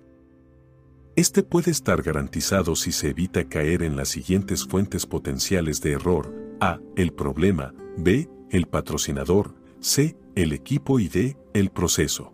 Este 1.18 1.43
puede 1.43 1.69
estar 1.69 2.02
garantizado 2.02 2.77
si 2.77 2.93
se 2.93 3.10
evita 3.10 3.49
caer 3.49 3.84
en 3.84 3.97
las 3.97 4.07
siguientes 4.07 4.64
fuentes 4.64 5.06
potenciales 5.06 5.81
de 5.81 5.91
error. 5.91 6.34
A. 6.61 6.80
El 6.95 7.11
problema. 7.11 7.73
B. 7.97 8.30
El 8.52 8.68
patrocinador. 8.68 9.53
C. 9.81 10.15
El 10.34 10.53
equipo 10.53 10.97
y 10.97 11.10
D. 11.10 11.35
El 11.53 11.72
proceso. 11.72 12.31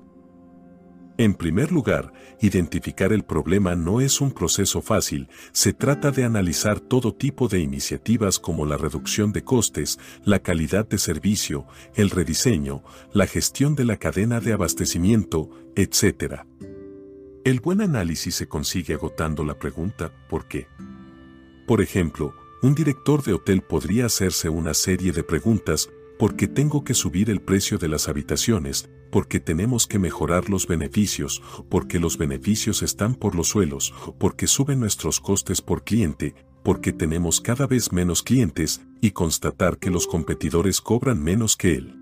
En 1.21 1.35
primer 1.35 1.71
lugar, 1.71 2.11
identificar 2.39 3.13
el 3.13 3.23
problema 3.23 3.75
no 3.75 4.01
es 4.01 4.21
un 4.21 4.31
proceso 4.31 4.81
fácil, 4.81 5.29
se 5.51 5.71
trata 5.71 6.09
de 6.09 6.23
analizar 6.23 6.79
todo 6.79 7.13
tipo 7.13 7.47
de 7.47 7.59
iniciativas 7.59 8.39
como 8.39 8.65
la 8.65 8.75
reducción 8.75 9.31
de 9.31 9.43
costes, 9.43 9.99
la 10.25 10.39
calidad 10.39 10.89
de 10.89 10.97
servicio, 10.97 11.67
el 11.93 12.09
rediseño, 12.09 12.81
la 13.13 13.27
gestión 13.27 13.75
de 13.75 13.85
la 13.85 13.97
cadena 13.97 14.39
de 14.39 14.53
abastecimiento, 14.53 15.51
etc. 15.75 16.41
El 17.45 17.59
buen 17.59 17.81
análisis 17.81 18.33
se 18.33 18.47
consigue 18.47 18.95
agotando 18.95 19.43
la 19.43 19.59
pregunta 19.59 20.11
¿por 20.27 20.47
qué? 20.47 20.69
Por 21.67 21.83
ejemplo, 21.83 22.33
un 22.63 22.73
director 22.73 23.21
de 23.21 23.33
hotel 23.33 23.61
podría 23.61 24.07
hacerse 24.07 24.49
una 24.49 24.73
serie 24.73 25.11
de 25.11 25.23
preguntas 25.23 25.87
¿por 26.17 26.35
qué 26.35 26.47
tengo 26.47 26.83
que 26.83 26.95
subir 26.95 27.29
el 27.29 27.41
precio 27.41 27.77
de 27.77 27.89
las 27.89 28.09
habitaciones? 28.09 28.89
Porque 29.11 29.39
tenemos 29.39 29.87
que 29.87 29.99
mejorar 29.99 30.49
los 30.49 30.67
beneficios, 30.67 31.41
porque 31.69 31.99
los 31.99 32.17
beneficios 32.17 32.81
están 32.81 33.15
por 33.15 33.35
los 33.35 33.49
suelos, 33.49 33.93
porque 34.17 34.47
suben 34.47 34.79
nuestros 34.79 35.19
costes 35.19 35.61
por 35.61 35.83
cliente, 35.83 36.33
porque 36.63 36.93
tenemos 36.93 37.41
cada 37.41 37.67
vez 37.67 37.91
menos 37.91 38.23
clientes 38.23 38.81
y 39.01 39.11
constatar 39.11 39.77
que 39.77 39.89
los 39.89 40.07
competidores 40.07 40.81
cobran 40.81 41.21
menos 41.21 41.57
que 41.57 41.73
él. 41.73 41.97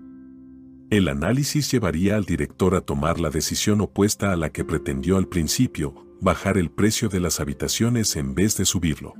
El 0.90 1.08
análisis 1.08 1.70
llevaría 1.70 2.16
al 2.16 2.24
director 2.24 2.74
a 2.74 2.80
tomar 2.80 3.20
la 3.20 3.30
decisión 3.30 3.80
opuesta 3.80 4.32
a 4.32 4.36
la 4.36 4.50
que 4.50 4.64
pretendió 4.64 5.16
al 5.16 5.28
principio, 5.28 6.06
bajar 6.20 6.58
el 6.58 6.70
precio 6.70 7.08
de 7.08 7.20
las 7.20 7.40
habitaciones 7.40 8.16
en 8.16 8.34
vez 8.34 8.56
de 8.56 8.64
subirlo. 8.64 9.14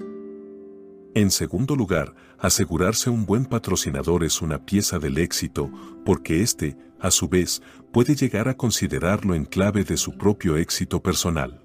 En 1.14 1.30
segundo 1.30 1.74
lugar, 1.74 2.14
asegurarse 2.38 3.10
un 3.10 3.26
buen 3.26 3.44
patrocinador 3.44 4.24
es 4.24 4.42
una 4.42 4.64
pieza 4.64 4.98
del 4.98 5.18
éxito, 5.18 5.70
porque 6.04 6.42
éste, 6.42 6.76
a 7.00 7.10
su 7.10 7.28
vez, 7.28 7.62
puede 7.92 8.14
llegar 8.14 8.48
a 8.48 8.56
considerarlo 8.56 9.34
en 9.34 9.44
clave 9.44 9.84
de 9.84 9.96
su 9.96 10.16
propio 10.16 10.56
éxito 10.56 11.02
personal. 11.02 11.62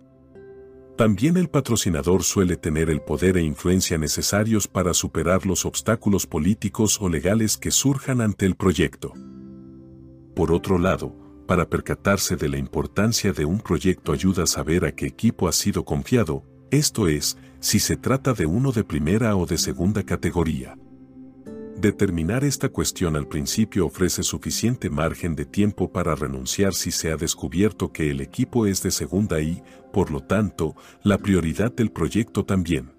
También 0.97 1.35
el 1.35 1.49
patrocinador 1.49 2.23
suele 2.23 2.55
tener 2.55 2.89
el 2.89 3.01
poder 3.01 3.35
e 3.35 3.43
influencia 3.43 3.97
necesarios 3.97 4.67
para 4.67 4.93
superar 4.93 5.45
los 5.45 5.65
obstáculos 5.65 6.25
políticos 6.25 7.01
o 7.01 7.09
legales 7.09 7.57
que 7.57 7.69
surjan 7.69 8.21
ante 8.21 8.45
el 8.45 8.55
proyecto. 8.55 9.11
Por 10.35 10.53
otro 10.53 10.77
lado, 10.77 11.13
para 11.47 11.69
percatarse 11.69 12.37
de 12.37 12.47
la 12.47 12.57
importancia 12.57 13.33
de 13.33 13.43
un 13.43 13.59
proyecto 13.59 14.13
ayuda 14.13 14.43
a 14.43 14.47
saber 14.47 14.85
a 14.85 14.93
qué 14.93 15.05
equipo 15.05 15.49
ha 15.49 15.51
sido 15.51 15.83
confiado, 15.83 16.43
esto 16.71 17.07
es, 17.07 17.37
si 17.59 17.79
se 17.79 17.97
trata 17.97 18.33
de 18.33 18.45
uno 18.45 18.71
de 18.71 18.83
primera 18.83 19.35
o 19.35 19.45
de 19.45 19.57
segunda 19.57 20.03
categoría. 20.03 20.77
Determinar 21.77 22.45
esta 22.45 22.69
cuestión 22.69 23.17
al 23.17 23.27
principio 23.27 23.85
ofrece 23.85 24.23
suficiente 24.23 24.89
margen 24.89 25.35
de 25.35 25.45
tiempo 25.45 25.91
para 25.91 26.15
renunciar 26.15 26.73
si 26.73 26.89
se 26.89 27.11
ha 27.11 27.17
descubierto 27.17 27.91
que 27.91 28.09
el 28.09 28.21
equipo 28.21 28.65
es 28.65 28.81
de 28.81 28.91
segunda 28.91 29.41
y, 29.41 29.61
por 29.91 30.09
lo 30.09 30.21
tanto, 30.21 30.75
la 31.03 31.17
prioridad 31.17 31.73
del 31.73 31.91
proyecto 31.91 32.45
también. 32.45 32.93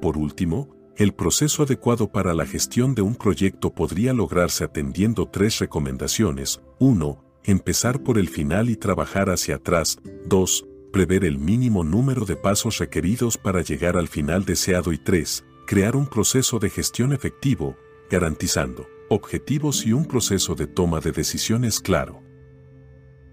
Por 0.00 0.18
último, 0.18 0.74
el 0.96 1.14
proceso 1.14 1.62
adecuado 1.62 2.10
para 2.10 2.34
la 2.34 2.46
gestión 2.46 2.96
de 2.96 3.02
un 3.02 3.14
proyecto 3.14 3.72
podría 3.72 4.12
lograrse 4.12 4.64
atendiendo 4.64 5.28
tres 5.28 5.60
recomendaciones. 5.60 6.60
1. 6.80 7.24
Empezar 7.44 8.02
por 8.02 8.18
el 8.18 8.28
final 8.28 8.70
y 8.70 8.76
trabajar 8.76 9.30
hacia 9.30 9.56
atrás. 9.56 9.98
2. 10.26 10.66
Prever 10.92 11.24
el 11.24 11.38
mínimo 11.38 11.84
número 11.84 12.24
de 12.24 12.34
pasos 12.34 12.78
requeridos 12.78 13.38
para 13.38 13.62
llegar 13.62 13.96
al 13.96 14.08
final 14.08 14.44
deseado. 14.44 14.92
Y 14.92 14.98
3 14.98 15.44
crear 15.66 15.96
un 15.96 16.06
proceso 16.06 16.58
de 16.58 16.70
gestión 16.70 17.12
efectivo, 17.12 17.76
garantizando 18.10 18.86
objetivos 19.08 19.84
y 19.84 19.92
un 19.92 20.06
proceso 20.06 20.54
de 20.54 20.66
toma 20.66 21.00
de 21.00 21.12
decisiones 21.12 21.80
claro. 21.80 22.22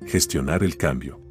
Gestionar 0.06 0.64
el 0.64 0.78
cambio. 0.78 1.22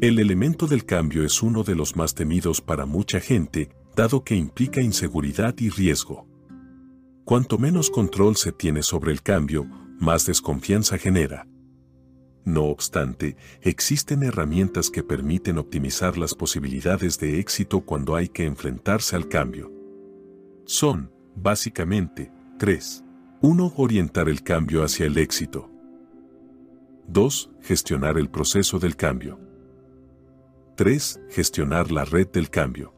El 0.00 0.18
elemento 0.18 0.66
del 0.66 0.84
cambio 0.84 1.24
es 1.24 1.42
uno 1.42 1.62
de 1.62 1.76
los 1.76 1.96
más 1.96 2.14
temidos 2.14 2.60
para 2.60 2.86
mucha 2.86 3.20
gente, 3.20 3.70
dado 3.94 4.24
que 4.24 4.34
implica 4.34 4.80
inseguridad 4.80 5.54
y 5.58 5.68
riesgo. 5.68 6.26
Cuanto 7.24 7.56
menos 7.56 7.88
control 7.88 8.36
se 8.36 8.50
tiene 8.50 8.82
sobre 8.82 9.12
el 9.12 9.22
cambio, 9.22 9.64
más 10.00 10.26
desconfianza 10.26 10.98
genera. 10.98 11.46
No 12.44 12.64
obstante, 12.64 13.36
existen 13.60 14.24
herramientas 14.24 14.90
que 14.90 15.04
permiten 15.04 15.58
optimizar 15.58 16.18
las 16.18 16.34
posibilidades 16.34 17.20
de 17.20 17.38
éxito 17.38 17.82
cuando 17.82 18.16
hay 18.16 18.28
que 18.28 18.44
enfrentarse 18.44 19.14
al 19.14 19.28
cambio. 19.28 19.71
Son, 20.64 21.10
básicamente, 21.34 22.32
tres. 22.58 23.04
1. 23.40 23.74
Orientar 23.76 24.28
el 24.28 24.42
cambio 24.42 24.84
hacia 24.84 25.06
el 25.06 25.18
éxito. 25.18 25.68
2. 27.08 27.50
Gestionar 27.60 28.16
el 28.18 28.30
proceso 28.30 28.78
del 28.78 28.94
cambio. 28.94 29.40
3. 30.76 31.20
Gestionar 31.28 31.90
la 31.90 32.04
red 32.04 32.28
del 32.28 32.48
cambio. 32.50 32.94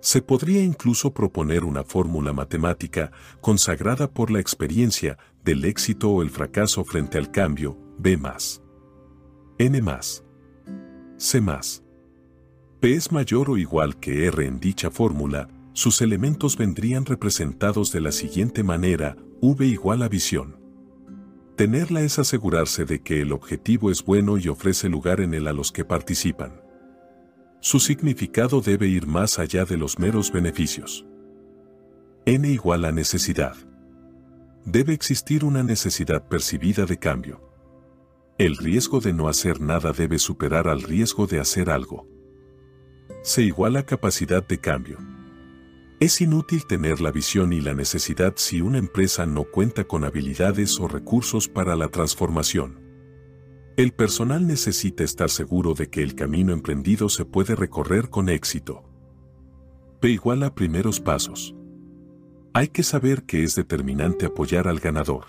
Se 0.00 0.20
podría 0.20 0.62
incluso 0.62 1.14
proponer 1.14 1.64
una 1.64 1.82
fórmula 1.82 2.34
matemática 2.34 3.10
consagrada 3.40 4.10
por 4.10 4.30
la 4.30 4.38
experiencia 4.38 5.16
del 5.42 5.64
éxito 5.64 6.10
o 6.10 6.20
el 6.20 6.28
fracaso 6.28 6.84
frente 6.84 7.16
al 7.16 7.30
cambio, 7.30 7.78
B 7.98 8.18
más. 8.18 8.62
N 9.56 9.80
más. 9.80 10.22
C 11.16 11.40
más. 11.40 11.82
P 12.80 12.94
es 12.94 13.10
mayor 13.10 13.48
o 13.48 13.56
igual 13.56 13.98
que 13.98 14.26
R 14.26 14.46
en 14.46 14.60
dicha 14.60 14.90
fórmula, 14.90 15.48
sus 15.74 16.00
elementos 16.00 16.56
vendrían 16.56 17.04
representados 17.04 17.90
de 17.90 18.00
la 18.00 18.12
siguiente 18.12 18.62
manera, 18.62 19.16
V 19.40 19.66
igual 19.66 20.02
a 20.02 20.08
visión. 20.08 20.56
Tenerla 21.56 22.02
es 22.02 22.18
asegurarse 22.20 22.84
de 22.84 23.02
que 23.02 23.20
el 23.20 23.32
objetivo 23.32 23.90
es 23.90 24.04
bueno 24.04 24.38
y 24.38 24.48
ofrece 24.48 24.88
lugar 24.88 25.20
en 25.20 25.34
él 25.34 25.48
a 25.48 25.52
los 25.52 25.72
que 25.72 25.84
participan. 25.84 26.62
Su 27.60 27.80
significado 27.80 28.60
debe 28.60 28.86
ir 28.86 29.08
más 29.08 29.40
allá 29.40 29.64
de 29.64 29.76
los 29.76 29.98
meros 29.98 30.30
beneficios. 30.30 31.06
N 32.24 32.48
igual 32.48 32.84
a 32.84 32.92
necesidad. 32.92 33.56
Debe 34.64 34.94
existir 34.94 35.44
una 35.44 35.64
necesidad 35.64 36.28
percibida 36.28 36.86
de 36.86 36.98
cambio. 36.98 37.50
El 38.38 38.56
riesgo 38.56 39.00
de 39.00 39.12
no 39.12 39.28
hacer 39.28 39.60
nada 39.60 39.92
debe 39.92 40.20
superar 40.20 40.68
al 40.68 40.82
riesgo 40.82 41.26
de 41.26 41.40
hacer 41.40 41.68
algo. 41.68 42.06
Se 43.22 43.42
iguala 43.42 43.84
capacidad 43.84 44.46
de 44.46 44.58
cambio. 44.58 45.13
Es 46.04 46.20
inútil 46.20 46.66
tener 46.66 47.00
la 47.00 47.10
visión 47.10 47.54
y 47.54 47.62
la 47.62 47.72
necesidad 47.72 48.34
si 48.36 48.60
una 48.60 48.76
empresa 48.76 49.24
no 49.24 49.44
cuenta 49.44 49.84
con 49.84 50.04
habilidades 50.04 50.78
o 50.78 50.86
recursos 50.86 51.48
para 51.48 51.76
la 51.76 51.88
transformación. 51.88 52.78
El 53.78 53.94
personal 53.94 54.46
necesita 54.46 55.02
estar 55.02 55.30
seguro 55.30 55.72
de 55.72 55.88
que 55.88 56.02
el 56.02 56.14
camino 56.14 56.52
emprendido 56.52 57.08
se 57.08 57.24
puede 57.24 57.54
recorrer 57.54 58.10
con 58.10 58.28
éxito. 58.28 58.84
P 60.02 60.10
igual 60.10 60.42
a 60.42 60.54
primeros 60.54 61.00
pasos. 61.00 61.54
Hay 62.52 62.68
que 62.68 62.82
saber 62.82 63.22
que 63.22 63.42
es 63.42 63.54
determinante 63.54 64.26
apoyar 64.26 64.68
al 64.68 64.80
ganador. 64.80 65.24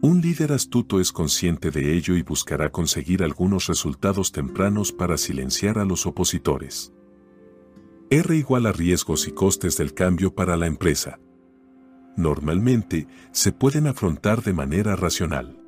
Un 0.00 0.22
líder 0.22 0.52
astuto 0.52 1.00
es 1.00 1.12
consciente 1.12 1.70
de 1.70 1.92
ello 1.92 2.16
y 2.16 2.22
buscará 2.22 2.72
conseguir 2.72 3.22
algunos 3.22 3.66
resultados 3.66 4.32
tempranos 4.32 4.90
para 4.90 5.18
silenciar 5.18 5.78
a 5.78 5.84
los 5.84 6.06
opositores. 6.06 6.95
R 8.10 8.36
igual 8.36 8.66
a 8.66 8.72
riesgos 8.72 9.26
y 9.26 9.32
costes 9.32 9.76
del 9.76 9.92
cambio 9.92 10.32
para 10.32 10.56
la 10.56 10.66
empresa. 10.66 11.18
Normalmente, 12.16 13.08
se 13.32 13.50
pueden 13.50 13.88
afrontar 13.88 14.42
de 14.42 14.52
manera 14.52 14.94
racional. 14.94 15.58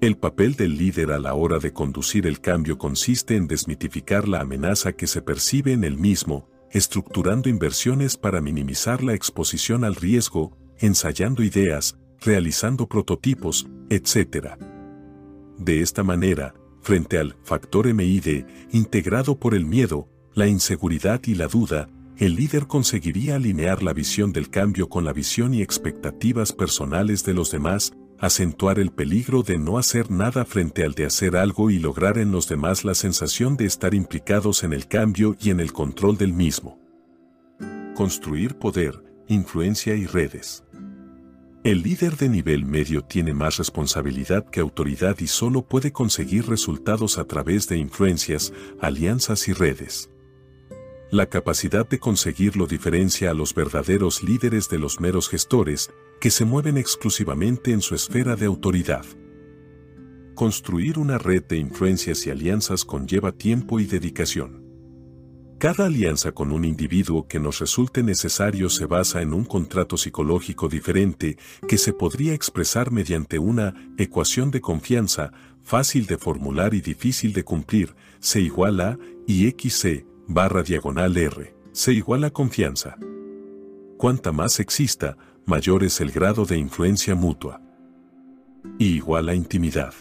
El 0.00 0.16
papel 0.16 0.54
del 0.54 0.78
líder 0.78 1.12
a 1.12 1.18
la 1.18 1.34
hora 1.34 1.58
de 1.58 1.72
conducir 1.72 2.26
el 2.26 2.40
cambio 2.40 2.78
consiste 2.78 3.36
en 3.36 3.46
desmitificar 3.46 4.28
la 4.28 4.40
amenaza 4.40 4.94
que 4.94 5.06
se 5.06 5.20
percibe 5.20 5.72
en 5.72 5.84
el 5.84 5.98
mismo, 5.98 6.48
estructurando 6.70 7.50
inversiones 7.50 8.16
para 8.16 8.40
minimizar 8.40 9.04
la 9.04 9.12
exposición 9.12 9.84
al 9.84 9.94
riesgo, 9.94 10.56
ensayando 10.78 11.42
ideas, 11.42 11.98
realizando 12.20 12.88
prototipos, 12.88 13.68
etc. 13.90 14.56
De 15.58 15.82
esta 15.82 16.02
manera, 16.02 16.54
frente 16.80 17.18
al 17.18 17.36
factor 17.44 17.92
MID, 17.92 18.46
integrado 18.72 19.38
por 19.38 19.54
el 19.54 19.66
miedo, 19.66 20.08
la 20.34 20.46
inseguridad 20.46 21.20
y 21.26 21.34
la 21.34 21.46
duda, 21.46 21.88
el 22.16 22.36
líder 22.36 22.66
conseguiría 22.66 23.36
alinear 23.36 23.82
la 23.82 23.92
visión 23.92 24.32
del 24.32 24.48
cambio 24.48 24.88
con 24.88 25.04
la 25.04 25.12
visión 25.12 25.54
y 25.54 25.62
expectativas 25.62 26.52
personales 26.52 27.24
de 27.24 27.34
los 27.34 27.50
demás, 27.50 27.92
acentuar 28.18 28.78
el 28.78 28.92
peligro 28.92 29.42
de 29.42 29.58
no 29.58 29.78
hacer 29.78 30.10
nada 30.10 30.44
frente 30.44 30.84
al 30.84 30.92
de 30.92 31.06
hacer 31.06 31.36
algo 31.36 31.70
y 31.70 31.78
lograr 31.78 32.18
en 32.18 32.30
los 32.30 32.48
demás 32.48 32.84
la 32.84 32.94
sensación 32.94 33.56
de 33.56 33.64
estar 33.66 33.94
implicados 33.94 34.62
en 34.62 34.72
el 34.72 34.86
cambio 34.86 35.36
y 35.40 35.50
en 35.50 35.58
el 35.58 35.72
control 35.72 36.16
del 36.16 36.32
mismo. 36.32 36.78
Construir 37.96 38.56
poder, 38.56 39.02
influencia 39.26 39.94
y 39.96 40.06
redes. 40.06 40.64
El 41.64 41.82
líder 41.82 42.16
de 42.16 42.28
nivel 42.28 42.64
medio 42.64 43.02
tiene 43.02 43.34
más 43.34 43.58
responsabilidad 43.58 44.44
que 44.48 44.60
autoridad 44.60 45.18
y 45.20 45.26
solo 45.26 45.62
puede 45.66 45.92
conseguir 45.92 46.48
resultados 46.48 47.18
a 47.18 47.24
través 47.24 47.68
de 47.68 47.78
influencias, 47.78 48.52
alianzas 48.80 49.48
y 49.48 49.52
redes. 49.52 50.11
La 51.12 51.26
capacidad 51.26 51.86
de 51.86 51.98
conseguirlo 51.98 52.66
diferencia 52.66 53.30
a 53.30 53.34
los 53.34 53.54
verdaderos 53.54 54.22
líderes 54.22 54.70
de 54.70 54.78
los 54.78 54.98
meros 54.98 55.28
gestores, 55.28 55.90
que 56.22 56.30
se 56.30 56.46
mueven 56.46 56.78
exclusivamente 56.78 57.72
en 57.72 57.82
su 57.82 57.94
esfera 57.94 58.34
de 58.34 58.46
autoridad. 58.46 59.04
Construir 60.34 60.98
una 60.98 61.18
red 61.18 61.44
de 61.44 61.58
influencias 61.58 62.26
y 62.26 62.30
alianzas 62.30 62.86
conlleva 62.86 63.32
tiempo 63.32 63.78
y 63.78 63.84
dedicación. 63.84 64.64
Cada 65.58 65.84
alianza 65.84 66.32
con 66.32 66.50
un 66.50 66.64
individuo 66.64 67.28
que 67.28 67.38
nos 67.38 67.58
resulte 67.58 68.02
necesario 68.02 68.70
se 68.70 68.86
basa 68.86 69.20
en 69.20 69.34
un 69.34 69.44
contrato 69.44 69.98
psicológico 69.98 70.70
diferente 70.70 71.36
que 71.68 71.76
se 71.76 71.92
podría 71.92 72.32
expresar 72.32 72.90
mediante 72.90 73.38
una 73.38 73.92
ecuación 73.98 74.50
de 74.50 74.62
confianza 74.62 75.30
fácil 75.60 76.06
de 76.06 76.16
formular 76.16 76.72
y 76.72 76.80
difícil 76.80 77.34
de 77.34 77.44
cumplir, 77.44 77.94
C 78.18 78.40
igual 78.40 78.80
a 78.80 78.98
y 79.26 79.50
XC 79.50 80.10
barra 80.34 80.62
diagonal 80.62 81.16
R, 81.16 81.54
C 81.72 81.92
igual 81.92 82.24
a 82.24 82.30
confianza. 82.30 82.96
Cuanta 83.96 84.32
más 84.32 84.60
exista, 84.60 85.16
mayor 85.46 85.84
es 85.84 86.00
el 86.00 86.10
grado 86.10 86.44
de 86.44 86.58
influencia 86.58 87.14
mutua. 87.14 87.60
Y 88.78 88.96
igual 88.96 89.28
a 89.28 89.34
intimidad. 89.34 89.94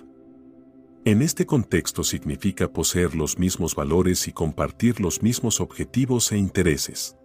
En 1.03 1.22
este 1.22 1.45
contexto 1.45 2.03
significa 2.03 2.72
poseer 2.72 3.16
los 3.16 3.40
mismos 3.40 3.76
valores 3.76 4.28
y 4.28 4.32
compartir 4.34 4.99
los 4.99 5.24
mismos 5.24 5.60
objetivos 5.60 6.32
e 6.32 6.38
intereses. 6.38 7.18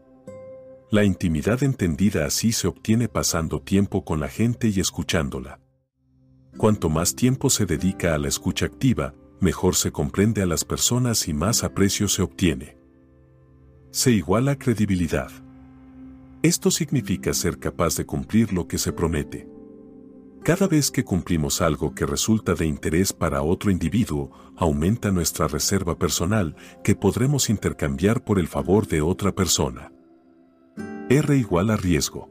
La 0.91 1.05
intimidad 1.05 1.63
entendida 1.63 2.25
así 2.25 2.53
se 2.53 2.69
obtiene 2.69 3.09
pasando 3.09 3.61
tiempo 3.61 4.05
con 4.05 4.21
la 4.21 4.29
gente 4.29 4.69
y 4.69 4.81
escuchándola. 4.81 5.61
Cuanto 6.57 6.89
más 6.89 7.15
tiempo 7.15 7.51
se 7.51 7.67
dedica 7.67 8.15
a 8.15 8.19
la 8.19 8.29
escucha 8.29 8.67
activa, 8.67 9.15
mejor 9.41 9.75
se 9.75 9.93
comprende 9.93 10.41
a 10.41 10.47
las 10.47 10.65
personas 10.65 11.29
y 11.29 11.35
más 11.35 11.65
aprecio 11.65 12.09
se 12.09 12.23
obtiene. 12.23 12.76
Se 13.97 14.11
iguala 14.11 14.59
credibilidad. 14.59 15.31
Esto 16.43 16.71
significa 16.71 17.33
ser 17.33 17.59
capaz 17.59 17.97
de 17.97 18.05
cumplir 18.05 18.53
lo 18.53 18.69
que 18.69 18.77
se 18.77 18.93
promete. 18.93 19.49
Cada 20.43 20.69
vez 20.69 20.91
que 20.91 21.03
cumplimos 21.03 21.63
algo 21.63 21.95
que 21.95 22.05
resulta 22.05 22.53
de 22.53 22.67
interés 22.67 23.15
para 23.15 23.41
otro 23.41 23.71
individuo, 23.71 24.31
aumenta 24.55 25.11
nuestra 25.13 25.49
reserva 25.49 25.99
personal 25.99 26.57
que 26.85 26.95
podremos 26.95 27.49
intercambiar 27.49 28.23
por 28.23 28.39
el 28.39 28.49
favor 28.49 28.87
de 28.87 29.01
otra 29.01 29.35
persona. 29.35 29.91
R 31.09 31.35
igual 31.35 31.71
a 31.71 31.79
riesgo. 31.79 32.29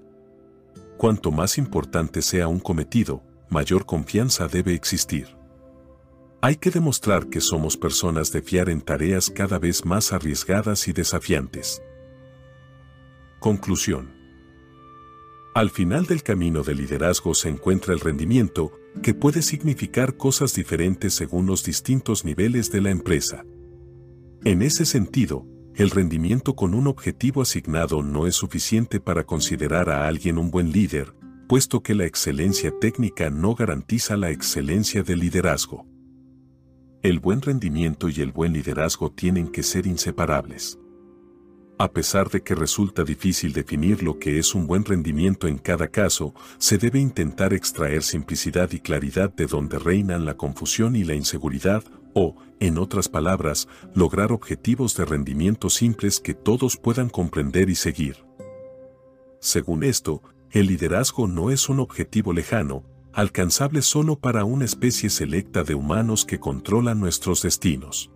Cuanto 0.98 1.32
más 1.32 1.58
importante 1.58 2.22
sea 2.22 2.48
un 2.48 2.60
cometido, 2.60 3.24
mayor 3.50 3.88
confianza 3.88 4.48
debe 4.48 4.76
existir. 4.76 5.35
Hay 6.46 6.58
que 6.58 6.70
demostrar 6.70 7.28
que 7.28 7.42
somos 7.42 7.76
personas 7.76 8.32
de 8.32 8.44
fiar 8.44 8.70
en 8.70 8.80
tareas 8.80 9.32
cada 9.32 9.58
vez 9.58 9.84
más 9.84 10.14
arriesgadas 10.14 10.88
y 10.88 10.94
desafiantes. 10.94 11.82
Conclusión. 13.40 14.14
Al 15.56 15.72
final 15.72 16.06
del 16.06 16.22
camino 16.22 16.62
del 16.62 16.78
liderazgo 16.78 17.34
se 17.34 17.50
encuentra 17.50 17.96
el 17.96 18.00
rendimiento, 18.00 18.74
que 19.02 19.16
puede 19.16 19.42
significar 19.42 20.18
cosas 20.18 20.54
diferentes 20.54 21.16
según 21.16 21.48
los 21.48 21.64
distintos 21.64 22.24
niveles 22.24 22.72
de 22.72 22.82
la 22.82 22.92
empresa. 22.92 23.44
En 24.44 24.62
ese 24.62 24.86
sentido, 24.86 25.48
el 25.74 25.90
rendimiento 25.90 26.56
con 26.56 26.76
un 26.76 26.86
objetivo 26.86 27.42
asignado 27.42 28.04
no 28.04 28.28
es 28.28 28.36
suficiente 28.36 29.00
para 29.00 29.24
considerar 29.24 29.90
a 29.90 30.08
alguien 30.08 30.38
un 30.38 30.52
buen 30.52 30.72
líder, 30.72 31.16
puesto 31.50 31.82
que 31.82 31.96
la 31.96 32.06
excelencia 32.06 32.72
técnica 32.80 33.32
no 33.32 33.56
garantiza 33.56 34.16
la 34.16 34.30
excelencia 34.30 35.02
del 35.02 35.22
liderazgo. 35.22 35.88
El 37.06 37.20
buen 37.20 37.40
rendimiento 37.40 38.10
y 38.10 38.20
el 38.22 38.32
buen 38.32 38.52
liderazgo 38.52 39.12
tienen 39.12 39.50
que 39.50 39.62
ser 39.62 39.86
inseparables. 39.86 40.80
A 41.78 41.92
pesar 41.92 42.32
de 42.32 42.42
que 42.42 42.56
resulta 42.56 43.04
difícil 43.04 43.54
definir 43.54 44.02
lo 44.02 44.18
que 44.18 44.40
es 44.40 44.56
un 44.56 44.66
buen 44.66 44.84
rendimiento 44.84 45.48
en 45.48 45.60
cada 45.60 45.90
caso, 45.90 46.34
se 46.58 46.80
debe 46.80 47.00
intentar 47.00 47.54
extraer 47.54 48.02
simplicidad 48.02 48.72
y 48.72 48.80
claridad 48.80 49.32
de 49.32 49.46
donde 49.46 49.78
reinan 49.78 50.26
la 50.26 50.36
confusión 50.36 50.96
y 50.96 51.04
la 51.04 51.14
inseguridad, 51.14 51.84
o, 52.16 52.38
en 52.60 52.80
otras 52.80 53.08
palabras, 53.08 53.68
lograr 53.94 54.32
objetivos 54.32 54.98
de 54.98 55.06
rendimiento 55.06 55.70
simples 55.70 56.20
que 56.20 56.34
todos 56.34 56.76
puedan 56.76 57.10
comprender 57.10 57.70
y 57.70 57.76
seguir. 57.76 58.26
Según 59.40 59.84
esto, 59.84 60.24
el 60.50 60.66
liderazgo 60.66 61.28
no 61.28 61.52
es 61.52 61.70
un 61.70 61.82
objetivo 61.82 62.34
lejano, 62.34 62.84
alcanzable 63.16 63.82
solo 63.82 64.20
para 64.20 64.44
una 64.44 64.66
especie 64.66 65.10
selecta 65.10 65.64
de 65.64 65.74
humanos 65.74 66.26
que 66.26 66.38
controlan 66.38 67.00
nuestros 67.00 67.42
destinos. 67.42 68.12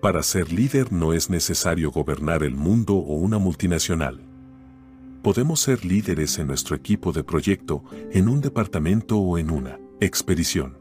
Para 0.00 0.22
ser 0.22 0.50
líder 0.50 0.92
no 0.92 1.12
es 1.12 1.28
necesario 1.28 1.90
gobernar 1.90 2.42
el 2.42 2.54
mundo 2.54 2.94
o 2.94 3.14
una 3.16 3.38
multinacional. 3.38 4.24
Podemos 5.22 5.60
ser 5.60 5.84
líderes 5.84 6.38
en 6.38 6.46
nuestro 6.46 6.74
equipo 6.74 7.12
de 7.12 7.22
proyecto, 7.22 7.84
en 8.10 8.28
un 8.28 8.40
departamento 8.40 9.18
o 9.18 9.36
en 9.36 9.50
una 9.50 9.78
expedición. 10.00 10.78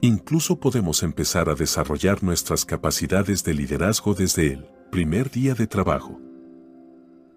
Incluso 0.00 0.60
podemos 0.60 1.02
empezar 1.02 1.48
a 1.48 1.56
desarrollar 1.56 2.22
nuestras 2.22 2.64
capacidades 2.64 3.42
de 3.42 3.54
liderazgo 3.54 4.14
desde 4.14 4.52
el 4.52 4.66
primer 4.92 5.32
día 5.32 5.54
de 5.54 5.66
trabajo. 5.66 6.20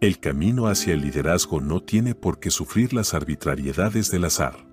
El 0.01 0.19
camino 0.19 0.67
hacia 0.67 0.93
el 0.93 1.01
liderazgo 1.01 1.61
no 1.61 1.81
tiene 1.81 2.13
por 2.13 2.39
qué 2.39 2.51
sufrir 2.51 2.93
las 2.93 3.15
arbitrariedades 3.15 4.11
del 4.11 4.25
azar. 4.25 4.72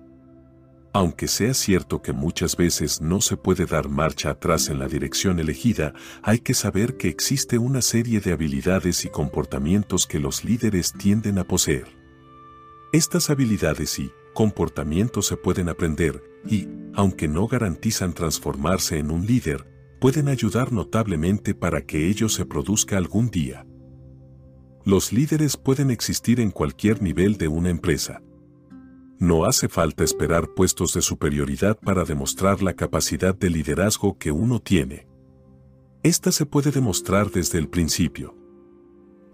Aunque 0.93 1.29
sea 1.29 1.53
cierto 1.53 2.01
que 2.01 2.11
muchas 2.11 2.57
veces 2.57 2.99
no 2.99 3.21
se 3.21 3.37
puede 3.37 3.65
dar 3.65 3.87
marcha 3.87 4.31
atrás 4.31 4.67
en 4.67 4.77
la 4.77 4.89
dirección 4.89 5.39
elegida, 5.39 5.93
hay 6.21 6.39
que 6.39 6.53
saber 6.53 6.97
que 6.97 7.07
existe 7.07 7.57
una 7.57 7.81
serie 7.81 8.19
de 8.19 8.33
habilidades 8.33 9.05
y 9.05 9.09
comportamientos 9.09 10.05
que 10.05 10.19
los 10.19 10.43
líderes 10.43 10.91
tienden 10.91 11.37
a 11.37 11.45
poseer. 11.45 11.87
Estas 12.91 13.29
habilidades 13.29 13.99
y 13.99 14.11
comportamientos 14.33 15.27
se 15.27 15.37
pueden 15.37 15.69
aprender 15.69 16.21
y, 16.45 16.67
aunque 16.93 17.29
no 17.29 17.47
garantizan 17.47 18.13
transformarse 18.13 18.97
en 18.97 19.11
un 19.11 19.25
líder, 19.25 19.65
pueden 20.01 20.27
ayudar 20.27 20.73
notablemente 20.73 21.55
para 21.55 21.85
que 21.85 22.09
ello 22.09 22.27
se 22.27 22.45
produzca 22.45 22.97
algún 22.97 23.29
día. 23.29 23.65
Los 24.83 25.13
líderes 25.13 25.55
pueden 25.55 25.89
existir 25.89 26.41
en 26.41 26.51
cualquier 26.51 27.01
nivel 27.01 27.37
de 27.37 27.47
una 27.47 27.69
empresa. 27.69 28.21
No 29.21 29.45
hace 29.45 29.69
falta 29.69 30.03
esperar 30.03 30.49
puestos 30.55 30.95
de 30.95 31.03
superioridad 31.03 31.77
para 31.79 32.05
demostrar 32.05 32.63
la 32.63 32.73
capacidad 32.73 33.35
de 33.35 33.51
liderazgo 33.51 34.17
que 34.17 34.31
uno 34.31 34.59
tiene. 34.59 35.07
Esta 36.01 36.31
se 36.31 36.47
puede 36.47 36.71
demostrar 36.71 37.29
desde 37.29 37.59
el 37.59 37.69
principio. 37.69 38.35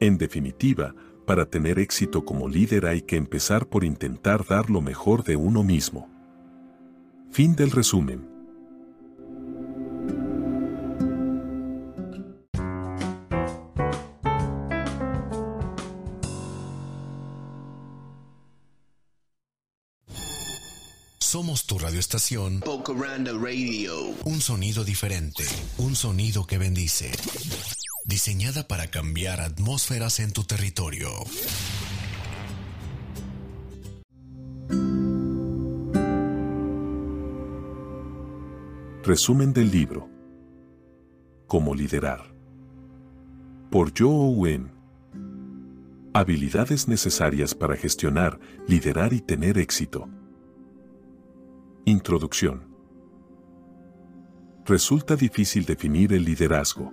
En 0.02 0.18
definitiva, 0.18 0.94
para 1.26 1.46
tener 1.46 1.80
éxito 1.80 2.26
como 2.26 2.50
líder 2.50 2.86
hay 2.86 3.02
que 3.02 3.16
empezar 3.16 3.70
por 3.70 3.86
intentar 3.86 4.46
dar 4.46 4.70
lo 4.70 4.82
mejor 4.82 5.24
de 5.24 5.38
uno 5.38 5.64
mismo. 5.64 6.10
Fin 7.32 7.56
del 7.56 7.72
resumen. 7.72 8.37
Tu 21.68 21.78
radioestación. 21.78 22.62
Radio. 22.62 23.94
Un 24.24 24.40
sonido 24.40 24.86
diferente, 24.86 25.44
un 25.78 25.96
sonido 25.96 26.48
que 26.48 26.58
bendice. 26.58 27.12
Diseñada 28.06 28.68
para 28.68 28.88
cambiar 28.88 29.42
atmósferas 29.42 30.22
en 30.22 30.32
tu 30.32 30.46
territorio. 30.46 31.10
Resumen 39.04 39.52
del 39.52 39.70
libro. 39.70 40.10
Cómo 41.48 41.76
liderar. 41.76 42.34
Por 43.70 43.92
Joe 43.98 44.10
Owen. 44.10 44.72
Habilidades 46.14 46.88
necesarias 46.88 47.54
para 47.54 47.76
gestionar, 47.76 48.40
liderar 48.68 49.12
y 49.12 49.20
tener 49.20 49.58
éxito. 49.58 50.10
Introducción. 51.88 52.68
Resulta 54.66 55.16
difícil 55.16 55.64
definir 55.64 56.12
el 56.12 56.26
liderazgo. 56.26 56.92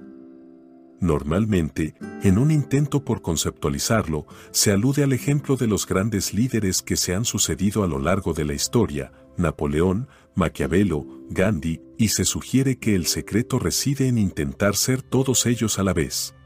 Normalmente, 1.01 1.97
en 2.23 2.39
un 2.39 2.53
intento 2.53 3.05
por 3.05 3.21
conceptualizarlo, 3.21 4.25
se 4.53 4.71
alude 4.71 5.03
al 5.03 5.13
ejemplo 5.13 5.57
de 5.57 5.67
los 5.67 5.85
grandes 5.85 6.33
líderes 6.33 6.81
que 6.81 6.95
se 6.95 7.13
han 7.13 7.25
sucedido 7.25 7.83
a 7.83 7.89
lo 7.89 7.99
largo 7.99 8.35
de 8.35 8.45
la 8.45 8.55
historia, 8.55 9.11
Napoleón, 9.37 10.07
Maquiavelo, 10.37 11.05
Gandhi, 11.29 11.81
y 11.99 12.11
se 12.11 12.25
sugiere 12.25 12.79
que 12.79 12.95
el 12.95 13.07
secreto 13.07 13.59
reside 13.59 14.07
en 14.07 14.17
intentar 14.17 14.77
ser 14.77 15.03
todos 15.03 15.45
ellos 15.47 15.81
a 15.81 15.83
la 15.83 15.93
vez. 15.93 16.37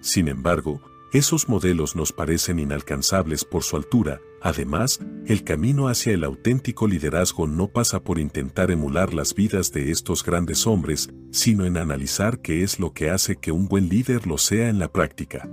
Sin 0.00 0.28
embargo, 0.28 0.80
esos 1.12 1.50
modelos 1.50 1.94
nos 1.94 2.10
parecen 2.10 2.58
inalcanzables 2.58 3.44
por 3.44 3.64
su 3.64 3.76
altura, 3.76 4.18
además, 4.44 5.00
el 5.26 5.42
camino 5.42 5.88
hacia 5.88 6.12
el 6.12 6.22
auténtico 6.22 6.86
liderazgo 6.86 7.46
no 7.46 7.68
pasa 7.68 8.04
por 8.04 8.18
intentar 8.18 8.70
emular 8.70 9.14
las 9.14 9.34
vidas 9.34 9.72
de 9.72 9.90
estos 9.90 10.22
grandes 10.22 10.66
hombres, 10.66 11.08
sino 11.32 11.64
en 11.64 11.78
analizar 11.78 12.40
qué 12.40 12.62
es 12.62 12.78
lo 12.78 12.92
que 12.92 13.08
hace 13.08 13.36
que 13.36 13.50
un 13.50 13.66
buen 13.66 13.88
líder 13.88 14.26
lo 14.26 14.36
sea 14.36 14.68
en 14.68 14.78
la 14.78 14.92
práctica. 14.92 15.48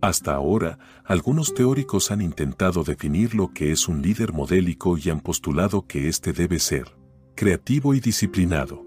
Hasta 0.00 0.34
ahora, 0.34 0.80
algunos 1.04 1.54
teóricos 1.54 2.10
han 2.10 2.22
intentado 2.22 2.82
definir 2.82 3.34
lo 3.36 3.52
que 3.54 3.70
es 3.70 3.86
un 3.86 4.02
líder 4.02 4.32
modélico 4.32 4.98
y 4.98 5.08
han 5.08 5.20
postulado 5.20 5.86
que 5.86 6.08
éste 6.08 6.32
debe 6.32 6.58
ser 6.58 6.96
creativo 7.36 7.94
y 7.94 8.00
disciplinado, 8.00 8.84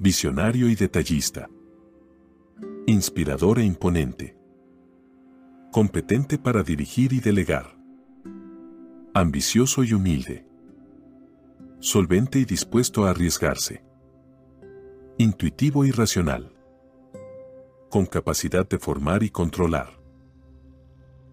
visionario 0.00 0.68
y 0.68 0.74
detallista, 0.74 1.48
inspirador 2.86 3.60
e 3.60 3.64
imponente, 3.64 4.36
competente 5.74 6.38
para 6.38 6.62
dirigir 6.62 7.12
y 7.12 7.18
delegar, 7.18 7.76
ambicioso 9.12 9.82
y 9.82 9.92
humilde, 9.92 10.46
solvente 11.80 12.38
y 12.38 12.44
dispuesto 12.44 13.04
a 13.04 13.10
arriesgarse, 13.10 13.82
intuitivo 15.18 15.84
y 15.84 15.90
racional, 15.90 16.54
con 17.90 18.06
capacidad 18.06 18.68
de 18.68 18.78
formar 18.78 19.24
y 19.24 19.30
controlar. 19.30 19.98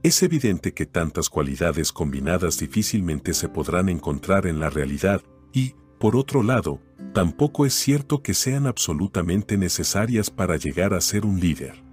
Es 0.01 0.23
evidente 0.23 0.73
que 0.73 0.87
tantas 0.87 1.29
cualidades 1.29 1.91
combinadas 1.91 2.57
difícilmente 2.57 3.35
se 3.35 3.47
podrán 3.47 3.89
encontrar 3.89 4.47
en 4.47 4.59
la 4.59 4.71
realidad 4.71 5.21
y, 5.53 5.75
por 5.99 6.15
otro 6.15 6.41
lado, 6.41 6.81
tampoco 7.13 7.67
es 7.67 7.75
cierto 7.75 8.23
que 8.23 8.33
sean 8.33 8.65
absolutamente 8.65 9.55
necesarias 9.55 10.31
para 10.31 10.57
llegar 10.57 10.95
a 10.95 11.01
ser 11.01 11.27
un 11.27 11.39
líder. 11.39 11.90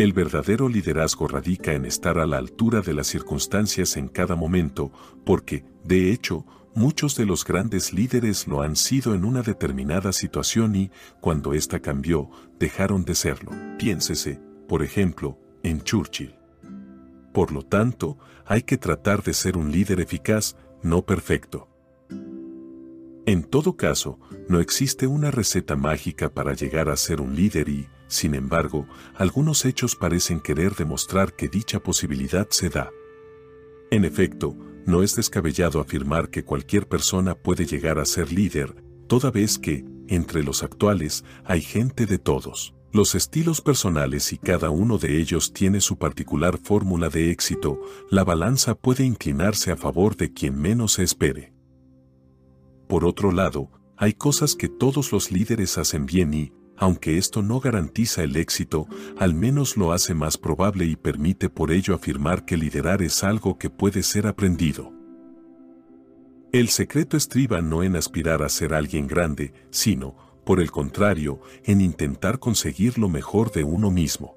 El 0.00 0.14
verdadero 0.14 0.70
liderazgo 0.70 1.28
radica 1.28 1.74
en 1.74 1.84
estar 1.84 2.18
a 2.18 2.24
la 2.24 2.38
altura 2.38 2.80
de 2.80 2.94
las 2.94 3.06
circunstancias 3.06 3.98
en 3.98 4.08
cada 4.08 4.34
momento, 4.34 4.90
porque, 5.26 5.62
de 5.84 6.10
hecho, 6.10 6.46
muchos 6.74 7.16
de 7.16 7.26
los 7.26 7.44
grandes 7.44 7.92
líderes 7.92 8.46
lo 8.46 8.62
han 8.62 8.76
sido 8.76 9.14
en 9.14 9.26
una 9.26 9.42
determinada 9.42 10.14
situación 10.14 10.74
y, 10.74 10.90
cuando 11.20 11.52
ésta 11.52 11.80
cambió, 11.80 12.30
dejaron 12.58 13.04
de 13.04 13.14
serlo. 13.14 13.52
Piénsese, 13.78 14.40
por 14.66 14.82
ejemplo, 14.82 15.38
en 15.62 15.82
Churchill. 15.82 16.34
Por 17.34 17.52
lo 17.52 17.60
tanto, 17.60 18.16
hay 18.46 18.62
que 18.62 18.78
tratar 18.78 19.22
de 19.22 19.34
ser 19.34 19.58
un 19.58 19.70
líder 19.70 20.00
eficaz, 20.00 20.56
no 20.82 21.04
perfecto. 21.04 21.68
En 23.26 23.42
todo 23.42 23.76
caso, 23.76 24.18
no 24.48 24.60
existe 24.60 25.06
una 25.06 25.30
receta 25.30 25.76
mágica 25.76 26.30
para 26.30 26.54
llegar 26.54 26.88
a 26.88 26.96
ser 26.96 27.20
un 27.20 27.36
líder 27.36 27.68
y, 27.68 27.86
sin 28.10 28.34
embargo, 28.34 28.86
algunos 29.14 29.64
hechos 29.64 29.96
parecen 29.96 30.40
querer 30.40 30.74
demostrar 30.74 31.34
que 31.34 31.48
dicha 31.48 31.80
posibilidad 31.80 32.48
se 32.50 32.68
da. 32.68 32.90
En 33.90 34.04
efecto, 34.04 34.56
no 34.86 35.02
es 35.02 35.16
descabellado 35.16 35.80
afirmar 35.80 36.28
que 36.28 36.44
cualquier 36.44 36.86
persona 36.86 37.34
puede 37.34 37.64
llegar 37.64 37.98
a 37.98 38.04
ser 38.04 38.32
líder, 38.32 38.84
toda 39.06 39.30
vez 39.30 39.58
que, 39.58 39.84
entre 40.08 40.42
los 40.42 40.62
actuales, 40.62 41.24
hay 41.44 41.62
gente 41.62 42.06
de 42.06 42.18
todos 42.18 42.74
los 42.92 43.14
estilos 43.14 43.60
personales 43.60 44.32
y 44.32 44.38
cada 44.38 44.70
uno 44.70 44.98
de 44.98 45.20
ellos 45.20 45.52
tiene 45.52 45.80
su 45.80 45.96
particular 45.96 46.58
fórmula 46.58 47.08
de 47.08 47.30
éxito, 47.30 47.80
la 48.10 48.24
balanza 48.24 48.74
puede 48.74 49.04
inclinarse 49.04 49.70
a 49.70 49.76
favor 49.76 50.16
de 50.16 50.32
quien 50.32 50.60
menos 50.60 50.94
se 50.94 51.04
espere. 51.04 51.52
Por 52.88 53.04
otro 53.04 53.30
lado, 53.30 53.70
hay 53.96 54.14
cosas 54.14 54.56
que 54.56 54.68
todos 54.68 55.12
los 55.12 55.30
líderes 55.30 55.78
hacen 55.78 56.04
bien 56.04 56.34
y, 56.34 56.52
aunque 56.80 57.18
esto 57.18 57.42
no 57.42 57.60
garantiza 57.60 58.24
el 58.24 58.36
éxito, 58.36 58.88
al 59.18 59.34
menos 59.34 59.76
lo 59.76 59.92
hace 59.92 60.14
más 60.14 60.38
probable 60.38 60.86
y 60.86 60.96
permite 60.96 61.50
por 61.50 61.72
ello 61.72 61.94
afirmar 61.94 62.46
que 62.46 62.56
liderar 62.56 63.02
es 63.02 63.22
algo 63.22 63.58
que 63.58 63.68
puede 63.68 64.02
ser 64.02 64.26
aprendido. 64.26 64.90
El 66.52 66.70
secreto 66.70 67.18
estriba 67.18 67.60
no 67.60 67.82
en 67.82 67.96
aspirar 67.96 68.42
a 68.42 68.48
ser 68.48 68.72
alguien 68.72 69.06
grande, 69.06 69.52
sino, 69.70 70.16
por 70.44 70.58
el 70.58 70.70
contrario, 70.70 71.40
en 71.64 71.82
intentar 71.82 72.38
conseguir 72.38 72.98
lo 72.98 73.10
mejor 73.10 73.52
de 73.52 73.62
uno 73.62 73.90
mismo. 73.90 74.36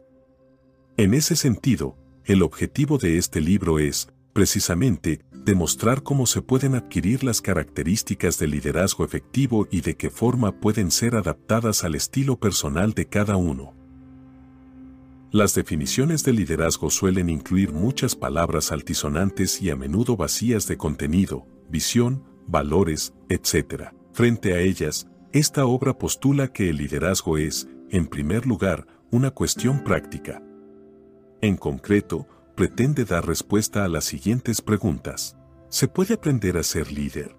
En 0.98 1.14
ese 1.14 1.38
sentido, 1.38 1.98
el 2.26 2.44
objetivo 2.44 2.98
de 2.98 3.18
este 3.18 3.40
libro 3.40 3.80
es, 3.80 4.10
precisamente, 4.34 5.22
demostrar 5.46 6.04
cómo 6.04 6.26
se 6.26 6.42
pueden 6.42 6.76
adquirir 6.76 7.24
las 7.24 7.42
características 7.42 8.40
del 8.40 8.52
liderazgo 8.52 9.04
efectivo 9.04 9.68
y 9.70 9.82
de 9.82 9.96
qué 9.96 10.10
forma 10.10 10.60
pueden 10.60 10.90
ser 10.90 11.16
adaptadas 11.16 11.84
al 11.84 11.96
estilo 11.96 12.40
personal 12.40 12.94
de 12.94 13.08
cada 13.08 13.36
uno. 13.36 13.74
Las 15.32 15.56
definiciones 15.56 16.24
de 16.24 16.32
liderazgo 16.32 16.90
suelen 16.90 17.30
incluir 17.30 17.74
muchas 17.74 18.16
palabras 18.16 18.72
altisonantes 18.72 19.62
y 19.62 19.72
a 19.72 19.76
menudo 19.76 20.16
vacías 20.16 20.68
de 20.68 20.78
contenido, 20.78 21.46
visión, 21.70 22.24
valores, 22.48 23.14
etc. 23.30 23.90
Frente 24.14 24.54
a 24.54 24.60
ellas, 24.60 25.08
esta 25.32 25.66
obra 25.66 25.98
postula 25.98 26.54
que 26.54 26.70
el 26.70 26.78
liderazgo 26.78 27.40
es, 27.40 27.68
en 27.90 28.06
primer 28.06 28.46
lugar, 28.46 28.86
una 29.10 29.32
cuestión 29.32 29.84
práctica. 29.84 30.42
En 31.42 31.58
concreto, 31.58 32.28
pretende 32.56 33.04
dar 33.06 33.26
respuesta 33.26 33.84
a 33.84 33.88
las 33.88 34.06
siguientes 34.06 34.62
preguntas. 34.62 35.36
¿Se 35.70 35.88
puede 35.88 36.14
aprender 36.14 36.58
a 36.58 36.64
ser 36.64 36.92
líder? 36.92 37.36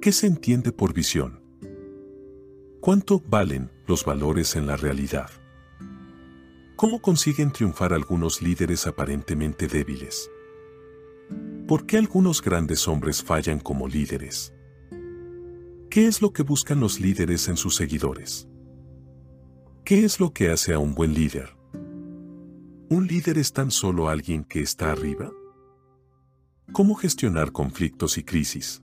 ¿Qué 0.00 0.12
se 0.12 0.26
entiende 0.26 0.72
por 0.72 0.92
visión? 0.92 1.40
¿Cuánto 2.80 3.20
valen 3.20 3.70
los 3.86 4.04
valores 4.04 4.56
en 4.56 4.66
la 4.66 4.76
realidad? 4.76 5.30
¿Cómo 6.76 7.00
consiguen 7.00 7.52
triunfar 7.52 7.92
algunos 7.92 8.40
líderes 8.42 8.86
aparentemente 8.86 9.66
débiles? 9.66 10.30
¿Por 11.66 11.86
qué 11.86 11.98
algunos 11.98 12.42
grandes 12.42 12.88
hombres 12.88 13.22
fallan 13.22 13.60
como 13.60 13.86
líderes? 13.86 14.54
¿Qué 15.90 16.06
es 16.06 16.22
lo 16.22 16.32
que 16.32 16.42
buscan 16.42 16.80
los 16.80 17.00
líderes 17.00 17.48
en 17.48 17.56
sus 17.56 17.76
seguidores? 17.76 18.48
¿Qué 19.84 20.04
es 20.04 20.20
lo 20.20 20.32
que 20.32 20.50
hace 20.50 20.72
a 20.72 20.78
un 20.78 20.94
buen 20.94 21.14
líder? 21.14 21.57
¿Un 22.90 23.06
líder 23.06 23.36
es 23.36 23.52
tan 23.52 23.70
solo 23.70 24.08
alguien 24.08 24.44
que 24.44 24.60
está 24.60 24.90
arriba? 24.90 25.30
¿Cómo 26.72 26.94
gestionar 26.94 27.52
conflictos 27.52 28.16
y 28.16 28.24
crisis? 28.24 28.82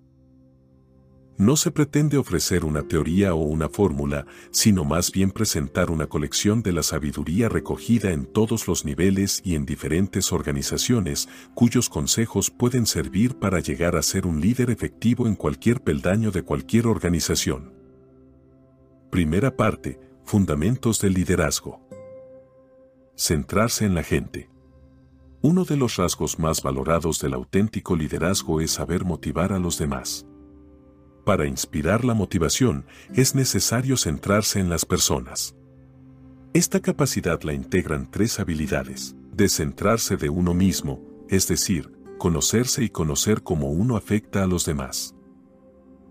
No 1.40 1.58
se 1.58 1.72
pretende 1.72 2.18
ofrecer 2.18 2.66
una 2.66 2.84
teoría 2.84 3.34
o 3.34 3.40
una 3.40 3.68
fórmula, 3.68 4.28
sino 4.52 4.86
más 4.86 5.12
bien 5.12 5.32
presentar 5.32 5.90
una 5.90 6.06
colección 6.06 6.62
de 6.62 6.72
la 6.72 6.84
sabiduría 6.84 7.50
recogida 7.50 8.12
en 8.12 8.28
todos 8.28 8.68
los 8.68 8.86
niveles 8.86 9.42
y 9.44 9.56
en 9.56 9.66
diferentes 9.66 10.32
organizaciones, 10.32 11.28
cuyos 11.56 11.90
consejos 11.90 12.52
pueden 12.52 12.86
servir 12.86 13.40
para 13.40 13.60
llegar 13.60 13.96
a 13.96 14.04
ser 14.04 14.28
un 14.28 14.40
líder 14.40 14.70
efectivo 14.70 15.26
en 15.26 15.34
cualquier 15.34 15.82
peldaño 15.82 16.30
de 16.30 16.44
cualquier 16.44 16.86
organización. 16.86 17.74
Primera 19.10 19.56
parte, 19.56 20.00
Fundamentos 20.26 21.00
del 21.02 21.14
liderazgo. 21.14 21.85
Centrarse 23.18 23.86
en 23.86 23.96
la 23.96 24.04
gente. 24.04 24.50
Uno 25.42 25.64
de 25.64 25.78
los 25.78 25.96
rasgos 25.96 26.38
más 26.38 26.62
valorados 26.62 27.22
del 27.22 27.34
auténtico 27.34 27.96
liderazgo 27.96 28.60
es 28.60 28.72
saber 28.72 29.06
motivar 29.06 29.54
a 29.54 29.60
los 29.60 29.78
demás. 29.78 30.28
Para 31.24 31.48
inspirar 31.48 32.04
la 32.04 32.14
motivación 32.14 32.86
es 33.14 33.34
necesario 33.34 33.96
centrarse 33.96 34.60
en 34.60 34.70
las 34.70 34.84
personas. 34.84 35.56
Esta 36.54 36.82
capacidad 36.82 37.42
la 37.44 37.54
integran 37.54 38.12
tres 38.12 38.38
habilidades. 38.42 39.16
Descentrarse 39.32 40.18
de 40.18 40.30
uno 40.30 40.54
mismo, 40.54 41.00
es 41.30 41.48
decir, 41.48 41.94
conocerse 42.18 42.84
y 42.84 42.90
conocer 42.90 43.44
cómo 43.44 43.70
uno 43.70 43.96
afecta 43.96 44.44
a 44.44 44.48
los 44.48 44.66
demás. 44.66 45.16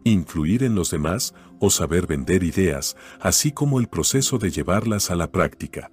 Influir 0.05 0.63
en 0.63 0.75
los 0.75 0.91
demás 0.91 1.35
o 1.61 1.69
saber 1.69 2.07
vender 2.07 2.43
ideas, 2.45 2.97
así 3.21 3.53
como 3.53 3.79
el 3.79 3.89
proceso 3.89 4.39
de 4.39 4.51
llevarlas 4.51 5.11
a 5.11 5.17
la 5.17 5.31
práctica. 5.31 5.91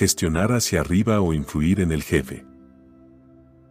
Gestionar 0.00 0.52
hacia 0.52 0.80
arriba 0.80 1.20
o 1.20 1.34
influir 1.34 1.78
en 1.78 1.92
el 1.92 2.02
jefe. 2.02 2.46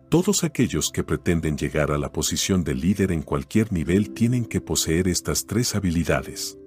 Todos 0.09 0.43
aquellos 0.43 0.91
que 0.91 1.03
pretenden 1.03 1.57
llegar 1.57 1.89
a 1.89 1.97
la 1.97 2.11
posición 2.11 2.63
de 2.63 2.75
líder 2.75 3.11
en 3.11 3.23
cualquier 3.23 3.73
nivel 3.73 4.11
tienen 4.13 4.45
que 4.45 4.61
poseer 4.61 5.07
estas 5.07 5.47
tres 5.47 5.73
habilidades. 5.73 6.59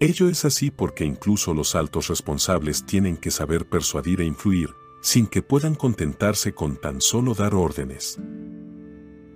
Ello 0.00 0.26
es 0.26 0.46
así 0.46 0.70
porque 0.70 1.04
incluso 1.04 1.52
los 1.52 1.74
altos 1.74 2.08
responsables 2.08 2.86
tienen 2.86 3.18
que 3.18 3.30
saber 3.30 3.68
persuadir 3.68 4.22
e 4.22 4.24
influir, 4.24 4.70
sin 5.02 5.26
que 5.26 5.42
puedan 5.42 5.74
contentarse 5.74 6.54
con 6.54 6.80
tan 6.80 7.02
solo 7.02 7.34
dar 7.34 7.54
órdenes. 7.54 8.18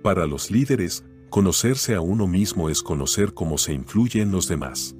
Para 0.01 0.25
los 0.25 0.49
líderes, 0.49 1.05
conocerse 1.29 1.93
a 1.93 2.01
uno 2.01 2.25
mismo 2.25 2.69
es 2.69 2.81
conocer 2.81 3.35
cómo 3.35 3.59
se 3.59 3.73
influye 3.73 4.19
en 4.19 4.31
los 4.31 4.47
demás. 4.47 4.95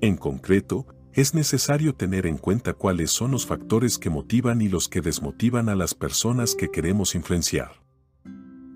En 0.00 0.16
concreto, 0.16 0.86
es 1.14 1.34
necesario 1.34 1.94
tener 1.94 2.26
en 2.26 2.38
cuenta 2.38 2.72
cuáles 2.72 3.10
son 3.10 3.32
los 3.32 3.46
factores 3.46 3.98
que 3.98 4.10
motivan 4.10 4.62
y 4.62 4.68
los 4.68 4.88
que 4.88 5.02
desmotivan 5.02 5.68
a 5.68 5.74
las 5.74 5.94
personas 5.94 6.54
que 6.54 6.70
queremos 6.70 7.14
influenciar. 7.14 7.82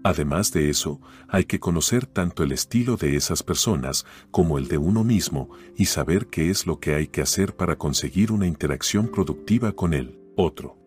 Además 0.05 0.53
de 0.53 0.71
eso, 0.71 1.01
hay 1.29 1.47
que 1.47 1.59
conocer 1.59 2.07
tanto 2.07 2.45
el 2.45 2.53
estilo 2.53 2.97
de 2.97 3.17
esas 3.17 3.43
personas 3.43 4.07
como 4.31 4.59
el 4.59 4.69
de 4.69 4.79
uno 4.79 5.03
mismo 5.03 5.51
y 5.77 5.87
saber 5.87 6.29
qué 6.29 6.51
es 6.51 6.67
lo 6.67 6.79
que 6.79 6.95
hay 6.95 7.09
que 7.09 7.23
hacer 7.23 7.57
para 7.57 7.77
conseguir 7.77 8.31
una 8.31 8.47
interacción 8.47 9.09
productiva 9.09 9.73
con 9.73 9.95
el 9.95 10.21
otro. 10.37 10.79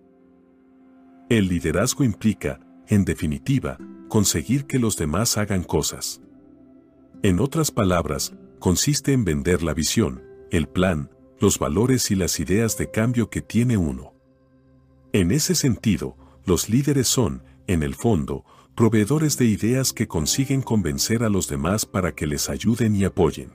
El 1.30 1.50
liderazgo 1.50 2.06
implica, 2.06 2.62
en 2.88 3.04
definitiva, 3.04 3.78
conseguir 4.08 4.66
que 4.66 4.80
los 4.80 4.96
demás 4.96 5.38
hagan 5.38 5.64
cosas. 5.64 6.22
En 7.22 7.42
otras 7.42 7.72
palabras, 7.72 8.34
consiste 8.60 9.12
en 9.12 9.26
vender 9.26 9.64
la 9.64 9.74
visión, 9.74 10.24
el 10.50 10.70
plan, 10.70 11.10
los 11.40 11.60
valores 11.60 12.11
y 12.11 12.16
las 12.16 12.40
ideas 12.40 12.78
de 12.78 12.91
cambio 12.91 13.30
que 13.30 13.41
tiene 13.41 13.78
uno. 13.78 14.14
En 15.14 15.32
ese 15.32 15.56
sentido, 15.56 16.16
los 16.45 16.70
líderes 16.70 17.07
son, 17.07 17.44
en 17.68 17.84
el 17.84 17.95
fondo, 17.95 18.45
proveedores 18.76 19.38
de 19.38 19.45
ideas 19.45 19.94
que 19.94 20.07
consiguen 20.07 20.61
convencer 20.61 21.24
a 21.24 21.30
los 21.30 21.48
demás 21.48 21.86
para 21.86 22.14
que 22.14 22.28
les 22.28 22.49
ayuden 22.49 22.95
y 22.95 23.03
apoyen. 23.03 23.52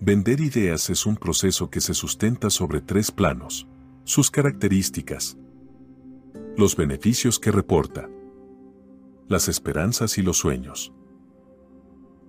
Vender 0.00 0.40
ideas 0.40 0.90
es 0.90 1.06
un 1.06 1.16
proceso 1.16 1.70
que 1.70 1.80
se 1.80 1.94
sustenta 1.94 2.50
sobre 2.50 2.80
tres 2.80 3.10
planos. 3.10 3.66
Sus 4.04 4.30
características. 4.30 5.36
Los 6.56 6.76
beneficios 6.76 7.38
que 7.38 7.50
reporta. 7.50 8.08
Las 9.28 9.48
esperanzas 9.48 10.18
y 10.18 10.22
los 10.22 10.36
sueños. 10.36 10.92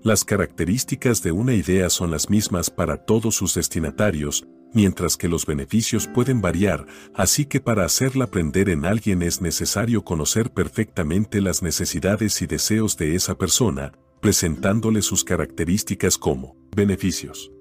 Las 0.04 0.24
características 0.24 1.24
de 1.24 1.32
una 1.32 1.54
idea 1.54 1.90
son 1.90 2.12
las 2.12 2.30
mismas 2.30 2.70
para 2.70 2.98
todos 2.98 3.36
sus 3.36 3.56
destinatarios, 3.56 4.48
mientras 4.74 5.18
que 5.18 5.28
los 5.28 5.46
beneficios 5.46 6.08
pueden 6.08 6.40
variar, 6.40 6.86
así 7.16 7.46
que 7.46 7.60
para 7.60 7.84
hacerla 7.84 8.26
aprender 8.26 8.70
en 8.70 8.86
alguien 8.86 9.24
es 9.24 9.42
necesario 9.42 10.04
conocer 10.04 10.52
perfectamente 10.52 11.42
las 11.42 11.64
necesidades 11.64 12.42
y 12.42 12.48
deseos 12.48 12.96
de 12.98 13.16
esa 13.16 13.38
persona, 13.38 13.94
presentándole 14.22 15.02
sus 15.02 15.24
características 15.24 16.18
como 16.18 16.56
beneficios. 16.76 17.52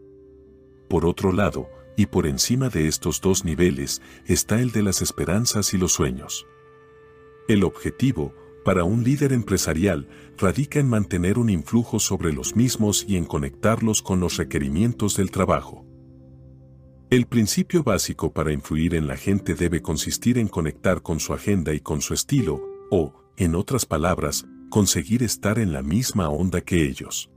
Por 0.89 1.07
otro 1.07 1.33
lado, 1.33 1.69
y 1.97 2.07
por 2.07 2.27
encima 2.27 2.69
de 2.69 2.87
estos 2.87 3.21
dos 3.23 3.45
niveles, 3.45 4.03
está 4.27 4.61
el 4.61 4.71
de 4.73 4.83
las 4.83 5.01
esperanzas 5.01 5.73
y 5.73 5.79
los 5.79 5.93
sueños. 5.93 6.47
El 7.49 7.65
objetivo, 7.65 8.35
para 8.67 8.83
un 8.83 9.05
líder 9.05 9.33
empresarial 9.33 10.09
radica 10.37 10.81
en 10.81 10.89
mantener 10.89 11.39
un 11.39 11.51
influjo 11.51 12.01
sobre 12.01 12.33
los 12.33 12.57
mismos 12.57 13.07
y 13.09 13.17
en 13.17 13.25
conectarlos 13.25 14.03
con 14.03 14.19
los 14.19 14.39
requerimientos 14.39 15.17
del 15.17 15.31
trabajo. 15.31 15.87
El 17.09 17.27
principio 17.27 17.85
básico 17.85 18.33
para 18.33 18.53
influir 18.53 18.97
en 18.97 19.07
la 19.07 19.17
gente 19.17 19.55
debe 19.55 19.83
consistir 19.83 20.37
en 20.37 20.49
conectar 20.49 21.01
con 21.01 21.21
su 21.21 21.33
agenda 21.33 21.75
y 21.75 21.81
con 21.81 22.01
su 22.01 22.13
estilo, 22.13 22.61
o, 22.91 23.15
en 23.37 23.55
otras 23.55 23.87
palabras, 23.87 24.49
conseguir 24.69 25.23
estar 25.23 25.61
en 25.61 25.73
la 25.73 25.83
misma 25.83 26.29
onda 26.29 26.61
que 26.61 26.89
ellos. 26.89 27.31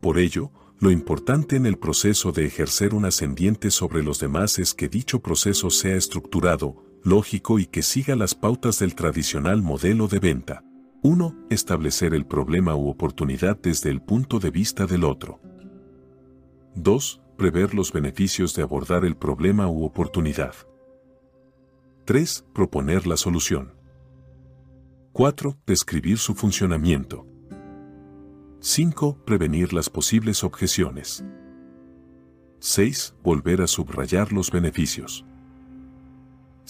Por 0.00 0.18
ello, 0.18 0.52
lo 0.78 0.92
importante 0.92 1.56
en 1.56 1.66
el 1.66 1.78
proceso 1.78 2.30
de 2.30 2.46
ejercer 2.46 2.94
un 2.94 3.06
ascendiente 3.06 3.72
sobre 3.72 4.04
los 4.04 4.20
demás 4.20 4.60
es 4.60 4.72
que 4.72 4.88
dicho 4.88 5.18
proceso 5.18 5.68
sea 5.68 5.96
estructurado, 5.96 6.87
lógico 7.04 7.58
y 7.58 7.66
que 7.66 7.82
siga 7.82 8.16
las 8.16 8.34
pautas 8.34 8.78
del 8.78 8.94
tradicional 8.94 9.62
modelo 9.62 10.08
de 10.08 10.18
venta. 10.18 10.64
1. 11.02 11.46
Establecer 11.50 12.12
el 12.12 12.26
problema 12.26 12.74
u 12.74 12.88
oportunidad 12.88 13.56
desde 13.60 13.90
el 13.90 14.02
punto 14.02 14.40
de 14.40 14.50
vista 14.50 14.86
del 14.86 15.04
otro. 15.04 15.40
2. 16.74 17.22
Prever 17.36 17.74
los 17.74 17.92
beneficios 17.92 18.54
de 18.54 18.62
abordar 18.62 19.04
el 19.04 19.16
problema 19.16 19.68
u 19.68 19.84
oportunidad. 19.84 20.54
3. 22.04 22.46
Proponer 22.52 23.06
la 23.06 23.16
solución. 23.16 23.74
4. 25.12 25.56
Describir 25.66 26.18
su 26.18 26.34
funcionamiento. 26.34 27.26
5. 28.60 29.24
Prevenir 29.24 29.72
las 29.72 29.88
posibles 29.88 30.42
objeciones. 30.42 31.24
6. 32.58 33.14
Volver 33.22 33.62
a 33.62 33.68
subrayar 33.68 34.32
los 34.32 34.50
beneficios. 34.50 35.24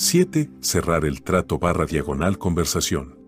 7. 0.00 0.48
Cerrar 0.60 1.04
el 1.04 1.22
trato 1.22 1.58
barra 1.58 1.84
diagonal 1.84 2.38
conversación. 2.38 3.18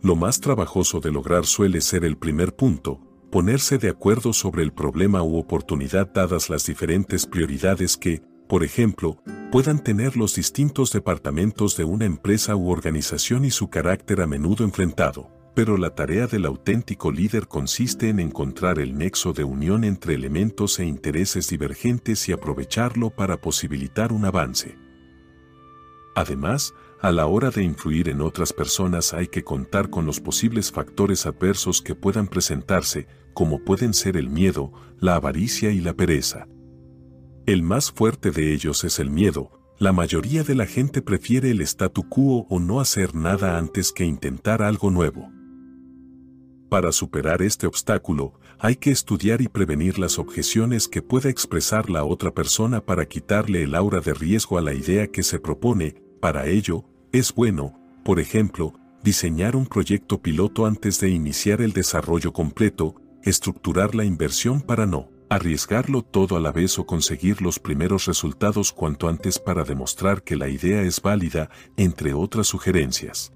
Lo 0.00 0.16
más 0.16 0.40
trabajoso 0.40 1.00
de 1.00 1.12
lograr 1.12 1.44
suele 1.44 1.82
ser 1.82 2.06
el 2.06 2.16
primer 2.16 2.56
punto, 2.56 2.98
ponerse 3.30 3.76
de 3.76 3.90
acuerdo 3.90 4.32
sobre 4.32 4.62
el 4.62 4.72
problema 4.72 5.22
u 5.22 5.36
oportunidad 5.36 6.10
dadas 6.14 6.48
las 6.48 6.64
diferentes 6.64 7.26
prioridades 7.26 7.98
que, 7.98 8.22
por 8.48 8.64
ejemplo, 8.64 9.18
puedan 9.52 9.84
tener 9.84 10.16
los 10.16 10.34
distintos 10.34 10.90
departamentos 10.92 11.76
de 11.76 11.84
una 11.84 12.06
empresa 12.06 12.56
u 12.56 12.70
organización 12.70 13.44
y 13.44 13.50
su 13.50 13.68
carácter 13.68 14.22
a 14.22 14.26
menudo 14.26 14.64
enfrentado. 14.64 15.28
Pero 15.54 15.76
la 15.76 15.94
tarea 15.94 16.26
del 16.26 16.46
auténtico 16.46 17.12
líder 17.12 17.48
consiste 17.48 18.08
en 18.08 18.18
encontrar 18.18 18.78
el 18.78 18.96
nexo 18.96 19.34
de 19.34 19.44
unión 19.44 19.84
entre 19.84 20.14
elementos 20.14 20.78
e 20.78 20.86
intereses 20.86 21.50
divergentes 21.50 22.30
y 22.30 22.32
aprovecharlo 22.32 23.10
para 23.10 23.42
posibilitar 23.42 24.10
un 24.10 24.24
avance. 24.24 24.82
Además, 26.14 26.74
a 27.00 27.12
la 27.12 27.26
hora 27.26 27.50
de 27.50 27.62
influir 27.62 28.08
en 28.08 28.20
otras 28.20 28.52
personas 28.52 29.12
hay 29.12 29.26
que 29.26 29.44
contar 29.44 29.90
con 29.90 30.06
los 30.06 30.20
posibles 30.20 30.72
factores 30.72 31.26
adversos 31.26 31.82
que 31.82 31.94
puedan 31.94 32.28
presentarse, 32.28 33.06
como 33.34 33.64
pueden 33.64 33.92
ser 33.92 34.16
el 34.16 34.30
miedo, 34.30 34.72
la 35.00 35.16
avaricia 35.16 35.70
y 35.70 35.80
la 35.80 35.94
pereza. 35.94 36.46
El 37.46 37.62
más 37.62 37.90
fuerte 37.90 38.30
de 38.30 38.54
ellos 38.54 38.84
es 38.84 38.98
el 38.98 39.10
miedo, 39.10 39.50
la 39.78 39.92
mayoría 39.92 40.44
de 40.44 40.54
la 40.54 40.66
gente 40.66 41.02
prefiere 41.02 41.50
el 41.50 41.60
statu 41.60 42.08
quo 42.08 42.46
o 42.48 42.60
no 42.60 42.80
hacer 42.80 43.14
nada 43.14 43.58
antes 43.58 43.92
que 43.92 44.04
intentar 44.04 44.62
algo 44.62 44.90
nuevo. 44.90 45.28
Para 46.70 46.90
superar 46.92 47.42
este 47.42 47.66
obstáculo, 47.66 48.40
hay 48.58 48.76
que 48.76 48.90
estudiar 48.90 49.40
y 49.40 49.48
prevenir 49.48 49.98
las 49.98 50.18
objeciones 50.18 50.88
que 50.88 51.02
pueda 51.02 51.28
expresar 51.28 51.90
la 51.90 52.04
otra 52.04 52.32
persona 52.32 52.80
para 52.80 53.06
quitarle 53.06 53.64
el 53.64 53.74
aura 53.74 54.00
de 54.00 54.14
riesgo 54.14 54.58
a 54.58 54.62
la 54.62 54.74
idea 54.74 55.08
que 55.08 55.22
se 55.22 55.38
propone, 55.38 56.03
para 56.24 56.46
ello, 56.46 56.86
es 57.12 57.34
bueno, 57.34 57.78
por 58.02 58.18
ejemplo, 58.18 58.72
diseñar 59.02 59.56
un 59.56 59.66
proyecto 59.66 60.22
piloto 60.22 60.64
antes 60.64 60.98
de 60.98 61.10
iniciar 61.10 61.60
el 61.60 61.74
desarrollo 61.74 62.32
completo, 62.32 62.94
estructurar 63.22 63.94
la 63.94 64.06
inversión 64.06 64.62
para 64.62 64.86
no 64.86 65.10
arriesgarlo 65.28 66.00
todo 66.00 66.38
a 66.38 66.40
la 66.40 66.50
vez 66.50 66.78
o 66.78 66.86
conseguir 66.86 67.42
los 67.42 67.58
primeros 67.58 68.06
resultados 68.06 68.72
cuanto 68.72 69.08
antes 69.08 69.38
para 69.38 69.64
demostrar 69.64 70.22
que 70.22 70.34
la 70.34 70.48
idea 70.48 70.80
es 70.80 71.02
válida, 71.02 71.50
entre 71.76 72.14
otras 72.14 72.46
sugerencias. 72.46 73.34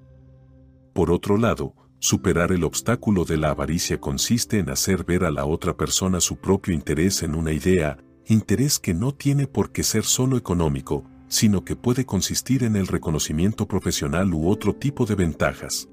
Por 0.95 1.11
otro 1.11 1.37
lado, 1.37 1.75
Superar 1.99 2.53
el 2.53 2.65
obstáculo 2.65 3.27
de 3.27 3.37
la 3.37 3.51
avaricia 3.51 4.01
consiste 4.01 4.61
en 4.61 4.71
hacer 4.71 5.05
ver 5.05 5.25
a 5.25 5.31
la 5.31 5.45
otra 5.45 5.77
persona 5.77 6.21
su 6.21 6.39
propio 6.39 6.73
interés 6.73 7.23
en 7.23 7.35
una 7.35 7.53
idea, 7.53 7.99
interés 8.25 8.79
que 8.79 8.95
no 8.95 9.13
tiene 9.13 9.47
por 9.47 9.73
qué 9.73 9.83
ser 9.83 10.05
solo 10.05 10.39
económico, 10.39 11.05
sino 11.29 11.65
que 11.65 11.77
puede 11.77 12.05
consistir 12.05 12.65
en 12.65 12.77
el 12.77 12.87
reconocimiento 12.87 13.67
profesional 13.67 14.35
u 14.35 14.49
otro 14.49 14.75
tipo 14.75 15.07
de 15.07 15.15
ventajas. 15.15 15.89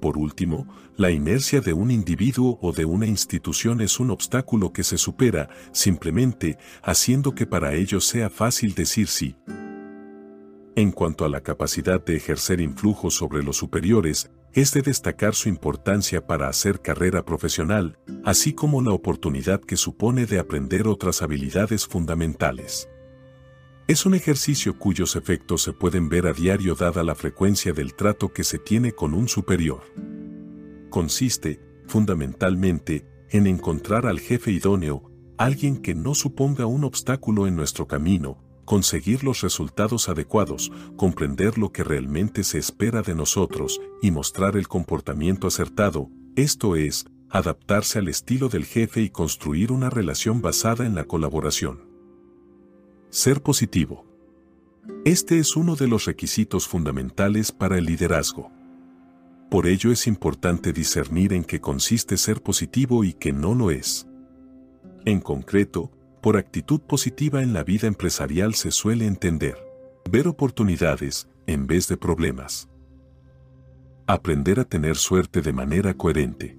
Por 0.00 0.18
último, 0.18 0.66
la 0.96 1.12
inercia 1.12 1.60
de 1.60 1.72
un 1.72 1.92
individuo 1.92 2.58
o 2.60 2.72
de 2.72 2.84
una 2.84 3.06
institución 3.06 3.80
es 3.80 4.00
un 4.00 4.10
obstáculo 4.10 4.72
que 4.72 4.82
se 4.82 4.98
supera 4.98 5.48
simplemente 5.70 6.58
haciendo 6.82 7.36
que 7.36 7.46
para 7.46 7.74
ellos 7.74 8.04
sea 8.04 8.28
fácil 8.28 8.74
decir 8.74 9.06
sí. 9.06 9.36
En 10.74 10.90
cuanto 10.90 11.24
a 11.24 11.28
la 11.28 11.42
capacidad 11.42 12.04
de 12.04 12.16
ejercer 12.16 12.60
influjo 12.60 13.10
sobre 13.10 13.44
los 13.44 13.58
superiores, 13.58 14.30
es 14.54 14.72
de 14.72 14.82
destacar 14.82 15.34
su 15.34 15.48
importancia 15.48 16.26
para 16.26 16.48
hacer 16.48 16.80
carrera 16.80 17.24
profesional, 17.24 17.98
así 18.24 18.54
como 18.54 18.82
la 18.82 18.90
oportunidad 18.90 19.60
que 19.60 19.76
supone 19.76 20.26
de 20.26 20.38
aprender 20.38 20.88
otras 20.88 21.22
habilidades 21.22 21.86
fundamentales. 21.86 22.88
Es 23.92 24.06
un 24.06 24.14
ejercicio 24.14 24.78
cuyos 24.78 25.16
efectos 25.16 25.60
se 25.60 25.74
pueden 25.74 26.08
ver 26.08 26.26
a 26.26 26.32
diario 26.32 26.74
dada 26.74 27.04
la 27.04 27.14
frecuencia 27.14 27.74
del 27.74 27.92
trato 27.92 28.32
que 28.32 28.42
se 28.42 28.58
tiene 28.58 28.92
con 28.92 29.12
un 29.12 29.28
superior. 29.28 29.82
Consiste, 30.88 31.60
fundamentalmente, 31.88 33.06
en 33.28 33.46
encontrar 33.46 34.06
al 34.06 34.18
jefe 34.18 34.50
idóneo, 34.50 35.10
alguien 35.36 35.76
que 35.76 35.94
no 35.94 36.14
suponga 36.14 36.64
un 36.64 36.84
obstáculo 36.84 37.46
en 37.46 37.54
nuestro 37.54 37.86
camino, 37.86 38.42
conseguir 38.64 39.24
los 39.24 39.42
resultados 39.42 40.08
adecuados, 40.08 40.72
comprender 40.96 41.58
lo 41.58 41.70
que 41.70 41.84
realmente 41.84 42.44
se 42.44 42.56
espera 42.56 43.02
de 43.02 43.14
nosotros 43.14 43.78
y 44.00 44.10
mostrar 44.10 44.56
el 44.56 44.68
comportamiento 44.68 45.48
acertado, 45.48 46.08
esto 46.34 46.76
es, 46.76 47.04
adaptarse 47.28 47.98
al 47.98 48.08
estilo 48.08 48.48
del 48.48 48.64
jefe 48.64 49.02
y 49.02 49.10
construir 49.10 49.70
una 49.70 49.90
relación 49.90 50.40
basada 50.40 50.86
en 50.86 50.94
la 50.94 51.04
colaboración. 51.04 51.91
Ser 53.14 53.42
positivo. 53.42 54.06
Este 55.04 55.38
es 55.38 55.54
uno 55.54 55.76
de 55.76 55.86
los 55.86 56.06
requisitos 56.06 56.66
fundamentales 56.66 57.52
para 57.52 57.76
el 57.76 57.84
liderazgo. 57.84 58.50
Por 59.50 59.66
ello 59.66 59.92
es 59.92 60.06
importante 60.06 60.72
discernir 60.72 61.34
en 61.34 61.44
qué 61.44 61.60
consiste 61.60 62.16
ser 62.16 62.42
positivo 62.42 63.04
y 63.04 63.12
qué 63.12 63.34
no 63.34 63.54
lo 63.54 63.70
es. 63.70 64.08
En 65.04 65.20
concreto, 65.20 65.90
por 66.22 66.38
actitud 66.38 66.80
positiva 66.80 67.42
en 67.42 67.52
la 67.52 67.64
vida 67.64 67.86
empresarial 67.86 68.54
se 68.54 68.70
suele 68.70 69.06
entender 69.06 69.58
ver 70.10 70.26
oportunidades 70.26 71.28
en 71.46 71.66
vez 71.66 71.88
de 71.88 71.98
problemas. 71.98 72.70
Aprender 74.06 74.58
a 74.58 74.64
tener 74.64 74.96
suerte 74.96 75.42
de 75.42 75.52
manera 75.52 75.92
coherente. 75.92 76.56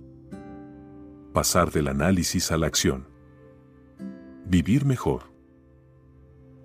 Pasar 1.34 1.72
del 1.72 1.88
análisis 1.88 2.52
a 2.52 2.58
la 2.58 2.68
acción. 2.68 3.08
Vivir 4.46 4.86
mejor. 4.86 5.33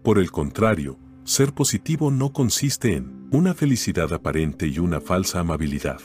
Por 0.02 0.18
el 0.18 0.30
contrario, 0.30 0.98
ser 1.24 1.52
positivo 1.52 2.10
no 2.10 2.32
consiste 2.32 2.94
en 2.94 3.28
una 3.30 3.52
felicidad 3.52 4.12
aparente 4.12 4.66
y 4.66 4.78
una 4.78 5.00
falsa 5.00 5.40
amabilidad. 5.40 6.00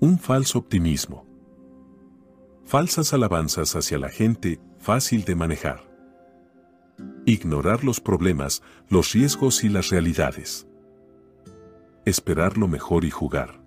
Un 0.00 0.18
falso 0.18 0.58
optimismo. 0.58 1.26
Falsas 2.64 3.12
alabanzas 3.12 3.76
hacia 3.76 3.98
la 3.98 4.08
gente 4.08 4.60
fácil 4.78 5.24
de 5.24 5.34
manejar. 5.34 5.88
Ignorar 7.26 7.84
los 7.84 8.00
problemas, 8.00 8.62
los 8.88 9.12
riesgos 9.12 9.62
y 9.62 9.68
las 9.68 9.90
realidades. 9.90 10.66
Esperar 12.04 12.58
lo 12.58 12.68
mejor 12.68 13.04
y 13.04 13.10
jugar. 13.10 13.62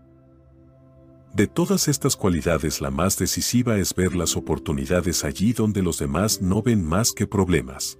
De 1.33 1.47
todas 1.47 1.87
estas 1.87 2.17
cualidades 2.17 2.81
la 2.81 2.91
más 2.91 3.17
decisiva 3.17 3.77
es 3.77 3.95
ver 3.95 4.15
las 4.15 4.35
oportunidades 4.35 5.23
allí 5.23 5.53
donde 5.53 5.81
los 5.81 5.97
demás 5.97 6.41
no 6.41 6.61
ven 6.61 6.83
más 6.83 7.13
que 7.13 7.25
problemas. 7.25 7.97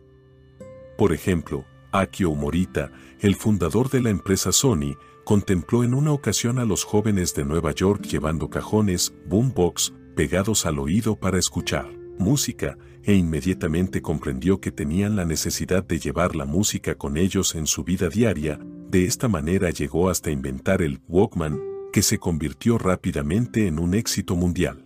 Por 1.01 1.13
ejemplo, 1.13 1.65
Akio 1.91 2.35
Morita, 2.35 2.91
el 3.21 3.33
fundador 3.33 3.89
de 3.89 4.01
la 4.01 4.11
empresa 4.11 4.51
Sony, 4.51 4.97
contempló 5.25 5.83
en 5.83 5.95
una 5.95 6.11
ocasión 6.11 6.59
a 6.59 6.63
los 6.63 6.83
jóvenes 6.83 7.33
de 7.33 7.43
Nueva 7.43 7.71
York 7.71 8.03
llevando 8.03 8.51
cajones, 8.51 9.11
boombox, 9.25 9.95
pegados 10.15 10.67
al 10.67 10.77
oído 10.77 11.15
para 11.15 11.39
escuchar 11.39 11.89
música, 12.19 12.77
e 13.01 13.15
inmediatamente 13.15 14.03
comprendió 14.03 14.61
que 14.61 14.71
tenían 14.71 15.15
la 15.15 15.25
necesidad 15.25 15.83
de 15.83 15.97
llevar 15.97 16.35
la 16.35 16.45
música 16.45 16.93
con 16.93 17.17
ellos 17.17 17.55
en 17.55 17.65
su 17.65 17.83
vida 17.83 18.07
diaria, 18.07 18.59
de 18.91 19.05
esta 19.05 19.27
manera 19.27 19.71
llegó 19.71 20.07
hasta 20.07 20.29
inventar 20.29 20.83
el 20.83 21.01
Walkman, 21.07 21.59
que 21.91 22.03
se 22.03 22.19
convirtió 22.19 22.77
rápidamente 22.77 23.65
en 23.65 23.79
un 23.79 23.95
éxito 23.95 24.35
mundial. 24.35 24.85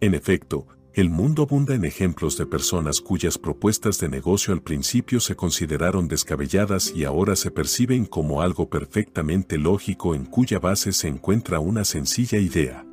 En 0.00 0.14
efecto, 0.14 0.66
el 0.96 1.10
mundo 1.10 1.42
abunda 1.42 1.74
en 1.74 1.84
ejemplos 1.84 2.38
de 2.38 2.46
personas 2.46 3.02
cuyas 3.02 3.36
propuestas 3.36 4.00
de 4.00 4.08
negocio 4.08 4.54
al 4.54 4.62
principio 4.62 5.20
se 5.20 5.36
consideraron 5.36 6.08
descabelladas 6.08 6.90
y 6.96 7.04
ahora 7.04 7.36
se 7.36 7.50
perciben 7.50 8.06
como 8.06 8.40
algo 8.40 8.70
perfectamente 8.70 9.58
lógico 9.58 10.14
en 10.14 10.24
cuya 10.24 10.58
base 10.58 10.92
se 10.92 11.08
encuentra 11.08 11.60
una 11.60 11.84
sencilla 11.84 12.38
idea. 12.38 12.86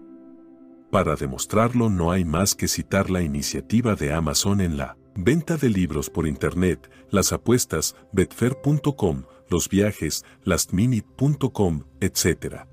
Para 0.92 1.16
demostrarlo 1.16 1.90
no 1.90 2.12
hay 2.12 2.26
más 2.26 2.56
que 2.56 2.68
citar 2.68 3.10
la 3.10 3.22
iniciativa 3.22 3.96
de 3.96 4.12
Amazon 4.12 4.60
en 4.60 4.76
la 4.76 4.98
venta 5.16 5.56
de 5.56 5.70
libros 5.70 6.10
por 6.10 6.28
Internet, 6.28 6.92
las 7.10 7.32
apuestas, 7.32 7.96
betfair.com, 8.12 9.24
los 9.50 9.70
viajes, 9.70 10.26
lastminute.com, 10.44 11.84
etc. 12.02 12.66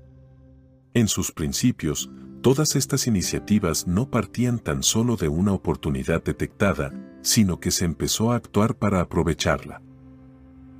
En 0.93 1.07
sus 1.07 1.31
principios, 1.31 2.11
todas 2.41 2.75
estas 2.75 3.07
iniciativas 3.07 3.87
no 3.87 4.09
partían 4.09 4.59
tan 4.59 4.83
solo 4.83 5.15
de 5.15 5.27
una 5.27 5.53
oportunidad 5.53 6.23
detectada, 6.23 6.91
sino 7.21 7.59
que 7.59 7.71
se 7.71 7.85
empezó 7.85 8.31
a 8.31 8.35
actuar 8.35 8.75
para 8.75 8.99
aprovecharla. 8.99 9.81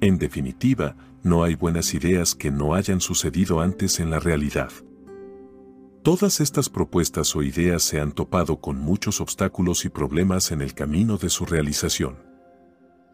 En 0.01 0.17
definitiva, 0.17 0.95
no 1.23 1.43
hay 1.43 1.55
buenas 1.55 1.93
ideas 1.93 2.33
que 2.33 2.49
no 2.49 2.73
hayan 2.73 2.99
sucedido 2.99 3.61
antes 3.61 3.99
en 3.99 4.09
la 4.09 4.19
realidad. 4.19 4.71
Todas 6.01 6.41
estas 6.41 6.67
propuestas 6.67 7.35
o 7.35 7.43
ideas 7.43 7.83
se 7.83 8.01
han 8.01 8.11
topado 8.11 8.59
con 8.59 8.79
muchos 8.79 9.21
obstáculos 9.21 9.85
y 9.85 9.89
problemas 9.89 10.51
en 10.51 10.61
el 10.61 10.73
camino 10.73 11.17
de 11.17 11.29
su 11.29 11.45
realización. 11.45 12.17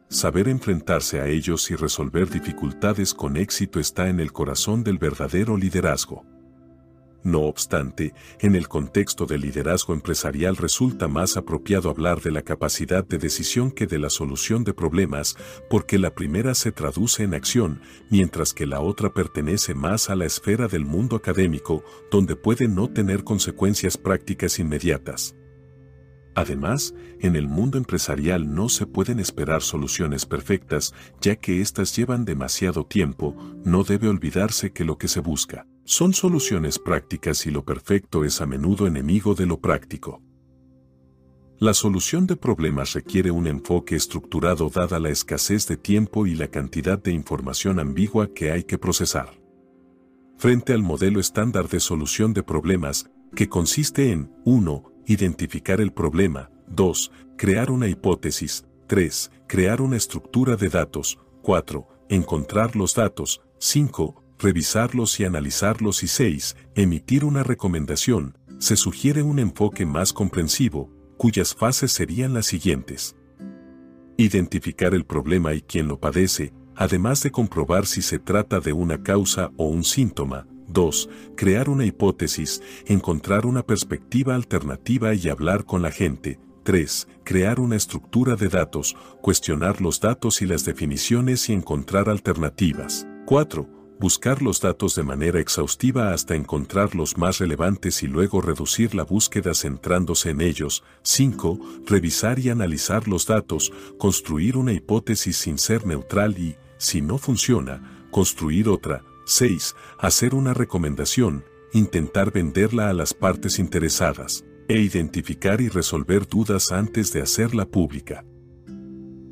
Saber 0.07 0.47
enfrentarse 0.47 1.19
a 1.19 1.27
ellos 1.27 1.69
y 1.69 1.75
resolver 1.75 2.29
dificultades 2.29 3.13
con 3.13 3.35
éxito 3.35 3.81
está 3.81 4.07
en 4.07 4.21
el 4.21 4.31
corazón 4.31 4.85
del 4.85 4.99
verdadero 4.99 5.57
liderazgo. 5.57 6.36
No 7.23 7.41
obstante, 7.41 8.13
en 8.39 8.55
el 8.55 8.67
contexto 8.67 9.25
del 9.25 9.41
liderazgo 9.41 9.93
empresarial 9.93 10.55
resulta 10.55 11.07
más 11.07 11.35
apropiado 11.35 11.89
hablar 11.89 12.21
de 12.21 12.31
la 12.31 12.43
capacidad 12.43 13.05
de 13.05 13.17
decisión 13.17 13.71
que 13.71 13.87
de 13.87 13.99
la 13.99 14.09
solución 14.09 14.63
de 14.63 14.73
problemas, 14.73 15.35
porque 15.69 15.97
la 15.97 16.13
primera 16.13 16.53
se 16.53 16.71
traduce 16.71 17.23
en 17.23 17.33
acción, 17.33 17.81
mientras 18.09 18.53
que 18.53 18.65
la 18.65 18.81
otra 18.81 19.13
pertenece 19.13 19.73
más 19.73 20.09
a 20.09 20.15
la 20.15 20.25
esfera 20.25 20.67
del 20.67 20.85
mundo 20.85 21.15
académico, 21.15 21.83
donde 22.11 22.35
puede 22.35 22.67
no 22.67 22.89
tener 22.89 23.23
consecuencias 23.23 23.97
prácticas 23.97 24.59
inmediatas. 24.59 25.35
Además, 26.35 26.93
en 27.19 27.35
el 27.35 27.47
mundo 27.47 27.79
empresarial 27.79 28.53
no 28.53 28.69
se 28.69 28.85
pueden 28.85 29.19
esperar 29.19 29.63
soluciones 29.63 30.27
perfectas, 30.27 30.93
ya 31.19 31.35
que 31.35 31.61
éstas 31.61 31.95
llevan 31.95 32.25
demasiado 32.25 32.85
tiempo, 32.85 33.35
no 33.65 33.83
debe 33.83 34.07
olvidarse 34.07 34.71
que 34.71 34.85
lo 34.85 34.99
que 34.99 35.07
se 35.07 35.19
busca 35.19 35.65
son 35.87 36.13
soluciones 36.13 36.79
prácticas 36.79 37.45
y 37.45 37.49
lo 37.49 37.63
perfecto 37.63 38.25
es 38.25 38.41
a 38.41 38.45
menudo 38.45 38.87
enemigo 38.87 39.35
de 39.35 39.45
lo 39.45 39.61
práctico. 39.61 40.21
La 41.59 41.73
solución 41.73 42.27
de 42.27 42.35
problemas 42.35 42.91
requiere 42.91 43.31
un 43.31 43.47
enfoque 43.47 43.95
estructurado 43.95 44.69
dada 44.69 44.99
la 44.99 45.09
escasez 45.09 45.65
de 45.65 45.77
tiempo 45.77 46.27
y 46.27 46.35
la 46.35 46.49
cantidad 46.49 47.01
de 47.01 47.13
información 47.13 47.79
ambigua 47.79 48.33
que 48.33 48.51
hay 48.51 48.65
que 48.65 48.77
procesar. 48.77 49.39
Frente 50.37 50.73
al 50.73 50.83
modelo 50.83 51.21
estándar 51.21 51.69
de 51.69 51.79
solución 51.79 52.33
de 52.33 52.43
problemas, 52.43 53.09
que 53.33 53.47
consiste 53.47 54.11
en 54.11 54.29
1. 54.43 54.91
Identificar 55.05 55.79
el 55.79 55.93
problema, 55.93 56.51
2. 56.67 57.11
Crear 57.37 57.71
una 57.71 57.87
hipótesis, 57.87 58.65
3. 58.87 59.31
Crear 59.47 59.81
una 59.81 59.95
estructura 59.95 60.57
de 60.57 60.67
datos, 60.67 61.17
4. 61.43 61.87
Encontrar 62.09 62.75
los 62.75 62.93
datos, 62.93 63.41
5 63.59 64.26
revisarlos 64.39 65.19
y 65.19 65.25
analizarlos 65.25 66.03
y 66.03 66.07
6. 66.07 66.55
Emitir 66.75 67.25
una 67.25 67.43
recomendación, 67.43 68.37
se 68.59 68.75
sugiere 68.75 69.23
un 69.23 69.39
enfoque 69.39 69.85
más 69.85 70.13
comprensivo, 70.13 70.91
cuyas 71.17 71.55
fases 71.55 71.91
serían 71.91 72.33
las 72.33 72.45
siguientes. 72.45 73.15
Identificar 74.17 74.93
el 74.93 75.05
problema 75.05 75.53
y 75.53 75.61
quién 75.61 75.87
lo 75.87 75.99
padece, 75.99 76.53
además 76.75 77.21
de 77.23 77.31
comprobar 77.31 77.85
si 77.85 78.01
se 78.01 78.19
trata 78.19 78.59
de 78.59 78.73
una 78.73 79.01
causa 79.03 79.51
o 79.57 79.67
un 79.67 79.83
síntoma. 79.83 80.47
2. 80.69 81.09
Crear 81.35 81.69
una 81.69 81.85
hipótesis, 81.85 82.61
encontrar 82.85 83.45
una 83.45 83.63
perspectiva 83.63 84.35
alternativa 84.35 85.13
y 85.13 85.29
hablar 85.29 85.65
con 85.65 85.81
la 85.81 85.91
gente. 85.91 86.39
3. 86.63 87.07
Crear 87.23 87.59
una 87.59 87.77
estructura 87.77 88.35
de 88.35 88.49
datos, 88.49 88.95
cuestionar 89.21 89.81
los 89.81 90.01
datos 90.01 90.41
y 90.41 90.45
las 90.45 90.65
definiciones 90.65 91.49
y 91.49 91.53
encontrar 91.53 92.09
alternativas. 92.09 93.07
4 93.25 93.76
buscar 93.99 94.41
los 94.41 94.61
datos 94.61 94.95
de 94.95 95.03
manera 95.03 95.39
exhaustiva 95.39 96.13
hasta 96.13 96.35
encontrar 96.35 96.95
los 96.95 97.17
más 97.17 97.39
relevantes 97.39 98.03
y 98.03 98.07
luego 98.07 98.41
reducir 98.41 98.95
la 98.95 99.03
búsqueda 99.03 99.53
centrándose 99.53 100.29
en 100.29 100.41
ellos. 100.41 100.83
5. 101.03 101.59
Revisar 101.85 102.39
y 102.39 102.49
analizar 102.49 103.07
los 103.07 103.25
datos, 103.25 103.71
construir 103.97 104.57
una 104.57 104.73
hipótesis 104.73 105.37
sin 105.37 105.57
ser 105.57 105.85
neutral 105.85 106.37
y, 106.37 106.55
si 106.77 107.01
no 107.01 107.17
funciona, 107.17 108.07
construir 108.11 108.69
otra. 108.69 109.03
6. 109.25 109.75
Hacer 109.99 110.35
una 110.35 110.53
recomendación, 110.53 111.43
intentar 111.73 112.31
venderla 112.31 112.89
a 112.89 112.93
las 112.93 113.13
partes 113.13 113.59
interesadas, 113.59 114.45
e 114.69 114.79
identificar 114.79 115.61
y 115.61 115.69
resolver 115.69 116.27
dudas 116.27 116.71
antes 116.71 117.11
de 117.13 117.21
hacerla 117.21 117.65
pública. 117.65 118.25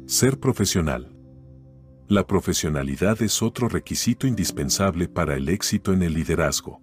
Ser 0.05 0.39
profesional. 0.39 1.14
La 2.07 2.27
profesionalidad 2.27 3.19
es 3.23 3.41
otro 3.41 3.67
requisito 3.67 4.27
indispensable 4.27 5.07
para 5.07 5.35
el 5.35 5.49
éxito 5.49 5.91
en 5.91 6.03
el 6.03 6.13
liderazgo. 6.13 6.79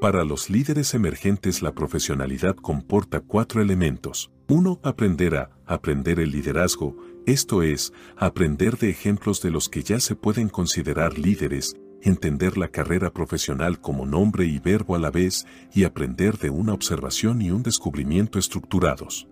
Para 0.00 0.24
los 0.24 0.50
líderes 0.50 0.94
emergentes 0.94 1.62
la 1.62 1.72
profesionalidad 1.72 2.56
comporta 2.56 3.20
cuatro 3.20 3.62
elementos. 3.62 4.32
1. 4.48 4.80
Aprender 4.82 5.36
a 5.36 5.50
aprender 5.64 6.18
el 6.18 6.32
liderazgo, 6.32 6.96
esto 7.24 7.62
es, 7.62 7.92
aprender 8.16 8.78
de 8.78 8.90
ejemplos 8.90 9.40
de 9.42 9.52
los 9.52 9.68
que 9.68 9.84
ya 9.84 10.00
se 10.00 10.16
pueden 10.16 10.48
considerar 10.48 11.16
líderes, 11.16 11.76
entender 12.02 12.58
la 12.58 12.66
carrera 12.66 13.12
profesional 13.12 13.80
como 13.80 14.06
nombre 14.06 14.44
y 14.44 14.58
verbo 14.58 14.96
a 14.96 14.98
la 14.98 15.12
vez 15.12 15.46
y 15.72 15.84
aprender 15.84 16.36
de 16.38 16.50
una 16.50 16.72
observación 16.72 17.42
y 17.42 17.52
un 17.52 17.62
descubrimiento 17.62 18.40
estructurados. 18.40 19.28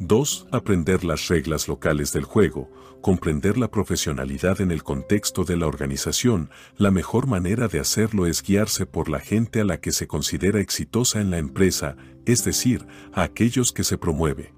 2. 0.00 0.46
Aprender 0.50 1.04
las 1.04 1.28
reglas 1.28 1.68
locales 1.68 2.10
del 2.14 2.24
juego, 2.24 2.70
comprender 3.02 3.58
la 3.58 3.70
profesionalidad 3.70 4.62
en 4.62 4.70
el 4.70 4.82
contexto 4.82 5.44
de 5.44 5.58
la 5.58 5.66
organización. 5.66 6.48
La 6.78 6.90
mejor 6.90 7.26
manera 7.26 7.68
de 7.68 7.80
hacerlo 7.80 8.26
es 8.26 8.42
guiarse 8.42 8.86
por 8.86 9.10
la 9.10 9.20
gente 9.20 9.60
a 9.60 9.64
la 9.64 9.78
que 9.78 9.92
se 9.92 10.06
considera 10.06 10.58
exitosa 10.58 11.20
en 11.20 11.30
la 11.30 11.36
empresa, 11.36 11.96
es 12.24 12.44
decir, 12.44 12.86
a 13.12 13.24
aquellos 13.24 13.72
que 13.72 13.84
se 13.84 13.98
promueve. 13.98 14.54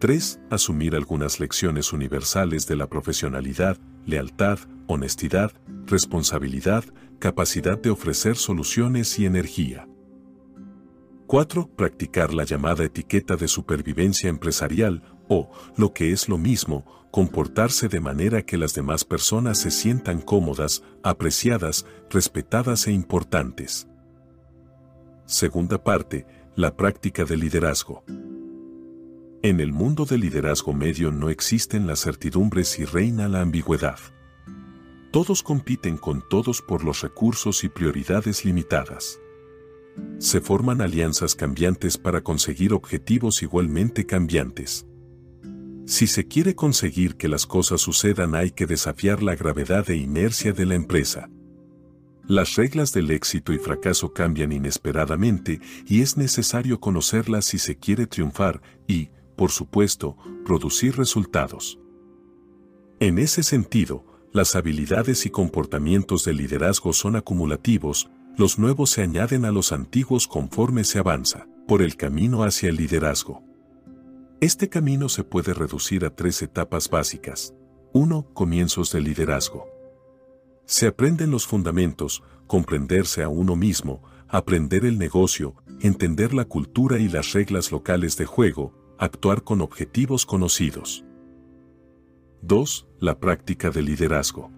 3. 0.00 0.40
Asumir 0.50 0.96
algunas 0.96 1.38
lecciones 1.38 1.92
universales 1.92 2.66
de 2.66 2.74
la 2.74 2.88
profesionalidad, 2.88 3.78
lealtad, 4.06 4.58
honestidad, 4.88 5.52
responsabilidad, 5.86 6.84
capacidad 7.20 7.78
de 7.78 7.90
ofrecer 7.90 8.36
soluciones 8.36 9.20
y 9.20 9.26
energía. 9.26 9.86
4. 11.30 11.68
Practicar 11.76 12.34
la 12.34 12.42
llamada 12.42 12.82
etiqueta 12.82 13.36
de 13.36 13.46
supervivencia 13.46 14.28
empresarial 14.28 15.00
o, 15.28 15.48
lo 15.76 15.92
que 15.92 16.10
es 16.10 16.28
lo 16.28 16.38
mismo, 16.38 16.84
comportarse 17.12 17.86
de 17.86 18.00
manera 18.00 18.42
que 18.42 18.58
las 18.58 18.74
demás 18.74 19.04
personas 19.04 19.58
se 19.58 19.70
sientan 19.70 20.22
cómodas, 20.22 20.82
apreciadas, 21.04 21.86
respetadas 22.10 22.88
e 22.88 22.92
importantes. 22.92 23.86
Segunda 25.24 25.84
parte, 25.84 26.26
la 26.56 26.76
práctica 26.76 27.22
del 27.22 27.38
liderazgo. 27.38 28.02
En 29.44 29.60
el 29.60 29.72
mundo 29.72 30.06
del 30.06 30.22
liderazgo 30.22 30.72
medio 30.72 31.12
no 31.12 31.30
existen 31.30 31.86
las 31.86 32.00
certidumbres 32.00 32.76
y 32.80 32.84
reina 32.84 33.28
la 33.28 33.40
ambigüedad. 33.40 34.00
Todos 35.12 35.44
compiten 35.44 35.96
con 35.96 36.24
todos 36.28 36.60
por 36.60 36.82
los 36.82 37.02
recursos 37.02 37.62
y 37.62 37.68
prioridades 37.68 38.44
limitadas 38.44 39.20
se 40.18 40.40
forman 40.40 40.80
alianzas 40.80 41.34
cambiantes 41.34 41.96
para 41.96 42.22
conseguir 42.22 42.72
objetivos 42.74 43.42
igualmente 43.42 44.04
cambiantes. 44.06 44.86
Si 45.86 46.06
se 46.06 46.28
quiere 46.28 46.54
conseguir 46.54 47.16
que 47.16 47.28
las 47.28 47.46
cosas 47.46 47.80
sucedan 47.80 48.34
hay 48.34 48.50
que 48.50 48.66
desafiar 48.66 49.22
la 49.22 49.34
gravedad 49.34 49.88
e 49.90 49.96
inercia 49.96 50.52
de 50.52 50.66
la 50.66 50.74
empresa. 50.74 51.28
Las 52.28 52.54
reglas 52.54 52.92
del 52.92 53.10
éxito 53.10 53.52
y 53.52 53.58
fracaso 53.58 54.12
cambian 54.12 54.52
inesperadamente 54.52 55.60
y 55.86 56.02
es 56.02 56.16
necesario 56.16 56.78
conocerlas 56.78 57.46
si 57.46 57.58
se 57.58 57.76
quiere 57.76 58.06
triunfar 58.06 58.62
y, 58.86 59.08
por 59.36 59.50
supuesto, 59.50 60.16
producir 60.44 60.96
resultados. 60.96 61.80
En 63.00 63.18
ese 63.18 63.42
sentido, 63.42 64.04
las 64.32 64.54
habilidades 64.54 65.26
y 65.26 65.30
comportamientos 65.30 66.24
del 66.24 66.36
liderazgo 66.36 66.92
son 66.92 67.16
acumulativos, 67.16 68.10
los 68.36 68.58
nuevos 68.58 68.90
se 68.90 69.02
añaden 69.02 69.44
a 69.44 69.50
los 69.50 69.72
antiguos 69.72 70.26
conforme 70.26 70.84
se 70.84 70.98
avanza 70.98 71.46
por 71.66 71.82
el 71.82 71.96
camino 71.96 72.42
hacia 72.42 72.68
el 72.68 72.76
liderazgo. 72.76 73.42
Este 74.40 74.68
camino 74.68 75.08
se 75.08 75.24
puede 75.24 75.52
reducir 75.52 76.04
a 76.04 76.14
tres 76.14 76.40
etapas 76.42 76.88
básicas. 76.88 77.54
1. 77.92 78.28
Comienzos 78.32 78.92
del 78.92 79.04
liderazgo. 79.04 79.66
Se 80.64 80.86
aprenden 80.86 81.30
los 81.30 81.46
fundamentos, 81.46 82.22
comprenderse 82.46 83.22
a 83.22 83.28
uno 83.28 83.56
mismo, 83.56 84.02
aprender 84.28 84.84
el 84.84 84.98
negocio, 84.98 85.56
entender 85.80 86.32
la 86.32 86.44
cultura 86.44 86.98
y 86.98 87.08
las 87.08 87.32
reglas 87.32 87.72
locales 87.72 88.16
de 88.16 88.26
juego, 88.26 88.72
actuar 88.98 89.42
con 89.42 89.60
objetivos 89.60 90.24
conocidos. 90.24 91.04
2. 92.42 92.88
La 93.00 93.18
práctica 93.18 93.70
del 93.70 93.86
liderazgo. 93.86 94.50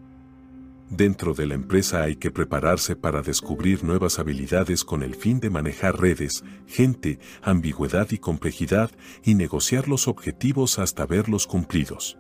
Dentro 0.95 1.33
de 1.33 1.47
la 1.47 1.55
empresa 1.55 2.03
hay 2.03 2.17
que 2.17 2.31
prepararse 2.31 2.97
para 2.97 3.23
descubrir 3.23 3.83
nuevas 3.83 4.19
habilidades 4.19 4.85
con 4.85 5.03
el 5.03 5.15
fin 5.15 5.41
de 5.41 5.49
manejar 5.49 5.99
redes, 5.99 6.45
gente, 6.67 7.19
ambigüedad 7.41 8.11
y 8.11 8.19
complejidad 8.19 8.91
y 9.25 9.35
negociar 9.35 9.89
los 9.89 10.07
objetivos 10.07 10.79
hasta 10.79 11.07
verlos 11.07 11.47
cumplidos. 11.47 12.19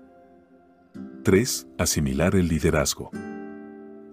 3. 1.22 1.66
Asimilar 1.76 2.34
el 2.34 2.48
liderazgo. 2.48 3.10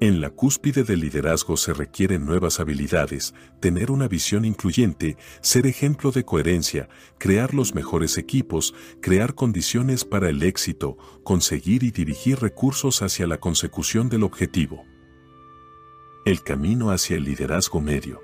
En 0.01 0.21
la 0.21 0.29
cúspide 0.29 0.85
del 0.85 1.01
liderazgo 1.01 1.57
se 1.57 1.73
requieren 1.73 2.25
nuevas 2.25 2.61
habilidades, 2.61 3.33
tener 3.59 3.91
una 3.91 4.07
visión 4.07 4.45
incluyente, 4.45 5.17
ser 5.41 5.67
ejemplo 5.67 6.11
de 6.11 6.23
coherencia, 6.23 6.87
crear 7.17 7.53
los 7.53 7.75
mejores 7.75 8.17
equipos, 8.17 8.73
crear 9.01 9.35
condiciones 9.35 10.05
para 10.05 10.29
el 10.29 10.41
éxito, 10.41 10.97
conseguir 11.23 11.83
y 11.83 11.91
dirigir 11.91 12.39
recursos 12.39 13.01
hacia 13.01 13.27
la 13.27 13.41
consecución 13.41 14.07
del 14.07 14.23
objetivo. 14.23 14.85
El 16.23 16.43
camino 16.43 16.91
hacia 16.91 17.17
el 17.17 17.25
liderazgo 17.25 17.81
medio. 17.81 18.21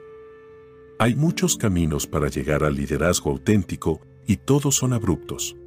Hay 0.97 1.15
muchos 1.15 1.57
caminos 1.57 2.07
para 2.07 2.29
llegar 2.29 2.63
al 2.63 2.75
liderazgo 2.75 3.31
auténtico 3.31 3.99
y 4.25 4.37
todos 4.37 4.75
son 4.75 4.93
abruptos. 4.93 5.57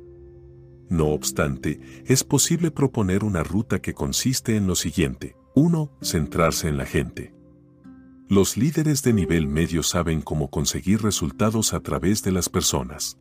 No 0.88 1.08
obstante, 1.08 1.80
es 2.06 2.24
posible 2.24 2.70
proponer 2.70 3.24
una 3.24 3.42
ruta 3.42 3.82
que 3.82 3.92
consiste 3.92 4.56
en 4.56 4.66
lo 4.66 4.74
siguiente. 4.74 5.37
1. 5.54 5.90
Centrarse 6.02 6.68
en 6.68 6.76
la 6.76 6.86
gente. 6.86 7.34
Los 8.28 8.56
líderes 8.56 9.02
de 9.02 9.12
nivel 9.12 9.48
medio 9.48 9.82
saben 9.82 10.20
cómo 10.20 10.50
conseguir 10.50 11.02
resultados 11.02 11.72
a 11.72 11.80
través 11.80 12.22
de 12.22 12.32
las 12.32 12.48
personas. 12.48 13.18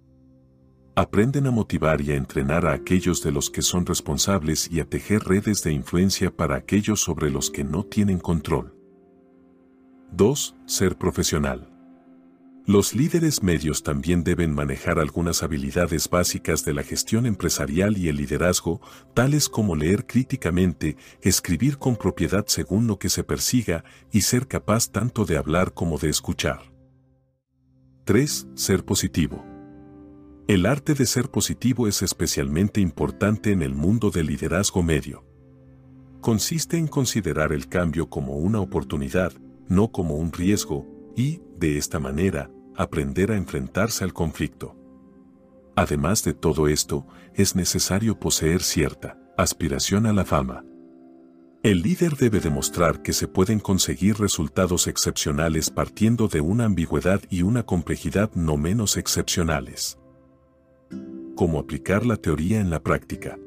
Aprenden 0.95 1.47
a 1.47 1.51
motivar 1.51 2.01
y 2.01 2.11
a 2.11 2.15
entrenar 2.15 2.65
a 2.65 2.73
aquellos 2.73 3.23
de 3.23 3.31
los 3.31 3.49
que 3.49 3.61
son 3.61 3.85
responsables 3.85 4.69
y 4.71 4.79
a 4.79 4.85
tejer 4.85 5.23
redes 5.23 5.63
de 5.63 5.71
influencia 5.71 6.35
para 6.35 6.55
aquellos 6.55 6.99
sobre 7.01 7.29
los 7.29 7.49
que 7.49 7.63
no 7.63 7.83
tienen 7.83 8.19
control. 8.19 8.75
2. 10.11 10.55
Ser 10.65 10.97
profesional. 10.97 11.76
Los 12.67 12.93
líderes 12.93 13.43
medios 13.43 13.81
también 13.81 14.25
deben 14.25 14.53
manejar 14.53 14.99
algunas 14.99 15.41
habilidades 15.41 16.09
básicas 16.09 16.65
de 16.65 16.73
la 16.73 16.83
gestión 16.83 17.25
empresarial 17.25 17.97
y 17.97 18.09
el 18.09 18.17
liderazgo, 18.17 18.81
tales 19.13 19.47
como 19.47 19.73
leer 19.73 20.05
críticamente, 20.05 20.97
escribir 21.21 21.77
con 21.77 21.95
propiedad 21.95 22.43
según 22.47 22.85
lo 22.85 22.99
que 22.99 23.07
se 23.07 23.23
persiga 23.23 23.85
y 24.11 24.19
ser 24.19 24.49
capaz 24.49 24.91
tanto 24.91 25.23
de 25.23 25.37
hablar 25.37 25.73
como 25.73 25.97
de 25.97 26.09
escuchar. 26.09 26.59
3. 28.03 28.49
Ser 28.55 28.83
positivo. 28.83 29.45
El 30.49 30.65
arte 30.65 30.93
de 30.93 31.05
ser 31.05 31.29
positivo 31.29 31.87
es 31.87 32.01
especialmente 32.01 32.81
importante 32.81 33.53
en 33.53 33.61
el 33.61 33.75
mundo 33.75 34.11
del 34.11 34.25
liderazgo 34.25 34.83
medio. 34.83 35.23
Consiste 36.19 36.75
en 36.75 36.87
considerar 36.87 37.53
el 37.53 37.69
cambio 37.69 38.09
como 38.09 38.35
una 38.35 38.59
oportunidad, 38.59 39.31
no 39.69 39.89
como 39.93 40.15
un 40.15 40.33
riesgo, 40.33 40.85
y, 41.15 41.41
de 41.57 41.77
esta 41.77 41.99
manera, 41.99 42.51
aprender 42.77 43.31
a 43.31 43.37
enfrentarse 43.37 44.03
al 44.03 44.13
conflicto. 44.13 44.75
Además 45.75 46.23
de 46.23 46.33
todo 46.33 46.67
esto, 46.67 47.05
es 47.33 47.55
necesario 47.55 48.19
poseer 48.19 48.63
cierta 48.63 49.19
aspiración 49.37 50.05
a 50.05 50.13
la 50.13 50.25
fama. 50.25 50.63
El 51.63 51.81
líder 51.81 52.15
debe 52.15 52.39
demostrar 52.39 53.01
que 53.01 53.13
se 53.13 53.27
pueden 53.27 53.59
conseguir 53.59 54.19
resultados 54.19 54.87
excepcionales 54.87 55.69
partiendo 55.69 56.27
de 56.27 56.39
una 56.39 56.65
ambigüedad 56.65 57.21
y 57.29 57.41
una 57.41 57.63
complejidad 57.63 58.31
no 58.35 58.57
menos 58.57 58.95
excepcionales. 58.95 59.97
¿Cómo 61.35 61.59
aplicar 61.59 62.05
la 62.05 62.15
teoría 62.17 62.59
en 62.59 62.69
la 62.69 62.81
práctica? 62.81 63.37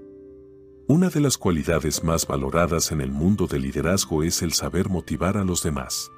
Una 0.87 1.09
de 1.09 1.21
las 1.21 1.39
cualidades 1.39 2.05
más 2.05 2.27
valoradas 2.27 2.93
en 2.93 3.01
el 3.01 3.11
mundo 3.11 3.47
del 3.47 3.63
liderazgo 3.63 4.23
es 4.23 4.43
el 4.43 4.53
saber 4.53 4.89
motivar 4.89 5.37
a 5.37 5.45
los 5.45 5.63
demás. 5.63 6.11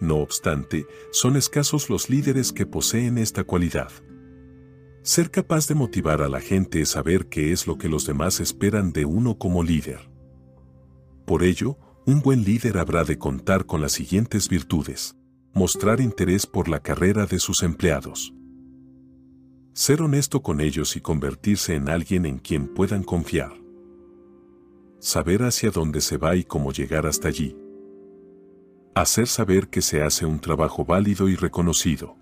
No 0.00 0.16
obstante, 0.16 0.86
son 1.10 1.36
escasos 1.36 1.90
los 1.90 2.08
líderes 2.08 2.52
que 2.52 2.66
poseen 2.66 3.18
esta 3.18 3.44
cualidad. 3.44 3.90
Ser 5.02 5.30
capaz 5.30 5.66
de 5.66 5.74
motivar 5.74 6.22
a 6.22 6.28
la 6.28 6.40
gente 6.40 6.80
es 6.82 6.90
saber 6.90 7.28
qué 7.28 7.52
es 7.52 7.66
lo 7.66 7.78
que 7.78 7.88
los 7.88 8.06
demás 8.06 8.40
esperan 8.40 8.92
de 8.92 9.04
uno 9.04 9.38
como 9.38 9.62
líder. 9.62 10.10
Por 11.26 11.42
ello, 11.42 11.78
un 12.06 12.20
buen 12.20 12.44
líder 12.44 12.78
habrá 12.78 13.04
de 13.04 13.18
contar 13.18 13.66
con 13.66 13.80
las 13.80 13.92
siguientes 13.92 14.48
virtudes. 14.48 15.14
Mostrar 15.52 16.00
interés 16.00 16.46
por 16.46 16.68
la 16.68 16.80
carrera 16.80 17.26
de 17.26 17.38
sus 17.38 17.62
empleados. 17.62 18.32
Ser 19.72 20.02
honesto 20.02 20.42
con 20.42 20.60
ellos 20.60 20.96
y 20.96 21.00
convertirse 21.00 21.74
en 21.74 21.88
alguien 21.88 22.26
en 22.26 22.38
quien 22.38 22.68
puedan 22.68 23.02
confiar. 23.02 23.52
Saber 25.00 25.42
hacia 25.42 25.70
dónde 25.70 26.00
se 26.00 26.16
va 26.16 26.36
y 26.36 26.44
cómo 26.44 26.72
llegar 26.72 27.06
hasta 27.06 27.28
allí. 27.28 27.56
Hacer 28.94 29.26
saber 29.26 29.68
que 29.68 29.82
se 29.82 30.02
hace 30.02 30.26
un 30.26 30.40
trabajo 30.40 30.84
válido 30.84 31.28
y 31.28 31.36
reconocido. 31.36 32.16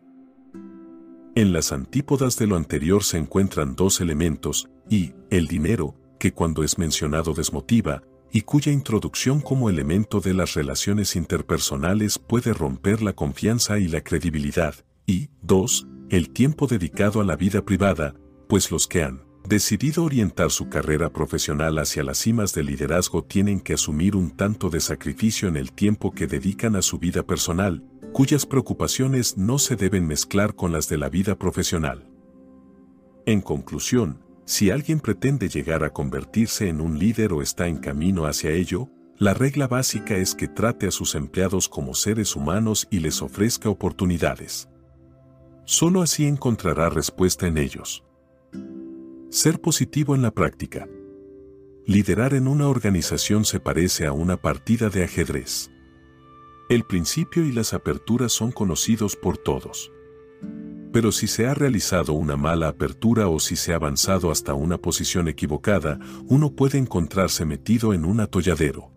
En 1.35 1.53
las 1.53 1.73
antípodas 1.73 2.39
de 2.39 2.47
lo 2.47 2.57
anterior 2.57 3.05
se 3.05 3.19
encuentran 3.19 3.77
dos 3.77 4.01
elementos, 4.01 4.69
y, 4.89 5.13
el 5.31 5.49
dinero, 5.49 5.95
que 6.19 6.33
cuando 6.33 6.65
es 6.65 6.79
mencionado 6.79 7.35
desmotiva, 7.35 8.03
y 8.33 8.43
cuya 8.43 8.73
introducción 8.73 9.41
como 9.41 9.71
elemento 9.71 10.21
de 10.21 10.35
las 10.35 10.55
relaciones 10.55 11.17
interpersonales 11.17 12.19
puede 12.19 12.53
romper 12.53 13.03
la 13.03 13.13
confianza 13.13 13.79
y 13.79 13.89
la 13.89 14.03
credibilidad, 14.03 14.75
y, 15.07 15.29
dos, 15.43 15.87
el 16.09 16.31
tiempo 16.31 16.67
dedicado 16.67 17.21
a 17.21 17.25
la 17.25 17.37
vida 17.37 17.65
privada, 17.65 18.15
pues 18.49 18.71
los 18.71 18.87
que 18.87 19.03
han 19.03 19.26
decidido 19.47 20.05
orientar 20.05 20.51
su 20.51 20.69
carrera 20.69 21.11
profesional 21.11 21.79
hacia 21.79 22.03
las 22.03 22.19
cimas 22.19 22.53
del 22.53 22.67
liderazgo 22.67 23.23
tienen 23.23 23.61
que 23.61 23.75
asumir 23.75 24.17
un 24.17 24.31
tanto 24.31 24.71
de 24.71 24.81
sacrificio 24.81 25.49
en 25.49 25.57
el 25.57 25.73
tiempo 25.73 26.13
que 26.13 26.27
dedican 26.27 26.77
a 26.77 26.83
su 26.83 26.99
vida 26.99 27.23
personal, 27.23 27.83
cuyas 28.13 28.47
preocupaciones 28.47 29.37
no 29.37 29.59
se 29.59 29.77
deben 29.77 30.07
mezclar 30.07 30.55
con 30.55 30.73
las 30.73 30.89
de 30.89 30.99
la 30.99 31.09
vida 31.09 31.37
profesional. 31.37 32.09
En 33.27 33.41
conclusión, 33.41 34.23
si 34.45 34.71
alguien 34.71 35.01
pretende 35.01 35.49
llegar 35.49 35.83
a 35.83 35.93
convertirse 35.93 36.69
en 36.69 36.81
un 36.81 36.99
líder 36.99 37.33
o 37.33 37.43
está 37.43 37.67
en 37.67 37.79
camino 37.79 38.27
hacia 38.27 38.53
ello, 38.53 38.89
la 39.19 39.35
regla 39.35 39.67
básica 39.67 40.17
es 40.17 40.35
que 40.35 40.47
trate 40.47 40.87
a 40.87 40.91
sus 40.91 41.15
empleados 41.15 41.69
como 41.69 41.95
seres 41.95 42.37
humanos 42.37 42.87
y 42.91 43.01
les 43.01 43.23
ofrezca 43.23 43.69
oportunidades. 43.69 44.69
Solo 45.65 46.03
así 46.03 46.27
encontrará 46.27 46.91
respuesta 46.91 47.47
en 47.47 47.59
ellos. 47.59 48.06
Ser 49.37 49.61
positivo 49.61 50.15
en 50.15 50.23
la 50.23 50.31
práctica. 50.31 50.89
Liderar 51.85 52.33
en 52.33 52.49
una 52.49 52.69
organización 52.71 53.45
se 53.45 53.61
parece 53.61 54.07
a 54.07 54.13
una 54.13 54.39
partida 54.39 54.89
de 54.89 55.05
ajedrez. 55.05 55.71
El 56.71 56.85
principio 56.85 57.45
y 57.45 57.53
las 57.53 57.75
aperturas 57.75 58.33
son 58.33 58.51
conocidos 58.51 59.15
por 59.15 59.37
todos. 59.37 59.93
Pero 60.91 61.13
si 61.13 61.27
se 61.27 61.47
ha 61.47 61.53
realizado 61.53 62.15
una 62.15 62.39
mala 62.39 62.69
apertura 62.69 63.29
o 63.29 63.39
si 63.39 63.57
se 63.57 63.75
ha 63.75 63.77
avanzado 63.77 64.31
hasta 64.31 64.55
una 64.55 64.79
posición 64.79 65.29
equivocada, 65.29 65.99
uno 66.29 66.55
puede 66.55 66.79
encontrarse 66.79 67.45
metido 67.45 67.93
en 67.93 68.07
un 68.07 68.21
atolladero. 68.21 68.91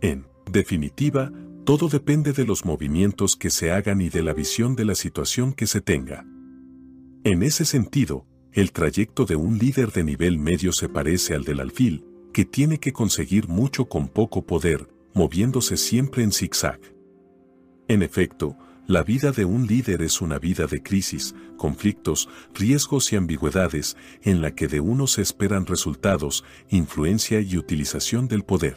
En 0.00 0.26
definitiva, 0.50 1.30
todo 1.64 1.88
depende 1.88 2.32
de 2.32 2.44
los 2.44 2.64
movimientos 2.64 3.36
que 3.36 3.50
se 3.50 3.70
hagan 3.70 4.00
y 4.00 4.08
de 4.08 4.24
la 4.24 4.34
visión 4.34 4.74
de 4.74 4.84
la 4.84 4.96
situación 4.96 5.52
que 5.52 5.68
se 5.68 5.80
tenga. 5.80 6.26
En 7.22 7.44
ese 7.44 7.64
sentido, 7.64 8.26
el 8.54 8.70
trayecto 8.70 9.24
de 9.24 9.34
un 9.34 9.58
líder 9.58 9.90
de 9.90 10.04
nivel 10.04 10.38
medio 10.38 10.72
se 10.72 10.88
parece 10.88 11.34
al 11.34 11.42
del 11.42 11.58
alfil, 11.58 12.04
que 12.32 12.44
tiene 12.44 12.78
que 12.78 12.92
conseguir 12.92 13.48
mucho 13.48 13.86
con 13.86 14.08
poco 14.08 14.46
poder, 14.46 14.88
moviéndose 15.12 15.76
siempre 15.76 16.22
en 16.22 16.30
zigzag. 16.30 16.80
En 17.88 18.02
efecto, 18.02 18.56
la 18.86 19.02
vida 19.02 19.32
de 19.32 19.44
un 19.44 19.66
líder 19.66 20.02
es 20.02 20.20
una 20.20 20.38
vida 20.38 20.66
de 20.68 20.84
crisis, 20.84 21.34
conflictos, 21.56 22.28
riesgos 22.54 23.12
y 23.12 23.16
ambigüedades, 23.16 23.96
en 24.22 24.40
la 24.40 24.54
que 24.54 24.68
de 24.68 24.78
uno 24.78 25.08
se 25.08 25.22
esperan 25.22 25.66
resultados, 25.66 26.44
influencia 26.68 27.40
y 27.40 27.56
utilización 27.56 28.28
del 28.28 28.44
poder. 28.44 28.76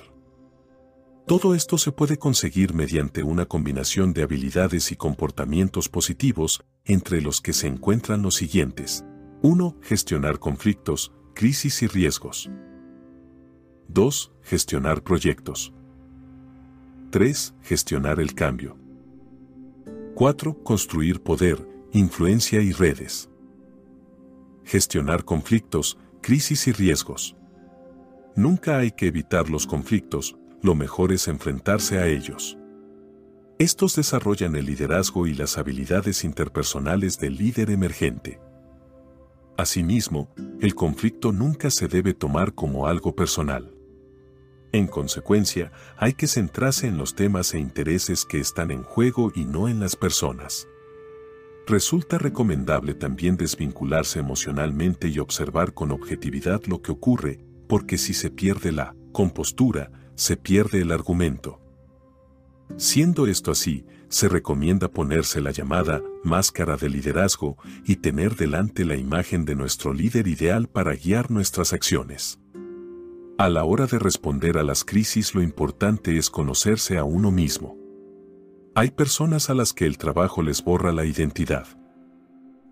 Todo 1.28 1.54
esto 1.54 1.78
se 1.78 1.92
puede 1.92 2.18
conseguir 2.18 2.74
mediante 2.74 3.22
una 3.22 3.46
combinación 3.46 4.14
de 4.14 4.24
habilidades 4.24 4.92
y 4.92 4.96
comportamientos 4.96 5.88
positivos, 5.88 6.64
entre 6.86 7.22
los 7.22 7.42
que 7.42 7.54
se 7.54 7.68
encuentran 7.68 8.24
los 8.24 8.36
siguientes. 8.36 9.04
1. 9.44 9.78
Gestionar 9.84 10.40
conflictos, 10.40 11.14
crisis 11.36 11.84
y 11.84 11.88
riesgos. 11.88 12.50
2. 13.88 14.34
Gestionar 14.42 15.04
proyectos. 15.04 15.76
3. 17.12 17.54
Gestionar 17.62 18.20
el 18.20 18.34
cambio. 18.34 18.80
4. 20.16 20.64
Construir 20.64 21.22
poder, 21.22 21.70
influencia 21.94 22.62
y 22.62 22.72
redes. 22.72 23.30
Gestionar 24.64 25.24
conflictos, 25.24 26.00
crisis 26.22 26.68
y 26.68 26.72
riesgos. 26.72 27.38
Nunca 28.36 28.80
hay 28.80 28.90
que 28.90 29.06
evitar 29.06 29.52
los 29.52 29.68
conflictos, 29.68 30.36
lo 30.64 30.74
mejor 30.74 31.12
es 31.12 31.28
enfrentarse 31.28 32.00
a 32.00 32.08
ellos. 32.08 32.58
Estos 33.60 33.96
desarrollan 33.96 34.56
el 34.56 34.66
liderazgo 34.66 35.28
y 35.28 35.36
las 35.36 35.60
habilidades 35.60 36.24
interpersonales 36.24 37.20
del 37.20 37.36
líder 37.36 37.70
emergente. 37.70 38.40
Asimismo, 39.58 40.30
el 40.62 40.76
conflicto 40.76 41.32
nunca 41.32 41.72
se 41.72 41.88
debe 41.88 42.14
tomar 42.14 42.54
como 42.54 42.88
algo 42.88 43.16
personal. 43.16 43.74
En 44.72 44.86
consecuencia, 44.86 45.72
hay 45.98 46.14
que 46.14 46.28
centrarse 46.28 46.88
en 46.88 46.98
los 46.98 47.16
temas 47.16 47.56
e 47.56 47.60
intereses 47.60 48.24
que 48.24 48.40
están 48.40 48.70
en 48.70 48.84
juego 48.84 49.32
y 49.34 49.46
no 49.46 49.68
en 49.68 49.80
las 49.80 49.96
personas. 49.96 50.68
Resulta 51.66 52.20
recomendable 52.20 52.94
también 52.94 53.36
desvincularse 53.36 54.20
emocionalmente 54.20 55.08
y 55.08 55.18
observar 55.18 55.74
con 55.74 55.92
objetividad 55.92 56.62
lo 56.66 56.84
que 56.84 56.92
ocurre, 56.92 57.40
porque 57.68 57.98
si 57.98 58.14
se 58.14 58.30
pierde 58.30 58.72
la 58.72 58.96
compostura, 59.12 59.92
se 60.14 60.38
pierde 60.38 60.82
el 60.82 60.92
argumento. 60.92 61.60
Siendo 62.78 63.26
esto 63.26 63.52
así, 63.52 63.86
se 64.10 64.30
recomienda 64.30 64.90
ponerse 64.90 65.42
la 65.42 65.52
llamada 65.52 66.02
máscara 66.24 66.78
de 66.78 66.90
liderazgo 66.90 67.58
y 67.86 67.98
tener 67.98 68.36
delante 68.36 68.86
la 68.86 68.96
imagen 68.96 69.46
de 69.46 69.56
nuestro 69.56 69.94
líder 69.94 70.28
ideal 70.28 70.68
para 70.68 70.96
guiar 70.96 71.32
nuestras 71.32 71.74
acciones. 71.74 72.40
A 73.38 73.50
la 73.50 73.66
hora 73.66 73.86
de 73.86 74.00
responder 74.00 74.58
a 74.58 74.64
las 74.64 74.84
crisis 74.84 75.36
lo 75.36 75.42
importante 75.42 76.18
es 76.18 76.30
conocerse 76.30 76.98
a 76.98 77.04
uno 77.04 77.32
mismo. 77.32 77.78
Hay 78.74 78.92
personas 78.92 79.50
a 79.50 79.54
las 79.54 79.74
que 79.74 79.86
el 79.86 79.98
trabajo 79.98 80.42
les 80.42 80.64
borra 80.64 80.92
la 80.92 81.06
identidad. 81.06 81.68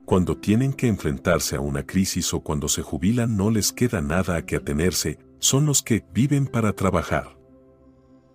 Cuando 0.05 0.37
tienen 0.37 0.73
que 0.73 0.87
enfrentarse 0.87 1.55
a 1.55 1.59
una 1.59 1.85
crisis 1.85 2.33
o 2.33 2.41
cuando 2.41 2.67
se 2.67 2.81
jubilan 2.81 3.37
no 3.37 3.49
les 3.49 3.71
queda 3.71 4.01
nada 4.01 4.37
a 4.37 4.45
que 4.45 4.55
atenerse, 4.55 5.19
son 5.39 5.65
los 5.65 5.81
que 5.81 6.05
viven 6.13 6.47
para 6.47 6.73
trabajar. 6.73 7.34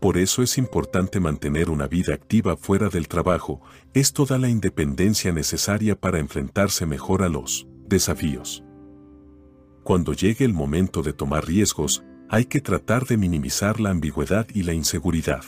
Por 0.00 0.16
eso 0.16 0.42
es 0.42 0.56
importante 0.56 1.20
mantener 1.20 1.68
una 1.68 1.86
vida 1.86 2.14
activa 2.14 2.56
fuera 2.56 2.88
del 2.88 3.06
trabajo, 3.06 3.60
esto 3.92 4.24
da 4.24 4.38
la 4.38 4.48
independencia 4.48 5.30
necesaria 5.30 5.94
para 5.94 6.18
enfrentarse 6.18 6.86
mejor 6.86 7.22
a 7.22 7.28
los 7.28 7.68
desafíos. 7.86 8.64
Cuando 9.84 10.14
llegue 10.14 10.46
el 10.46 10.54
momento 10.54 11.02
de 11.02 11.12
tomar 11.12 11.46
riesgos, 11.46 12.02
hay 12.30 12.46
que 12.46 12.60
tratar 12.60 13.06
de 13.06 13.18
minimizar 13.18 13.78
la 13.78 13.90
ambigüedad 13.90 14.46
y 14.54 14.62
la 14.62 14.72
inseguridad. 14.72 15.42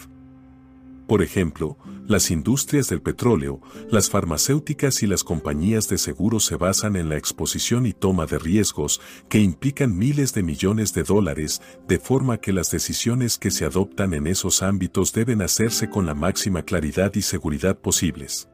Por 1.06 1.22
ejemplo, 1.22 1.76
las 2.06 2.30
industrias 2.30 2.88
del 2.88 3.02
petróleo, 3.02 3.60
las 3.90 4.08
farmacéuticas 4.10 5.02
y 5.02 5.06
las 5.06 5.24
compañías 5.24 5.88
de 5.88 5.98
seguros 5.98 6.44
se 6.44 6.56
basan 6.56 6.96
en 6.96 7.08
la 7.08 7.16
exposición 7.16 7.86
y 7.86 7.92
toma 7.92 8.26
de 8.26 8.38
riesgos 8.38 9.00
que 9.28 9.40
implican 9.40 9.96
miles 9.96 10.32
de 10.32 10.42
millones 10.42 10.94
de 10.94 11.02
dólares, 11.02 11.60
de 11.88 11.98
forma 11.98 12.38
que 12.38 12.52
las 12.52 12.70
decisiones 12.70 13.38
que 13.38 13.50
se 13.50 13.64
adoptan 13.64 14.14
en 14.14 14.26
esos 14.26 14.62
ámbitos 14.62 15.12
deben 15.12 15.42
hacerse 15.42 15.90
con 15.90 16.06
la 16.06 16.14
máxima 16.14 16.62
claridad 16.62 17.12
y 17.14 17.22
seguridad 17.22 17.78
posibles. 17.78 18.48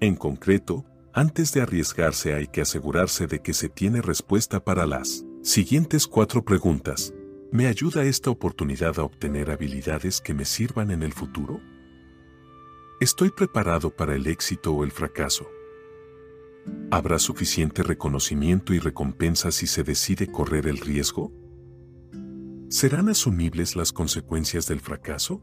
En 0.00 0.16
concreto, 0.16 0.84
antes 1.12 1.52
de 1.52 1.60
arriesgarse 1.60 2.34
hay 2.34 2.48
que 2.48 2.60
asegurarse 2.60 3.26
de 3.26 3.40
que 3.40 3.54
se 3.54 3.68
tiene 3.68 4.02
respuesta 4.02 4.64
para 4.64 4.84
las 4.86 5.24
siguientes 5.42 6.06
cuatro 6.06 6.44
preguntas. 6.44 7.14
¿Me 7.54 7.68
ayuda 7.68 8.02
esta 8.02 8.30
oportunidad 8.30 8.98
a 8.98 9.04
obtener 9.04 9.48
habilidades 9.48 10.20
que 10.20 10.34
me 10.34 10.44
sirvan 10.44 10.90
en 10.90 11.04
el 11.04 11.12
futuro? 11.12 11.60
¿Estoy 13.00 13.30
preparado 13.30 13.94
para 13.94 14.16
el 14.16 14.26
éxito 14.26 14.72
o 14.74 14.82
el 14.82 14.90
fracaso? 14.90 15.46
¿Habrá 16.90 17.20
suficiente 17.20 17.84
reconocimiento 17.84 18.74
y 18.74 18.80
recompensa 18.80 19.52
si 19.52 19.68
se 19.68 19.84
decide 19.84 20.26
correr 20.26 20.66
el 20.66 20.78
riesgo? 20.78 21.30
¿Serán 22.70 23.08
asumibles 23.08 23.76
las 23.76 23.92
consecuencias 23.92 24.66
del 24.66 24.80
fracaso? 24.80 25.40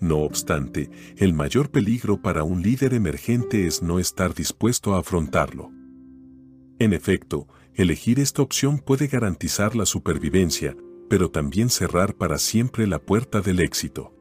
No 0.00 0.22
obstante, 0.22 0.90
el 1.18 1.34
mayor 1.34 1.70
peligro 1.70 2.20
para 2.20 2.42
un 2.42 2.62
líder 2.62 2.94
emergente 2.94 3.68
es 3.68 3.80
no 3.80 4.00
estar 4.00 4.34
dispuesto 4.34 4.96
a 4.96 4.98
afrontarlo. 4.98 5.70
En 6.80 6.92
efecto, 6.92 7.46
Elegir 7.76 8.20
esta 8.20 8.40
opción 8.40 8.78
puede 8.78 9.08
garantizar 9.08 9.74
la 9.74 9.84
supervivencia, 9.84 10.76
pero 11.10 11.32
también 11.32 11.70
cerrar 11.70 12.14
para 12.14 12.38
siempre 12.38 12.86
la 12.86 13.00
puerta 13.00 13.40
del 13.40 13.58
éxito. 13.58 14.14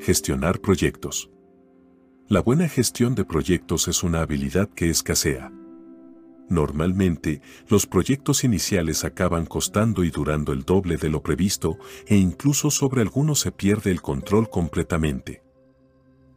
Gestionar 0.00 0.60
proyectos. 0.60 1.30
La 2.26 2.42
buena 2.42 2.68
gestión 2.68 3.14
de 3.14 3.24
proyectos 3.24 3.86
es 3.86 4.02
una 4.02 4.20
habilidad 4.20 4.68
que 4.68 4.90
escasea. 4.90 5.52
Normalmente, 6.48 7.40
los 7.68 7.86
proyectos 7.86 8.42
iniciales 8.42 9.04
acaban 9.04 9.46
costando 9.46 10.02
y 10.02 10.10
durando 10.10 10.52
el 10.52 10.64
doble 10.64 10.96
de 10.96 11.08
lo 11.08 11.22
previsto 11.22 11.78
e 12.08 12.16
incluso 12.16 12.72
sobre 12.72 13.00
algunos 13.00 13.38
se 13.38 13.52
pierde 13.52 13.92
el 13.92 14.02
control 14.02 14.50
completamente. 14.50 15.44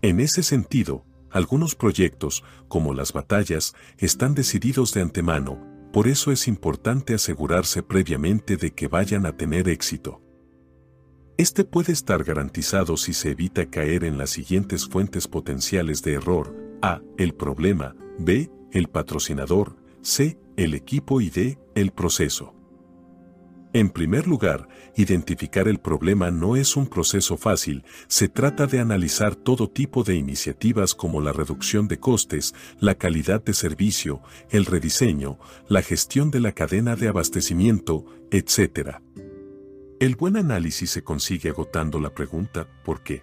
En 0.04 0.20
ese 0.20 0.44
sentido, 0.44 1.06
algunos 1.32 1.74
proyectos, 1.74 2.44
como 2.68 2.94
las 2.94 3.14
batallas, 3.14 3.74
están 3.98 4.36
decididos 4.36 4.94
de 4.94 5.02
antemano, 5.02 5.69
por 5.92 6.08
eso 6.08 6.32
es 6.32 6.48
importante 6.48 7.14
asegurarse 7.14 7.82
previamente 7.82 8.58
de 8.58 8.72
que 8.72 8.88
vayan 8.88 9.26
a 9.26 9.36
tener 9.36 9.68
éxito. 9.68 10.22
Este 11.38 11.64
puede 11.64 11.94
estar 11.94 12.24
garantizado 12.24 12.98
si 12.98 13.14
se 13.14 13.32
evita 13.32 13.70
caer 13.70 14.04
en 14.04 14.18
las 14.18 14.30
siguientes 14.30 14.88
fuentes 14.88 15.28
potenciales 15.28 16.02
de 16.04 16.14
error. 16.14 16.54
A. 16.82 17.02
El 17.18 17.34
problema. 17.34 17.96
B. 18.18 18.52
El 18.72 18.90
patrocinador. 18.90 19.78
C. 20.02 20.38
El 20.58 20.74
equipo 20.74 21.22
y 21.22 21.30
D. 21.30 21.58
El 21.76 21.92
proceso. 21.92 22.59
En 23.72 23.92
primer 23.92 24.28
lugar, 24.28 24.68
identificar 24.96 25.68
el 25.68 25.80
problema 25.80 26.32
no 26.32 26.56
es 26.56 26.76
un 26.76 26.88
proceso 26.88 27.38
fácil, 27.38 27.84
se 28.08 28.28
trata 28.28 28.66
de 28.66 28.80
analizar 28.80 29.36
todo 29.36 29.70
tipo 29.70 30.04
de 30.04 30.16
iniciativas 30.16 30.96
como 30.96 31.22
la 31.22 31.34
reducción 31.34 31.88
de 31.88 32.00
costes, 32.00 32.56
la 32.80 32.96
calidad 32.96 33.44
de 33.44 33.54
servicio, 33.54 34.22
el 34.50 34.66
rediseño, 34.66 35.38
la 35.68 35.84
gestión 35.84 36.32
de 36.32 36.40
la 36.40 36.54
cadena 36.54 36.96
de 36.96 37.10
abastecimiento, 37.10 38.06
etc. 38.32 39.02
El 40.00 40.16
buen 40.16 40.38
análisis 40.38 40.90
se 40.90 41.04
consigue 41.04 41.50
agotando 41.50 42.00
la 42.00 42.10
pregunta 42.10 42.68
¿por 42.84 43.04
qué? 43.04 43.22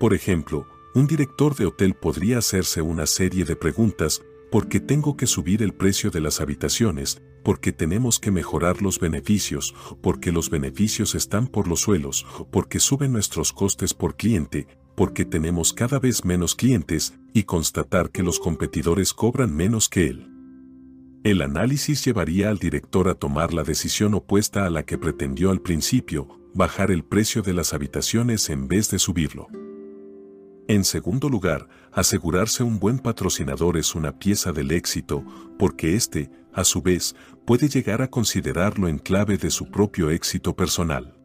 Por 0.00 0.12
ejemplo, 0.12 0.66
un 0.96 1.06
director 1.06 1.54
de 1.54 1.66
hotel 1.66 1.94
podría 1.94 2.38
hacerse 2.38 2.82
una 2.82 3.06
serie 3.06 3.44
de 3.44 3.54
preguntas 3.54 4.22
¿por 4.50 4.66
qué 4.68 4.80
tengo 4.80 5.16
que 5.16 5.28
subir 5.28 5.62
el 5.62 5.72
precio 5.72 6.10
de 6.10 6.20
las 6.20 6.40
habitaciones? 6.40 7.22
Porque 7.46 7.70
tenemos 7.70 8.18
que 8.18 8.32
mejorar 8.32 8.82
los 8.82 8.98
beneficios, 8.98 9.72
porque 10.02 10.32
los 10.32 10.50
beneficios 10.50 11.14
están 11.14 11.46
por 11.46 11.68
los 11.68 11.78
suelos, 11.78 12.26
porque 12.50 12.80
suben 12.80 13.12
nuestros 13.12 13.52
costes 13.52 13.94
por 13.94 14.16
cliente, 14.16 14.66
porque 14.96 15.24
tenemos 15.24 15.72
cada 15.72 16.00
vez 16.00 16.24
menos 16.24 16.56
clientes 16.56 17.14
y 17.32 17.44
constatar 17.44 18.10
que 18.10 18.24
los 18.24 18.40
competidores 18.40 19.14
cobran 19.14 19.54
menos 19.54 19.88
que 19.88 20.08
él. 20.08 20.28
El 21.22 21.40
análisis 21.40 22.04
llevaría 22.04 22.50
al 22.50 22.58
director 22.58 23.06
a 23.06 23.14
tomar 23.14 23.54
la 23.54 23.62
decisión 23.62 24.14
opuesta 24.14 24.66
a 24.66 24.70
la 24.70 24.82
que 24.82 24.98
pretendió 24.98 25.52
al 25.52 25.60
principio, 25.60 26.26
bajar 26.52 26.90
el 26.90 27.04
precio 27.04 27.42
de 27.42 27.54
las 27.54 27.72
habitaciones 27.72 28.50
en 28.50 28.66
vez 28.66 28.90
de 28.90 28.98
subirlo. 28.98 29.46
En 30.68 30.84
segundo 30.84 31.28
lugar, 31.28 31.68
asegurarse 31.92 32.64
un 32.64 32.80
buen 32.80 32.98
patrocinador 32.98 33.76
es 33.76 33.94
una 33.94 34.18
pieza 34.18 34.50
del 34.50 34.72
éxito, 34.72 35.24
porque 35.58 35.94
éste, 35.94 36.28
a 36.52 36.64
su 36.64 36.82
vez, 36.82 37.14
puede 37.44 37.68
llegar 37.68 38.02
a 38.02 38.08
considerarlo 38.08 38.88
en 38.88 38.98
clave 38.98 39.38
de 39.38 39.50
su 39.50 39.70
propio 39.70 40.10
éxito 40.10 40.56
personal. 40.56 41.16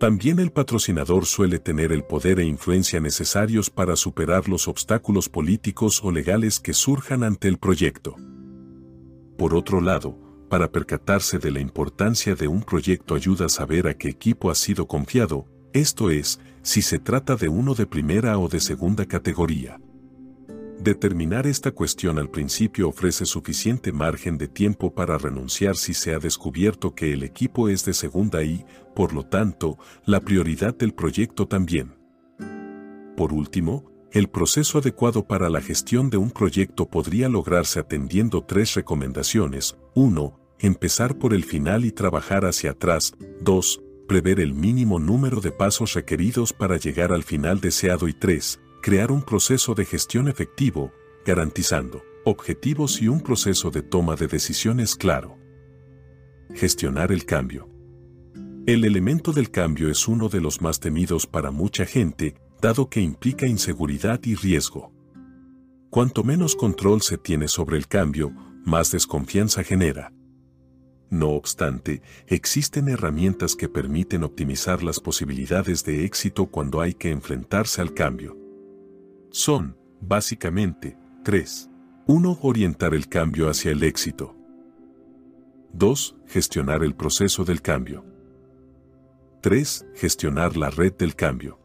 También 0.00 0.40
el 0.40 0.50
patrocinador 0.50 1.26
suele 1.26 1.58
tener 1.58 1.92
el 1.92 2.02
poder 2.02 2.40
e 2.40 2.44
influencia 2.44 3.00
necesarios 3.00 3.70
para 3.70 3.94
superar 3.94 4.48
los 4.48 4.66
obstáculos 4.66 5.28
políticos 5.28 6.00
o 6.02 6.10
legales 6.10 6.58
que 6.58 6.72
surjan 6.72 7.22
ante 7.22 7.46
el 7.46 7.58
proyecto. 7.58 8.16
Por 9.36 9.54
otro 9.54 9.80
lado, 9.80 10.18
para 10.48 10.72
percatarse 10.72 11.38
de 11.38 11.52
la 11.52 11.60
importancia 11.60 12.34
de 12.34 12.48
un 12.48 12.62
proyecto 12.62 13.14
ayuda 13.14 13.46
a 13.46 13.48
saber 13.50 13.86
a 13.86 13.94
qué 13.94 14.08
equipo 14.08 14.50
ha 14.50 14.54
sido 14.56 14.88
confiado, 14.88 15.46
esto 15.72 16.10
es, 16.10 16.40
si 16.62 16.82
se 16.82 16.98
trata 16.98 17.36
de 17.36 17.48
uno 17.48 17.74
de 17.74 17.86
primera 17.86 18.38
o 18.38 18.48
de 18.48 18.60
segunda 18.60 19.06
categoría. 19.06 19.80
Determinar 20.80 21.46
esta 21.46 21.72
cuestión 21.72 22.18
al 22.18 22.30
principio 22.30 22.88
ofrece 22.88 23.26
suficiente 23.26 23.92
margen 23.92 24.38
de 24.38 24.48
tiempo 24.48 24.94
para 24.94 25.18
renunciar 25.18 25.76
si 25.76 25.92
se 25.92 26.14
ha 26.14 26.18
descubierto 26.18 26.94
que 26.94 27.12
el 27.12 27.22
equipo 27.22 27.68
es 27.68 27.84
de 27.84 27.92
segunda 27.92 28.42
y, 28.42 28.64
por 28.94 29.12
lo 29.12 29.24
tanto, 29.26 29.76
la 30.06 30.20
prioridad 30.20 30.74
del 30.74 30.94
proyecto 30.94 31.46
también. 31.46 31.98
Por 33.14 33.34
último, 33.34 33.84
el 34.10 34.28
proceso 34.28 34.78
adecuado 34.78 35.26
para 35.26 35.50
la 35.50 35.60
gestión 35.60 36.08
de 36.08 36.16
un 36.16 36.30
proyecto 36.30 36.88
podría 36.88 37.28
lograrse 37.28 37.78
atendiendo 37.78 38.42
tres 38.42 38.74
recomendaciones. 38.74 39.76
1. 39.94 40.40
Empezar 40.60 41.18
por 41.18 41.34
el 41.34 41.44
final 41.44 41.84
y 41.84 41.92
trabajar 41.92 42.46
hacia 42.46 42.70
atrás. 42.70 43.12
2 43.42 43.82
prever 44.10 44.40
el 44.40 44.54
mínimo 44.54 44.98
número 44.98 45.40
de 45.40 45.52
pasos 45.52 45.94
requeridos 45.94 46.52
para 46.52 46.76
llegar 46.78 47.12
al 47.12 47.22
final 47.22 47.60
deseado 47.60 48.08
y 48.08 48.12
3. 48.12 48.58
Crear 48.82 49.12
un 49.12 49.22
proceso 49.22 49.72
de 49.76 49.84
gestión 49.84 50.26
efectivo, 50.26 50.90
garantizando 51.24 52.02
objetivos 52.24 53.00
y 53.00 53.06
un 53.06 53.20
proceso 53.20 53.70
de 53.70 53.82
toma 53.82 54.16
de 54.16 54.26
decisiones 54.26 54.96
claro. 54.96 55.38
Gestionar 56.52 57.12
el 57.12 57.24
cambio. 57.24 57.68
El 58.66 58.84
elemento 58.84 59.30
del 59.30 59.52
cambio 59.52 59.88
es 59.88 60.08
uno 60.08 60.28
de 60.28 60.40
los 60.40 60.60
más 60.60 60.80
temidos 60.80 61.28
para 61.28 61.52
mucha 61.52 61.86
gente, 61.86 62.34
dado 62.60 62.88
que 62.88 63.00
implica 63.00 63.46
inseguridad 63.46 64.18
y 64.24 64.34
riesgo. 64.34 64.92
Cuanto 65.88 66.24
menos 66.24 66.56
control 66.56 67.00
se 67.02 67.16
tiene 67.16 67.46
sobre 67.46 67.76
el 67.76 67.86
cambio, 67.86 68.32
más 68.64 68.90
desconfianza 68.90 69.62
genera. 69.62 70.12
No 71.10 71.30
obstante, 71.30 72.02
existen 72.28 72.88
herramientas 72.88 73.56
que 73.56 73.68
permiten 73.68 74.22
optimizar 74.22 74.84
las 74.84 75.00
posibilidades 75.00 75.84
de 75.84 76.04
éxito 76.04 76.46
cuando 76.46 76.80
hay 76.80 76.94
que 76.94 77.10
enfrentarse 77.10 77.80
al 77.80 77.94
cambio. 77.94 78.38
Son, 79.30 79.76
básicamente, 80.00 80.96
tres. 81.24 81.68
1. 82.06 82.38
Orientar 82.42 82.94
el 82.94 83.08
cambio 83.08 83.50
hacia 83.50 83.72
el 83.72 83.82
éxito. 83.82 84.36
2. 85.72 86.16
Gestionar 86.26 86.84
el 86.84 86.94
proceso 86.94 87.44
del 87.44 87.60
cambio. 87.60 88.04
3. 89.40 89.86
Gestionar 89.94 90.56
la 90.56 90.70
red 90.70 90.92
del 90.94 91.16
cambio. 91.16 91.58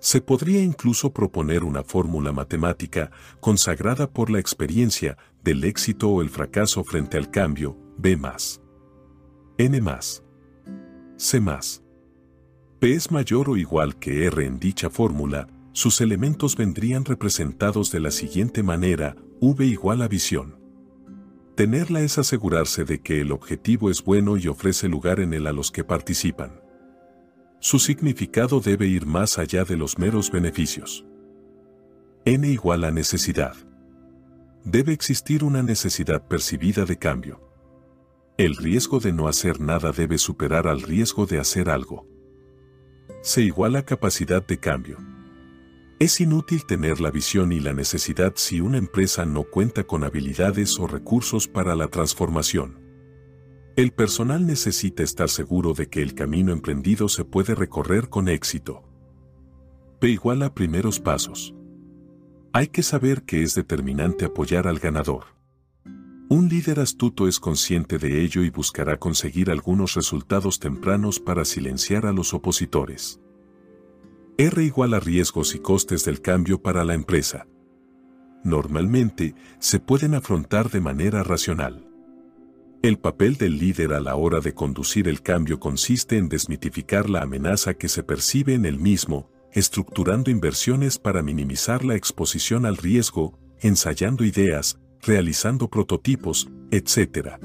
Se 0.00 0.20
podría 0.20 0.62
incluso 0.62 1.12
proponer 1.12 1.62
una 1.62 1.84
fórmula 1.84 2.32
matemática 2.32 3.10
consagrada 3.40 4.10
por 4.10 4.30
la 4.30 4.40
experiencia 4.40 5.16
del 5.44 5.62
éxito 5.64 6.08
o 6.08 6.22
el 6.22 6.30
fracaso 6.30 6.82
frente 6.84 7.16
al 7.16 7.30
cambio, 7.30 7.76
B 7.98 8.16
más. 8.16 8.60
N 9.56 9.80
más. 9.80 10.22
C 11.16 11.40
más. 11.40 11.82
P 12.78 12.92
es 12.92 13.10
mayor 13.10 13.48
o 13.48 13.56
igual 13.56 13.96
que 13.96 14.26
R 14.26 14.44
en 14.44 14.58
dicha 14.58 14.90
fórmula, 14.90 15.48
sus 15.72 16.02
elementos 16.02 16.56
vendrían 16.56 17.06
representados 17.06 17.90
de 17.90 18.00
la 18.00 18.10
siguiente 18.10 18.62
manera, 18.62 19.16
V 19.40 19.64
igual 19.64 20.02
a 20.02 20.08
visión. 20.08 20.58
Tenerla 21.54 22.02
es 22.02 22.18
asegurarse 22.18 22.84
de 22.84 23.00
que 23.00 23.22
el 23.22 23.32
objetivo 23.32 23.90
es 23.90 24.04
bueno 24.04 24.36
y 24.36 24.46
ofrece 24.46 24.88
lugar 24.88 25.20
en 25.20 25.32
él 25.32 25.46
a 25.46 25.52
los 25.52 25.70
que 25.70 25.84
participan. 25.84 26.60
Su 27.60 27.78
significado 27.78 28.60
debe 28.60 28.86
ir 28.86 29.06
más 29.06 29.38
allá 29.38 29.64
de 29.64 29.78
los 29.78 29.98
meros 29.98 30.30
beneficios. 30.30 31.06
N 32.26 32.46
igual 32.46 32.84
a 32.84 32.90
necesidad. 32.90 33.54
Debe 34.64 34.92
existir 34.92 35.44
una 35.44 35.62
necesidad 35.62 36.26
percibida 36.28 36.84
de 36.84 36.98
cambio. 36.98 37.45
El 38.38 38.54
riesgo 38.56 39.00
de 39.00 39.14
no 39.14 39.28
hacer 39.28 39.62
nada 39.62 39.92
debe 39.92 40.18
superar 40.18 40.68
al 40.68 40.82
riesgo 40.82 41.24
de 41.24 41.38
hacer 41.38 41.70
algo. 41.70 42.06
Se 43.22 43.40
iguala 43.40 43.86
capacidad 43.86 44.46
de 44.46 44.58
cambio. 44.58 44.98
Es 45.98 46.20
inútil 46.20 46.66
tener 46.66 47.00
la 47.00 47.10
visión 47.10 47.50
y 47.50 47.60
la 47.60 47.72
necesidad 47.72 48.34
si 48.36 48.60
una 48.60 48.76
empresa 48.76 49.24
no 49.24 49.44
cuenta 49.44 49.84
con 49.84 50.04
habilidades 50.04 50.78
o 50.78 50.86
recursos 50.86 51.48
para 51.48 51.74
la 51.74 51.88
transformación. 51.88 52.78
El 53.74 53.92
personal 53.92 54.46
necesita 54.46 55.02
estar 55.02 55.30
seguro 55.30 55.72
de 55.72 55.88
que 55.88 56.02
el 56.02 56.14
camino 56.14 56.52
emprendido 56.52 57.08
se 57.08 57.24
puede 57.24 57.54
recorrer 57.54 58.10
con 58.10 58.28
éxito. 58.28 58.82
P 59.98 60.10
igual 60.10 60.42
a 60.42 60.52
primeros 60.52 61.00
pasos. 61.00 61.54
Hay 62.52 62.68
que 62.68 62.82
saber 62.82 63.22
que 63.22 63.42
es 63.42 63.54
determinante 63.54 64.26
apoyar 64.26 64.68
al 64.68 64.78
ganador. 64.78 65.35
Un 66.28 66.48
líder 66.48 66.80
astuto 66.80 67.28
es 67.28 67.38
consciente 67.38 67.98
de 67.98 68.20
ello 68.20 68.42
y 68.42 68.50
buscará 68.50 68.96
conseguir 68.96 69.48
algunos 69.48 69.94
resultados 69.94 70.58
tempranos 70.58 71.20
para 71.20 71.44
silenciar 71.44 72.04
a 72.04 72.12
los 72.12 72.34
opositores. 72.34 73.20
R 74.36 74.64
igual 74.64 74.94
a 74.94 75.00
riesgos 75.00 75.54
y 75.54 75.60
costes 75.60 76.04
del 76.04 76.20
cambio 76.20 76.60
para 76.60 76.84
la 76.84 76.94
empresa. 76.94 77.46
Normalmente, 78.42 79.36
se 79.60 79.78
pueden 79.78 80.14
afrontar 80.14 80.68
de 80.68 80.80
manera 80.80 81.22
racional. 81.22 81.86
El 82.82 82.98
papel 82.98 83.36
del 83.36 83.58
líder 83.58 83.92
a 83.92 84.00
la 84.00 84.16
hora 84.16 84.40
de 84.40 84.52
conducir 84.52 85.06
el 85.06 85.22
cambio 85.22 85.60
consiste 85.60 86.18
en 86.18 86.28
desmitificar 86.28 87.08
la 87.08 87.22
amenaza 87.22 87.74
que 87.74 87.88
se 87.88 88.02
percibe 88.02 88.54
en 88.54 88.66
el 88.66 88.80
mismo, 88.80 89.30
estructurando 89.52 90.32
inversiones 90.32 90.98
para 90.98 91.22
minimizar 91.22 91.84
la 91.84 91.94
exposición 91.94 92.66
al 92.66 92.76
riesgo, 92.76 93.38
ensayando 93.60 94.24
ideas, 94.24 94.80
realizando 95.06 95.68
prototipos, 95.68 96.48
etc. 96.70 97.38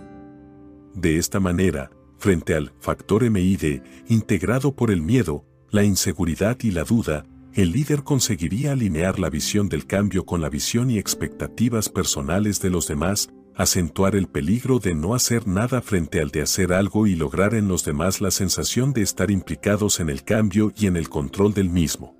De 0.95 1.17
esta 1.17 1.39
manera, 1.39 1.91
frente 2.17 2.55
al 2.55 2.73
factor 2.79 3.29
MID 3.29 3.81
integrado 4.07 4.75
por 4.75 4.91
el 4.91 5.01
miedo, 5.01 5.45
la 5.69 5.83
inseguridad 5.83 6.57
y 6.61 6.71
la 6.71 6.83
duda, 6.83 7.25
el 7.53 7.71
líder 7.71 8.03
conseguiría 8.03 8.71
alinear 8.71 9.19
la 9.19 9.29
visión 9.29 9.69
del 9.69 9.85
cambio 9.85 10.25
con 10.25 10.41
la 10.41 10.49
visión 10.49 10.89
y 10.89 10.97
expectativas 10.97 11.89
personales 11.89 12.61
de 12.61 12.69
los 12.69 12.87
demás, 12.87 13.29
acentuar 13.55 14.15
el 14.15 14.27
peligro 14.27 14.79
de 14.79 14.95
no 14.95 15.13
hacer 15.13 15.47
nada 15.47 15.81
frente 15.81 16.19
al 16.19 16.29
de 16.29 16.41
hacer 16.41 16.73
algo 16.73 17.07
y 17.07 17.15
lograr 17.15 17.53
en 17.53 17.67
los 17.67 17.85
demás 17.85 18.21
la 18.21 18.31
sensación 18.31 18.93
de 18.93 19.01
estar 19.01 19.29
implicados 19.29 19.99
en 19.99 20.09
el 20.09 20.23
cambio 20.23 20.71
y 20.75 20.87
en 20.87 20.97
el 20.97 21.09
control 21.09 21.53
del 21.53 21.69
mismo. 21.69 22.15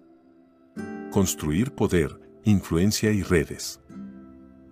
Construir 1.11 1.71
poder, 1.71 2.19
influencia 2.43 3.11
y 3.11 3.23
redes. 3.23 3.80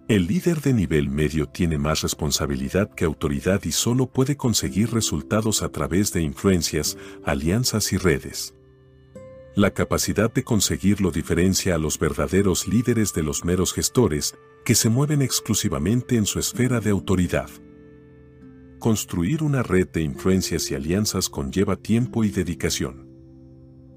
El 0.10 0.26
líder 0.26 0.62
de 0.62 0.74
nivel 0.74 1.08
medio 1.08 1.46
tiene 1.46 1.78
más 1.78 2.02
responsabilidad 2.02 2.90
que 2.96 3.06
autoridad 3.06 3.64
y 3.64 3.72
solo 3.72 4.08
puede 4.08 4.38
conseguir 4.38 4.92
resultados 4.92 5.62
a 5.62 5.70
través 5.70 6.12
de 6.12 6.24
influencias, 6.24 6.98
alianzas 7.24 7.94
y 7.94 7.98
redes. 7.98 8.56
La 9.54 9.70
capacidad 9.70 10.34
de 10.34 10.44
conseguirlo 10.44 11.12
diferencia 11.12 11.76
a 11.76 11.78
los 11.78 12.00
verdaderos 12.00 12.68
líderes 12.68 13.14
de 13.14 13.22
los 13.22 13.46
meros 13.46 13.72
gestores, 13.72 14.34
que 14.66 14.74
se 14.74 14.90
mueven 14.90 15.22
exclusivamente 15.22 16.16
en 16.16 16.26
su 16.26 16.40
esfera 16.40 16.80
de 16.80 16.90
autoridad. 16.90 17.52
Construir 18.80 19.44
una 19.44 19.62
red 19.62 19.90
de 19.90 20.02
influencias 20.02 20.72
y 20.72 20.74
alianzas 20.74 21.30
conlleva 21.30 21.76
tiempo 21.76 22.24
y 22.24 22.30
dedicación. 22.30 23.09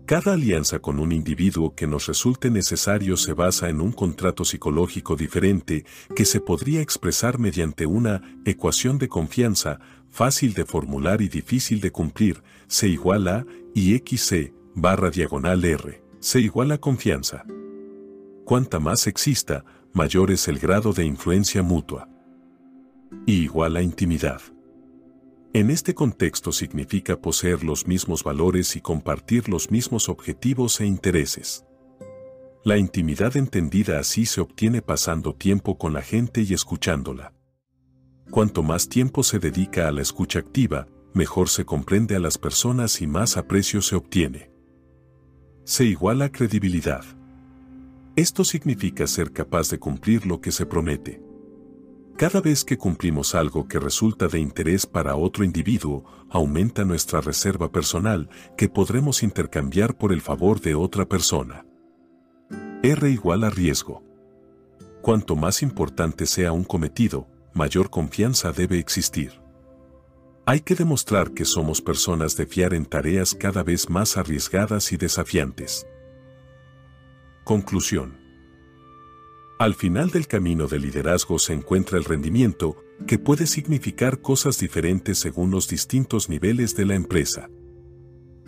Cada 0.06 0.32
alianza 0.32 0.80
con 0.80 0.98
un 0.98 1.12
individuo 1.12 1.74
que 1.74 1.86
nos 1.86 2.06
resulte 2.06 2.50
necesario 2.50 3.16
se 3.16 3.34
basa 3.34 3.68
en 3.68 3.80
un 3.80 3.92
contrato 3.92 4.44
psicológico 4.44 5.14
diferente 5.14 5.84
que 6.16 6.24
se 6.24 6.40
podría 6.40 6.80
expresar 6.80 7.38
mediante 7.38 7.86
una 7.86 8.20
ecuación 8.44 8.98
de 8.98 9.08
confianza 9.08 9.78
fácil 10.10 10.52
de 10.54 10.66
formular 10.66 11.22
y 11.22 11.28
difícil 11.28 11.80
de 11.80 11.90
cumplir, 11.90 12.42
C 12.66 12.88
igual 12.88 13.28
a 13.28 13.46
y 13.74 13.96
XC 13.96 14.52
barra 14.74 15.10
diagonal 15.10 15.64
R, 15.64 16.02
C 16.20 16.40
igual 16.40 16.72
a 16.72 16.78
confianza. 16.78 17.44
Cuanta 18.44 18.78
más 18.78 19.06
exista, 19.06 19.64
mayor 19.92 20.30
es 20.30 20.48
el 20.48 20.58
grado 20.58 20.92
de 20.92 21.04
influencia 21.04 21.62
mutua. 21.62 22.08
Y 23.24 23.42
igual 23.44 23.76
a 23.76 23.82
intimidad. 23.82 24.42
En 25.54 25.70
este 25.70 25.94
contexto 25.94 26.50
significa 26.50 27.20
poseer 27.20 27.62
los 27.62 27.86
mismos 27.86 28.24
valores 28.24 28.74
y 28.74 28.80
compartir 28.80 29.50
los 29.50 29.70
mismos 29.70 30.08
objetivos 30.08 30.80
e 30.80 30.86
intereses. 30.86 31.66
La 32.64 32.78
intimidad 32.78 33.36
entendida 33.36 33.98
así 33.98 34.24
se 34.24 34.40
obtiene 34.40 34.80
pasando 34.80 35.34
tiempo 35.34 35.76
con 35.76 35.92
la 35.92 36.00
gente 36.00 36.40
y 36.40 36.54
escuchándola. 36.54 37.34
Cuanto 38.30 38.62
más 38.62 38.88
tiempo 38.88 39.22
se 39.22 39.38
dedica 39.40 39.88
a 39.88 39.92
la 39.92 40.00
escucha 40.00 40.38
activa, 40.38 40.86
mejor 41.12 41.50
se 41.50 41.66
comprende 41.66 42.16
a 42.16 42.18
las 42.18 42.38
personas 42.38 43.02
y 43.02 43.06
más 43.06 43.36
aprecio 43.36 43.82
se 43.82 43.94
obtiene. 43.94 44.50
Se 45.64 45.84
iguala 45.84 46.32
credibilidad. 46.32 47.04
Esto 48.16 48.44
significa 48.44 49.06
ser 49.06 49.32
capaz 49.32 49.68
de 49.68 49.78
cumplir 49.78 50.24
lo 50.24 50.40
que 50.40 50.50
se 50.50 50.64
promete. 50.64 51.22
Cada 52.16 52.40
vez 52.40 52.64
que 52.64 52.78
cumplimos 52.78 53.34
algo 53.34 53.66
que 53.66 53.80
resulta 53.80 54.28
de 54.28 54.38
interés 54.38 54.86
para 54.86 55.16
otro 55.16 55.44
individuo, 55.44 56.04
aumenta 56.30 56.84
nuestra 56.84 57.20
reserva 57.20 57.72
personal 57.72 58.28
que 58.56 58.68
podremos 58.68 59.22
intercambiar 59.22 59.96
por 59.96 60.12
el 60.12 60.20
favor 60.20 60.60
de 60.60 60.74
otra 60.74 61.08
persona. 61.08 61.66
R 62.82 63.10
igual 63.10 63.44
a 63.44 63.50
riesgo. 63.50 64.04
Cuanto 65.00 65.36
más 65.36 65.62
importante 65.62 66.26
sea 66.26 66.52
un 66.52 66.64
cometido, 66.64 67.28
mayor 67.54 67.90
confianza 67.90 68.52
debe 68.52 68.78
existir. 68.78 69.42
Hay 70.44 70.60
que 70.60 70.74
demostrar 70.74 71.32
que 71.32 71.44
somos 71.44 71.80
personas 71.80 72.36
de 72.36 72.46
fiar 72.46 72.74
en 72.74 72.84
tareas 72.84 73.34
cada 73.34 73.62
vez 73.62 73.88
más 73.88 74.16
arriesgadas 74.16 74.92
y 74.92 74.96
desafiantes. 74.96 75.86
Conclusión. 77.44 78.21
Al 79.62 79.76
final 79.76 80.10
del 80.10 80.26
camino 80.26 80.66
del 80.66 80.82
liderazgo 80.82 81.38
se 81.38 81.52
encuentra 81.52 81.96
el 81.96 82.02
rendimiento, 82.02 82.82
que 83.06 83.20
puede 83.20 83.46
significar 83.46 84.20
cosas 84.20 84.58
diferentes 84.58 85.18
según 85.18 85.52
los 85.52 85.68
distintos 85.68 86.28
niveles 86.28 86.74
de 86.74 86.84
la 86.84 86.96
empresa. 86.96 87.48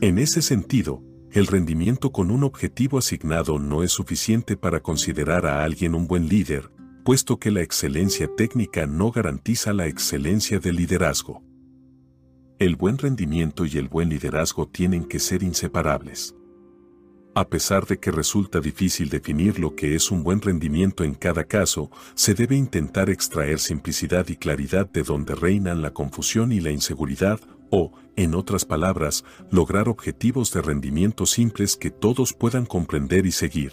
En 0.00 0.18
ese 0.18 0.42
sentido, 0.42 1.04
el 1.30 1.46
rendimiento 1.46 2.10
con 2.10 2.32
un 2.32 2.42
objetivo 2.42 2.98
asignado 2.98 3.60
no 3.60 3.84
es 3.84 3.92
suficiente 3.92 4.56
para 4.56 4.80
considerar 4.80 5.46
a 5.46 5.62
alguien 5.62 5.94
un 5.94 6.08
buen 6.08 6.28
líder, 6.28 6.72
puesto 7.04 7.38
que 7.38 7.52
la 7.52 7.62
excelencia 7.62 8.28
técnica 8.36 8.88
no 8.88 9.12
garantiza 9.12 9.72
la 9.72 9.86
excelencia 9.86 10.58
del 10.58 10.74
liderazgo. 10.74 11.44
El 12.58 12.74
buen 12.74 12.98
rendimiento 12.98 13.66
y 13.66 13.78
el 13.78 13.86
buen 13.86 14.08
liderazgo 14.08 14.66
tienen 14.66 15.04
que 15.04 15.20
ser 15.20 15.44
inseparables. 15.44 16.34
A 17.36 17.48
pesar 17.48 17.84
de 17.86 17.98
que 17.98 18.12
resulta 18.12 18.60
difícil 18.60 19.08
definir 19.08 19.58
lo 19.58 19.74
que 19.74 19.96
es 19.96 20.12
un 20.12 20.22
buen 20.22 20.40
rendimiento 20.40 21.02
en 21.02 21.14
cada 21.14 21.42
caso, 21.42 21.90
se 22.14 22.32
debe 22.34 22.54
intentar 22.54 23.10
extraer 23.10 23.58
simplicidad 23.58 24.28
y 24.28 24.36
claridad 24.36 24.88
de 24.88 25.02
donde 25.02 25.34
reinan 25.34 25.82
la 25.82 25.92
confusión 25.92 26.52
y 26.52 26.60
la 26.60 26.70
inseguridad, 26.70 27.40
o, 27.70 27.90
en 28.14 28.36
otras 28.36 28.64
palabras, 28.64 29.24
lograr 29.50 29.88
objetivos 29.88 30.52
de 30.52 30.62
rendimiento 30.62 31.26
simples 31.26 31.76
que 31.76 31.90
todos 31.90 32.34
puedan 32.34 32.66
comprender 32.66 33.26
y 33.26 33.32
seguir. 33.32 33.72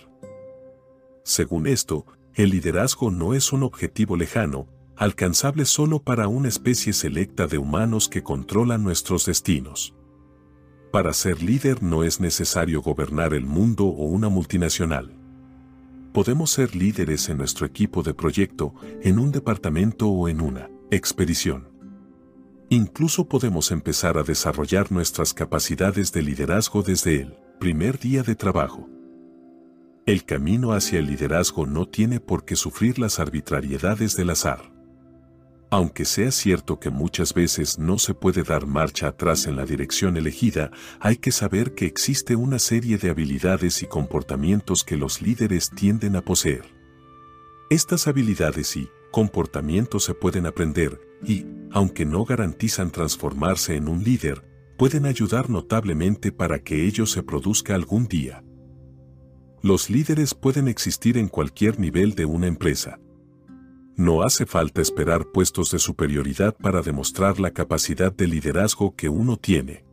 Según 1.24 1.68
esto, 1.68 2.08
el 2.34 2.50
liderazgo 2.50 3.12
no 3.12 3.36
es 3.36 3.54
un 3.54 3.62
objetivo 3.62 4.18
lejano, 4.18 4.70
alcanzable 4.96 5.66
solo 5.66 6.02
para 6.02 6.28
una 6.28 6.48
especie 6.48 6.94
selecta 6.94 7.46
de 7.46 7.60
humanos 7.60 8.10
que 8.10 8.24
controlan 8.24 8.84
nuestros 8.84 9.28
destinos. 9.28 9.94
Para 10.92 11.14
ser 11.14 11.42
líder 11.42 11.82
no 11.82 12.04
es 12.04 12.20
necesario 12.20 12.82
gobernar 12.82 13.34
el 13.34 13.46
mundo 13.46 13.86
o 13.86 14.06
una 14.08 14.28
multinacional. 14.28 15.14
Podemos 16.12 16.52
ser 16.52 16.76
líderes 16.76 17.30
en 17.30 17.38
nuestro 17.38 17.66
equipo 17.66 18.04
de 18.04 18.14
proyecto, 18.14 18.74
en 19.02 19.18
un 19.18 19.32
departamento 19.32 20.10
o 20.10 20.28
en 20.28 20.42
una 20.42 20.70
expedición. 20.92 21.70
Incluso 22.70 23.30
podemos 23.30 23.72
empezar 23.72 24.18
a 24.18 24.24
desarrollar 24.24 24.92
nuestras 24.92 25.34
capacidades 25.34 26.12
de 26.12 26.24
liderazgo 26.24 26.84
desde 26.84 27.22
el 27.22 27.38
primer 27.58 27.98
día 27.98 28.24
de 28.24 28.36
trabajo. 28.36 28.90
El 30.06 30.26
camino 30.26 30.74
hacia 30.74 31.00
el 31.00 31.06
liderazgo 31.06 31.66
no 31.66 31.88
tiene 31.88 32.20
por 32.20 32.44
qué 32.44 32.58
sufrir 32.58 33.00
las 33.00 33.20
arbitrariedades 33.20 34.18
del 34.18 34.32
azar. 34.32 34.74
Aunque 35.74 36.04
sea 36.04 36.32
cierto 36.32 36.82
que 36.82 36.90
muchas 36.90 37.34
veces 37.34 37.80
no 37.80 37.98
se 37.98 38.14
puede 38.14 38.44
dar 38.44 38.68
marcha 38.68 39.08
atrás 39.08 39.48
en 39.48 39.56
la 39.56 39.66
dirección 39.66 40.18
elegida, 40.18 40.70
hay 41.00 41.16
que 41.16 41.32
saber 41.32 41.76
que 41.76 41.86
existe 41.86 42.36
una 42.36 42.60
serie 42.60 42.98
de 42.98 43.10
habilidades 43.10 43.82
y 43.82 43.88
comportamientos 43.88 44.84
que 44.84 44.98
los 44.98 45.22
líderes 45.22 45.72
tienden 45.74 46.18
a 46.18 46.24
poseer. 46.24 46.66
Estas 47.70 48.08
habilidades 48.08 48.76
y 48.76 48.90
comportamientos 49.12 50.04
se 50.04 50.14
pueden 50.14 50.46
aprender 50.46 51.00
y, 51.26 51.46
aunque 51.72 52.06
no 52.06 52.26
garantizan 52.26 52.92
transformarse 52.92 53.78
en 53.78 53.88
un 53.88 54.04
líder, 54.04 54.44
pueden 54.78 55.06
ayudar 55.06 55.50
notablemente 55.50 56.34
para 56.34 56.60
que 56.60 56.86
ello 56.86 57.06
se 57.06 57.24
produzca 57.24 57.76
algún 57.76 58.08
día. 58.08 58.44
Los 59.62 59.90
líderes 59.90 60.34
pueden 60.34 60.68
existir 60.68 61.18
en 61.18 61.30
cualquier 61.30 61.80
nivel 61.80 62.14
de 62.16 62.26
una 62.26 62.48
empresa, 62.48 63.00
no 64.02 64.24
hace 64.24 64.48
falta 64.48 64.82
esperar 64.82 65.28
puestos 65.28 65.70
de 65.72 65.78
superioridad 65.78 66.56
para 66.58 66.82
demostrar 66.82 67.40
la 67.40 67.52
capacidad 67.52 68.12
de 68.12 68.28
liderazgo 68.28 68.96
que 68.96 69.10
uno 69.10 69.38
tiene. 69.38 69.86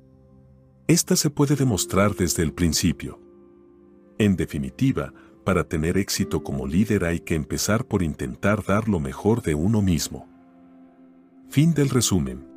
Esta 0.87 1.15
se 1.15 1.29
puede 1.29 1.57
demostrar 1.57 2.15
desde 2.15 2.43
el 2.43 2.55
principio. 2.55 3.21
En 4.19 4.35
definitiva, 4.35 5.13
para 5.45 5.65
tener 5.65 5.99
éxito 5.99 6.43
como 6.43 6.67
líder 6.67 7.05
hay 7.05 7.21
que 7.21 7.35
empezar 7.35 7.85
por 7.85 8.03
intentar 8.03 8.65
dar 8.65 8.89
lo 8.89 8.99
mejor 8.99 9.43
de 9.43 9.55
uno 9.55 9.83
mismo. 9.83 10.27
Fin 11.51 11.75
del 11.75 11.91
resumen. 11.91 12.48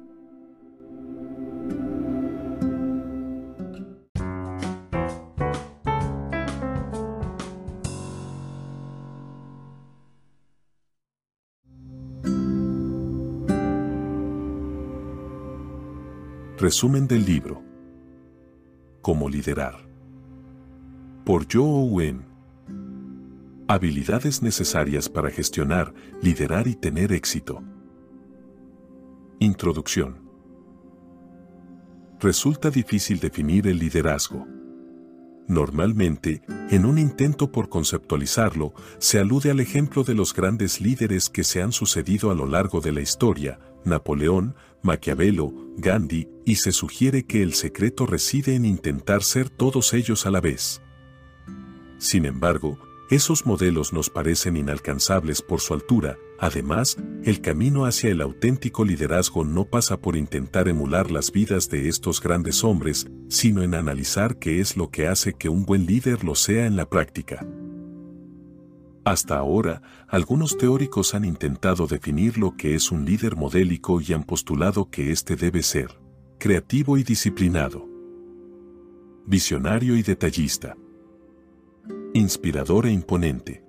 Resumen 16.61 17.07
del 17.07 17.25
libro. 17.25 17.63
Cómo 19.01 19.27
liderar. 19.27 19.79
Por 21.25 21.47
Joe 21.51 21.63
Owen. 21.63 22.23
Habilidades 23.67 24.43
necesarias 24.43 25.09
para 25.09 25.31
gestionar, 25.31 25.91
liderar 26.21 26.67
y 26.67 26.75
tener 26.75 27.13
éxito. 27.13 27.63
Introducción. 29.39 30.21
Resulta 32.19 32.69
difícil 32.69 33.19
definir 33.19 33.65
el 33.65 33.79
liderazgo. 33.79 34.45
Normalmente, 35.47 36.43
en 36.69 36.85
un 36.85 36.99
intento 36.99 37.51
por 37.51 37.69
conceptualizarlo, 37.69 38.75
se 38.99 39.17
alude 39.17 39.49
al 39.49 39.61
ejemplo 39.61 40.03
de 40.03 40.13
los 40.13 40.31
grandes 40.31 40.79
líderes 40.79 41.27
que 41.27 41.43
se 41.43 41.63
han 41.63 41.71
sucedido 41.71 42.29
a 42.29 42.35
lo 42.35 42.45
largo 42.45 42.81
de 42.81 42.91
la 42.91 43.01
historia, 43.01 43.59
Napoleón, 43.83 44.53
Maquiavelo, 44.83 45.53
Gandhi, 45.77 46.27
y 46.45 46.55
se 46.55 46.71
sugiere 46.71 47.23
que 47.23 47.41
el 47.41 47.53
secreto 47.53 48.05
reside 48.05 48.55
en 48.55 48.65
intentar 48.65 49.23
ser 49.23 49.49
todos 49.49 49.93
ellos 49.93 50.25
a 50.25 50.31
la 50.31 50.41
vez. 50.41 50.81
Sin 51.97 52.25
embargo, 52.25 52.79
esos 53.11 53.45
modelos 53.45 53.91
nos 53.91 54.09
parecen 54.09 54.55
inalcanzables 54.55 55.41
por 55.41 55.59
su 55.59 55.73
altura, 55.73 56.17
además, 56.39 56.97
el 57.23 57.41
camino 57.41 57.85
hacia 57.85 58.09
el 58.09 58.21
auténtico 58.21 58.85
liderazgo 58.85 59.43
no 59.43 59.65
pasa 59.65 59.97
por 59.97 60.15
intentar 60.15 60.69
emular 60.69 61.11
las 61.11 61.31
vidas 61.31 61.69
de 61.69 61.89
estos 61.89 62.21
grandes 62.21 62.63
hombres, 62.63 63.07
sino 63.27 63.63
en 63.63 63.75
analizar 63.75 64.39
qué 64.39 64.61
es 64.61 64.77
lo 64.77 64.89
que 64.89 65.07
hace 65.07 65.33
que 65.33 65.49
un 65.49 65.65
buen 65.65 65.85
líder 65.85 66.23
lo 66.23 66.35
sea 66.35 66.65
en 66.65 66.77
la 66.77 66.89
práctica. 66.89 67.45
Hasta 69.03 69.37
ahora, 69.37 69.81
algunos 70.07 70.57
teóricos 70.57 71.15
han 71.15 71.25
intentado 71.25 71.87
definir 71.87 72.37
lo 72.37 72.55
que 72.55 72.75
es 72.75 72.91
un 72.91 73.03
líder 73.03 73.35
modélico 73.35 73.99
y 73.99 74.13
han 74.13 74.23
postulado 74.23 74.89
que 74.89 75.11
éste 75.11 75.35
debe 75.35 75.63
ser 75.63 75.99
creativo 76.37 76.97
y 76.97 77.03
disciplinado, 77.03 77.87
visionario 79.25 79.95
y 79.95 80.03
detallista, 80.03 80.75
inspirador 82.13 82.85
e 82.85 82.91
imponente, 82.91 83.63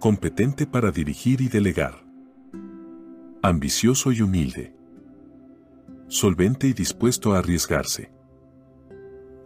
competente 0.00 0.66
para 0.66 0.90
dirigir 0.90 1.40
y 1.40 1.48
delegar, 1.48 2.04
ambicioso 3.42 4.10
y 4.12 4.22
humilde, 4.22 4.74
solvente 6.08 6.66
y 6.66 6.72
dispuesto 6.72 7.34
a 7.34 7.38
arriesgarse, 7.38 8.12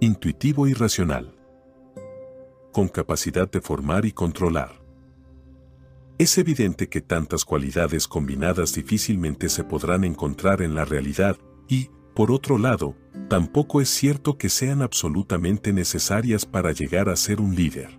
intuitivo 0.01 0.67
y 0.67 0.75
racional, 0.75 1.36
con 2.77 2.89
capacidad 2.89 3.51
de 3.51 3.63
formar 3.63 4.05
y 4.05 4.13
controlar. 4.13 4.83
Es 6.19 6.37
evidente 6.37 6.91
que 6.91 7.01
tantas 7.01 7.47
cualidades 7.47 8.07
combinadas 8.07 8.75
difícilmente 8.75 9.49
se 9.49 9.65
podrán 9.65 10.05
encontrar 10.05 10.61
en 10.61 10.75
la 10.75 10.85
realidad 10.85 11.39
y, 11.71 11.89
por 12.15 12.31
otro 12.31 12.59
lado, 12.59 12.95
tampoco 13.31 13.81
es 13.81 13.89
cierto 13.89 14.37
que 14.37 14.51
sean 14.51 14.83
absolutamente 14.83 15.73
necesarias 15.73 16.45
para 16.45 16.73
llegar 16.73 17.09
a 17.09 17.17
ser 17.17 17.41
un 17.41 17.57
líder. 17.57 17.99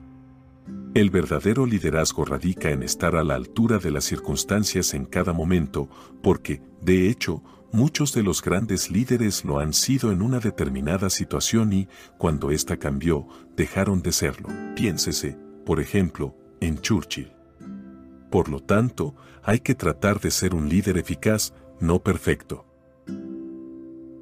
El 0.93 1.09
verdadero 1.09 1.65
liderazgo 1.65 2.23
radica 2.23 2.69
en 2.69 2.83
estar 2.83 3.15
a 3.15 3.23
la 3.23 3.33
altura 3.33 3.79
de 3.79 3.89
las 3.89 4.03
circunstancias 4.03 4.93
en 4.93 5.05
cada 5.05 5.33
momento, 5.33 5.89
porque, 6.21 6.61
de 6.83 7.09
hecho, 7.09 7.41
muchos 7.71 8.13
de 8.13 8.23
los 8.23 8.41
grandes 8.41 8.91
líderes 8.91 9.45
lo 9.45 9.59
han 9.59 9.73
sido 9.73 10.11
en 10.11 10.21
una 10.21 10.39
determinada 10.39 11.09
situación 11.09 11.73
y, 11.73 11.87
cuando 12.17 12.51
ésta 12.51 12.77
cambió, 12.77 13.27
dejaron 13.55 14.01
de 14.01 14.11
serlo. 14.11 14.49
Piénsese, 14.75 15.37
por 15.65 15.79
ejemplo, 15.79 16.35
en 16.59 16.79
Churchill. 16.79 17.31
Por 18.29 18.49
lo 18.49 18.61
tanto, 18.61 19.15
hay 19.43 19.59
que 19.59 19.75
tratar 19.75 20.19
de 20.19 20.31
ser 20.31 20.53
un 20.53 20.69
líder 20.69 20.97
eficaz, 20.97 21.53
no 21.79 22.03
perfecto. 22.03 22.65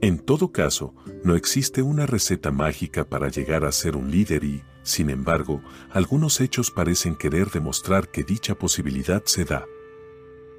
En 0.02 0.20
todo 0.20 0.52
caso, 0.52 0.94
no 1.24 1.36
existe 1.36 1.82
una 1.82 2.06
receta 2.06 2.52
mágica 2.52 3.06
para 3.06 3.30
llegar 3.30 3.66
a 3.66 3.72
ser 3.72 3.96
un 3.96 4.12
líder 4.12 4.44
y, 4.44 4.62
sin 4.84 5.10
embargo, 5.10 5.62
algunos 5.90 6.42
hechos 6.42 6.70
parecen 6.70 7.16
querer 7.16 7.50
demostrar 7.50 8.10
que 8.10 8.24
dicha 8.24 8.54
posibilidad 8.54 9.24
se 9.26 9.46
da. 9.46 9.66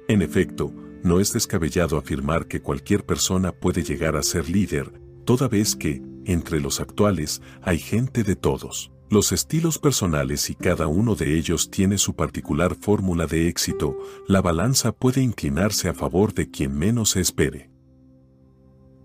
En 0.09 0.21
efecto, 0.21 0.73
no 1.03 1.19
es 1.19 1.33
descabellado 1.33 1.97
afirmar 1.97 2.47
que 2.47 2.61
cualquier 2.61 3.05
persona 3.05 3.51
puede 3.51 3.83
llegar 3.83 4.15
a 4.15 4.23
ser 4.23 4.49
líder, 4.49 4.91
toda 5.25 5.47
vez 5.47 5.75
que, 5.75 6.01
entre 6.25 6.59
los 6.59 6.79
actuales, 6.79 7.41
hay 7.61 7.79
gente 7.79 8.23
de 8.23 8.35
todos. 8.35 8.91
Los 9.09 9.31
estilos 9.31 9.79
personales 9.79 10.49
y 10.49 10.55
cada 10.55 10.87
uno 10.87 11.15
de 11.15 11.37
ellos 11.37 11.71
tiene 11.71 11.97
su 11.97 12.15
particular 12.15 12.75
fórmula 12.75 13.25
de 13.25 13.47
éxito, 13.47 13.97
la 14.27 14.41
balanza 14.41 14.91
puede 14.91 15.21
inclinarse 15.21 15.87
a 15.87 15.93
favor 15.93 16.33
de 16.33 16.51
quien 16.51 16.77
menos 16.77 17.11
se 17.11 17.21
espere. 17.21 17.69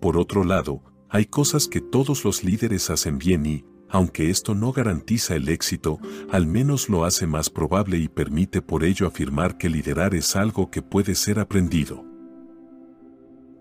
Por 0.00 0.16
otro 0.16 0.42
lado, 0.42 0.82
hay 1.08 1.26
cosas 1.26 1.68
que 1.68 1.80
todos 1.80 2.24
los 2.24 2.42
líderes 2.42 2.90
hacen 2.90 3.18
bien 3.18 3.46
y, 3.46 3.64
aunque 3.92 4.30
esto 4.30 4.54
no 4.54 4.72
garantiza 4.72 5.36
el 5.36 5.50
éxito, 5.50 6.00
al 6.30 6.46
menos 6.46 6.88
lo 6.88 7.04
hace 7.04 7.26
más 7.26 7.50
probable 7.50 7.98
y 7.98 8.08
permite 8.08 8.62
por 8.62 8.84
ello 8.84 9.06
afirmar 9.06 9.58
que 9.58 9.68
liderar 9.68 10.14
es 10.14 10.34
algo 10.34 10.70
que 10.70 10.80
puede 10.80 11.14
ser 11.14 11.38
aprendido. 11.38 12.02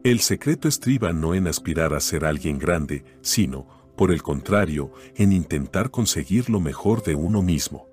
El 0.06 0.22
secreto 0.22 0.70
estriba 0.70 1.12
no 1.12 1.36
en 1.36 1.48
aspirar 1.48 1.94
a 1.94 2.00
ser 2.00 2.24
alguien 2.24 2.58
grande, 2.58 3.04
sino, 3.22 3.68
por 3.98 4.10
el 4.10 4.24
contrario, 4.24 4.94
en 5.16 5.34
intentar 5.34 5.92
conseguir 5.92 6.50
lo 6.50 6.62
mejor 6.62 7.04
de 7.04 7.14
uno 7.14 7.42
mismo. 7.42 7.88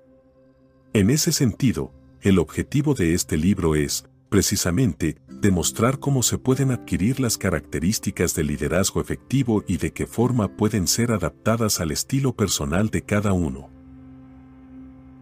En 0.93 1.09
ese 1.09 1.33
sentido, 1.33 1.91
el 2.21 2.39
objetivo 2.39 2.93
de 2.93 3.13
este 3.13 3.35
libro 3.35 3.75
es, 3.75 4.08
precisamente, 4.29 5.17
demostrar 5.27 5.99
cómo 5.99 6.23
se 6.23 6.37
pueden 6.37 6.71
adquirir 6.71 7.19
las 7.19 7.37
características 7.37 8.35
del 8.35 8.47
liderazgo 8.47 9.01
efectivo 9.01 9.63
y 9.67 9.77
de 9.77 9.91
qué 9.91 10.05
forma 10.05 10.55
pueden 10.55 10.87
ser 10.87 11.11
adaptadas 11.11 11.79
al 11.79 11.91
estilo 11.91 12.33
personal 12.33 12.89
de 12.89 13.01
cada 13.01 13.33
uno. 13.33 13.69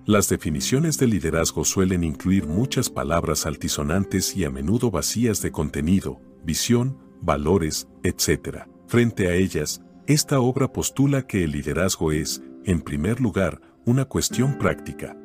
Las 0.06 0.30
definiciones 0.30 0.98
de 0.98 1.08
liderazgo 1.08 1.66
suelen 1.66 2.04
incluir 2.04 2.48
muchas 2.48 2.90
palabras 2.90 3.46
altisonantes 3.46 4.38
y 4.38 4.46
a 4.46 4.50
menudo 4.50 4.90
vacías 4.90 5.42
de 5.42 5.52
contenido, 5.52 6.22
visión, 6.46 6.98
valores, 7.22 7.88
etc. 8.04 8.60
Frente 8.88 9.28
a 9.28 9.34
ellas, 9.34 9.82
esta 10.06 10.40
obra 10.40 10.72
postula 10.72 11.28
que 11.28 11.44
el 11.44 11.52
liderazgo 11.52 12.14
es, 12.14 12.42
en 12.64 12.82
primer 12.82 13.20
lugar, 13.20 13.62
una 13.86 14.06
cuestión 14.06 14.58
práctica. 14.58 15.18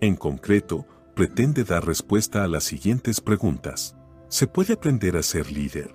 En 0.00 0.16
concreto, 0.16 0.86
pretende 1.14 1.64
dar 1.64 1.86
respuesta 1.86 2.42
a 2.42 2.48
las 2.48 2.64
siguientes 2.64 3.20
preguntas. 3.20 3.96
¿Se 4.28 4.46
puede 4.46 4.72
aprender 4.72 5.16
a 5.16 5.22
ser 5.22 5.52
líder? 5.52 5.94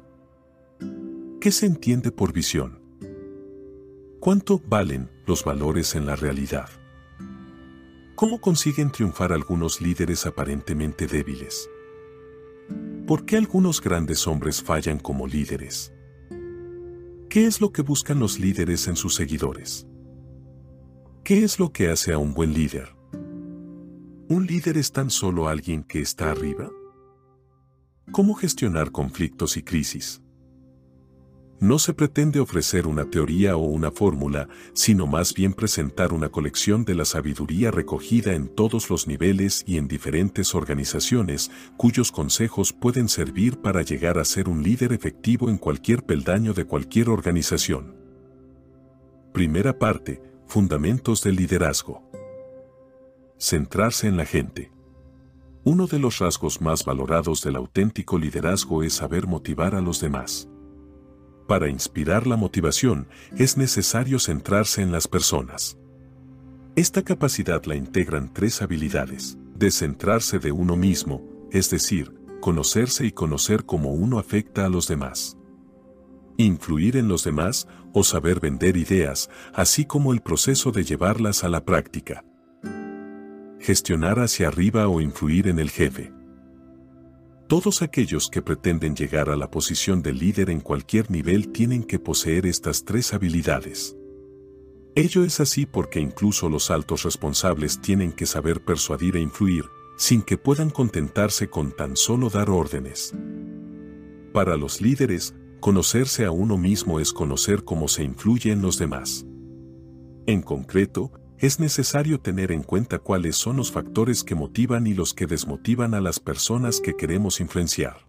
¿Qué 1.41 1.51
se 1.51 1.65
entiende 1.65 2.11
por 2.11 2.33
visión? 2.33 2.81
¿Cuánto 4.19 4.61
valen 4.67 5.09
los 5.25 5.43
valores 5.43 5.95
en 5.95 6.05
la 6.05 6.15
realidad? 6.15 6.69
¿Cómo 8.15 8.41
consiguen 8.41 8.91
triunfar 8.91 9.31
algunos 9.31 9.81
líderes 9.81 10.25
aparentemente 10.25 11.07
débiles? 11.07 11.69
¿Por 13.05 13.25
qué 13.25 13.37
algunos 13.37 13.81
grandes 13.81 14.27
hombres 14.27 14.61
fallan 14.61 14.99
como 14.99 15.27
líderes? 15.27 15.93
¿Qué 17.29 17.45
es 17.45 17.61
lo 17.61 17.71
que 17.71 17.81
buscan 17.81 18.19
los 18.19 18.39
líderes 18.39 18.87
en 18.87 18.95
sus 18.95 19.15
seguidores? 19.15 19.87
¿Qué 21.23 21.43
es 21.43 21.59
lo 21.59 21.71
que 21.71 21.89
hace 21.89 22.13
a 22.13 22.17
un 22.17 22.33
buen 22.33 22.53
líder? 22.53 22.96
¿Un 24.29 24.45
líder 24.45 24.77
es 24.77 24.91
tan 24.91 25.09
solo 25.09 25.47
alguien 25.47 25.83
que 25.83 26.01
está 26.01 26.31
arriba? 26.31 26.69
¿Cómo 28.11 28.33
gestionar 28.33 28.91
conflictos 28.91 29.55
y 29.55 29.63
crisis? 29.63 30.21
No 31.61 31.79
se 31.79 31.93
pretende 31.93 32.41
ofrecer 32.41 32.87
una 32.87 33.09
teoría 33.09 33.55
o 33.55 33.61
una 33.61 33.89
fórmula, 33.89 34.49
sino 34.73 35.07
más 35.07 35.33
bien 35.33 35.53
presentar 35.53 36.11
una 36.11 36.27
colección 36.27 36.83
de 36.83 36.95
la 36.95 37.05
sabiduría 37.05 37.71
recogida 37.71 38.33
en 38.33 38.49
todos 38.49 38.89
los 38.89 39.07
niveles 39.07 39.63
y 39.65 39.77
en 39.77 39.87
diferentes 39.87 40.53
organizaciones, 40.55 41.49
cuyos 41.77 42.11
consejos 42.11 42.73
pueden 42.73 43.07
servir 43.07 43.61
para 43.61 43.81
llegar 43.81 44.19
a 44.19 44.25
ser 44.25 44.49
un 44.49 44.61
líder 44.61 44.91
efectivo 44.91 45.49
en 45.49 45.57
cualquier 45.57 46.03
peldaño 46.03 46.53
de 46.53 46.65
cualquier 46.65 47.07
organización. 47.07 47.95
Primera 49.31 49.79
parte, 49.79 50.21
Fundamentos 50.47 51.21
del 51.23 51.37
Liderazgo. 51.37 52.06
Centrarse 53.39 54.07
en 54.07 54.17
la 54.17 54.25
gente. 54.25 54.71
Uno 55.63 55.85
de 55.85 55.99
los 55.99 56.17
rasgos 56.17 56.59
más 56.59 56.83
valorados 56.83 57.43
del 57.43 57.55
auténtico 57.55 58.17
liderazgo 58.17 58.81
es 58.81 58.93
saber 58.93 59.27
motivar 59.27 59.75
a 59.75 59.81
los 59.81 60.01
demás. 60.01 60.49
Para 61.47 61.69
inspirar 61.69 62.25
la 62.25 62.35
motivación 62.35 63.07
es 63.37 63.55
necesario 63.55 64.17
centrarse 64.17 64.81
en 64.81 64.91
las 64.91 65.07
personas. 65.07 65.77
Esta 66.75 67.03
capacidad 67.03 67.63
la 67.65 67.75
integran 67.75 68.33
tres 68.33 68.63
habilidades. 68.63 69.37
Descentrarse 69.55 70.39
de 70.39 70.51
uno 70.51 70.75
mismo, 70.75 71.21
es 71.51 71.69
decir, 71.69 72.15
conocerse 72.41 73.05
y 73.05 73.11
conocer 73.11 73.65
cómo 73.65 73.91
uno 73.91 74.17
afecta 74.17 74.65
a 74.65 74.69
los 74.69 74.87
demás. 74.87 75.37
Influir 76.37 76.97
en 76.97 77.07
los 77.07 77.23
demás 77.23 77.67
o 77.93 78.03
saber 78.03 78.39
vender 78.39 78.77
ideas, 78.77 79.29
así 79.53 79.85
como 79.85 80.11
el 80.11 80.21
proceso 80.21 80.71
de 80.71 80.83
llevarlas 80.83 81.43
a 81.43 81.49
la 81.49 81.63
práctica 81.63 82.23
gestionar 83.59 84.19
hacia 84.19 84.47
arriba 84.47 84.87
o 84.87 85.01
influir 85.01 85.47
en 85.47 85.59
el 85.59 85.69
jefe. 85.69 86.11
Todos 87.47 87.81
aquellos 87.81 88.29
que 88.29 88.41
pretenden 88.41 88.95
llegar 88.95 89.29
a 89.29 89.37
la 89.37 89.49
posición 89.49 90.01
de 90.01 90.13
líder 90.13 90.49
en 90.49 90.59
cualquier 90.59 91.09
nivel 91.09 91.49
tienen 91.53 91.83
que 91.83 91.97
poseer 91.97 92.45
estas 92.45 92.83
tres 92.83 93.13
habilidades. 93.13 93.95
Ello 94.95 95.23
es 95.23 95.39
así 95.39 95.65
porque 95.65 95.99
incluso 95.99 96.49
los 96.49 96.71
altos 96.71 97.03
responsables 97.03 97.79
tienen 97.79 98.11
que 98.11 98.25
saber 98.25 98.65
persuadir 98.65 99.15
e 99.15 99.21
influir, 99.21 99.63
sin 99.95 100.23
que 100.23 100.37
puedan 100.37 100.69
contentarse 100.69 101.49
con 101.49 101.71
tan 101.71 101.95
solo 101.95 102.29
dar 102.29 102.49
órdenes. 102.49 103.13
Para 104.33 104.57
los 104.57 104.81
líderes, 104.81 105.33
conocerse 105.59 106.25
a 106.25 106.31
uno 106.31 106.57
mismo 106.57 106.99
es 106.99 107.13
conocer 107.13 107.63
cómo 107.63 107.87
se 107.87 108.03
influye 108.03 108.51
en 108.51 108.61
los 108.61 108.77
demás. 108.77 109.25
En 110.25 110.41
concreto, 110.41 111.11
es 111.39 111.59
necesario 111.59 112.19
tener 112.19 112.51
en 112.51 112.63
cuenta 112.63 112.99
cuáles 112.99 113.35
son 113.35 113.57
los 113.57 113.71
factores 113.71 114.23
que 114.23 114.35
motivan 114.35 114.87
y 114.87 114.93
los 114.93 115.13
que 115.13 115.27
desmotivan 115.27 115.93
a 115.93 116.01
las 116.01 116.19
personas 116.19 116.79
que 116.79 116.95
queremos 116.95 117.39
influenciar. 117.39 118.07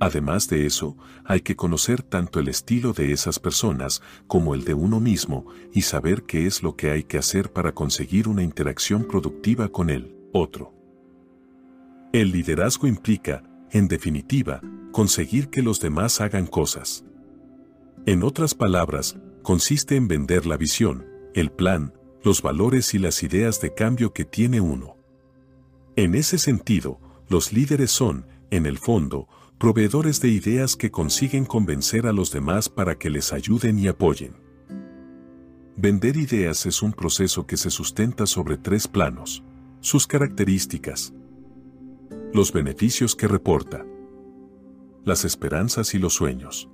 Además 0.00 0.48
de 0.48 0.66
eso, 0.66 0.96
hay 1.24 1.42
que 1.42 1.54
conocer 1.54 2.02
tanto 2.02 2.40
el 2.40 2.48
estilo 2.48 2.92
de 2.92 3.12
esas 3.12 3.38
personas 3.38 4.02
como 4.26 4.54
el 4.54 4.64
de 4.64 4.74
uno 4.74 4.98
mismo 4.98 5.46
y 5.72 5.82
saber 5.82 6.24
qué 6.24 6.46
es 6.46 6.62
lo 6.62 6.74
que 6.74 6.90
hay 6.90 7.04
que 7.04 7.18
hacer 7.18 7.52
para 7.52 7.72
conseguir 7.72 8.26
una 8.26 8.42
interacción 8.42 9.04
productiva 9.04 9.68
con 9.68 9.90
el 9.90 10.16
otro. 10.32 10.74
El 12.12 12.32
liderazgo 12.32 12.88
implica, 12.88 13.44
en 13.70 13.86
definitiva, 13.86 14.60
conseguir 14.90 15.50
que 15.50 15.62
los 15.62 15.80
demás 15.80 16.20
hagan 16.20 16.46
cosas. 16.46 17.04
En 18.04 18.24
otras 18.24 18.54
palabras, 18.54 19.16
consiste 19.42 19.94
en 19.94 20.08
vender 20.08 20.46
la 20.46 20.56
visión, 20.56 21.06
el 21.34 21.52
plan, 21.52 21.94
los 22.24 22.42
valores 22.42 22.94
y 22.94 22.98
las 22.98 23.22
ideas 23.22 23.60
de 23.60 23.74
cambio 23.74 24.12
que 24.12 24.24
tiene 24.24 24.60
uno. 24.60 24.96
En 25.96 26.14
ese 26.14 26.38
sentido, 26.38 27.00
los 27.28 27.52
líderes 27.52 27.90
son, 27.90 28.26
en 28.50 28.66
el 28.66 28.78
fondo, 28.78 29.28
proveedores 29.58 30.20
de 30.20 30.28
ideas 30.28 30.76
que 30.76 30.90
consiguen 30.90 31.44
convencer 31.44 32.06
a 32.06 32.12
los 32.12 32.32
demás 32.32 32.68
para 32.68 32.98
que 32.98 33.10
les 33.10 33.32
ayuden 33.32 33.78
y 33.78 33.88
apoyen. 33.88 34.34
Vender 35.76 36.16
ideas 36.16 36.66
es 36.66 36.82
un 36.82 36.92
proceso 36.92 37.46
que 37.46 37.56
se 37.56 37.70
sustenta 37.70 38.26
sobre 38.26 38.56
tres 38.56 38.86
planos. 38.86 39.42
Sus 39.80 40.06
características. 40.06 41.12
Los 42.32 42.52
beneficios 42.52 43.16
que 43.16 43.26
reporta. 43.26 43.84
Las 45.04 45.24
esperanzas 45.24 45.94
y 45.94 45.98
los 45.98 46.14
sueños. 46.14 46.68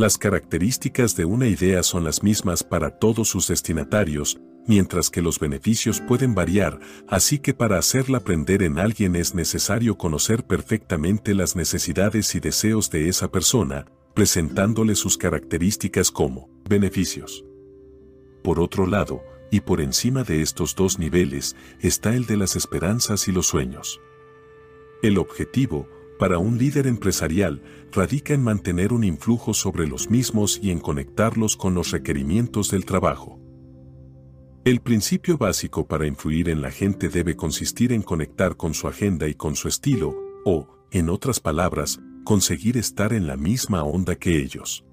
Las 0.00 0.16
características 0.16 1.14
de 1.14 1.26
una 1.26 1.46
idea 1.46 1.82
son 1.82 2.04
las 2.04 2.22
mismas 2.22 2.64
para 2.64 2.88
todos 2.88 3.28
sus 3.28 3.48
destinatarios, 3.48 4.40
mientras 4.66 5.10
que 5.10 5.20
los 5.20 5.38
beneficios 5.38 6.00
pueden 6.00 6.34
variar, 6.34 6.80
así 7.06 7.38
que 7.38 7.52
para 7.52 7.76
hacerla 7.76 8.16
aprender 8.16 8.62
en 8.62 8.78
alguien 8.78 9.14
es 9.14 9.34
necesario 9.34 9.98
conocer 9.98 10.42
perfectamente 10.46 11.34
las 11.34 11.54
necesidades 11.54 12.34
y 12.34 12.40
deseos 12.40 12.90
de 12.90 13.10
esa 13.10 13.30
persona, 13.30 13.92
presentándole 14.14 14.94
sus 14.94 15.18
características 15.18 16.10
como 16.10 16.48
beneficios. 16.66 17.44
Por 18.42 18.58
otro 18.58 18.86
lado, 18.86 19.20
y 19.50 19.60
por 19.60 19.82
encima 19.82 20.24
de 20.24 20.40
estos 20.40 20.76
dos 20.76 20.98
niveles, 20.98 21.56
está 21.78 22.14
el 22.14 22.24
de 22.24 22.38
las 22.38 22.56
esperanzas 22.56 23.28
y 23.28 23.32
los 23.32 23.48
sueños. 23.48 24.00
El 25.02 25.18
objetivo, 25.18 25.86
para 26.18 26.38
un 26.38 26.56
líder 26.58 26.86
empresarial, 26.86 27.62
radica 27.92 28.34
en 28.34 28.42
mantener 28.42 28.92
un 28.92 29.04
influjo 29.04 29.54
sobre 29.54 29.86
los 29.86 30.10
mismos 30.10 30.60
y 30.62 30.70
en 30.70 30.78
conectarlos 30.78 31.56
con 31.56 31.74
los 31.74 31.90
requerimientos 31.90 32.70
del 32.70 32.84
trabajo. 32.84 33.38
El 34.64 34.80
principio 34.80 35.38
básico 35.38 35.86
para 35.86 36.06
influir 36.06 36.48
en 36.48 36.60
la 36.60 36.70
gente 36.70 37.08
debe 37.08 37.34
consistir 37.34 37.92
en 37.92 38.02
conectar 38.02 38.56
con 38.56 38.74
su 38.74 38.88
agenda 38.88 39.26
y 39.26 39.34
con 39.34 39.56
su 39.56 39.68
estilo, 39.68 40.14
o, 40.44 40.68
en 40.90 41.08
otras 41.08 41.40
palabras, 41.40 42.00
conseguir 42.24 42.76
estar 42.76 43.12
en 43.12 43.26
la 43.26 43.36
misma 43.36 43.82
onda 43.84 44.16
que 44.16 44.36
ellos. 44.38 44.84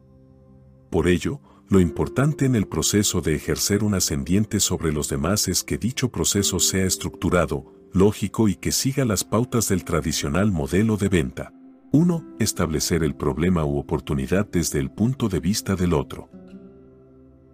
Por 0.89 1.07
ello, 1.07 1.41
lo 1.69 1.81
importante 1.81 2.45
en 2.45 2.55
el 2.55 2.65
proceso 2.65 3.19
de 3.19 3.35
ejercer 3.35 3.83
un 3.83 3.93
ascendiente 3.93 4.61
sobre 4.61 4.93
los 4.93 5.09
demás 5.09 5.49
es 5.49 5.65
que 5.65 5.77
dicho 5.77 6.09
proceso 6.09 6.59
sea 6.59 6.85
estructurado, 6.85 7.65
lógico 7.91 8.47
y 8.47 8.55
que 8.55 8.71
siga 8.71 9.03
las 9.03 9.25
pautas 9.25 9.67
del 9.67 9.83
tradicional 9.83 10.51
modelo 10.51 10.95
de 10.95 11.09
venta. 11.09 11.56
1. 11.91 12.35
Establecer 12.39 13.01
el 13.01 13.15
problema 13.15 13.63
u 13.63 13.77
oportunidad 13.77 14.45
desde 14.45 14.79
el 14.79 14.91
punto 14.91 15.29
de 15.29 15.39
vista 15.39 15.75
del 15.75 15.93
otro. 15.93 16.29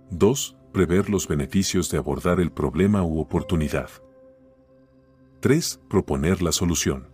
2 0.09 0.57
prever 0.71 1.07
los 1.07 1.27
beneficios 1.27 1.91
de 1.91 1.99
abordar 1.99 2.39
el 2.39 2.51
problema 2.51 3.03
u 3.03 3.19
oportunidad. 3.19 3.89
3. 5.39 5.81
Proponer 5.87 6.41
la 6.41 6.51
solución. 6.51 7.09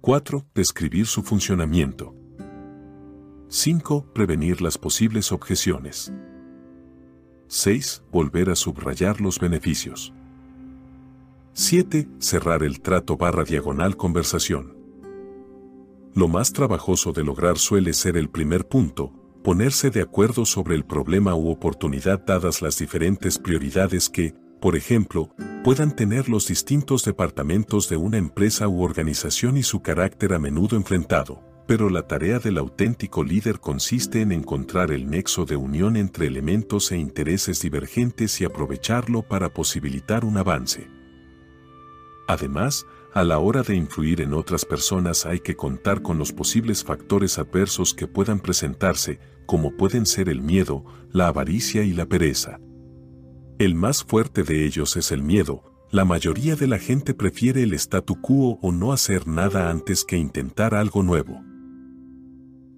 4. 0.00 0.44
Describir 0.54 1.06
su 1.06 1.22
funcionamiento. 1.22 2.14
5. 3.48 4.12
Prevenir 4.12 4.60
las 4.60 4.76
posibles 4.76 5.30
objeciones. 5.30 6.12
6. 7.46 8.02
Volver 8.10 8.50
a 8.50 8.56
subrayar 8.56 9.20
los 9.20 9.38
beneficios. 9.38 10.12
7. 11.52 12.08
Cerrar 12.18 12.64
el 12.64 12.80
trato 12.80 13.16
barra 13.16 13.44
diagonal 13.44 13.96
conversación. 13.96 14.75
Lo 16.16 16.28
más 16.28 16.54
trabajoso 16.54 17.12
de 17.12 17.22
lograr 17.22 17.58
suele 17.58 17.92
ser 17.92 18.16
el 18.16 18.30
primer 18.30 18.66
punto, 18.66 19.12
ponerse 19.44 19.90
de 19.90 20.00
acuerdo 20.00 20.46
sobre 20.46 20.74
el 20.74 20.82
problema 20.82 21.34
u 21.34 21.50
oportunidad 21.50 22.24
dadas 22.24 22.62
las 22.62 22.78
diferentes 22.78 23.38
prioridades 23.38 24.08
que, 24.08 24.32
por 24.58 24.76
ejemplo, 24.76 25.28
puedan 25.62 25.94
tener 25.94 26.30
los 26.30 26.48
distintos 26.48 27.04
departamentos 27.04 27.90
de 27.90 27.98
una 27.98 28.16
empresa 28.16 28.66
u 28.66 28.82
organización 28.82 29.58
y 29.58 29.62
su 29.62 29.82
carácter 29.82 30.32
a 30.32 30.38
menudo 30.38 30.76
enfrentado. 30.76 31.42
Pero 31.66 31.90
la 31.90 32.06
tarea 32.06 32.38
del 32.38 32.56
auténtico 32.56 33.22
líder 33.22 33.60
consiste 33.60 34.22
en 34.22 34.32
encontrar 34.32 34.92
el 34.92 35.10
nexo 35.10 35.44
de 35.44 35.56
unión 35.56 35.98
entre 35.98 36.28
elementos 36.28 36.92
e 36.92 36.96
intereses 36.96 37.60
divergentes 37.60 38.40
y 38.40 38.46
aprovecharlo 38.46 39.20
para 39.20 39.52
posibilitar 39.52 40.24
un 40.24 40.38
avance. 40.38 40.88
Además, 42.26 42.86
a 43.16 43.24
la 43.24 43.38
hora 43.38 43.62
de 43.62 43.74
influir 43.74 44.20
en 44.20 44.34
otras 44.34 44.66
personas 44.66 45.24
hay 45.24 45.40
que 45.40 45.56
contar 45.56 46.02
con 46.02 46.18
los 46.18 46.34
posibles 46.34 46.84
factores 46.84 47.38
adversos 47.38 47.94
que 47.94 48.06
puedan 48.06 48.40
presentarse, 48.40 49.20
como 49.46 49.74
pueden 49.74 50.04
ser 50.04 50.28
el 50.28 50.42
miedo, 50.42 50.84
la 51.12 51.28
avaricia 51.28 51.82
y 51.82 51.94
la 51.94 52.04
pereza. 52.04 52.60
El 53.58 53.74
más 53.74 54.04
fuerte 54.04 54.42
de 54.42 54.66
ellos 54.66 54.98
es 54.98 55.12
el 55.12 55.22
miedo, 55.22 55.62
la 55.90 56.04
mayoría 56.04 56.56
de 56.56 56.66
la 56.66 56.78
gente 56.78 57.14
prefiere 57.14 57.62
el 57.62 57.72
statu 57.72 58.20
quo 58.20 58.58
o 58.60 58.70
no 58.70 58.92
hacer 58.92 59.26
nada 59.26 59.70
antes 59.70 60.04
que 60.04 60.18
intentar 60.18 60.74
algo 60.74 61.02
nuevo. 61.02 61.40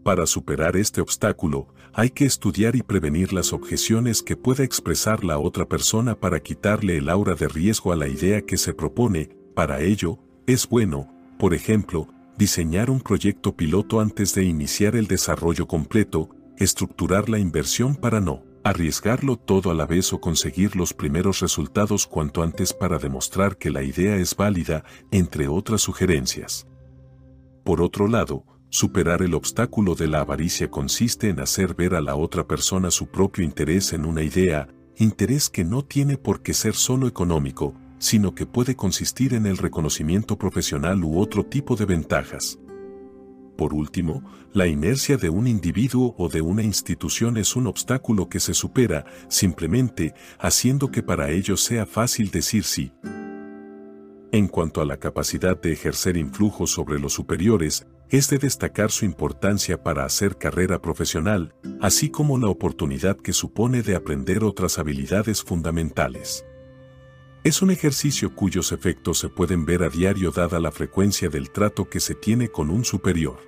Para 0.05 0.25
superar 0.25 0.77
este 0.77 1.01
obstáculo, 1.01 1.75
hay 1.93 2.11
que 2.11 2.27
estudiar 2.27 2.77
y 2.77 2.83
prevenir 2.83 3.33
las 3.33 3.53
objeciones 3.53 4.23
que 4.23 4.37
pueda 4.37 4.63
expresar 4.63 5.25
la 5.25 5.41
otra 5.41 5.67
persona 5.67 6.15
para 6.15 6.39
quitarle 6.39 6.99
el 6.99 7.09
aura 7.09 7.35
de 7.35 7.49
riesgo 7.49 7.91
a 7.91 7.97
la 7.97 8.07
idea 8.07 8.43
que 8.43 8.57
se 8.57 8.73
propone, 8.73 9.37
para 9.57 9.81
ello, 9.81 10.21
es 10.49 10.67
bueno, 10.67 11.13
por 11.39 11.53
ejemplo, 11.53 12.09
diseñar 12.39 12.89
un 12.91 13.01
proyecto 13.01 13.55
piloto 13.55 14.01
antes 14.01 14.35
de 14.35 14.45
iniciar 14.45 14.97
el 14.97 15.07
desarrollo 15.07 15.69
completo, 15.69 16.31
estructurar 16.57 17.29
la 17.29 17.39
inversión 17.39 17.95
para 17.95 18.21
no 18.21 18.45
arriesgarlo 18.65 19.37
todo 19.37 19.71
a 19.71 19.75
la 19.75 19.87
vez 19.87 20.13
o 20.13 20.21
conseguir 20.21 20.75
los 20.75 20.95
primeros 20.95 21.41
resultados 21.41 22.07
cuanto 22.07 22.43
antes 22.43 22.73
para 22.73 22.99
demostrar 22.99 23.59
que 23.59 23.71
la 23.71 23.83
idea 23.83 24.17
es 24.17 24.35
válida, 24.35 24.85
entre 25.11 25.49
otras 25.49 25.83
sugerencias. 25.83 26.67
Por 27.63 27.83
otro 27.83 28.09
lado, 28.09 28.45
superar 28.71 29.23
el 29.23 29.35
obstáculo 29.35 29.95
de 29.95 30.09
la 30.09 30.21
avaricia 30.21 30.71
consiste 30.71 31.29
en 31.29 31.41
hacer 31.41 31.75
ver 31.75 31.95
a 31.95 32.01
la 32.01 32.17
otra 32.17 32.47
persona 32.47 32.91
su 32.91 33.09
propio 33.09 33.45
interés 33.45 33.93
en 33.93 34.07
una 34.07 34.23
idea, 34.23 34.69
interés 34.97 35.51
que 35.51 35.65
no 35.65 35.85
tiene 35.85 36.17
por 36.17 36.43
qué 36.43 36.55
ser 36.55 36.75
solo 36.75 37.07
económico, 37.07 37.75
sino 37.99 38.35
que 38.35 38.47
puede 38.47 38.77
consistir 38.77 39.35
en 39.35 39.47
el 39.47 39.57
reconocimiento 39.57 40.37
profesional 40.39 41.05
u 41.05 41.19
otro 41.19 41.45
tipo 41.45 41.77
de 41.77 41.85
ventajas. 41.85 42.59
Por 43.57 43.75
último, 43.75 44.23
la 44.53 44.69
inercia 44.69 45.17
de 45.17 45.31
un 45.31 45.49
individuo 45.49 46.15
o 46.17 46.29
de 46.29 46.41
una 46.41 46.63
institución 46.63 47.37
es 47.37 47.57
un 47.57 47.67
obstáculo 47.67 48.29
que 48.29 48.39
se 48.39 48.55
supera 48.55 49.05
simplemente 49.29 50.15
haciendo 50.39 50.93
que 50.93 51.03
para 51.03 51.31
ellos 51.31 51.63
sea 51.63 51.85
fácil 51.85 52.31
decir 52.31 52.63
sí. 52.63 52.93
En 54.31 54.47
cuanto 54.47 54.81
a 54.81 54.85
la 54.85 54.99
capacidad 54.99 55.61
de 55.61 55.73
ejercer 55.73 56.17
influjo 56.17 56.67
sobre 56.67 57.01
los 57.01 57.15
superiores, 57.15 57.87
es 58.11 58.31
de 58.31 58.39
destacar 58.39 58.91
su 58.91 59.05
importancia 59.05 59.83
para 59.83 60.05
hacer 60.05 60.37
carrera 60.37 60.81
profesional, 60.81 61.55
así 61.81 62.11
como 62.11 62.39
la 62.39 62.49
oportunidad 62.49 63.17
que 63.17 63.33
supone 63.33 63.83
de 63.83 63.97
aprender 63.97 64.45
otras 64.45 64.79
habilidades 64.79 65.43
fundamentales. 65.43 66.45
Es 67.49 67.63
un 67.63 67.71
ejercicio 67.71 68.35
cuyos 68.35 68.73
efectos 68.73 69.21
se 69.21 69.31
pueden 69.31 69.65
ver 69.65 69.83
a 69.83 69.89
diario 69.89 70.33
dada 70.33 70.61
la 70.61 70.71
frecuencia 70.71 71.31
del 71.31 71.51
trato 71.51 71.89
que 71.89 71.99
se 71.99 72.15
tiene 72.15 72.49
con 72.49 72.69
un 72.69 72.85
superior. 72.85 73.39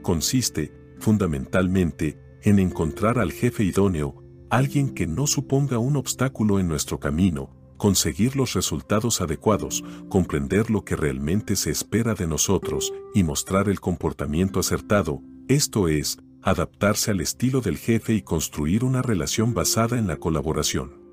Consiste, 0.00 0.72
fundamentalmente, 1.00 2.18
en 2.40 2.58
encontrar 2.58 3.18
al 3.18 3.30
jefe 3.30 3.62
idóneo, 3.62 4.24
alguien 4.48 4.94
que 4.94 5.06
no 5.06 5.26
suponga 5.26 5.76
un 5.76 5.96
obstáculo 5.96 6.58
en 6.58 6.66
nuestro 6.66 6.98
camino, 6.98 7.54
conseguir 7.76 8.36
los 8.36 8.54
resultados 8.54 9.20
adecuados, 9.20 9.84
comprender 10.08 10.70
lo 10.70 10.82
que 10.82 10.96
realmente 10.96 11.56
se 11.56 11.70
espera 11.70 12.14
de 12.14 12.26
nosotros 12.26 12.90
y 13.14 13.22
mostrar 13.22 13.68
el 13.68 13.80
comportamiento 13.80 14.60
acertado, 14.60 15.20
esto 15.46 15.88
es, 15.88 16.16
adaptarse 16.40 17.10
al 17.10 17.20
estilo 17.20 17.60
del 17.60 17.76
jefe 17.76 18.14
y 18.14 18.22
construir 18.22 18.82
una 18.82 19.02
relación 19.02 19.52
basada 19.52 19.98
en 19.98 20.06
la 20.06 20.16
colaboración. 20.16 21.03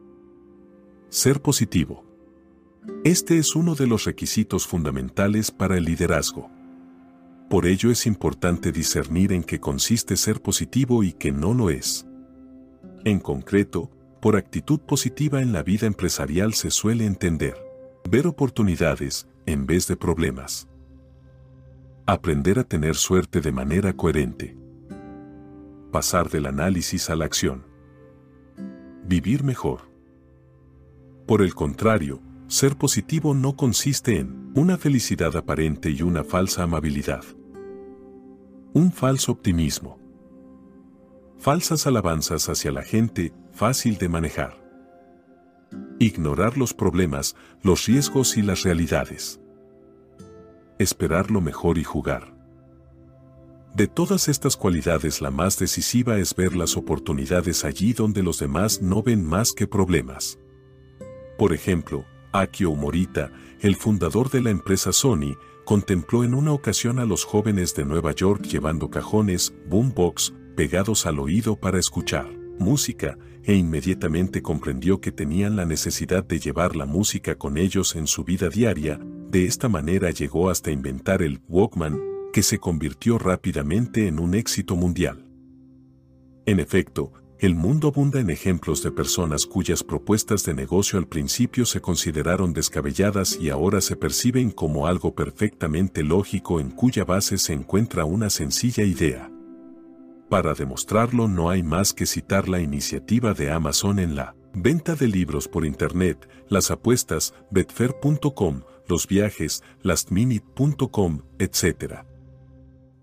Ser 1.14 1.42
positivo. 1.42 2.06
Este 3.04 3.38
es 3.38 3.58
uno 3.58 3.76
de 3.76 3.86
los 3.86 4.06
requisitos 4.06 4.66
fundamentales 4.66 5.52
para 5.52 5.76
el 5.76 5.84
liderazgo. 5.84 6.50
Por 7.50 7.66
ello 7.66 7.92
es 7.92 8.06
importante 8.08 8.72
discernir 8.72 9.34
en 9.34 9.44
qué 9.44 9.60
consiste 9.60 10.16
ser 10.16 10.42
positivo 10.42 11.04
y 11.04 11.12
qué 11.12 11.34
no 11.34 11.54
lo 11.54 11.70
es. 11.70 12.08
En 13.04 13.20
concreto, 13.20 13.92
por 14.22 14.38
actitud 14.38 14.80
positiva 14.80 15.42
en 15.42 15.52
la 15.52 15.64
vida 15.64 15.86
empresarial 15.86 16.54
se 16.54 16.72
suele 16.72 17.06
entender 17.06 17.58
ver 18.10 18.26
oportunidades 18.26 19.28
en 19.46 19.66
vez 19.66 19.90
de 19.90 19.98
problemas. 19.98 20.70
Aprender 22.06 22.58
a 22.58 22.64
tener 22.64 22.96
suerte 22.96 23.42
de 23.42 23.52
manera 23.52 23.92
coherente. 23.92 24.56
Pasar 25.92 26.30
del 26.30 26.46
análisis 26.46 27.10
a 27.10 27.18
la 27.18 27.26
acción. 27.26 27.66
Vivir 29.04 29.44
mejor. 29.44 29.91
Por 31.26 31.42
el 31.42 31.54
contrario, 31.56 32.22
ser 32.48 32.76
positivo 32.78 33.34
no 33.34 33.56
consiste 33.56 34.20
en 34.20 34.52
una 34.56 34.78
felicidad 34.78 35.36
aparente 35.38 35.90
y 35.90 36.02
una 36.02 36.24
falsa 36.24 36.64
amabilidad. 36.64 37.24
Un 38.74 38.92
falso 38.92 39.32
optimismo. 39.32 40.00
Falsas 41.38 41.88
alabanzas 41.88 42.50
hacia 42.50 42.72
la 42.72 42.84
gente, 42.84 43.34
fácil 43.54 43.98
de 43.98 44.10
manejar. 44.10 44.62
Ignorar 46.00 46.58
los 46.58 46.74
problemas, 46.74 47.36
los 47.64 47.86
riesgos 47.86 48.38
y 48.38 48.42
las 48.42 48.64
realidades. 48.64 49.40
Esperar 50.80 51.32
lo 51.32 51.42
mejor 51.42 51.78
y 51.78 51.84
jugar. 51.84 52.36
De 53.76 53.88
todas 53.88 54.28
estas 54.28 54.58
cualidades 54.58 55.22
la 55.22 55.32
más 55.32 55.58
decisiva 55.58 56.18
es 56.18 56.36
ver 56.36 56.56
las 56.56 56.76
oportunidades 56.76 57.64
allí 57.64 57.94
donde 57.94 58.22
los 58.22 58.40
demás 58.40 58.82
no 58.82 59.02
ven 59.02 59.26
más 59.26 59.54
que 59.54 59.66
problemas. 59.66 60.38
Por 61.42 61.54
ejemplo, 61.54 62.06
Akio 62.34 62.76
Morita, 62.76 63.32
el 63.62 63.76
fundador 63.76 64.30
de 64.30 64.42
la 64.42 64.52
empresa 64.52 64.92
Sony, 64.92 65.38
contempló 65.66 66.24
en 66.24 66.36
una 66.36 66.54
ocasión 66.54 67.00
a 67.00 67.06
los 67.06 67.26
jóvenes 67.26 67.74
de 67.74 67.84
Nueva 67.84 68.12
York 68.12 68.44
llevando 68.44 68.92
cajones, 68.92 69.52
boombox, 69.68 70.36
pegados 70.56 71.08
al 71.08 71.18
oído 71.18 71.56
para 71.56 71.80
escuchar 71.80 72.30
música, 72.60 73.18
e 73.44 73.56
inmediatamente 73.56 74.44
comprendió 74.44 75.02
que 75.02 75.12
tenían 75.12 75.56
la 75.56 75.66
necesidad 75.66 76.24
de 76.24 76.40
llevar 76.40 76.76
la 76.76 76.86
música 76.86 77.34
con 77.34 77.58
ellos 77.58 77.96
en 77.96 78.06
su 78.06 78.24
vida 78.24 78.48
diaria, 78.50 79.00
de 79.32 79.48
esta 79.48 79.68
manera 79.68 80.12
llegó 80.12 80.52
hasta 80.52 80.70
inventar 80.70 81.24
el 81.24 81.42
Walkman, 81.48 82.00
que 82.34 82.44
se 82.44 82.60
convirtió 82.60 83.18
rápidamente 83.18 84.06
en 84.06 84.20
un 84.20 84.36
éxito 84.36 84.76
mundial. 84.76 85.26
En 86.46 86.60
efecto, 86.60 87.14
el 87.42 87.56
mundo 87.56 87.88
abunda 87.88 88.20
en 88.20 88.30
ejemplos 88.30 88.84
de 88.84 88.92
personas 88.92 89.48
cuyas 89.48 89.84
propuestas 89.84 90.46
de 90.46 90.54
negocio 90.54 91.00
al 91.00 91.08
principio 91.08 91.66
se 91.66 91.82
consideraron 91.82 92.54
descabelladas 92.54 93.36
y 93.42 93.50
ahora 93.50 93.82
se 93.82 93.96
perciben 93.96 94.52
como 94.52 94.86
algo 94.86 95.16
perfectamente 95.16 96.04
lógico 96.04 96.60
en 96.60 96.70
cuya 96.70 97.04
base 97.04 97.40
se 97.40 97.54
encuentra 97.54 98.06
una 98.06 98.30
sencilla 98.30 98.84
idea. 98.84 99.32
Para 100.30 100.54
demostrarlo 100.54 101.28
no 101.28 101.50
hay 101.50 101.64
más 101.64 101.94
que 101.94 102.06
citar 102.06 102.48
la 102.48 102.60
iniciativa 102.60 103.34
de 103.34 103.50
Amazon 103.50 103.98
en 103.98 104.16
la 104.16 104.36
venta 104.54 104.94
de 104.94 105.08
libros 105.08 105.48
por 105.48 105.66
Internet, 105.66 106.30
las 106.48 106.70
apuestas, 106.70 107.34
betfair.com, 107.50 108.62
los 108.88 109.08
viajes, 109.08 109.64
lastminute.com, 109.82 111.24
etc. 111.40 112.06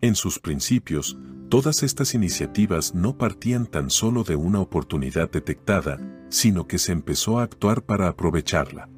En 0.01 0.15
sus 0.15 0.39
principios, 0.39 1.19
Todas 1.49 1.83
estas 1.83 2.13
iniciativas 2.13 2.95
no 2.95 3.17
partían 3.17 3.65
tan 3.67 3.89
solo 3.89 4.23
de 4.23 4.37
una 4.37 4.61
oportunidad 4.61 5.31
detectada, 5.31 5.99
sino 6.29 6.67
que 6.67 6.79
se 6.79 6.93
empezó 6.93 7.39
a 7.39 7.43
actuar 7.43 7.83
para 7.83 8.09
aprovecharla. 8.09 8.91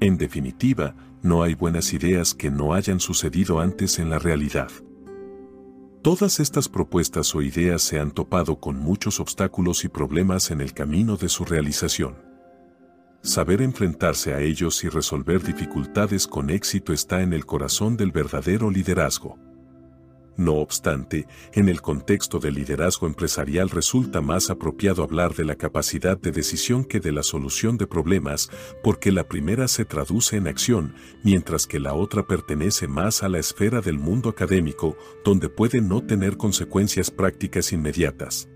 En 0.00 0.16
definitiva, 0.16 0.94
no 1.22 1.42
hay 1.42 1.54
buenas 1.54 1.92
ideas 1.92 2.34
que 2.34 2.50
no 2.50 2.72
hayan 2.72 2.98
sucedido 2.98 3.60
antes 3.60 3.98
en 3.98 4.08
la 4.08 4.18
realidad. 4.18 4.70
Todas 6.00 6.40
estas 6.40 6.70
propuestas 6.70 7.34
o 7.34 7.42
ideas 7.42 7.82
se 7.82 8.00
han 8.00 8.12
topado 8.12 8.58
con 8.58 8.78
muchos 8.78 9.20
obstáculos 9.20 9.84
y 9.84 9.88
problemas 9.88 10.50
en 10.50 10.62
el 10.62 10.72
camino 10.72 11.18
de 11.18 11.28
su 11.28 11.44
realización. 11.44 12.14
Saber 13.20 13.60
enfrentarse 13.60 14.32
a 14.32 14.40
ellos 14.40 14.82
y 14.82 14.88
resolver 14.88 15.42
dificultades 15.42 16.26
con 16.26 16.48
éxito 16.48 16.94
está 16.94 17.20
en 17.20 17.34
el 17.34 17.44
corazón 17.44 17.98
del 17.98 18.12
verdadero 18.12 18.70
liderazgo. 18.70 19.49
No 20.36 20.54
obstante, 20.54 21.26
en 21.52 21.68
el 21.68 21.82
contexto 21.82 22.38
del 22.38 22.54
liderazgo 22.54 23.06
empresarial 23.06 23.68
resulta 23.68 24.20
más 24.20 24.48
apropiado 24.48 25.02
hablar 25.02 25.34
de 25.34 25.44
la 25.44 25.56
capacidad 25.56 26.16
de 26.18 26.30
decisión 26.30 26.84
que 26.84 27.00
de 27.00 27.12
la 27.12 27.22
solución 27.22 27.76
de 27.76 27.86
problemas, 27.86 28.50
porque 28.82 29.12
la 29.12 29.28
primera 29.28 29.68
se 29.68 29.84
traduce 29.84 30.36
en 30.36 30.48
acción, 30.48 30.94
mientras 31.24 31.66
que 31.66 31.80
la 31.80 31.94
otra 31.94 32.26
pertenece 32.26 32.88
más 32.88 33.22
a 33.22 33.28
la 33.28 33.38
esfera 33.38 33.80
del 33.80 33.98
mundo 33.98 34.30
académico, 34.30 34.96
donde 35.24 35.48
puede 35.48 35.80
no 35.80 36.02
tener 36.02 36.36
consecuencias 36.36 37.10
prácticas 37.10 37.72
inmediatas. 37.72 38.48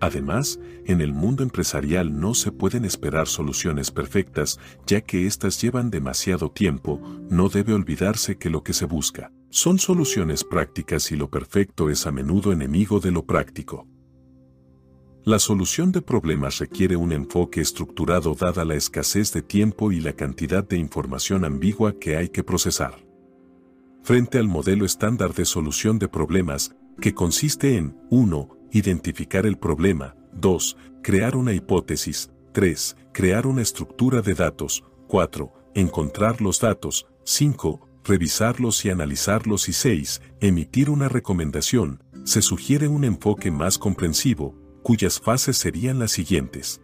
Además, 0.00 0.58
en 0.84 1.00
el 1.00 1.12
mundo 1.12 1.44
empresarial 1.44 2.18
no 2.18 2.34
se 2.34 2.50
pueden 2.50 2.84
esperar 2.84 3.28
soluciones 3.28 3.92
perfectas, 3.92 4.58
ya 4.84 5.00
que 5.00 5.26
éstas 5.28 5.62
llevan 5.62 5.90
demasiado 5.90 6.50
tiempo, 6.50 7.00
no 7.30 7.48
debe 7.48 7.72
olvidarse 7.72 8.36
que 8.36 8.50
lo 8.50 8.64
que 8.64 8.72
se 8.72 8.84
busca 8.84 9.30
son 9.52 9.78
soluciones 9.78 10.44
prácticas 10.44 11.12
y 11.12 11.16
lo 11.16 11.28
perfecto 11.28 11.90
es 11.90 12.06
a 12.06 12.10
menudo 12.10 12.52
enemigo 12.52 13.00
de 13.00 13.10
lo 13.10 13.26
práctico. 13.26 13.86
La 15.24 15.38
solución 15.38 15.92
de 15.92 16.00
problemas 16.00 16.58
requiere 16.58 16.96
un 16.96 17.12
enfoque 17.12 17.60
estructurado 17.60 18.34
dada 18.34 18.64
la 18.64 18.76
escasez 18.76 19.30
de 19.34 19.42
tiempo 19.42 19.92
y 19.92 20.00
la 20.00 20.14
cantidad 20.14 20.66
de 20.66 20.78
información 20.78 21.44
ambigua 21.44 21.98
que 21.98 22.16
hay 22.16 22.30
que 22.30 22.42
procesar. 22.42 23.04
Frente 24.02 24.38
al 24.38 24.48
modelo 24.48 24.86
estándar 24.86 25.34
de 25.34 25.44
solución 25.44 25.98
de 25.98 26.08
problemas, 26.08 26.74
que 26.98 27.12
consiste 27.12 27.76
en 27.76 28.00
1. 28.08 28.56
Identificar 28.72 29.44
el 29.44 29.58
problema, 29.58 30.16
2. 30.32 30.78
Crear 31.02 31.36
una 31.36 31.52
hipótesis, 31.52 32.30
3. 32.52 32.96
Crear 33.12 33.46
una 33.46 33.60
estructura 33.60 34.22
de 34.22 34.32
datos, 34.32 34.82
4. 35.08 35.52
Encontrar 35.74 36.40
los 36.40 36.58
datos, 36.58 37.06
5 37.24 37.91
revisarlos 38.04 38.84
y 38.84 38.90
analizarlos 38.90 39.68
y 39.68 39.72
6. 39.72 40.20
Emitir 40.40 40.90
una 40.90 41.08
recomendación, 41.08 42.02
se 42.24 42.42
sugiere 42.42 42.88
un 42.88 43.04
enfoque 43.04 43.50
más 43.50 43.78
comprensivo, 43.78 44.54
cuyas 44.82 45.20
fases 45.20 45.56
serían 45.56 45.98
las 45.98 46.12
siguientes. 46.12 46.80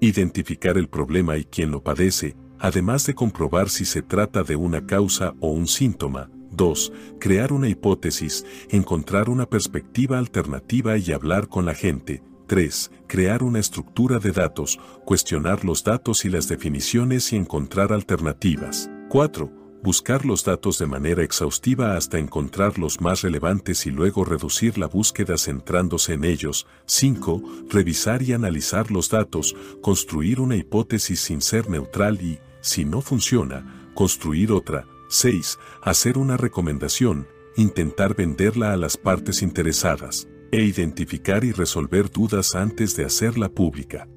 Identificar 0.00 0.78
el 0.78 0.88
problema 0.88 1.36
y 1.36 1.44
quién 1.44 1.70
lo 1.70 1.82
padece, 1.82 2.36
además 2.58 3.06
de 3.06 3.14
comprobar 3.14 3.68
si 3.68 3.84
se 3.84 4.02
trata 4.02 4.42
de 4.42 4.56
una 4.56 4.86
causa 4.86 5.34
o 5.40 5.50
un 5.50 5.66
síntoma. 5.66 6.30
2. 6.52 6.92
Crear 7.20 7.52
una 7.52 7.68
hipótesis, 7.68 8.44
encontrar 8.70 9.28
una 9.30 9.46
perspectiva 9.46 10.18
alternativa 10.18 10.98
y 10.98 11.12
hablar 11.12 11.48
con 11.48 11.64
la 11.64 11.74
gente. 11.74 12.22
3. 12.48 12.90
Crear 13.06 13.42
una 13.42 13.60
estructura 13.60 14.18
de 14.18 14.32
datos, 14.32 14.80
cuestionar 15.04 15.64
los 15.64 15.84
datos 15.84 16.24
y 16.24 16.30
las 16.30 16.48
definiciones 16.48 17.32
y 17.32 17.36
encontrar 17.36 17.92
alternativas. 17.92 18.90
4 19.08 19.59
buscar 19.82 20.24
los 20.26 20.44
datos 20.44 20.78
de 20.78 20.86
manera 20.86 21.22
exhaustiva 21.22 21.96
hasta 21.96 22.18
encontrar 22.18 22.78
los 22.78 23.00
más 23.00 23.22
relevantes 23.22 23.86
y 23.86 23.90
luego 23.90 24.24
reducir 24.24 24.78
la 24.78 24.86
búsqueda 24.86 25.38
centrándose 25.38 26.14
en 26.14 26.24
ellos. 26.24 26.66
5. 26.86 27.42
Revisar 27.70 28.22
y 28.22 28.32
analizar 28.32 28.90
los 28.90 29.10
datos, 29.10 29.56
construir 29.80 30.40
una 30.40 30.56
hipótesis 30.56 31.20
sin 31.20 31.40
ser 31.40 31.70
neutral 31.70 32.20
y, 32.20 32.38
si 32.60 32.84
no 32.84 33.00
funciona, 33.00 33.90
construir 33.94 34.52
otra. 34.52 34.86
6. 35.08 35.58
Hacer 35.82 36.18
una 36.18 36.36
recomendación, 36.36 37.26
intentar 37.56 38.14
venderla 38.14 38.72
a 38.72 38.76
las 38.76 38.96
partes 38.96 39.42
interesadas, 39.42 40.28
e 40.52 40.62
identificar 40.62 41.44
y 41.44 41.52
resolver 41.52 42.10
dudas 42.10 42.54
antes 42.54 42.96
de 42.96 43.04
hacerla 43.04 43.48
pública. 43.48 44.08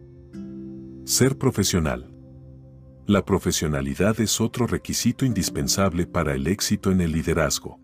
Ser 1.06 1.38
profesional. 1.38 2.13
La 3.06 3.26
profesionalidad 3.26 4.22
es 4.22 4.40
otro 4.40 4.66
requisito 4.66 5.26
indispensable 5.26 6.08
para 6.08 6.36
el 6.36 6.48
éxito 6.48 6.90
en 6.90 7.02
el 7.02 7.12
liderazgo. 7.12 7.78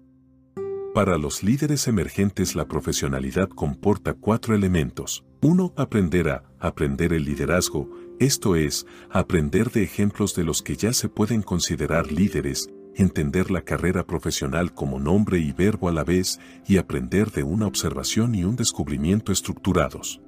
Para 0.94 1.18
los 1.18 1.44
líderes 1.44 1.90
emergentes 1.90 2.56
la 2.56 2.66
profesionalidad 2.70 3.50
comporta 3.50 4.14
cuatro 4.14 4.56
elementos. 4.56 5.26
1. 5.42 5.74
Aprender 5.76 6.30
a 6.30 6.44
aprender 6.62 7.12
el 7.12 7.26
liderazgo, 7.26 7.90
esto 8.18 8.56
es, 8.56 8.88
aprender 9.10 9.72
de 9.72 9.84
ejemplos 9.84 10.36
de 10.36 10.46
los 10.46 10.62
que 10.62 10.78
ya 10.78 10.94
se 10.94 11.10
pueden 11.10 11.42
considerar 11.42 12.14
líderes, 12.14 12.70
entender 12.96 13.52
la 13.52 13.62
carrera 13.62 14.06
profesional 14.06 14.74
como 14.74 15.02
nombre 15.02 15.40
y 15.40 15.52
verbo 15.52 15.90
a 15.90 15.92
la 15.92 16.06
vez 16.06 16.40
y 16.66 16.78
aprender 16.78 17.32
de 17.32 17.44
una 17.44 17.68
observación 17.68 18.36
y 18.36 18.46
un 18.46 18.56
descubrimiento 18.56 19.34
estructurados. 19.34 20.22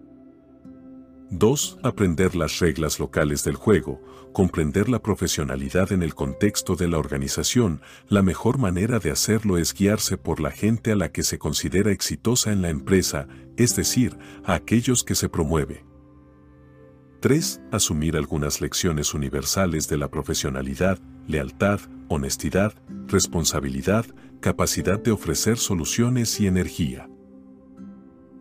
2. 1.33 1.79
Aprender 1.81 2.35
las 2.35 2.59
reglas 2.59 2.99
locales 2.99 3.45
del 3.45 3.55
juego, 3.55 4.01
comprender 4.33 4.89
la 4.89 5.01
profesionalidad 5.01 5.91
en 5.91 6.03
el 6.03 6.15
contexto 6.15 6.75
de 6.75 6.87
la 6.87 6.97
organización. 6.97 7.81
La 8.07 8.21
mejor 8.21 8.57
manera 8.57 8.99
de 8.99 9.11
hacerlo 9.11 9.57
es 9.57 9.73
guiarse 9.73 10.17
por 10.17 10.39
la 10.39 10.51
gente 10.51 10.91
a 10.91 10.95
la 10.95 11.11
que 11.11 11.23
se 11.23 11.37
considera 11.37 11.91
exitosa 11.91 12.51
en 12.51 12.61
la 12.61 12.69
empresa, 12.69 13.27
es 13.57 13.75
decir, 13.75 14.17
a 14.43 14.53
aquellos 14.53 15.03
que 15.03 15.15
se 15.15 15.29
promueve. 15.29 15.85
3. 17.21 17.61
Asumir 17.71 18.17
algunas 18.17 18.61
lecciones 18.61 19.13
universales 19.13 19.87
de 19.87 19.97
la 19.97 20.09
profesionalidad, 20.09 20.97
lealtad, 21.27 21.79
honestidad, 22.07 22.73
responsabilidad, 23.07 24.05
capacidad 24.39 24.99
de 24.99 25.11
ofrecer 25.11 25.57
soluciones 25.57 26.39
y 26.39 26.47
energía. 26.47 27.07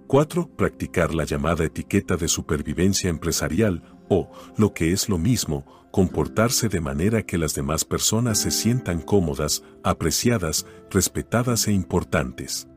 4. 0.07 0.49
Practicar 0.57 1.15
la 1.15 1.25
llamada 1.25 1.65
etiqueta 1.65 2.17
de 2.17 2.27
supervivencia 2.27 3.11
empresarial, 3.11 3.83
o, 4.11 4.31
lo 4.57 4.75
que 4.75 4.93
es 4.93 5.09
lo 5.09 5.17
mismo, 5.17 5.65
comportarse 5.91 6.69
de 6.69 6.81
manera 6.81 7.23
que 7.23 7.39
las 7.39 7.55
demás 7.55 7.85
personas 7.85 8.39
se 8.39 8.51
sientan 8.51 9.01
cómodas, 9.01 9.63
apreciadas, 9.83 10.67
respetadas 10.91 11.67
e 11.69 11.73
importantes. 11.73 12.69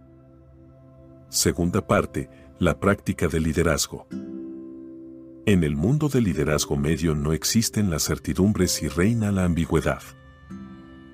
Segunda 1.29 1.85
parte, 1.85 2.29
la 2.59 2.79
práctica 2.79 3.27
del 3.27 3.43
liderazgo. 3.43 4.07
En 5.45 5.63
el 5.63 5.75
mundo 5.75 6.07
del 6.07 6.23
liderazgo 6.23 6.77
medio 6.77 7.15
no 7.15 7.33
existen 7.33 7.89
las 7.89 8.03
certidumbres 8.05 8.81
y 8.81 8.87
reina 8.87 9.31
la 9.31 9.43
ambigüedad. 9.43 10.01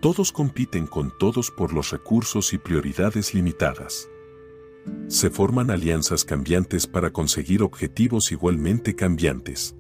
Todos 0.01 0.31
compiten 0.31 0.85
con 0.85 1.11
todos 1.17 1.49
por 1.49 1.73
los 1.73 1.91
recursos 1.91 2.53
y 2.53 2.57
prioridades 2.57 3.33
limitadas. 3.33 4.07
Se 5.07 5.30
forman 5.30 5.72
alianzas 5.72 6.23
cambiantes 6.25 6.88
para 6.88 7.11
conseguir 7.11 7.64
objetivos 7.64 8.31
igualmente 8.31 8.95
cambiantes. 8.95 9.75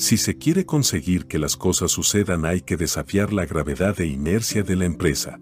Si 0.00 0.16
se 0.16 0.38
quiere 0.38 0.64
conseguir 0.64 1.26
que 1.26 1.38
las 1.38 1.58
cosas 1.58 1.90
sucedan 1.90 2.46
hay 2.46 2.62
que 2.62 2.78
desafiar 2.78 3.34
la 3.34 3.44
gravedad 3.44 4.00
e 4.00 4.06
inercia 4.06 4.62
de 4.62 4.74
la 4.74 4.86
empresa. 4.86 5.38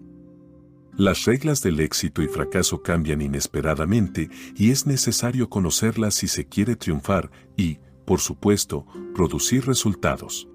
Las 0.97 1.23
reglas 1.23 1.61
del 1.61 1.79
éxito 1.79 2.21
y 2.21 2.27
fracaso 2.27 2.81
cambian 2.83 3.21
inesperadamente 3.21 4.29
y 4.57 4.71
es 4.71 4.85
necesario 4.85 5.49
conocerlas 5.49 6.15
si 6.15 6.27
se 6.27 6.45
quiere 6.45 6.75
triunfar 6.75 7.31
y, 7.55 7.79
por 8.05 8.19
supuesto, 8.19 8.85
producir 9.15 9.65
resultados. 9.65 10.49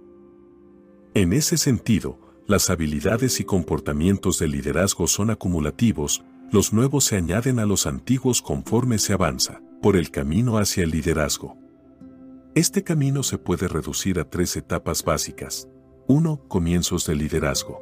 En 1.15 1.33
ese 1.33 1.57
sentido, 1.57 2.21
las 2.47 2.69
habilidades 2.69 3.41
y 3.41 3.45
comportamientos 3.45 4.39
del 4.39 4.51
liderazgo 4.51 5.07
son 5.07 5.31
acumulativos, 5.31 6.23
los 6.53 6.75
nuevos 6.75 7.05
se 7.05 7.17
añaden 7.17 7.59
a 7.59 7.65
los 7.65 7.87
antiguos 7.87 8.43
conforme 8.43 8.99
se 8.99 9.15
avanza 9.15 9.63
por 9.81 9.97
el 9.97 10.11
camino 10.11 10.59
hacia 10.59 10.85
el 10.85 10.91
liderazgo. 10.91 11.64
Este 12.57 12.85
camino 12.85 13.25
se 13.25 13.37
puede 13.37 13.67
reducir 13.67 14.21
a 14.21 14.31
tres 14.31 14.57
etapas 14.57 15.03
básicas. 15.03 15.69
1. 16.07 16.45
Comienzos 16.47 17.05
del 17.05 17.19
liderazgo. 17.19 17.81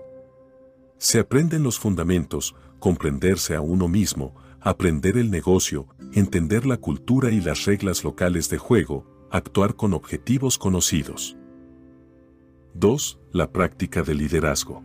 Se 0.96 1.18
aprenden 1.18 1.62
los 1.62 1.78
fundamentos, 1.78 2.54
comprenderse 2.78 3.54
a 3.54 3.60
uno 3.60 3.86
mismo, 3.86 4.34
aprender 4.62 5.18
el 5.18 5.30
negocio, 5.30 5.88
entender 6.14 6.64
la 6.64 6.78
cultura 6.78 7.30
y 7.30 7.42
las 7.42 7.66
reglas 7.66 8.02
locales 8.02 8.48
de 8.48 8.56
juego, 8.56 9.28
actuar 9.30 9.76
con 9.76 9.92
objetivos 9.92 10.56
conocidos. 10.56 11.36
2. 12.72 13.20
La 13.30 13.52
práctica 13.52 14.02
del 14.02 14.16
liderazgo. 14.16 14.82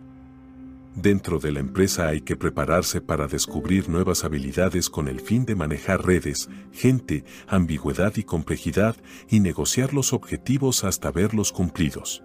Dentro 0.97 1.37
de 1.37 1.51
la 1.51 1.59
empresa 1.59 2.07
hay 2.07 2.21
que 2.21 2.35
prepararse 2.35 3.01
para 3.01 3.27
descubrir 3.27 3.87
nuevas 3.87 4.23
habilidades 4.23 4.89
con 4.89 5.07
el 5.07 5.19
fin 5.19 5.45
de 5.45 5.53
manejar 5.53 6.03
redes, 6.03 6.49
gente, 6.73 7.23
ambigüedad 7.47 8.13
y 8.15 8.23
complejidad 8.23 8.95
y 9.29 9.39
negociar 9.39 9.93
los 9.93 10.11
objetivos 10.11 10.83
hasta 10.83 11.11
verlos 11.11 11.51
cumplidos. 11.51 12.23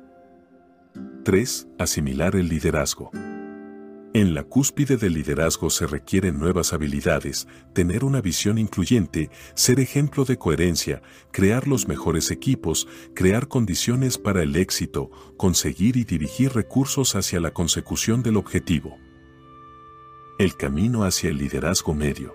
3. 1.23 1.69
Asimilar 1.79 2.35
el 2.35 2.49
liderazgo. 2.49 3.11
En 4.15 4.35
la 4.35 4.43
cúspide 4.43 4.99
del 4.99 5.15
liderazgo 5.15 5.71
se 5.71 5.87
requieren 5.87 6.39
nuevas 6.39 6.75
habilidades, 6.75 7.49
tener 7.73 8.05
una 8.05 8.21
visión 8.21 8.59
incluyente, 8.59 9.31
ser 9.55 9.81
ejemplo 9.81 10.27
de 10.27 10.37
coherencia, 10.37 11.01
crear 11.31 11.67
los 11.67 11.89
mejores 11.89 12.31
equipos, 12.31 12.87
crear 13.15 13.49
condiciones 13.49 14.19
para 14.19 14.43
el 14.43 14.55
éxito, 14.57 15.11
conseguir 15.39 15.97
y 15.97 16.05
dirigir 16.05 16.53
recursos 16.53 17.17
hacia 17.17 17.41
la 17.41 17.53
consecución 17.55 18.23
del 18.23 18.37
objetivo. 18.37 18.99
El 20.39 20.57
camino 20.57 21.05
hacia 21.05 21.31
el 21.31 21.39
liderazgo 21.39 21.95
medio. 21.95 22.35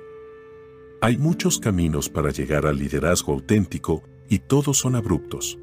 Hay 1.00 1.18
muchos 1.18 1.60
caminos 1.60 2.10
para 2.10 2.32
llegar 2.32 2.66
al 2.66 2.80
liderazgo 2.80 3.34
auténtico 3.34 4.02
y 4.28 4.40
todos 4.40 4.80
son 4.80 4.96
abruptos. 4.96 5.60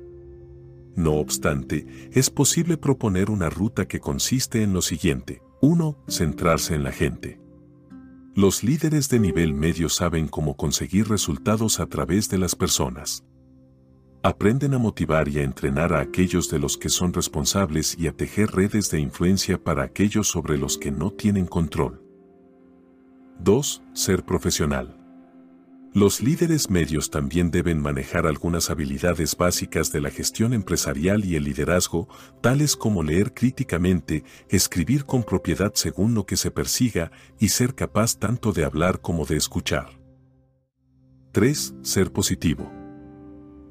No 0.95 1.15
obstante, 1.15 2.09
es 2.13 2.31
posible 2.31 2.77
proponer 2.77 3.31
una 3.31 3.51
ruta 3.51 3.89
que 3.89 3.99
consiste 3.99 4.63
en 4.63 4.73
lo 4.73 4.81
siguiente. 4.81 5.43
1. 5.67 5.97
Centrarse 6.09 6.75
en 6.75 6.85
la 6.85 6.93
gente. 6.93 7.41
Los 8.35 8.63
líderes 8.63 9.09
de 9.09 9.19
nivel 9.19 9.55
medio 9.55 9.89
saben 9.89 10.29
cómo 10.29 10.59
conseguir 10.59 11.09
resultados 11.09 11.81
a 11.81 11.87
través 11.87 12.29
de 12.29 12.37
las 12.37 12.55
personas. 12.55 13.25
Aprenden 14.23 14.75
a 14.75 14.79
motivar 14.79 15.27
y 15.27 15.39
a 15.39 15.43
entrenar 15.43 15.95
a 15.95 16.01
aquellos 16.01 16.51
de 16.51 16.59
los 16.59 16.77
que 16.77 16.91
son 16.91 17.15
responsables 17.15 17.97
y 17.99 18.09
a 18.09 18.13
tejer 18.13 18.51
redes 18.51 18.91
de 18.91 19.01
influencia 19.01 19.57
para 19.57 19.85
aquellos 19.85 20.29
sobre 20.29 20.59
los 20.59 20.77
que 20.77 20.91
no 20.91 21.11
tienen 21.11 21.47
control. 21.47 22.03
2. 23.39 23.83
Ser 23.95 24.23
profesional. 24.23 25.04
Los 25.95 26.21
líderes 26.21 26.71
medios 26.71 27.09
también 27.09 27.53
deben 27.53 27.81
manejar 27.81 28.27
algunas 28.27 28.69
habilidades 28.69 29.37
básicas 29.37 29.93
de 29.93 30.01
la 30.01 30.11
gestión 30.11 30.53
empresarial 30.53 31.25
y 31.25 31.37
el 31.37 31.45
liderazgo, 31.45 32.09
tales 32.41 32.75
como 32.75 33.05
leer 33.05 33.33
críticamente, 33.33 34.25
escribir 34.49 35.05
con 35.05 35.23
propiedad 35.23 35.71
según 35.77 36.15
lo 36.15 36.27
que 36.27 36.37
se 36.37 36.51
persiga 36.51 37.13
y 37.39 37.51
ser 37.51 37.77
capaz 37.77 38.19
tanto 38.19 38.53
de 38.53 38.65
hablar 38.65 39.03
como 39.03 39.25
de 39.25 39.37
escuchar. 39.37 40.01
3. 41.31 41.77
Ser 41.83 42.13
positivo. 42.13 42.73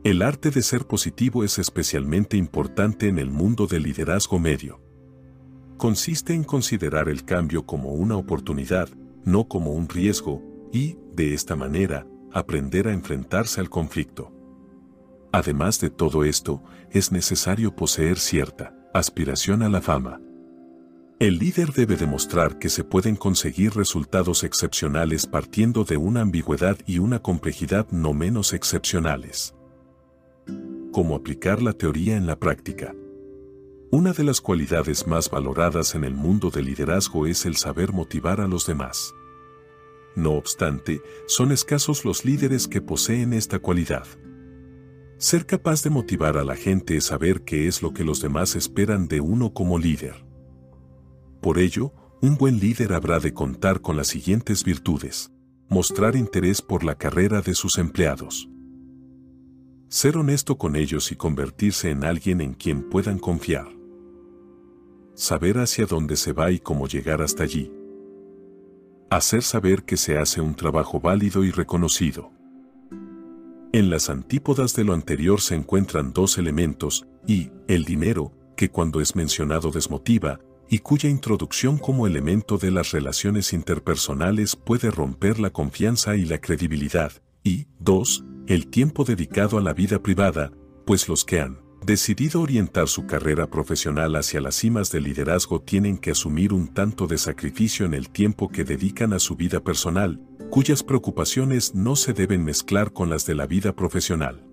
El 0.06 0.22
arte 0.22 0.50
de 0.50 0.61
ser 0.61 0.88
positivo 0.88 1.43
es 1.43 1.60
especialmente 1.60 2.38
importante 2.38 3.10
en 3.10 3.19
el 3.19 3.32
mundo 3.32 3.68
del 3.68 3.84
liderazgo 3.84 4.40
medio. 4.40 4.80
Consiste 5.76 6.34
en 6.34 6.45
considerar 6.45 7.10
el 7.10 7.26
cambio 7.26 7.66
como 7.66 7.92
una 7.92 8.16
oportunidad, 8.16 8.88
no 9.26 9.50
como 9.50 9.74
un 9.74 9.90
riesgo, 9.90 10.42
y, 10.72 10.98
de 11.14 11.34
esta 11.34 11.56
manera, 11.56 12.08
aprender 12.34 12.88
a 12.88 12.94
enfrentarse 12.94 13.62
al 13.62 13.70
conflicto. 13.70 14.32
Además 15.32 15.80
de 15.80 15.90
todo 15.90 16.24
esto, 16.24 16.64
es 16.92 17.12
necesario 17.12 17.76
poseer 17.76 18.20
cierta 18.20 18.76
aspiración 18.94 19.64
a 19.64 19.70
la 19.70 19.82
fama. 19.82 20.22
El 21.20 21.38
líder 21.38 21.72
debe 21.74 21.95
demostrar 21.95 22.60
que 22.60 22.70
se 22.70 22.84
pueden 22.84 23.16
conseguir 23.16 23.76
resultados 23.76 24.44
excepcionales 24.44 25.26
partiendo 25.26 25.86
de 25.86 25.98
una 25.98 26.22
ambigüedad 26.22 26.78
y 26.86 27.00
una 27.00 27.20
complejidad 27.20 27.88
no 27.92 28.14
menos 28.14 28.53
excepcionales. 28.53 29.56
¿Cómo 30.92 31.16
aplicar 31.16 31.62
la 31.62 31.74
teoría 31.74 32.18
en 32.18 32.28
la 32.28 32.38
práctica? 32.38 32.94
Una 33.90 34.12
de 34.12 34.24
las 34.24 34.42
cualidades 34.42 35.08
más 35.08 35.30
valoradas 35.30 35.95
en 35.95 36.03
el 36.03 36.14
mundo 36.14 36.50
del 36.50 36.66
liderazgo 36.66 37.26
es 37.26 37.45
el 37.45 37.56
saber 37.56 37.94
motivar 37.94 38.42
a 38.42 38.48
los 38.48 38.66
demás. 38.66 39.14
No 40.16 40.33
obstante, 40.33 41.01
son 41.27 41.51
escasos 41.51 42.06
los 42.06 42.24
líderes 42.24 42.67
que 42.67 42.82
poseen 42.82 43.33
esta 43.33 43.59
cualidad. 43.59 44.06
Ser 45.17 45.45
capaz 45.45 45.83
de 45.83 45.90
motivar 45.90 46.38
a 46.38 46.43
la 46.43 46.56
gente 46.56 46.98
es 46.98 47.06
saber 47.06 47.43
qué 47.43 47.67
es 47.67 47.82
lo 47.82 47.93
que 47.93 48.03
los 48.03 48.22
demás 48.22 48.56
esperan 48.56 49.08
de 49.08 49.22
uno 49.22 49.53
como 49.53 49.80
líder. 49.80 50.25
Por 51.42 51.58
ello, 51.58 51.93
un 52.22 52.38
buen 52.38 52.59
líder 52.59 52.93
habrá 52.93 53.19
de 53.19 53.33
contar 53.33 53.82
con 53.82 53.98
las 53.98 54.08
siguientes 54.08 54.64
virtudes. 54.64 55.32
Mostrar 55.67 56.16
interés 56.16 56.61
por 56.61 56.83
la 56.83 56.95
carrera 56.95 57.42
de 57.42 57.56
sus 57.56 57.77
empleados. 57.77 58.50
Ser 59.90 60.17
honesto 60.17 60.58
con 60.58 60.75
ellos 60.75 61.11
y 61.11 61.16
convertirse 61.16 61.90
en 61.90 62.03
alguien 62.03 62.42
en 62.42 62.53
quien 62.53 62.90
puedan 62.90 63.17
confiar. 63.17 63.67
Saber 65.16 65.58
hacia 65.58 65.85
dónde 65.85 66.16
se 66.16 66.33
va 66.33 66.51
y 66.51 66.59
cómo 66.59 66.88
llegar 66.88 67.22
hasta 67.22 67.43
allí 67.43 67.72
hacer 69.16 69.43
saber 69.43 69.83
que 69.83 69.98
se 69.98 70.17
hace 70.17 70.42
un 70.42 70.56
trabajo 70.56 71.00
válido 71.00 71.43
y 71.43 71.51
reconocido. 71.51 72.32
En 73.72 73.90
las 73.90 74.09
antípodas 74.09 74.75
de 74.75 74.83
lo 74.83 74.93
anterior 74.93 75.42
se 75.42 75.56
encuentran 75.56 76.14
dos 76.14 76.38
elementos, 76.38 77.08
y, 77.27 77.51
el 77.67 77.85
dinero, 77.85 78.32
que 78.56 78.69
cuando 78.69 79.01
es 79.01 79.16
mencionado 79.16 79.72
desmotiva, 79.72 80.40
y 80.69 80.80
cuya 80.80 81.09
introducción 81.09 81.77
como 81.77 82.08
elemento 82.08 82.58
de 82.58 82.72
las 82.72 82.92
relaciones 82.92 83.51
interpersonales 83.53 84.56
puede 84.56 84.92
romper 84.92 85.40
la 85.40 85.50
confianza 85.50 86.16
y 86.16 86.25
la 86.25 86.40
credibilidad, 86.40 87.11
y, 87.43 87.67
dos, 87.80 88.24
el 88.48 88.67
tiempo 88.67 89.06
dedicado 89.06 89.58
a 89.58 89.61
la 89.61 89.74
vida 89.74 90.01
privada, 90.01 90.51
pues 90.85 91.08
los 91.08 91.25
que 91.25 91.40
han 91.40 91.62
decidido 91.84 92.42
orientar 92.42 92.88
su 92.88 93.06
carrera 93.06 93.48
profesional 93.48 94.16
hacia 94.16 94.42
las 94.42 94.56
cimas 94.56 94.92
del 94.92 95.03
liderazgo 95.03 95.62
tienen 95.62 95.98
que 95.98 96.12
asumir 96.12 96.53
un 96.53 96.68
tanto 96.68 97.08
de 97.08 97.18
sacrificio 97.18 97.86
en 97.86 97.94
el 97.94 98.10
tiempo 98.10 98.50
que 98.50 98.64
dedican 98.64 99.14
a 99.14 99.20
su 99.20 99.36
vida 99.36 99.60
personal, 99.60 100.20
cuyas 100.50 100.84
preocupaciones 100.84 101.76
no 101.76 101.95
se 101.95 102.14
deben 102.14 102.44
mezclar 102.44 102.94
con 102.94 103.10
las 103.10 103.26
de 103.26 103.36
la 103.36 103.48
vida 103.48 103.76
profesional. 103.76 104.44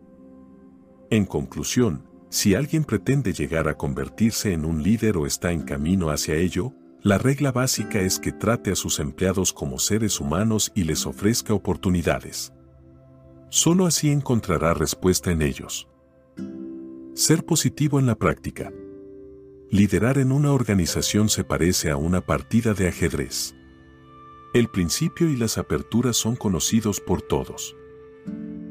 En 1.10 1.25
conclusión, 1.25 2.09
si 2.31 2.55
alguien 2.55 2.84
pretende 2.84 3.33
llegar 3.33 3.68
a 3.68 3.76
convertirse 3.76 4.52
en 4.52 4.65
un 4.65 4.83
líder 4.83 5.17
o 5.17 5.26
está 5.26 5.52
en 5.52 5.62
camino 5.62 6.10
hacia 6.10 6.36
ello, 6.36 6.73
la 7.02 7.18
regla 7.18 7.50
básica 7.50 8.00
es 8.00 8.18
que 8.18 8.31
trate 8.31 8.70
a 8.70 8.76
sus 8.76 9.00
empleados 9.00 9.52
como 9.52 9.78
seres 9.78 10.20
humanos 10.20 10.70
y 10.75 10.84
les 10.84 11.07
ofrezca 11.07 11.55
oportunidades. 11.55 12.52
Solo 13.49 13.86
así 13.86 14.10
encontrará 14.10 14.75
respuesta 14.75 15.31
en 15.33 15.42
ellos. 15.42 15.89
Ser 17.20 17.44
positivo 17.44 18.00
en 18.00 18.07
la 18.07 18.15
práctica. 18.15 18.73
Liderar 19.68 20.16
en 20.16 20.32
una 20.32 20.55
organización 20.55 21.28
se 21.28 21.44
parece 21.44 21.90
a 21.90 21.99
una 21.99 22.23
partida 22.23 22.73
de 22.73 22.89
ajedrez. 22.89 23.55
El 24.55 24.68
principio 24.68 25.28
y 25.28 25.36
las 25.36 25.58
aperturas 25.58 26.16
son 26.16 26.34
conocidos 26.34 26.99
por 26.99 27.20
todos. 27.20 27.76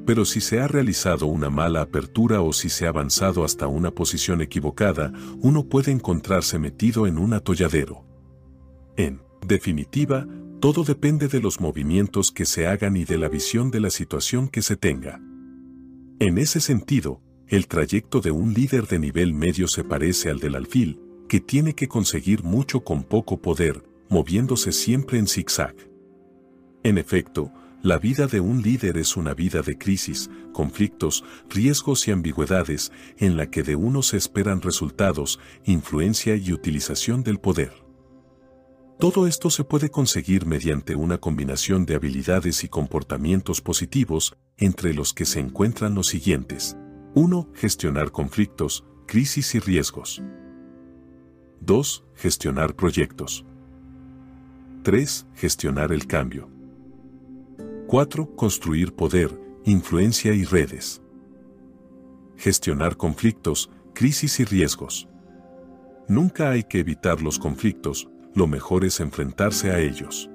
pero 0.03 0.25
si 0.25 0.41
se 0.41 0.59
ha 0.59 0.67
realizado 0.67 1.27
una 1.27 1.51
mala 1.51 1.81
apertura 1.81 2.41
o 2.41 2.51
si 2.51 2.69
se 2.69 2.87
ha 2.87 2.89
avanzado 2.89 3.43
hasta 3.43 3.67
una 3.67 3.91
posición 3.91 4.41
equivocada, 4.41 5.13
uno 5.37 5.69
puede 5.69 5.91
encontrarse 5.91 6.57
metido 6.57 7.05
en 7.05 7.19
un 7.19 7.33
atolladero. 7.33 8.03
En 8.97 9.21
definitiva, 9.45 10.25
todo 10.59 10.83
depende 10.83 11.27
de 11.27 11.39
los 11.39 11.59
movimientos 11.59 12.31
que 12.31 12.45
se 12.45 12.65
hagan 12.65 12.97
y 12.97 13.05
de 13.05 13.19
la 13.19 13.29
visión 13.29 13.69
de 13.69 13.79
la 13.81 13.91
situación 13.91 14.47
que 14.47 14.63
se 14.63 14.75
tenga. 14.75 15.21
En 16.19 16.39
ese 16.39 16.59
sentido, 16.59 17.21
el 17.49 17.67
trayecto 17.67 18.21
de 18.21 18.29
un 18.29 18.53
líder 18.53 18.87
de 18.87 18.99
nivel 18.99 19.33
medio 19.33 19.67
se 19.67 19.83
parece 19.83 20.29
al 20.29 20.39
del 20.39 20.55
alfil, 20.55 21.01
que 21.27 21.39
tiene 21.39 21.73
que 21.73 21.87
conseguir 21.87 22.43
mucho 22.43 22.81
con 22.81 23.03
poco 23.03 23.41
poder, 23.41 23.83
moviéndose 24.07 24.71
siempre 24.71 25.17
en 25.17 25.27
zigzag. 25.27 25.75
En 26.83 26.99
efecto, 26.99 27.51
la 27.81 27.97
vida 27.97 28.27
de 28.27 28.39
un 28.39 28.61
líder 28.61 28.97
es 28.97 29.17
una 29.17 29.33
vida 29.33 29.63
de 29.63 29.77
crisis, 29.77 30.29
conflictos, 30.53 31.23
riesgos 31.49 32.07
y 32.07 32.11
ambigüedades 32.11 32.91
en 33.17 33.35
la 33.35 33.49
que 33.49 33.63
de 33.63 33.75
uno 33.75 34.03
se 34.03 34.17
esperan 34.17 34.61
resultados, 34.61 35.39
influencia 35.65 36.35
y 36.35 36.51
utilización 36.51 37.23
del 37.23 37.39
poder. 37.39 37.71
Todo 38.99 39.27
esto 39.27 39.49
se 39.49 39.63
puede 39.63 39.89
conseguir 39.89 40.45
mediante 40.45 40.95
una 40.95 41.17
combinación 41.17 41.85
de 41.85 41.95
habilidades 41.95 42.63
y 42.63 42.67
comportamientos 42.67 43.61
positivos, 43.61 44.35
entre 44.57 44.93
los 44.93 45.13
que 45.13 45.25
se 45.25 45.39
encuentran 45.39 45.95
los 45.95 46.07
siguientes. 46.07 46.75
1. 47.15 47.49
Gestionar 47.55 48.11
conflictos, 48.11 48.85
crisis 49.07 49.55
y 49.55 49.59
riesgos. 49.59 50.21
2. 51.61 52.05
Gestionar 52.13 52.75
proyectos. 52.75 53.43
3. 54.83 55.25
Gestionar 55.33 55.91
el 55.91 56.05
cambio. 56.05 56.51
4. 57.88 58.35
Construir 58.35 58.93
poder, 58.93 59.41
influencia 59.65 60.35
y 60.35 60.45
redes. 60.45 61.01
Gestionar 62.38 62.95
conflictos, 62.95 63.71
crisis 63.95 64.39
y 64.39 64.45
riesgos. 64.45 65.09
Nunca 66.07 66.51
hay 66.51 66.63
que 66.63 66.77
evitar 66.77 67.23
los 67.23 67.39
conflictos, 67.39 68.07
lo 68.35 68.45
mejor 68.45 68.85
es 68.85 68.99
enfrentarse 68.99 69.71
a 69.71 69.79
ellos. 69.79 70.29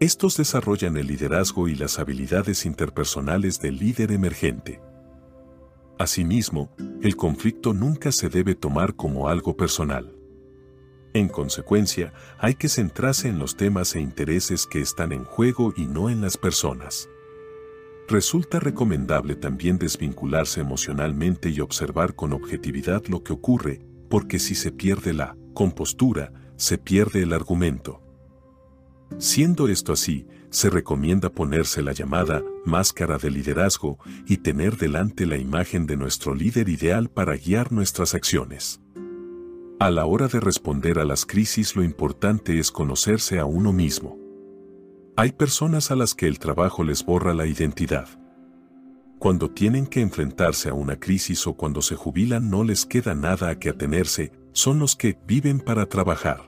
Estos 0.00 0.36
desarrollan 0.36 0.96
el 0.96 1.06
liderazgo 1.06 1.68
y 1.68 1.76
las 1.76 2.00
habilidades 2.00 2.66
interpersonales 2.66 3.60
del 3.60 3.78
líder 3.78 4.10
emergente. 4.10 4.80
Asimismo, 5.98 6.70
el 7.02 7.16
conflicto 7.16 7.74
nunca 7.74 8.12
se 8.12 8.28
debe 8.28 8.54
tomar 8.54 8.94
como 8.94 9.28
algo 9.28 9.56
personal. 9.56 10.14
En 11.12 11.28
consecuencia, 11.28 12.12
hay 12.38 12.54
que 12.54 12.68
centrarse 12.68 13.28
en 13.28 13.40
los 13.40 13.56
temas 13.56 13.96
e 13.96 14.00
intereses 14.00 14.66
que 14.66 14.80
están 14.80 15.10
en 15.12 15.24
juego 15.24 15.72
y 15.76 15.86
no 15.86 16.08
en 16.08 16.20
las 16.20 16.36
personas. 16.36 17.08
Resulta 18.06 18.60
recomendable 18.60 19.34
también 19.34 19.78
desvincularse 19.78 20.60
emocionalmente 20.60 21.50
y 21.50 21.60
observar 21.60 22.14
con 22.14 22.32
objetividad 22.32 23.04
lo 23.06 23.24
que 23.24 23.32
ocurre, 23.32 23.80
porque 24.08 24.38
si 24.38 24.54
se 24.54 24.70
pierde 24.70 25.12
la 25.12 25.36
compostura, 25.52 26.32
se 26.56 26.78
pierde 26.78 27.22
el 27.22 27.32
argumento. 27.32 28.00
Siendo 29.18 29.66
esto 29.68 29.92
así, 29.92 30.26
se 30.50 30.70
recomienda 30.70 31.30
ponerse 31.30 31.82
la 31.82 31.92
llamada 31.92 32.42
máscara 32.64 33.18
de 33.18 33.30
liderazgo 33.30 33.98
y 34.26 34.38
tener 34.38 34.76
delante 34.76 35.26
la 35.26 35.36
imagen 35.36 35.86
de 35.86 35.96
nuestro 35.96 36.34
líder 36.34 36.68
ideal 36.68 37.10
para 37.10 37.36
guiar 37.36 37.72
nuestras 37.72 38.14
acciones. 38.14 38.80
A 39.80 39.90
la 39.90 40.06
hora 40.06 40.26
de 40.26 40.40
responder 40.40 40.98
a 40.98 41.04
las 41.04 41.24
crisis 41.24 41.76
lo 41.76 41.84
importante 41.84 42.58
es 42.58 42.72
conocerse 42.72 43.38
a 43.38 43.44
uno 43.44 43.72
mismo. 43.72 44.18
Hay 45.16 45.32
personas 45.32 45.90
a 45.90 45.96
las 45.96 46.14
que 46.14 46.26
el 46.26 46.38
trabajo 46.38 46.82
les 46.82 47.04
borra 47.04 47.34
la 47.34 47.46
identidad. 47.46 48.08
Cuando 49.18 49.50
tienen 49.50 49.86
que 49.86 50.00
enfrentarse 50.00 50.68
a 50.68 50.74
una 50.74 50.98
crisis 50.98 51.46
o 51.46 51.54
cuando 51.54 51.82
se 51.82 51.96
jubilan 51.96 52.50
no 52.50 52.64
les 52.64 52.86
queda 52.86 53.14
nada 53.14 53.50
a 53.50 53.58
que 53.58 53.68
atenerse, 53.68 54.32
son 54.52 54.78
los 54.78 54.96
que 54.96 55.18
viven 55.26 55.60
para 55.60 55.86
trabajar. 55.86 56.47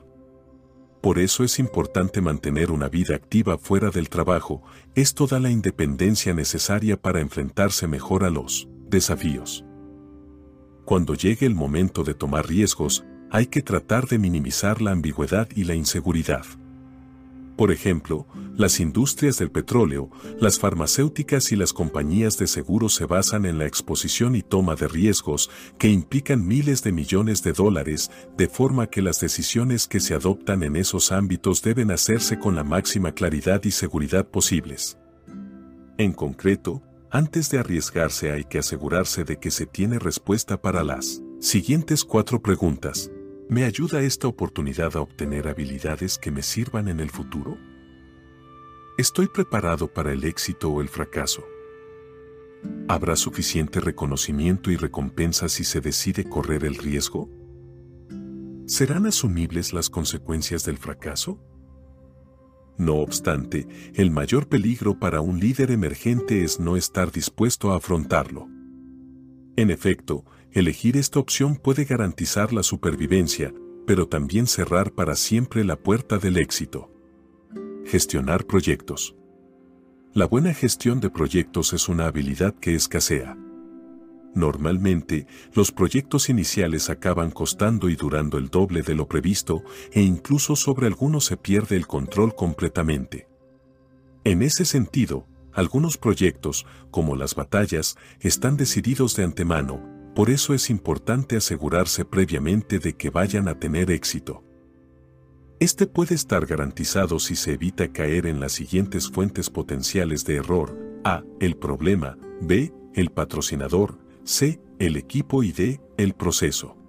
Por 1.01 1.17
eso 1.17 1.43
es 1.43 1.57
importante 1.57 2.21
mantener 2.21 2.69
una 2.69 2.87
vida 2.87 3.15
activa 3.15 3.57
fuera 3.57 3.89
del 3.89 4.07
trabajo, 4.07 4.61
esto 4.93 5.25
da 5.25 5.39
la 5.39 5.49
independencia 5.49 6.33
necesaria 6.33 6.95
para 6.95 7.21
enfrentarse 7.21 7.87
mejor 7.87 8.23
a 8.23 8.29
los 8.29 8.69
desafíos. 8.87 9.65
Cuando 10.85 11.15
llegue 11.15 11.47
el 11.47 11.55
momento 11.55 12.03
de 12.03 12.13
tomar 12.13 12.47
riesgos, 12.47 13.03
hay 13.31 13.47
que 13.47 13.63
tratar 13.63 14.07
de 14.07 14.19
minimizar 14.19 14.81
la 14.81 14.91
ambigüedad 14.91 15.47
y 15.55 15.63
la 15.63 15.73
inseguridad. 15.73 16.45
Por 17.57 17.71
ejemplo, 17.71 18.27
las 18.55 18.79
industrias 18.79 19.37
del 19.37 19.51
petróleo, 19.51 20.09
las 20.39 20.59
farmacéuticas 20.59 21.51
y 21.51 21.55
las 21.55 21.73
compañías 21.73 22.37
de 22.37 22.47
seguros 22.47 22.95
se 22.95 23.05
basan 23.05 23.45
en 23.45 23.57
la 23.57 23.65
exposición 23.65 24.35
y 24.35 24.41
toma 24.41 24.75
de 24.75 24.87
riesgos 24.87 25.49
que 25.77 25.89
implican 25.89 26.47
miles 26.47 26.83
de 26.83 26.91
millones 26.91 27.43
de 27.43 27.53
dólares, 27.53 28.09
de 28.37 28.47
forma 28.47 28.87
que 28.87 29.01
las 29.01 29.19
decisiones 29.19 29.87
que 29.87 29.99
se 29.99 30.13
adoptan 30.13 30.63
en 30.63 30.75
esos 30.75 31.11
ámbitos 31.11 31.61
deben 31.61 31.91
hacerse 31.91 32.39
con 32.39 32.55
la 32.55 32.63
máxima 32.63 33.11
claridad 33.11 33.61
y 33.63 33.71
seguridad 33.71 34.27
posibles. 34.27 34.97
En 35.97 36.13
concreto, 36.13 36.81
antes 37.11 37.49
de 37.49 37.59
arriesgarse 37.59 38.31
hay 38.31 38.45
que 38.45 38.59
asegurarse 38.59 39.23
de 39.23 39.37
que 39.37 39.51
se 39.51 39.65
tiene 39.65 39.99
respuesta 39.99 40.61
para 40.61 40.83
las 40.83 41.21
siguientes 41.39 42.05
cuatro 42.05 42.41
preguntas. 42.41 43.11
¿Me 43.51 43.65
ayuda 43.65 43.99
esta 43.99 44.29
oportunidad 44.29 44.95
a 44.95 45.01
obtener 45.01 45.49
habilidades 45.49 46.17
que 46.17 46.31
me 46.31 46.41
sirvan 46.41 46.87
en 46.87 47.01
el 47.01 47.09
futuro? 47.09 47.57
¿Estoy 48.97 49.27
preparado 49.27 49.89
para 49.89 50.13
el 50.13 50.23
éxito 50.23 50.71
o 50.71 50.79
el 50.79 50.87
fracaso? 50.87 51.43
¿Habrá 52.87 53.17
suficiente 53.17 53.81
reconocimiento 53.81 54.71
y 54.71 54.77
recompensa 54.77 55.49
si 55.49 55.65
se 55.65 55.81
decide 55.81 56.23
correr 56.29 56.63
el 56.63 56.75
riesgo? 56.75 57.29
¿Serán 58.67 59.05
asumibles 59.05 59.73
las 59.73 59.89
consecuencias 59.89 60.63
del 60.63 60.77
fracaso? 60.77 61.37
No 62.77 62.99
obstante, 62.99 63.67
el 63.95 64.11
mayor 64.11 64.47
peligro 64.47 64.97
para 64.97 65.19
un 65.19 65.41
líder 65.41 65.71
emergente 65.71 66.45
es 66.45 66.61
no 66.61 66.77
estar 66.77 67.11
dispuesto 67.11 67.73
a 67.73 67.75
afrontarlo. 67.75 68.47
En 69.57 69.69
efecto, 69.69 70.23
Elegir 70.53 70.97
esta 70.97 71.17
opción 71.19 71.55
puede 71.55 71.85
garantizar 71.85 72.51
la 72.51 72.61
supervivencia, 72.61 73.53
pero 73.87 74.09
también 74.09 74.47
cerrar 74.47 74.91
para 74.91 75.15
siempre 75.15 75.63
la 75.63 75.77
puerta 75.77 76.17
del 76.17 76.37
éxito. 76.37 76.91
Gestionar 77.85 78.45
proyectos. 78.45 79.15
La 80.13 80.25
buena 80.27 80.53
gestión 80.53 80.99
de 80.99 81.09
proyectos 81.09 81.71
es 81.71 81.87
una 81.87 82.07
habilidad 82.07 82.53
que 82.53 82.75
escasea. 82.75 83.37
Normalmente, 84.35 85.25
los 85.53 85.71
proyectos 85.71 86.29
iniciales 86.29 86.89
acaban 86.89 87.31
costando 87.31 87.87
y 87.87 87.95
durando 87.95 88.37
el 88.37 88.49
doble 88.49 88.81
de 88.81 88.95
lo 88.95 89.07
previsto 89.07 89.63
e 89.93 90.01
incluso 90.01 90.57
sobre 90.57 90.87
algunos 90.87 91.23
se 91.23 91.37
pierde 91.37 91.77
el 91.77 91.87
control 91.87 92.35
completamente. 92.35 93.29
En 94.25 94.41
ese 94.41 94.65
sentido, 94.65 95.25
algunos 95.53 95.97
proyectos, 95.97 96.65
como 96.91 97.15
las 97.15 97.35
batallas, 97.35 97.97
están 98.19 98.57
decididos 98.57 99.15
de 99.15 99.23
antemano, 99.23 99.90
por 100.15 100.29
eso 100.29 100.53
es 100.53 100.69
importante 100.69 101.37
asegurarse 101.37 102.05
previamente 102.05 102.79
de 102.79 102.93
que 102.93 103.09
vayan 103.09 103.47
a 103.47 103.59
tener 103.59 103.91
éxito. 103.91 104.43
Este 105.59 105.85
puede 105.85 106.15
estar 106.15 106.45
garantizado 106.45 107.19
si 107.19 107.35
se 107.35 107.53
evita 107.53 107.93
caer 107.93 108.25
en 108.25 108.39
las 108.39 108.51
siguientes 108.51 109.09
fuentes 109.09 109.49
potenciales 109.49 110.25
de 110.25 110.37
error. 110.37 110.75
A. 111.03 111.23
El 111.39 111.55
problema. 111.55 112.17
B. 112.41 112.73
El 112.95 113.11
patrocinador. 113.11 113.99
C. 114.23 114.59
El 114.79 114.97
equipo 114.97 115.43
y 115.43 115.51
D. 115.51 115.79
El 115.97 116.13
proceso. 116.13 116.80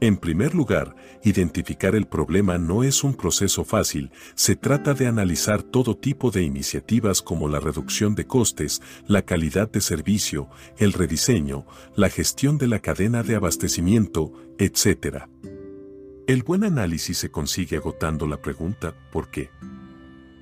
En 0.00 0.18
primer 0.18 0.54
lugar, 0.54 0.94
identificar 1.24 1.94
el 1.94 2.06
problema 2.06 2.58
no 2.58 2.84
es 2.84 3.02
un 3.02 3.14
proceso 3.14 3.64
fácil, 3.64 4.10
se 4.34 4.54
trata 4.54 4.92
de 4.92 5.06
analizar 5.06 5.62
todo 5.62 5.96
tipo 5.96 6.30
de 6.30 6.42
iniciativas 6.42 7.22
como 7.22 7.48
la 7.48 7.60
reducción 7.60 8.14
de 8.14 8.26
costes, 8.26 8.82
la 9.06 9.22
calidad 9.22 9.70
de 9.70 9.80
servicio, 9.80 10.50
el 10.76 10.92
rediseño, 10.92 11.66
la 11.94 12.10
gestión 12.10 12.58
de 12.58 12.66
la 12.66 12.80
cadena 12.80 13.22
de 13.22 13.36
abastecimiento, 13.36 14.34
etc. 14.58 15.24
El 16.26 16.42
buen 16.42 16.64
análisis 16.64 17.16
se 17.16 17.30
consigue 17.30 17.78
agotando 17.78 18.26
la 18.26 18.42
pregunta 18.42 18.94
¿por 19.10 19.30
qué? 19.30 19.48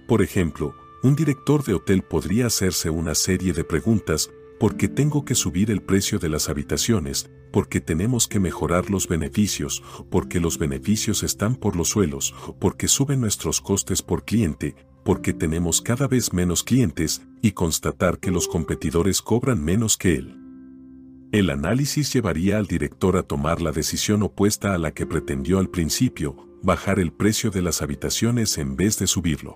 Por 0.09 0.21
ejemplo, 0.21 0.75
un 1.05 1.15
director 1.15 1.63
de 1.63 1.75
hotel 1.75 2.03
podría 2.03 2.47
hacerse 2.47 2.91
una 2.91 3.15
serie 3.15 3.53
de 3.53 3.63
preguntas 3.63 4.31
¿por 4.59 4.77
qué 4.77 4.89
tengo 4.89 5.25
que 5.25 5.37
subir 5.37 5.71
el 5.71 5.81
precio 5.81 6.19
de 6.19 6.29
las 6.29 6.49
habitaciones? 6.49 7.31
Porque 7.55 7.81
tenemos 7.81 8.27
que 8.27 8.41
mejorar 8.41 8.91
los 8.91 9.07
beneficios, 9.07 9.81
porque 10.11 10.41
los 10.41 10.59
beneficios 10.59 11.23
están 11.23 11.55
por 11.55 11.77
los 11.77 11.91
suelos, 11.91 12.35
porque 12.59 12.89
suben 12.89 13.21
nuestros 13.21 13.61
costes 13.61 14.03
por 14.03 14.25
cliente, 14.25 14.75
porque 15.05 15.33
tenemos 15.33 15.81
cada 15.81 16.09
vez 16.09 16.33
menos 16.33 16.65
clientes 16.65 17.23
y 17.43 17.53
constatar 17.53 18.19
que 18.19 18.33
los 18.33 18.49
competidores 18.49 19.23
cobran 19.23 19.63
menos 19.63 19.97
que 19.97 20.17
él. 20.17 20.37
El 21.31 21.49
análisis 21.49 22.13
llevaría 22.13 22.59
al 22.59 22.67
director 22.67 23.17
a 23.17 23.23
tomar 23.23 23.63
la 23.63 23.71
decisión 23.71 24.25
opuesta 24.25 24.75
a 24.75 24.79
la 24.79 24.91
que 24.91 25.07
pretendió 25.07 25.61
al 25.61 25.71
principio, 25.71 26.59
bajar 26.61 26.99
el 26.99 27.13
precio 27.13 27.53
de 27.53 27.63
las 27.63 27.83
habitaciones 27.83 28.59
en 28.59 28.75
vez 28.75 28.99
de 28.99 29.07
subirlo. 29.07 29.55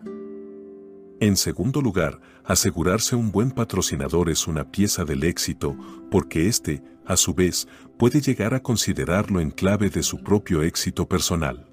En 1.21 1.37
segundo 1.37 1.83
lugar, 1.83 2.21
asegurarse 2.45 3.17
un 3.17 3.33
buen 3.33 3.51
patrocinador 3.51 4.31
es 4.31 4.47
una 4.47 4.71
pieza 4.71 5.05
del 5.05 5.25
éxito, 5.25 5.77
porque 6.13 6.47
éste, 6.47 6.81
a 7.09 7.17
su 7.17 7.35
vez, 7.35 7.67
puede 7.99 8.21
llegar 8.21 8.55
a 8.55 8.63
considerarlo 8.63 9.41
en 9.41 9.51
clave 9.51 9.91
de 9.91 10.03
su 10.03 10.23
propio 10.23 10.63
éxito 10.63 11.09
personal. 11.09 11.69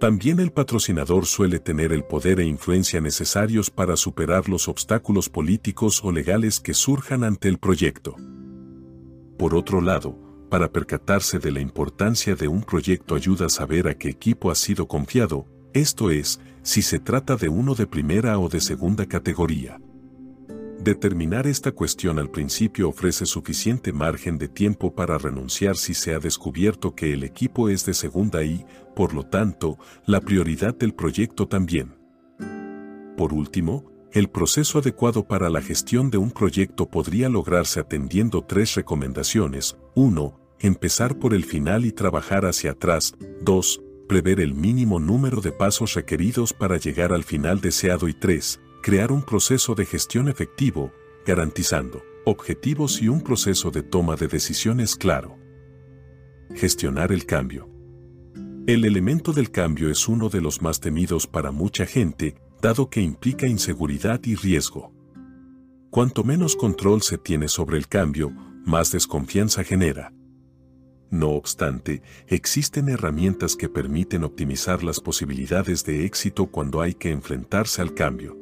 También 0.00 0.40
el 0.40 0.50
patrocinador 0.50 1.26
suele 1.26 1.58
tener 1.58 1.92
el 1.92 2.04
poder 2.04 2.40
e 2.40 2.46
influencia 2.46 3.02
necesarios 3.02 3.70
para 3.70 3.96
superar 3.96 4.48
los 4.48 4.66
obstáculos 4.66 5.28
políticos 5.28 6.00
o 6.02 6.10
legales 6.10 6.58
que 6.58 6.72
surjan 6.72 7.22
ante 7.22 7.48
el 7.48 7.58
proyecto. 7.58 8.16
Por 9.38 9.54
otro 9.54 9.82
lado, 9.82 10.18
para 10.48 10.72
percatarse 10.72 11.38
de 11.38 11.52
la 11.52 11.60
importancia 11.60 12.34
de 12.34 12.48
un 12.48 12.62
proyecto 12.62 13.14
ayuda 13.14 13.46
a 13.46 13.50
saber 13.50 13.88
a 13.88 13.94
qué 13.98 14.08
equipo 14.08 14.50
ha 14.50 14.54
sido 14.54 14.88
confiado, 14.88 15.46
esto 15.74 16.10
es, 16.10 16.40
si 16.62 16.80
se 16.80 16.98
trata 16.98 17.36
de 17.36 17.50
uno 17.50 17.74
de 17.74 17.86
primera 17.86 18.38
o 18.38 18.48
de 18.48 18.60
segunda 18.60 19.06
categoría. 19.06 19.80
Determinar 20.80 21.46
esta 21.46 21.72
cuestión 21.72 22.18
al 22.18 22.30
principio 22.30 22.88
ofrece 22.88 23.26
suficiente 23.26 23.92
margen 23.92 24.38
de 24.38 24.48
tiempo 24.48 24.94
para 24.94 25.18
renunciar 25.18 25.76
si 25.76 25.92
se 25.92 26.14
ha 26.14 26.18
descubierto 26.18 26.94
que 26.94 27.12
el 27.12 27.22
equipo 27.22 27.68
es 27.68 27.84
de 27.84 27.92
segunda 27.92 28.42
y, 28.44 28.64
por 28.96 29.12
lo 29.12 29.24
tanto, 29.24 29.78
la 30.06 30.22
prioridad 30.22 30.74
del 30.74 30.94
proyecto 30.94 31.46
también. 31.46 31.98
Por 33.18 33.34
último, 33.34 33.92
el 34.12 34.30
proceso 34.30 34.78
adecuado 34.78 35.28
para 35.28 35.50
la 35.50 35.60
gestión 35.60 36.10
de 36.10 36.16
un 36.16 36.30
proyecto 36.30 36.88
podría 36.88 37.28
lograrse 37.28 37.80
atendiendo 37.80 38.42
tres 38.42 38.74
recomendaciones. 38.74 39.76
1. 39.94 40.40
Empezar 40.60 41.18
por 41.18 41.34
el 41.34 41.44
final 41.44 41.84
y 41.84 41.92
trabajar 41.92 42.46
hacia 42.46 42.70
atrás. 42.70 43.14
2 43.42 43.82
prever 44.10 44.40
el 44.40 44.54
mínimo 44.54 44.98
número 44.98 45.40
de 45.40 45.52
pasos 45.52 45.94
requeridos 45.94 46.52
para 46.52 46.78
llegar 46.78 47.12
al 47.12 47.22
final 47.22 47.60
deseado 47.60 48.08
y 48.08 48.12
3. 48.12 48.58
Crear 48.82 49.12
un 49.12 49.22
proceso 49.22 49.74
de 49.74 49.84
gestión 49.84 50.28
efectivo, 50.28 50.90
garantizando 51.26 52.02
objetivos 52.24 53.02
y 53.02 53.08
un 53.08 53.20
proceso 53.20 53.70
de 53.70 53.82
toma 53.82 54.16
de 54.16 54.26
decisiones 54.26 54.96
claro. 54.96 55.36
Gestionar 56.54 57.12
el 57.12 57.26
cambio. 57.26 57.68
El 58.66 58.86
elemento 58.86 59.32
del 59.32 59.50
cambio 59.50 59.90
es 59.90 60.08
uno 60.08 60.30
de 60.30 60.40
los 60.40 60.62
más 60.62 60.80
temidos 60.80 61.26
para 61.26 61.50
mucha 61.50 61.84
gente, 61.84 62.36
dado 62.62 62.88
que 62.88 63.02
implica 63.02 63.46
inseguridad 63.46 64.20
y 64.24 64.34
riesgo. 64.34 64.94
Cuanto 65.90 66.24
menos 66.24 66.56
control 66.56 67.02
se 67.02 67.18
tiene 67.18 67.48
sobre 67.48 67.76
el 67.76 67.86
cambio, 67.86 68.30
más 68.64 68.92
desconfianza 68.92 69.62
genera. 69.62 70.12
No 71.10 71.30
obstante, 71.30 72.02
existen 72.28 72.88
herramientas 72.88 73.56
que 73.56 73.68
permiten 73.68 74.24
optimizar 74.24 74.82
las 74.82 75.00
posibilidades 75.00 75.84
de 75.84 76.06
éxito 76.06 76.46
cuando 76.46 76.80
hay 76.80 76.94
que 76.94 77.10
enfrentarse 77.10 77.82
al 77.82 77.92
cambio. 77.92 78.39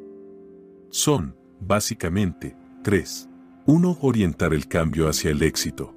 Son, 0.91 1.35
básicamente, 1.59 2.55
tres. 2.83 3.29
1. 3.67 3.99
Orientar 4.01 4.53
el 4.55 4.67
cambio 4.67 5.07
hacia 5.07 5.29
el 5.29 5.43
éxito. 5.43 5.93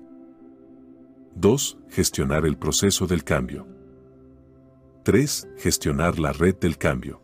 2. 1.35 1.79
Gestionar 1.89 2.45
el 2.45 2.59
proceso 2.59 3.07
del 3.07 3.25
cambio. 3.25 3.67
3. 5.05 5.49
Gestionar 5.57 6.19
la 6.19 6.33
red 6.33 6.57
del 6.57 6.77
cambio. 6.77 7.23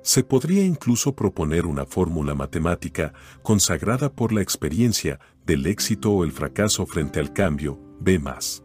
Se 0.00 0.24
podría 0.24 0.64
incluso 0.64 1.14
proponer 1.14 1.66
una 1.66 1.84
fórmula 1.84 2.34
matemática 2.34 3.12
consagrada 3.42 4.10
por 4.10 4.32
la 4.32 4.40
experiencia 4.40 5.20
del 5.44 5.66
éxito 5.66 6.12
o 6.12 6.24
el 6.24 6.32
fracaso 6.32 6.86
frente 6.86 7.20
al 7.20 7.34
cambio, 7.34 7.78
B 8.00 8.18
más. 8.18 8.64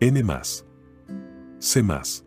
N 0.00 0.22
más. 0.24 0.64
C 1.58 1.82
más. 1.82 2.24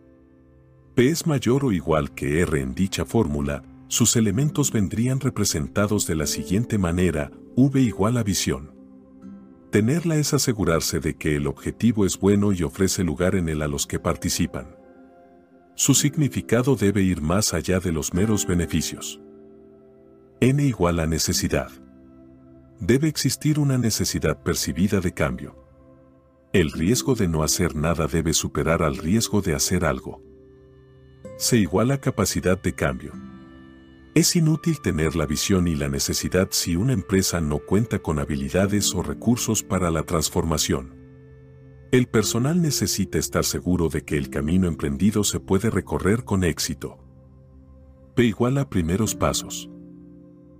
P 0.93 1.09
es 1.09 1.25
mayor 1.25 1.65
o 1.65 1.71
igual 1.71 2.13
que 2.13 2.41
R 2.41 2.61
en 2.61 2.75
dicha 2.75 3.05
fórmula, 3.05 3.63
sus 3.91 4.15
elementos 4.15 4.71
vendrían 4.71 5.19
representados 5.19 6.07
de 6.07 6.15
la 6.15 6.25
siguiente 6.25 6.77
manera, 6.77 7.29
V 7.57 7.81
igual 7.81 8.15
a 8.15 8.23
visión. 8.23 8.73
Tenerla 9.69 10.15
es 10.15 10.33
asegurarse 10.33 11.01
de 11.01 11.17
que 11.17 11.35
el 11.35 11.45
objetivo 11.45 12.05
es 12.05 12.17
bueno 12.17 12.53
y 12.53 12.63
ofrece 12.63 13.03
lugar 13.03 13.35
en 13.35 13.49
él 13.49 13.61
a 13.61 13.67
los 13.67 13.87
que 13.87 13.99
participan. 13.99 14.77
Su 15.75 15.93
significado 15.93 16.77
debe 16.77 17.01
ir 17.01 17.21
más 17.21 17.53
allá 17.53 17.81
de 17.81 17.91
los 17.91 18.13
meros 18.13 18.47
beneficios. 18.47 19.19
N 20.39 20.63
igual 20.63 21.01
a 21.01 21.05
necesidad. 21.05 21.69
Debe 22.79 23.09
existir 23.09 23.59
una 23.59 23.77
necesidad 23.77 24.41
percibida 24.41 25.01
de 25.01 25.11
cambio. 25.13 25.65
El 26.53 26.71
riesgo 26.71 27.13
de 27.13 27.27
no 27.27 27.43
hacer 27.43 27.75
nada 27.75 28.07
debe 28.07 28.31
superar 28.31 28.83
al 28.83 28.95
riesgo 28.95 29.41
de 29.41 29.53
hacer 29.53 29.83
algo. 29.83 30.23
Se 31.37 31.57
iguala 31.57 31.99
capacidad 31.99 32.57
de 32.57 32.73
cambio. 32.73 33.30
Es 34.13 34.35
inútil 34.35 34.81
tener 34.81 35.15
la 35.15 35.25
visión 35.25 35.69
y 35.69 35.75
la 35.75 35.87
necesidad 35.87 36.49
si 36.51 36.75
una 36.75 36.91
empresa 36.91 37.39
no 37.39 37.59
cuenta 37.59 37.99
con 37.99 38.19
habilidades 38.19 38.93
o 38.93 39.01
recursos 39.01 39.63
para 39.63 39.89
la 39.89 40.03
transformación. 40.03 40.97
El 41.93 42.07
personal 42.07 42.61
necesita 42.61 43.17
estar 43.17 43.45
seguro 43.45 43.87
de 43.87 44.03
que 44.03 44.17
el 44.17 44.29
camino 44.29 44.67
emprendido 44.67 45.23
se 45.23 45.39
puede 45.39 45.69
recorrer 45.69 46.25
con 46.25 46.43
éxito. 46.43 46.97
P 48.13 48.25
igual 48.25 48.57
a 48.57 48.69
primeros 48.69 49.15
pasos. 49.15 49.69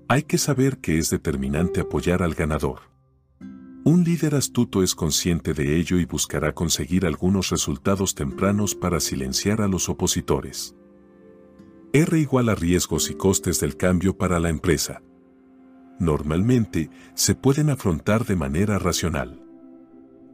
Hay 0.08 0.24
que 0.24 0.38
saber 0.38 0.78
que 0.78 0.98
es 0.98 1.10
determinante 1.10 1.82
apoyar 1.82 2.24
al 2.24 2.36
ganador. 2.36 2.84
Un 3.84 4.06
líder 4.06 4.36
astuto 4.36 4.82
es 4.82 4.96
consciente 4.96 5.54
de 5.54 5.76
ello 5.76 5.98
y 5.98 6.06
buscará 6.06 6.54
conseguir 6.54 7.06
algunos 7.06 7.50
resultados 7.50 8.16
tempranos 8.16 8.76
para 8.76 9.02
silenciar 9.02 9.60
a 9.62 9.68
los 9.68 9.90
opositores. 9.90 10.74
R 11.94 12.18
igual 12.18 12.48
a 12.48 12.56
riesgos 12.56 13.10
y 13.10 13.16
costes 13.16 13.60
del 13.60 13.76
cambio 13.76 14.18
para 14.18 14.40
la 14.40 14.48
empresa. 14.48 15.02
Normalmente, 16.00 16.90
se 17.16 17.36
pueden 17.36 17.70
afrontar 17.70 18.26
de 18.26 18.38
manera 18.38 18.80
racional. 18.80 19.44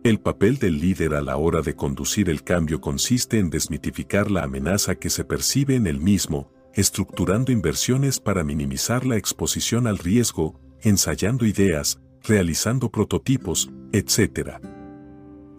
El 0.03 0.19
papel 0.19 0.59
del 0.59 0.79
líder 0.79 1.15
a 1.15 1.21
la 1.21 1.35
hora 1.37 1.61
de 1.61 1.75
conducir 1.75 2.29
el 2.29 2.43
cambio 2.43 2.79
consiste 2.79 3.39
en 3.39 3.49
desmitificar 3.49 4.29
la 4.29 4.43
amenaza 4.43 4.95
que 4.95 5.09
se 5.09 5.25
percibe 5.25 5.75
en 5.75 5.87
el 5.87 5.99
mismo, 5.99 6.51
estructurando 6.75 7.51
inversiones 7.51 8.19
para 8.19 8.43
minimizar 8.43 9.03
la 9.03 9.17
exposición 9.17 9.87
al 9.87 9.97
riesgo, 9.97 10.59
ensayando 10.81 11.43
ideas, 11.47 11.99
realizando 12.23 12.91
prototipos, 12.91 13.71
etc. 13.93 14.59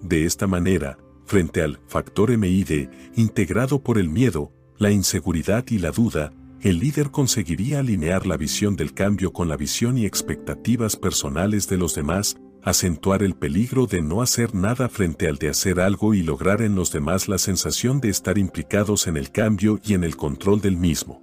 De 0.01 0.27
esta 0.27 0.47
manera, 0.47 0.97
frente 1.25 1.61
al 1.61 1.81
factor 1.89 2.31
MID 2.31 2.89
integrado 3.17 3.83
por 3.83 3.99
el 3.99 4.09
miedo, 4.09 4.53
la 4.79 4.93
inseguridad 4.93 5.65
y 5.71 5.79
la 5.79 5.91
duda, 5.91 6.33
el 6.61 6.79
líder 6.79 7.11
conseguiría 7.11 7.81
alinear 7.81 8.27
la 8.27 8.37
visión 8.37 8.77
del 8.77 8.95
cambio 8.95 9.33
con 9.33 9.49
la 9.49 9.57
visión 9.57 9.99
y 9.99 10.07
expectativas 10.07 10.97
personales 10.97 11.69
de 11.69 11.77
los 11.77 11.95
demás, 11.95 12.37
acentuar 12.63 13.23
el 13.23 13.35
peligro 13.35 13.87
de 13.87 14.03
no 14.03 14.23
hacer 14.23 14.55
nada 14.55 14.89
frente 14.89 15.29
al 15.29 15.37
de 15.37 15.49
hacer 15.49 15.81
algo 15.81 16.15
y 16.15 16.23
lograr 16.23 16.63
en 16.63 16.75
los 16.75 16.93
demás 16.93 17.29
la 17.29 17.39
sensación 17.39 18.01
de 18.01 18.09
estar 18.09 18.39
implicados 18.39 19.07
en 19.09 19.17
el 19.17 19.31
cambio 19.31 19.81
y 19.85 19.95
en 19.95 20.05
el 20.05 20.17
control 20.17 20.61
del 20.61 20.77
mismo. 20.77 21.23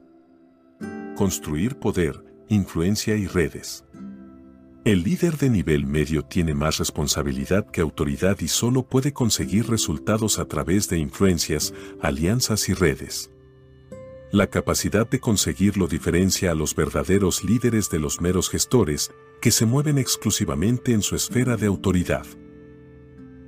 Construir 1.15 1.77
poder, 1.77 2.23
influencia 2.49 3.15
y 3.15 3.27
redes. 3.27 3.85
El 4.83 5.03
líder 5.03 5.37
de 5.37 5.49
nivel 5.49 5.85
medio 5.85 6.23
tiene 6.23 6.53
más 6.53 6.77
responsabilidad 6.77 7.65
que 7.71 7.81
autoridad 7.81 8.37
y 8.41 8.49
solo 8.49 8.83
puede 8.87 9.13
conseguir 9.13 9.67
resultados 9.67 10.39
a 10.39 10.45
través 10.45 10.89
de 10.89 10.99
influencias, 10.99 11.73
alianzas 12.01 12.69
y 12.69 12.73
redes. 12.73 13.31
La 14.35 14.47
capacidad 14.47 15.09
de 15.09 15.21
conseguirlo 15.21 15.87
diferencia 15.87 16.51
a 16.51 16.55
los 16.55 16.75
verdaderos 16.75 17.45
líderes 17.45 17.89
de 17.89 17.99
los 17.99 18.19
meros 18.19 18.49
gestores, 18.49 19.13
que 19.41 19.49
se 19.49 19.65
mueven 19.65 19.97
exclusivamente 19.97 20.91
en 20.91 21.03
su 21.03 21.15
esfera 21.15 21.55
de 21.55 21.67
autoridad. 21.67 22.25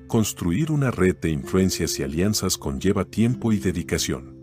Construir 0.07 0.72
una 0.72 0.90
red 0.90 1.17
de 1.17 1.30
influencias 1.30 1.99
y 1.99 2.03
alianzas 2.03 2.57
conlleva 2.57 3.03
tiempo 3.03 3.51
y 3.51 3.57
dedicación. 3.57 4.38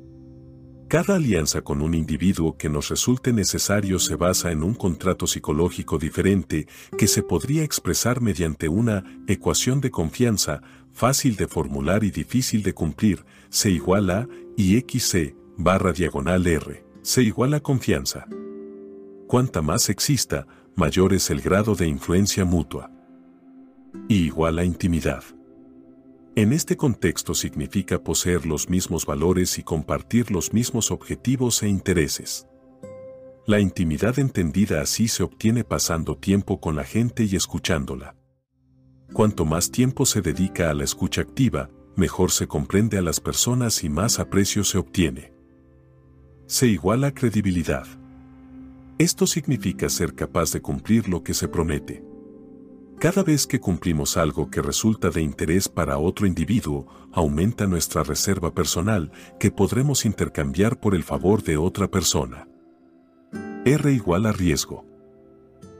Cada 0.86 1.14
alianza 1.14 1.62
con 1.62 1.81
un 1.81 1.94
individuo 1.94 2.58
que 2.58 2.68
nos 2.68 2.90
resulte 2.90 3.32
necesario 3.32 3.98
se 3.98 4.16
basa 4.16 4.52
en 4.52 4.64
un 4.64 4.74
contrato 4.74 5.26
psicológico 5.26 5.97
diferente 5.97 6.68
que 6.98 7.06
se 7.06 7.23
podría 7.23 7.62
expresar 7.62 8.20
mediante 8.20 8.68
una 8.68 9.23
ecuación 9.28 9.81
de 9.81 9.90
confianza 9.90 10.60
fácil 10.92 11.36
de 11.36 11.48
formular 11.48 12.05
y 12.05 12.10
difícil 12.10 12.62
de 12.62 12.74
cumplir, 12.74 13.24
C 13.48 13.70
igual 13.70 14.10
a 14.10 14.28
y 14.58 14.78
XC 14.78 15.42
barra 15.57 15.92
diagonal 15.92 16.47
R, 16.47 16.84
C 17.02 17.23
igual 17.23 17.55
a 17.55 17.60
confianza. 17.60 18.26
Cuanta 19.26 19.62
más 19.62 19.89
exista, 19.89 20.47
mayor 20.74 21.12
es 21.12 21.31
el 21.31 21.41
grado 21.41 21.74
de 21.74 21.86
influencia 21.86 22.44
mutua. 22.44 22.91
Y 24.08 24.24
igual 24.24 24.58
a 24.58 24.65
intimidad. 24.65 25.23
En 26.36 26.52
este 26.52 26.76
contexto 26.76 27.33
significa 27.34 28.02
poseer 28.02 28.44
los 28.44 28.68
mismos 28.68 29.07
valores 29.07 29.58
y 29.58 29.62
compartir 29.62 30.33
los 30.33 30.52
mismos 30.52 30.91
objetivos 30.91 31.62
e 31.62 31.68
intereses. 31.68 32.49
La 33.47 33.60
intimidad 33.60 34.18
entendida 34.18 34.81
así 34.81 35.07
se 35.07 35.23
obtiene 35.23 35.62
pasando 35.62 36.16
tiempo 36.16 36.60
con 36.60 36.74
la 36.74 36.84
gente 36.84 37.24
y 37.24 37.36
escuchándola. 37.36 38.16
Cuanto 39.12 39.44
más 39.44 39.70
tiempo 39.70 40.07
se 40.07 40.23
dedica 40.23 40.70
a 40.70 40.74
la 40.74 40.83
escucha 40.83 41.20
activa, 41.20 41.70
mejor 41.94 42.33
se 42.33 42.49
comprende 42.49 42.99
a 42.99 43.02
las 43.02 43.20
personas 43.20 43.84
y 43.84 43.89
más 43.89 44.18
aprecio 44.18 44.65
se 44.65 44.78
obtiene. 44.78 45.33
Se 46.47 46.66
iguala 46.66 47.12
credibilidad. 47.12 47.86
Esto 48.98 49.26
significa 49.26 49.89
ser 49.89 50.14
capaz 50.14 50.52
de 50.52 50.60
cumplir 50.60 51.08
lo 51.08 51.23
que 51.23 51.32
se 51.32 51.48
promete. 51.48 52.05
Cada 52.98 53.23
vez 53.23 53.47
que 53.47 53.60
cumplimos 53.60 54.18
algo 54.18 54.50
que 54.50 54.60
resulta 54.60 55.08
de 55.08 55.23
interés 55.23 55.68
para 55.70 55.97
otro 55.97 56.26
individuo, 56.26 56.86
aumenta 57.12 57.66
nuestra 57.66 58.02
reserva 58.02 58.52
personal 58.55 59.10
que 59.40 59.50
podremos 59.50 60.05
intercambiar 60.05 60.78
por 60.78 60.94
el 60.94 61.02
favor 61.02 61.42
de 61.42 61.56
otra 61.56 61.90
persona. 61.90 62.47
R 63.64 63.92
igual 63.92 64.26
a 64.26 64.32
riesgo. 64.32 64.86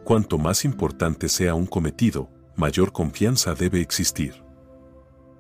Cuanto 0.03 0.39
más 0.39 0.65
importante 0.65 1.29
sea 1.29 1.55
un 1.55 1.67
cometido, 1.67 2.31
mayor 2.57 2.91
confianza 2.91 3.55
debe 3.55 3.81
existir. 3.81 4.44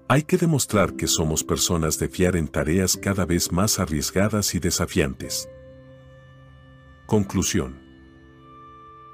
Hay 0.07 0.23
que 0.23 0.37
demostrar 0.37 0.97
que 0.97 1.07
somos 1.07 1.43
personas 1.43 1.99
de 1.99 2.09
fiar 2.09 2.37
en 2.37 2.47
tareas 2.47 2.99
cada 2.99 3.25
vez 3.25 3.51
más 3.53 3.79
arriesgadas 3.79 4.55
y 4.55 4.59
desafiantes. 4.59 5.49
Conclusión. 7.07 7.83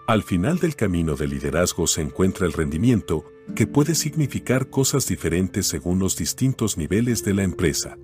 Al 0.09 0.25
final 0.25 0.59
del 0.59 0.75
camino 0.75 1.15
del 1.15 1.31
liderazgo 1.31 1.87
se 1.87 2.03
encuentra 2.03 2.45
el 2.45 2.53
rendimiento, 2.53 3.25
que 3.55 3.69
puede 3.69 3.95
significar 3.95 4.69
cosas 4.69 5.07
diferentes 5.07 5.69
según 5.69 6.01
los 6.01 6.17
distintos 6.17 6.77
niveles 6.77 7.25
de 7.25 7.35
la 7.35 7.45
empresa. 7.45 7.97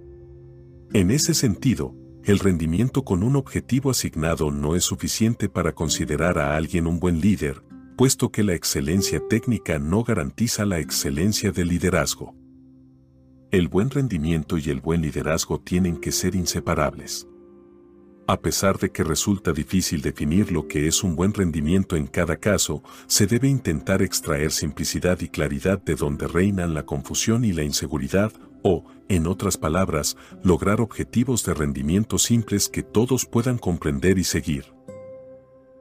En 0.92 1.10
ese 1.10 1.34
sentido, 1.34 1.92
el 2.22 2.38
rendimiento 2.38 3.04
con 3.04 3.24
un 3.24 3.34
objetivo 3.34 3.90
asignado 3.90 4.52
no 4.52 4.76
es 4.76 4.84
suficiente 4.84 5.48
para 5.48 5.74
considerar 5.74 6.38
a 6.38 6.56
alguien 6.56 6.86
un 6.86 7.00
buen 7.00 7.20
líder, 7.20 7.64
puesto 7.96 8.30
que 8.30 8.44
la 8.44 8.54
excelencia 8.54 9.20
técnica 9.28 9.80
no 9.80 10.04
garantiza 10.04 10.64
la 10.64 10.78
excelencia 10.78 11.50
del 11.50 11.68
liderazgo. 11.68 12.45
El 13.56 13.68
buen 13.68 13.88
rendimiento 13.88 14.58
y 14.58 14.68
el 14.68 14.82
buen 14.82 15.00
liderazgo 15.00 15.58
tienen 15.58 15.96
que 15.96 16.12
ser 16.12 16.34
inseparables. 16.34 17.26
A 18.26 18.38
pesar 18.38 18.76
de 18.78 18.92
que 18.92 19.02
resulta 19.02 19.54
difícil 19.54 20.02
definir 20.02 20.52
lo 20.52 20.68
que 20.68 20.86
es 20.86 21.02
un 21.02 21.16
buen 21.16 21.32
rendimiento 21.32 21.96
en 21.96 22.06
cada 22.06 22.36
caso, 22.36 22.82
se 23.06 23.26
debe 23.26 23.48
intentar 23.48 24.02
extraer 24.02 24.52
simplicidad 24.52 25.22
y 25.22 25.30
claridad 25.30 25.80
de 25.82 25.94
donde 25.94 26.28
reinan 26.28 26.74
la 26.74 26.82
confusión 26.84 27.46
y 27.46 27.54
la 27.54 27.62
inseguridad, 27.62 28.30
o, 28.62 28.84
en 29.08 29.26
otras 29.26 29.56
palabras, 29.56 30.18
lograr 30.42 30.82
objetivos 30.82 31.42
de 31.46 31.54
rendimiento 31.54 32.18
simples 32.18 32.68
que 32.68 32.82
todos 32.82 33.24
puedan 33.24 33.56
comprender 33.56 34.18
y 34.18 34.24
seguir. 34.24 34.66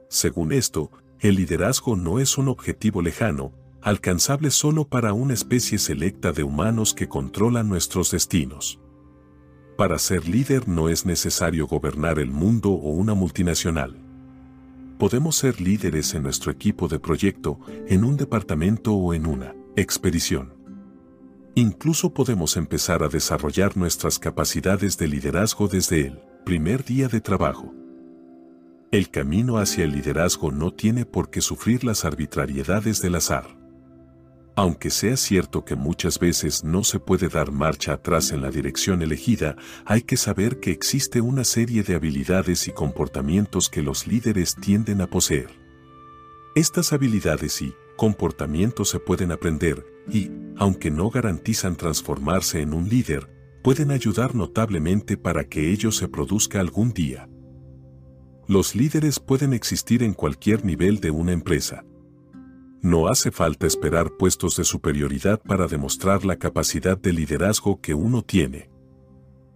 Según 0.08 0.52
esto, 0.52 0.90
el 1.20 1.34
liderazgo 1.34 1.94
no 1.94 2.20
es 2.20 2.38
un 2.38 2.48
objetivo 2.48 3.02
lejano, 3.02 3.52
alcanzable 3.86 4.50
solo 4.50 4.88
para 4.88 5.12
una 5.12 5.32
especie 5.32 5.78
selecta 5.78 6.32
de 6.32 6.42
humanos 6.42 6.92
que 6.92 7.08
controlan 7.08 7.68
nuestros 7.68 8.10
destinos. 8.10 8.80
Para 9.78 10.00
ser 10.00 10.26
líder 10.26 10.66
no 10.66 10.88
es 10.88 11.06
necesario 11.06 11.68
gobernar 11.68 12.18
el 12.18 12.32
mundo 12.32 12.70
o 12.70 12.90
una 12.90 13.14
multinacional. 13.14 13.96
Podemos 14.98 15.36
ser 15.36 15.60
líderes 15.60 16.14
en 16.14 16.24
nuestro 16.24 16.50
equipo 16.50 16.88
de 16.88 16.98
proyecto, 16.98 17.60
en 17.86 18.02
un 18.02 18.16
departamento 18.16 18.92
o 18.92 19.14
en 19.14 19.24
una 19.24 19.54
expedición. 19.76 20.52
Incluso 21.54 22.12
podemos 22.12 22.56
empezar 22.56 23.04
a 23.04 23.08
desarrollar 23.08 23.76
nuestras 23.76 24.18
capacidades 24.18 24.98
de 24.98 25.06
liderazgo 25.06 25.68
desde 25.68 26.08
el 26.08 26.18
primer 26.44 26.84
día 26.84 27.06
de 27.06 27.20
trabajo. 27.20 27.72
El 28.90 29.10
camino 29.10 29.58
hacia 29.58 29.84
el 29.84 29.92
liderazgo 29.92 30.50
no 30.50 30.72
tiene 30.72 31.04
por 31.04 31.30
qué 31.30 31.40
sufrir 31.40 31.84
las 31.84 32.04
arbitrariedades 32.04 33.00
del 33.00 33.14
azar. 33.14 33.65
Aunque 34.58 34.88
sea 34.88 35.18
cierto 35.18 35.66
que 35.66 35.76
muchas 35.76 36.18
veces 36.18 36.64
no 36.64 36.82
se 36.82 36.98
puede 36.98 37.28
dar 37.28 37.52
marcha 37.52 37.92
atrás 37.92 38.32
en 38.32 38.40
la 38.40 38.50
dirección 38.50 39.02
elegida, 39.02 39.54
hay 39.84 40.00
que 40.00 40.16
saber 40.16 40.60
que 40.60 40.70
existe 40.70 41.20
una 41.20 41.44
serie 41.44 41.82
de 41.82 41.94
habilidades 41.94 42.66
y 42.66 42.72
comportamientos 42.72 43.68
que 43.68 43.82
los 43.82 44.06
líderes 44.06 44.56
tienden 44.56 45.02
a 45.02 45.08
poseer. 45.08 45.50
Estas 46.54 46.94
habilidades 46.94 47.60
y 47.60 47.74
comportamientos 47.98 48.88
se 48.88 48.98
pueden 48.98 49.30
aprender 49.30 49.84
y, 50.10 50.30
aunque 50.56 50.90
no 50.90 51.10
garantizan 51.10 51.76
transformarse 51.76 52.62
en 52.62 52.72
un 52.72 52.88
líder, 52.88 53.28
pueden 53.62 53.90
ayudar 53.90 54.34
notablemente 54.34 55.18
para 55.18 55.44
que 55.44 55.70
ello 55.70 55.92
se 55.92 56.08
produzca 56.08 56.60
algún 56.60 56.94
día. 56.94 57.28
Los 58.48 58.74
líderes 58.74 59.20
pueden 59.20 59.52
existir 59.52 60.02
en 60.02 60.14
cualquier 60.14 60.64
nivel 60.64 61.00
de 61.00 61.10
una 61.10 61.32
empresa, 61.32 61.84
no 62.82 63.08
hace 63.08 63.30
falta 63.30 63.66
esperar 63.66 64.12
puestos 64.12 64.56
de 64.56 64.64
superioridad 64.64 65.40
para 65.42 65.66
demostrar 65.66 66.24
la 66.24 66.36
capacidad 66.36 66.96
de 66.96 67.12
liderazgo 67.12 67.80
que 67.80 67.94
uno 67.94 68.22
tiene. 68.22 68.70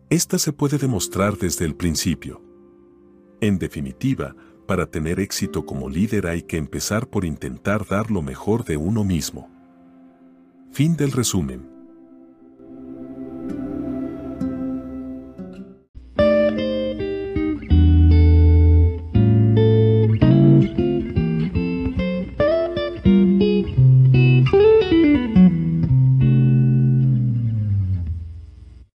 Esta 0.08 0.39
se 0.39 0.52
puede 0.52 0.78
demostrar 0.78 1.36
desde 1.39 1.65
el 1.65 1.76
principio. 1.76 2.42
En 3.40 3.58
definitiva, 3.58 4.34
para 4.66 4.86
tener 4.86 5.20
éxito 5.20 5.65
como 5.65 5.89
líder 5.89 6.26
hay 6.26 6.42
que 6.42 6.57
empezar 6.57 7.08
por 7.08 7.24
intentar 7.24 7.86
dar 7.86 8.10
lo 8.10 8.23
mejor 8.23 8.65
de 8.65 8.76
uno 8.76 9.05
mismo. 9.05 9.49
Fin 10.73 10.97
del 10.97 11.12
resumen. 11.12 11.69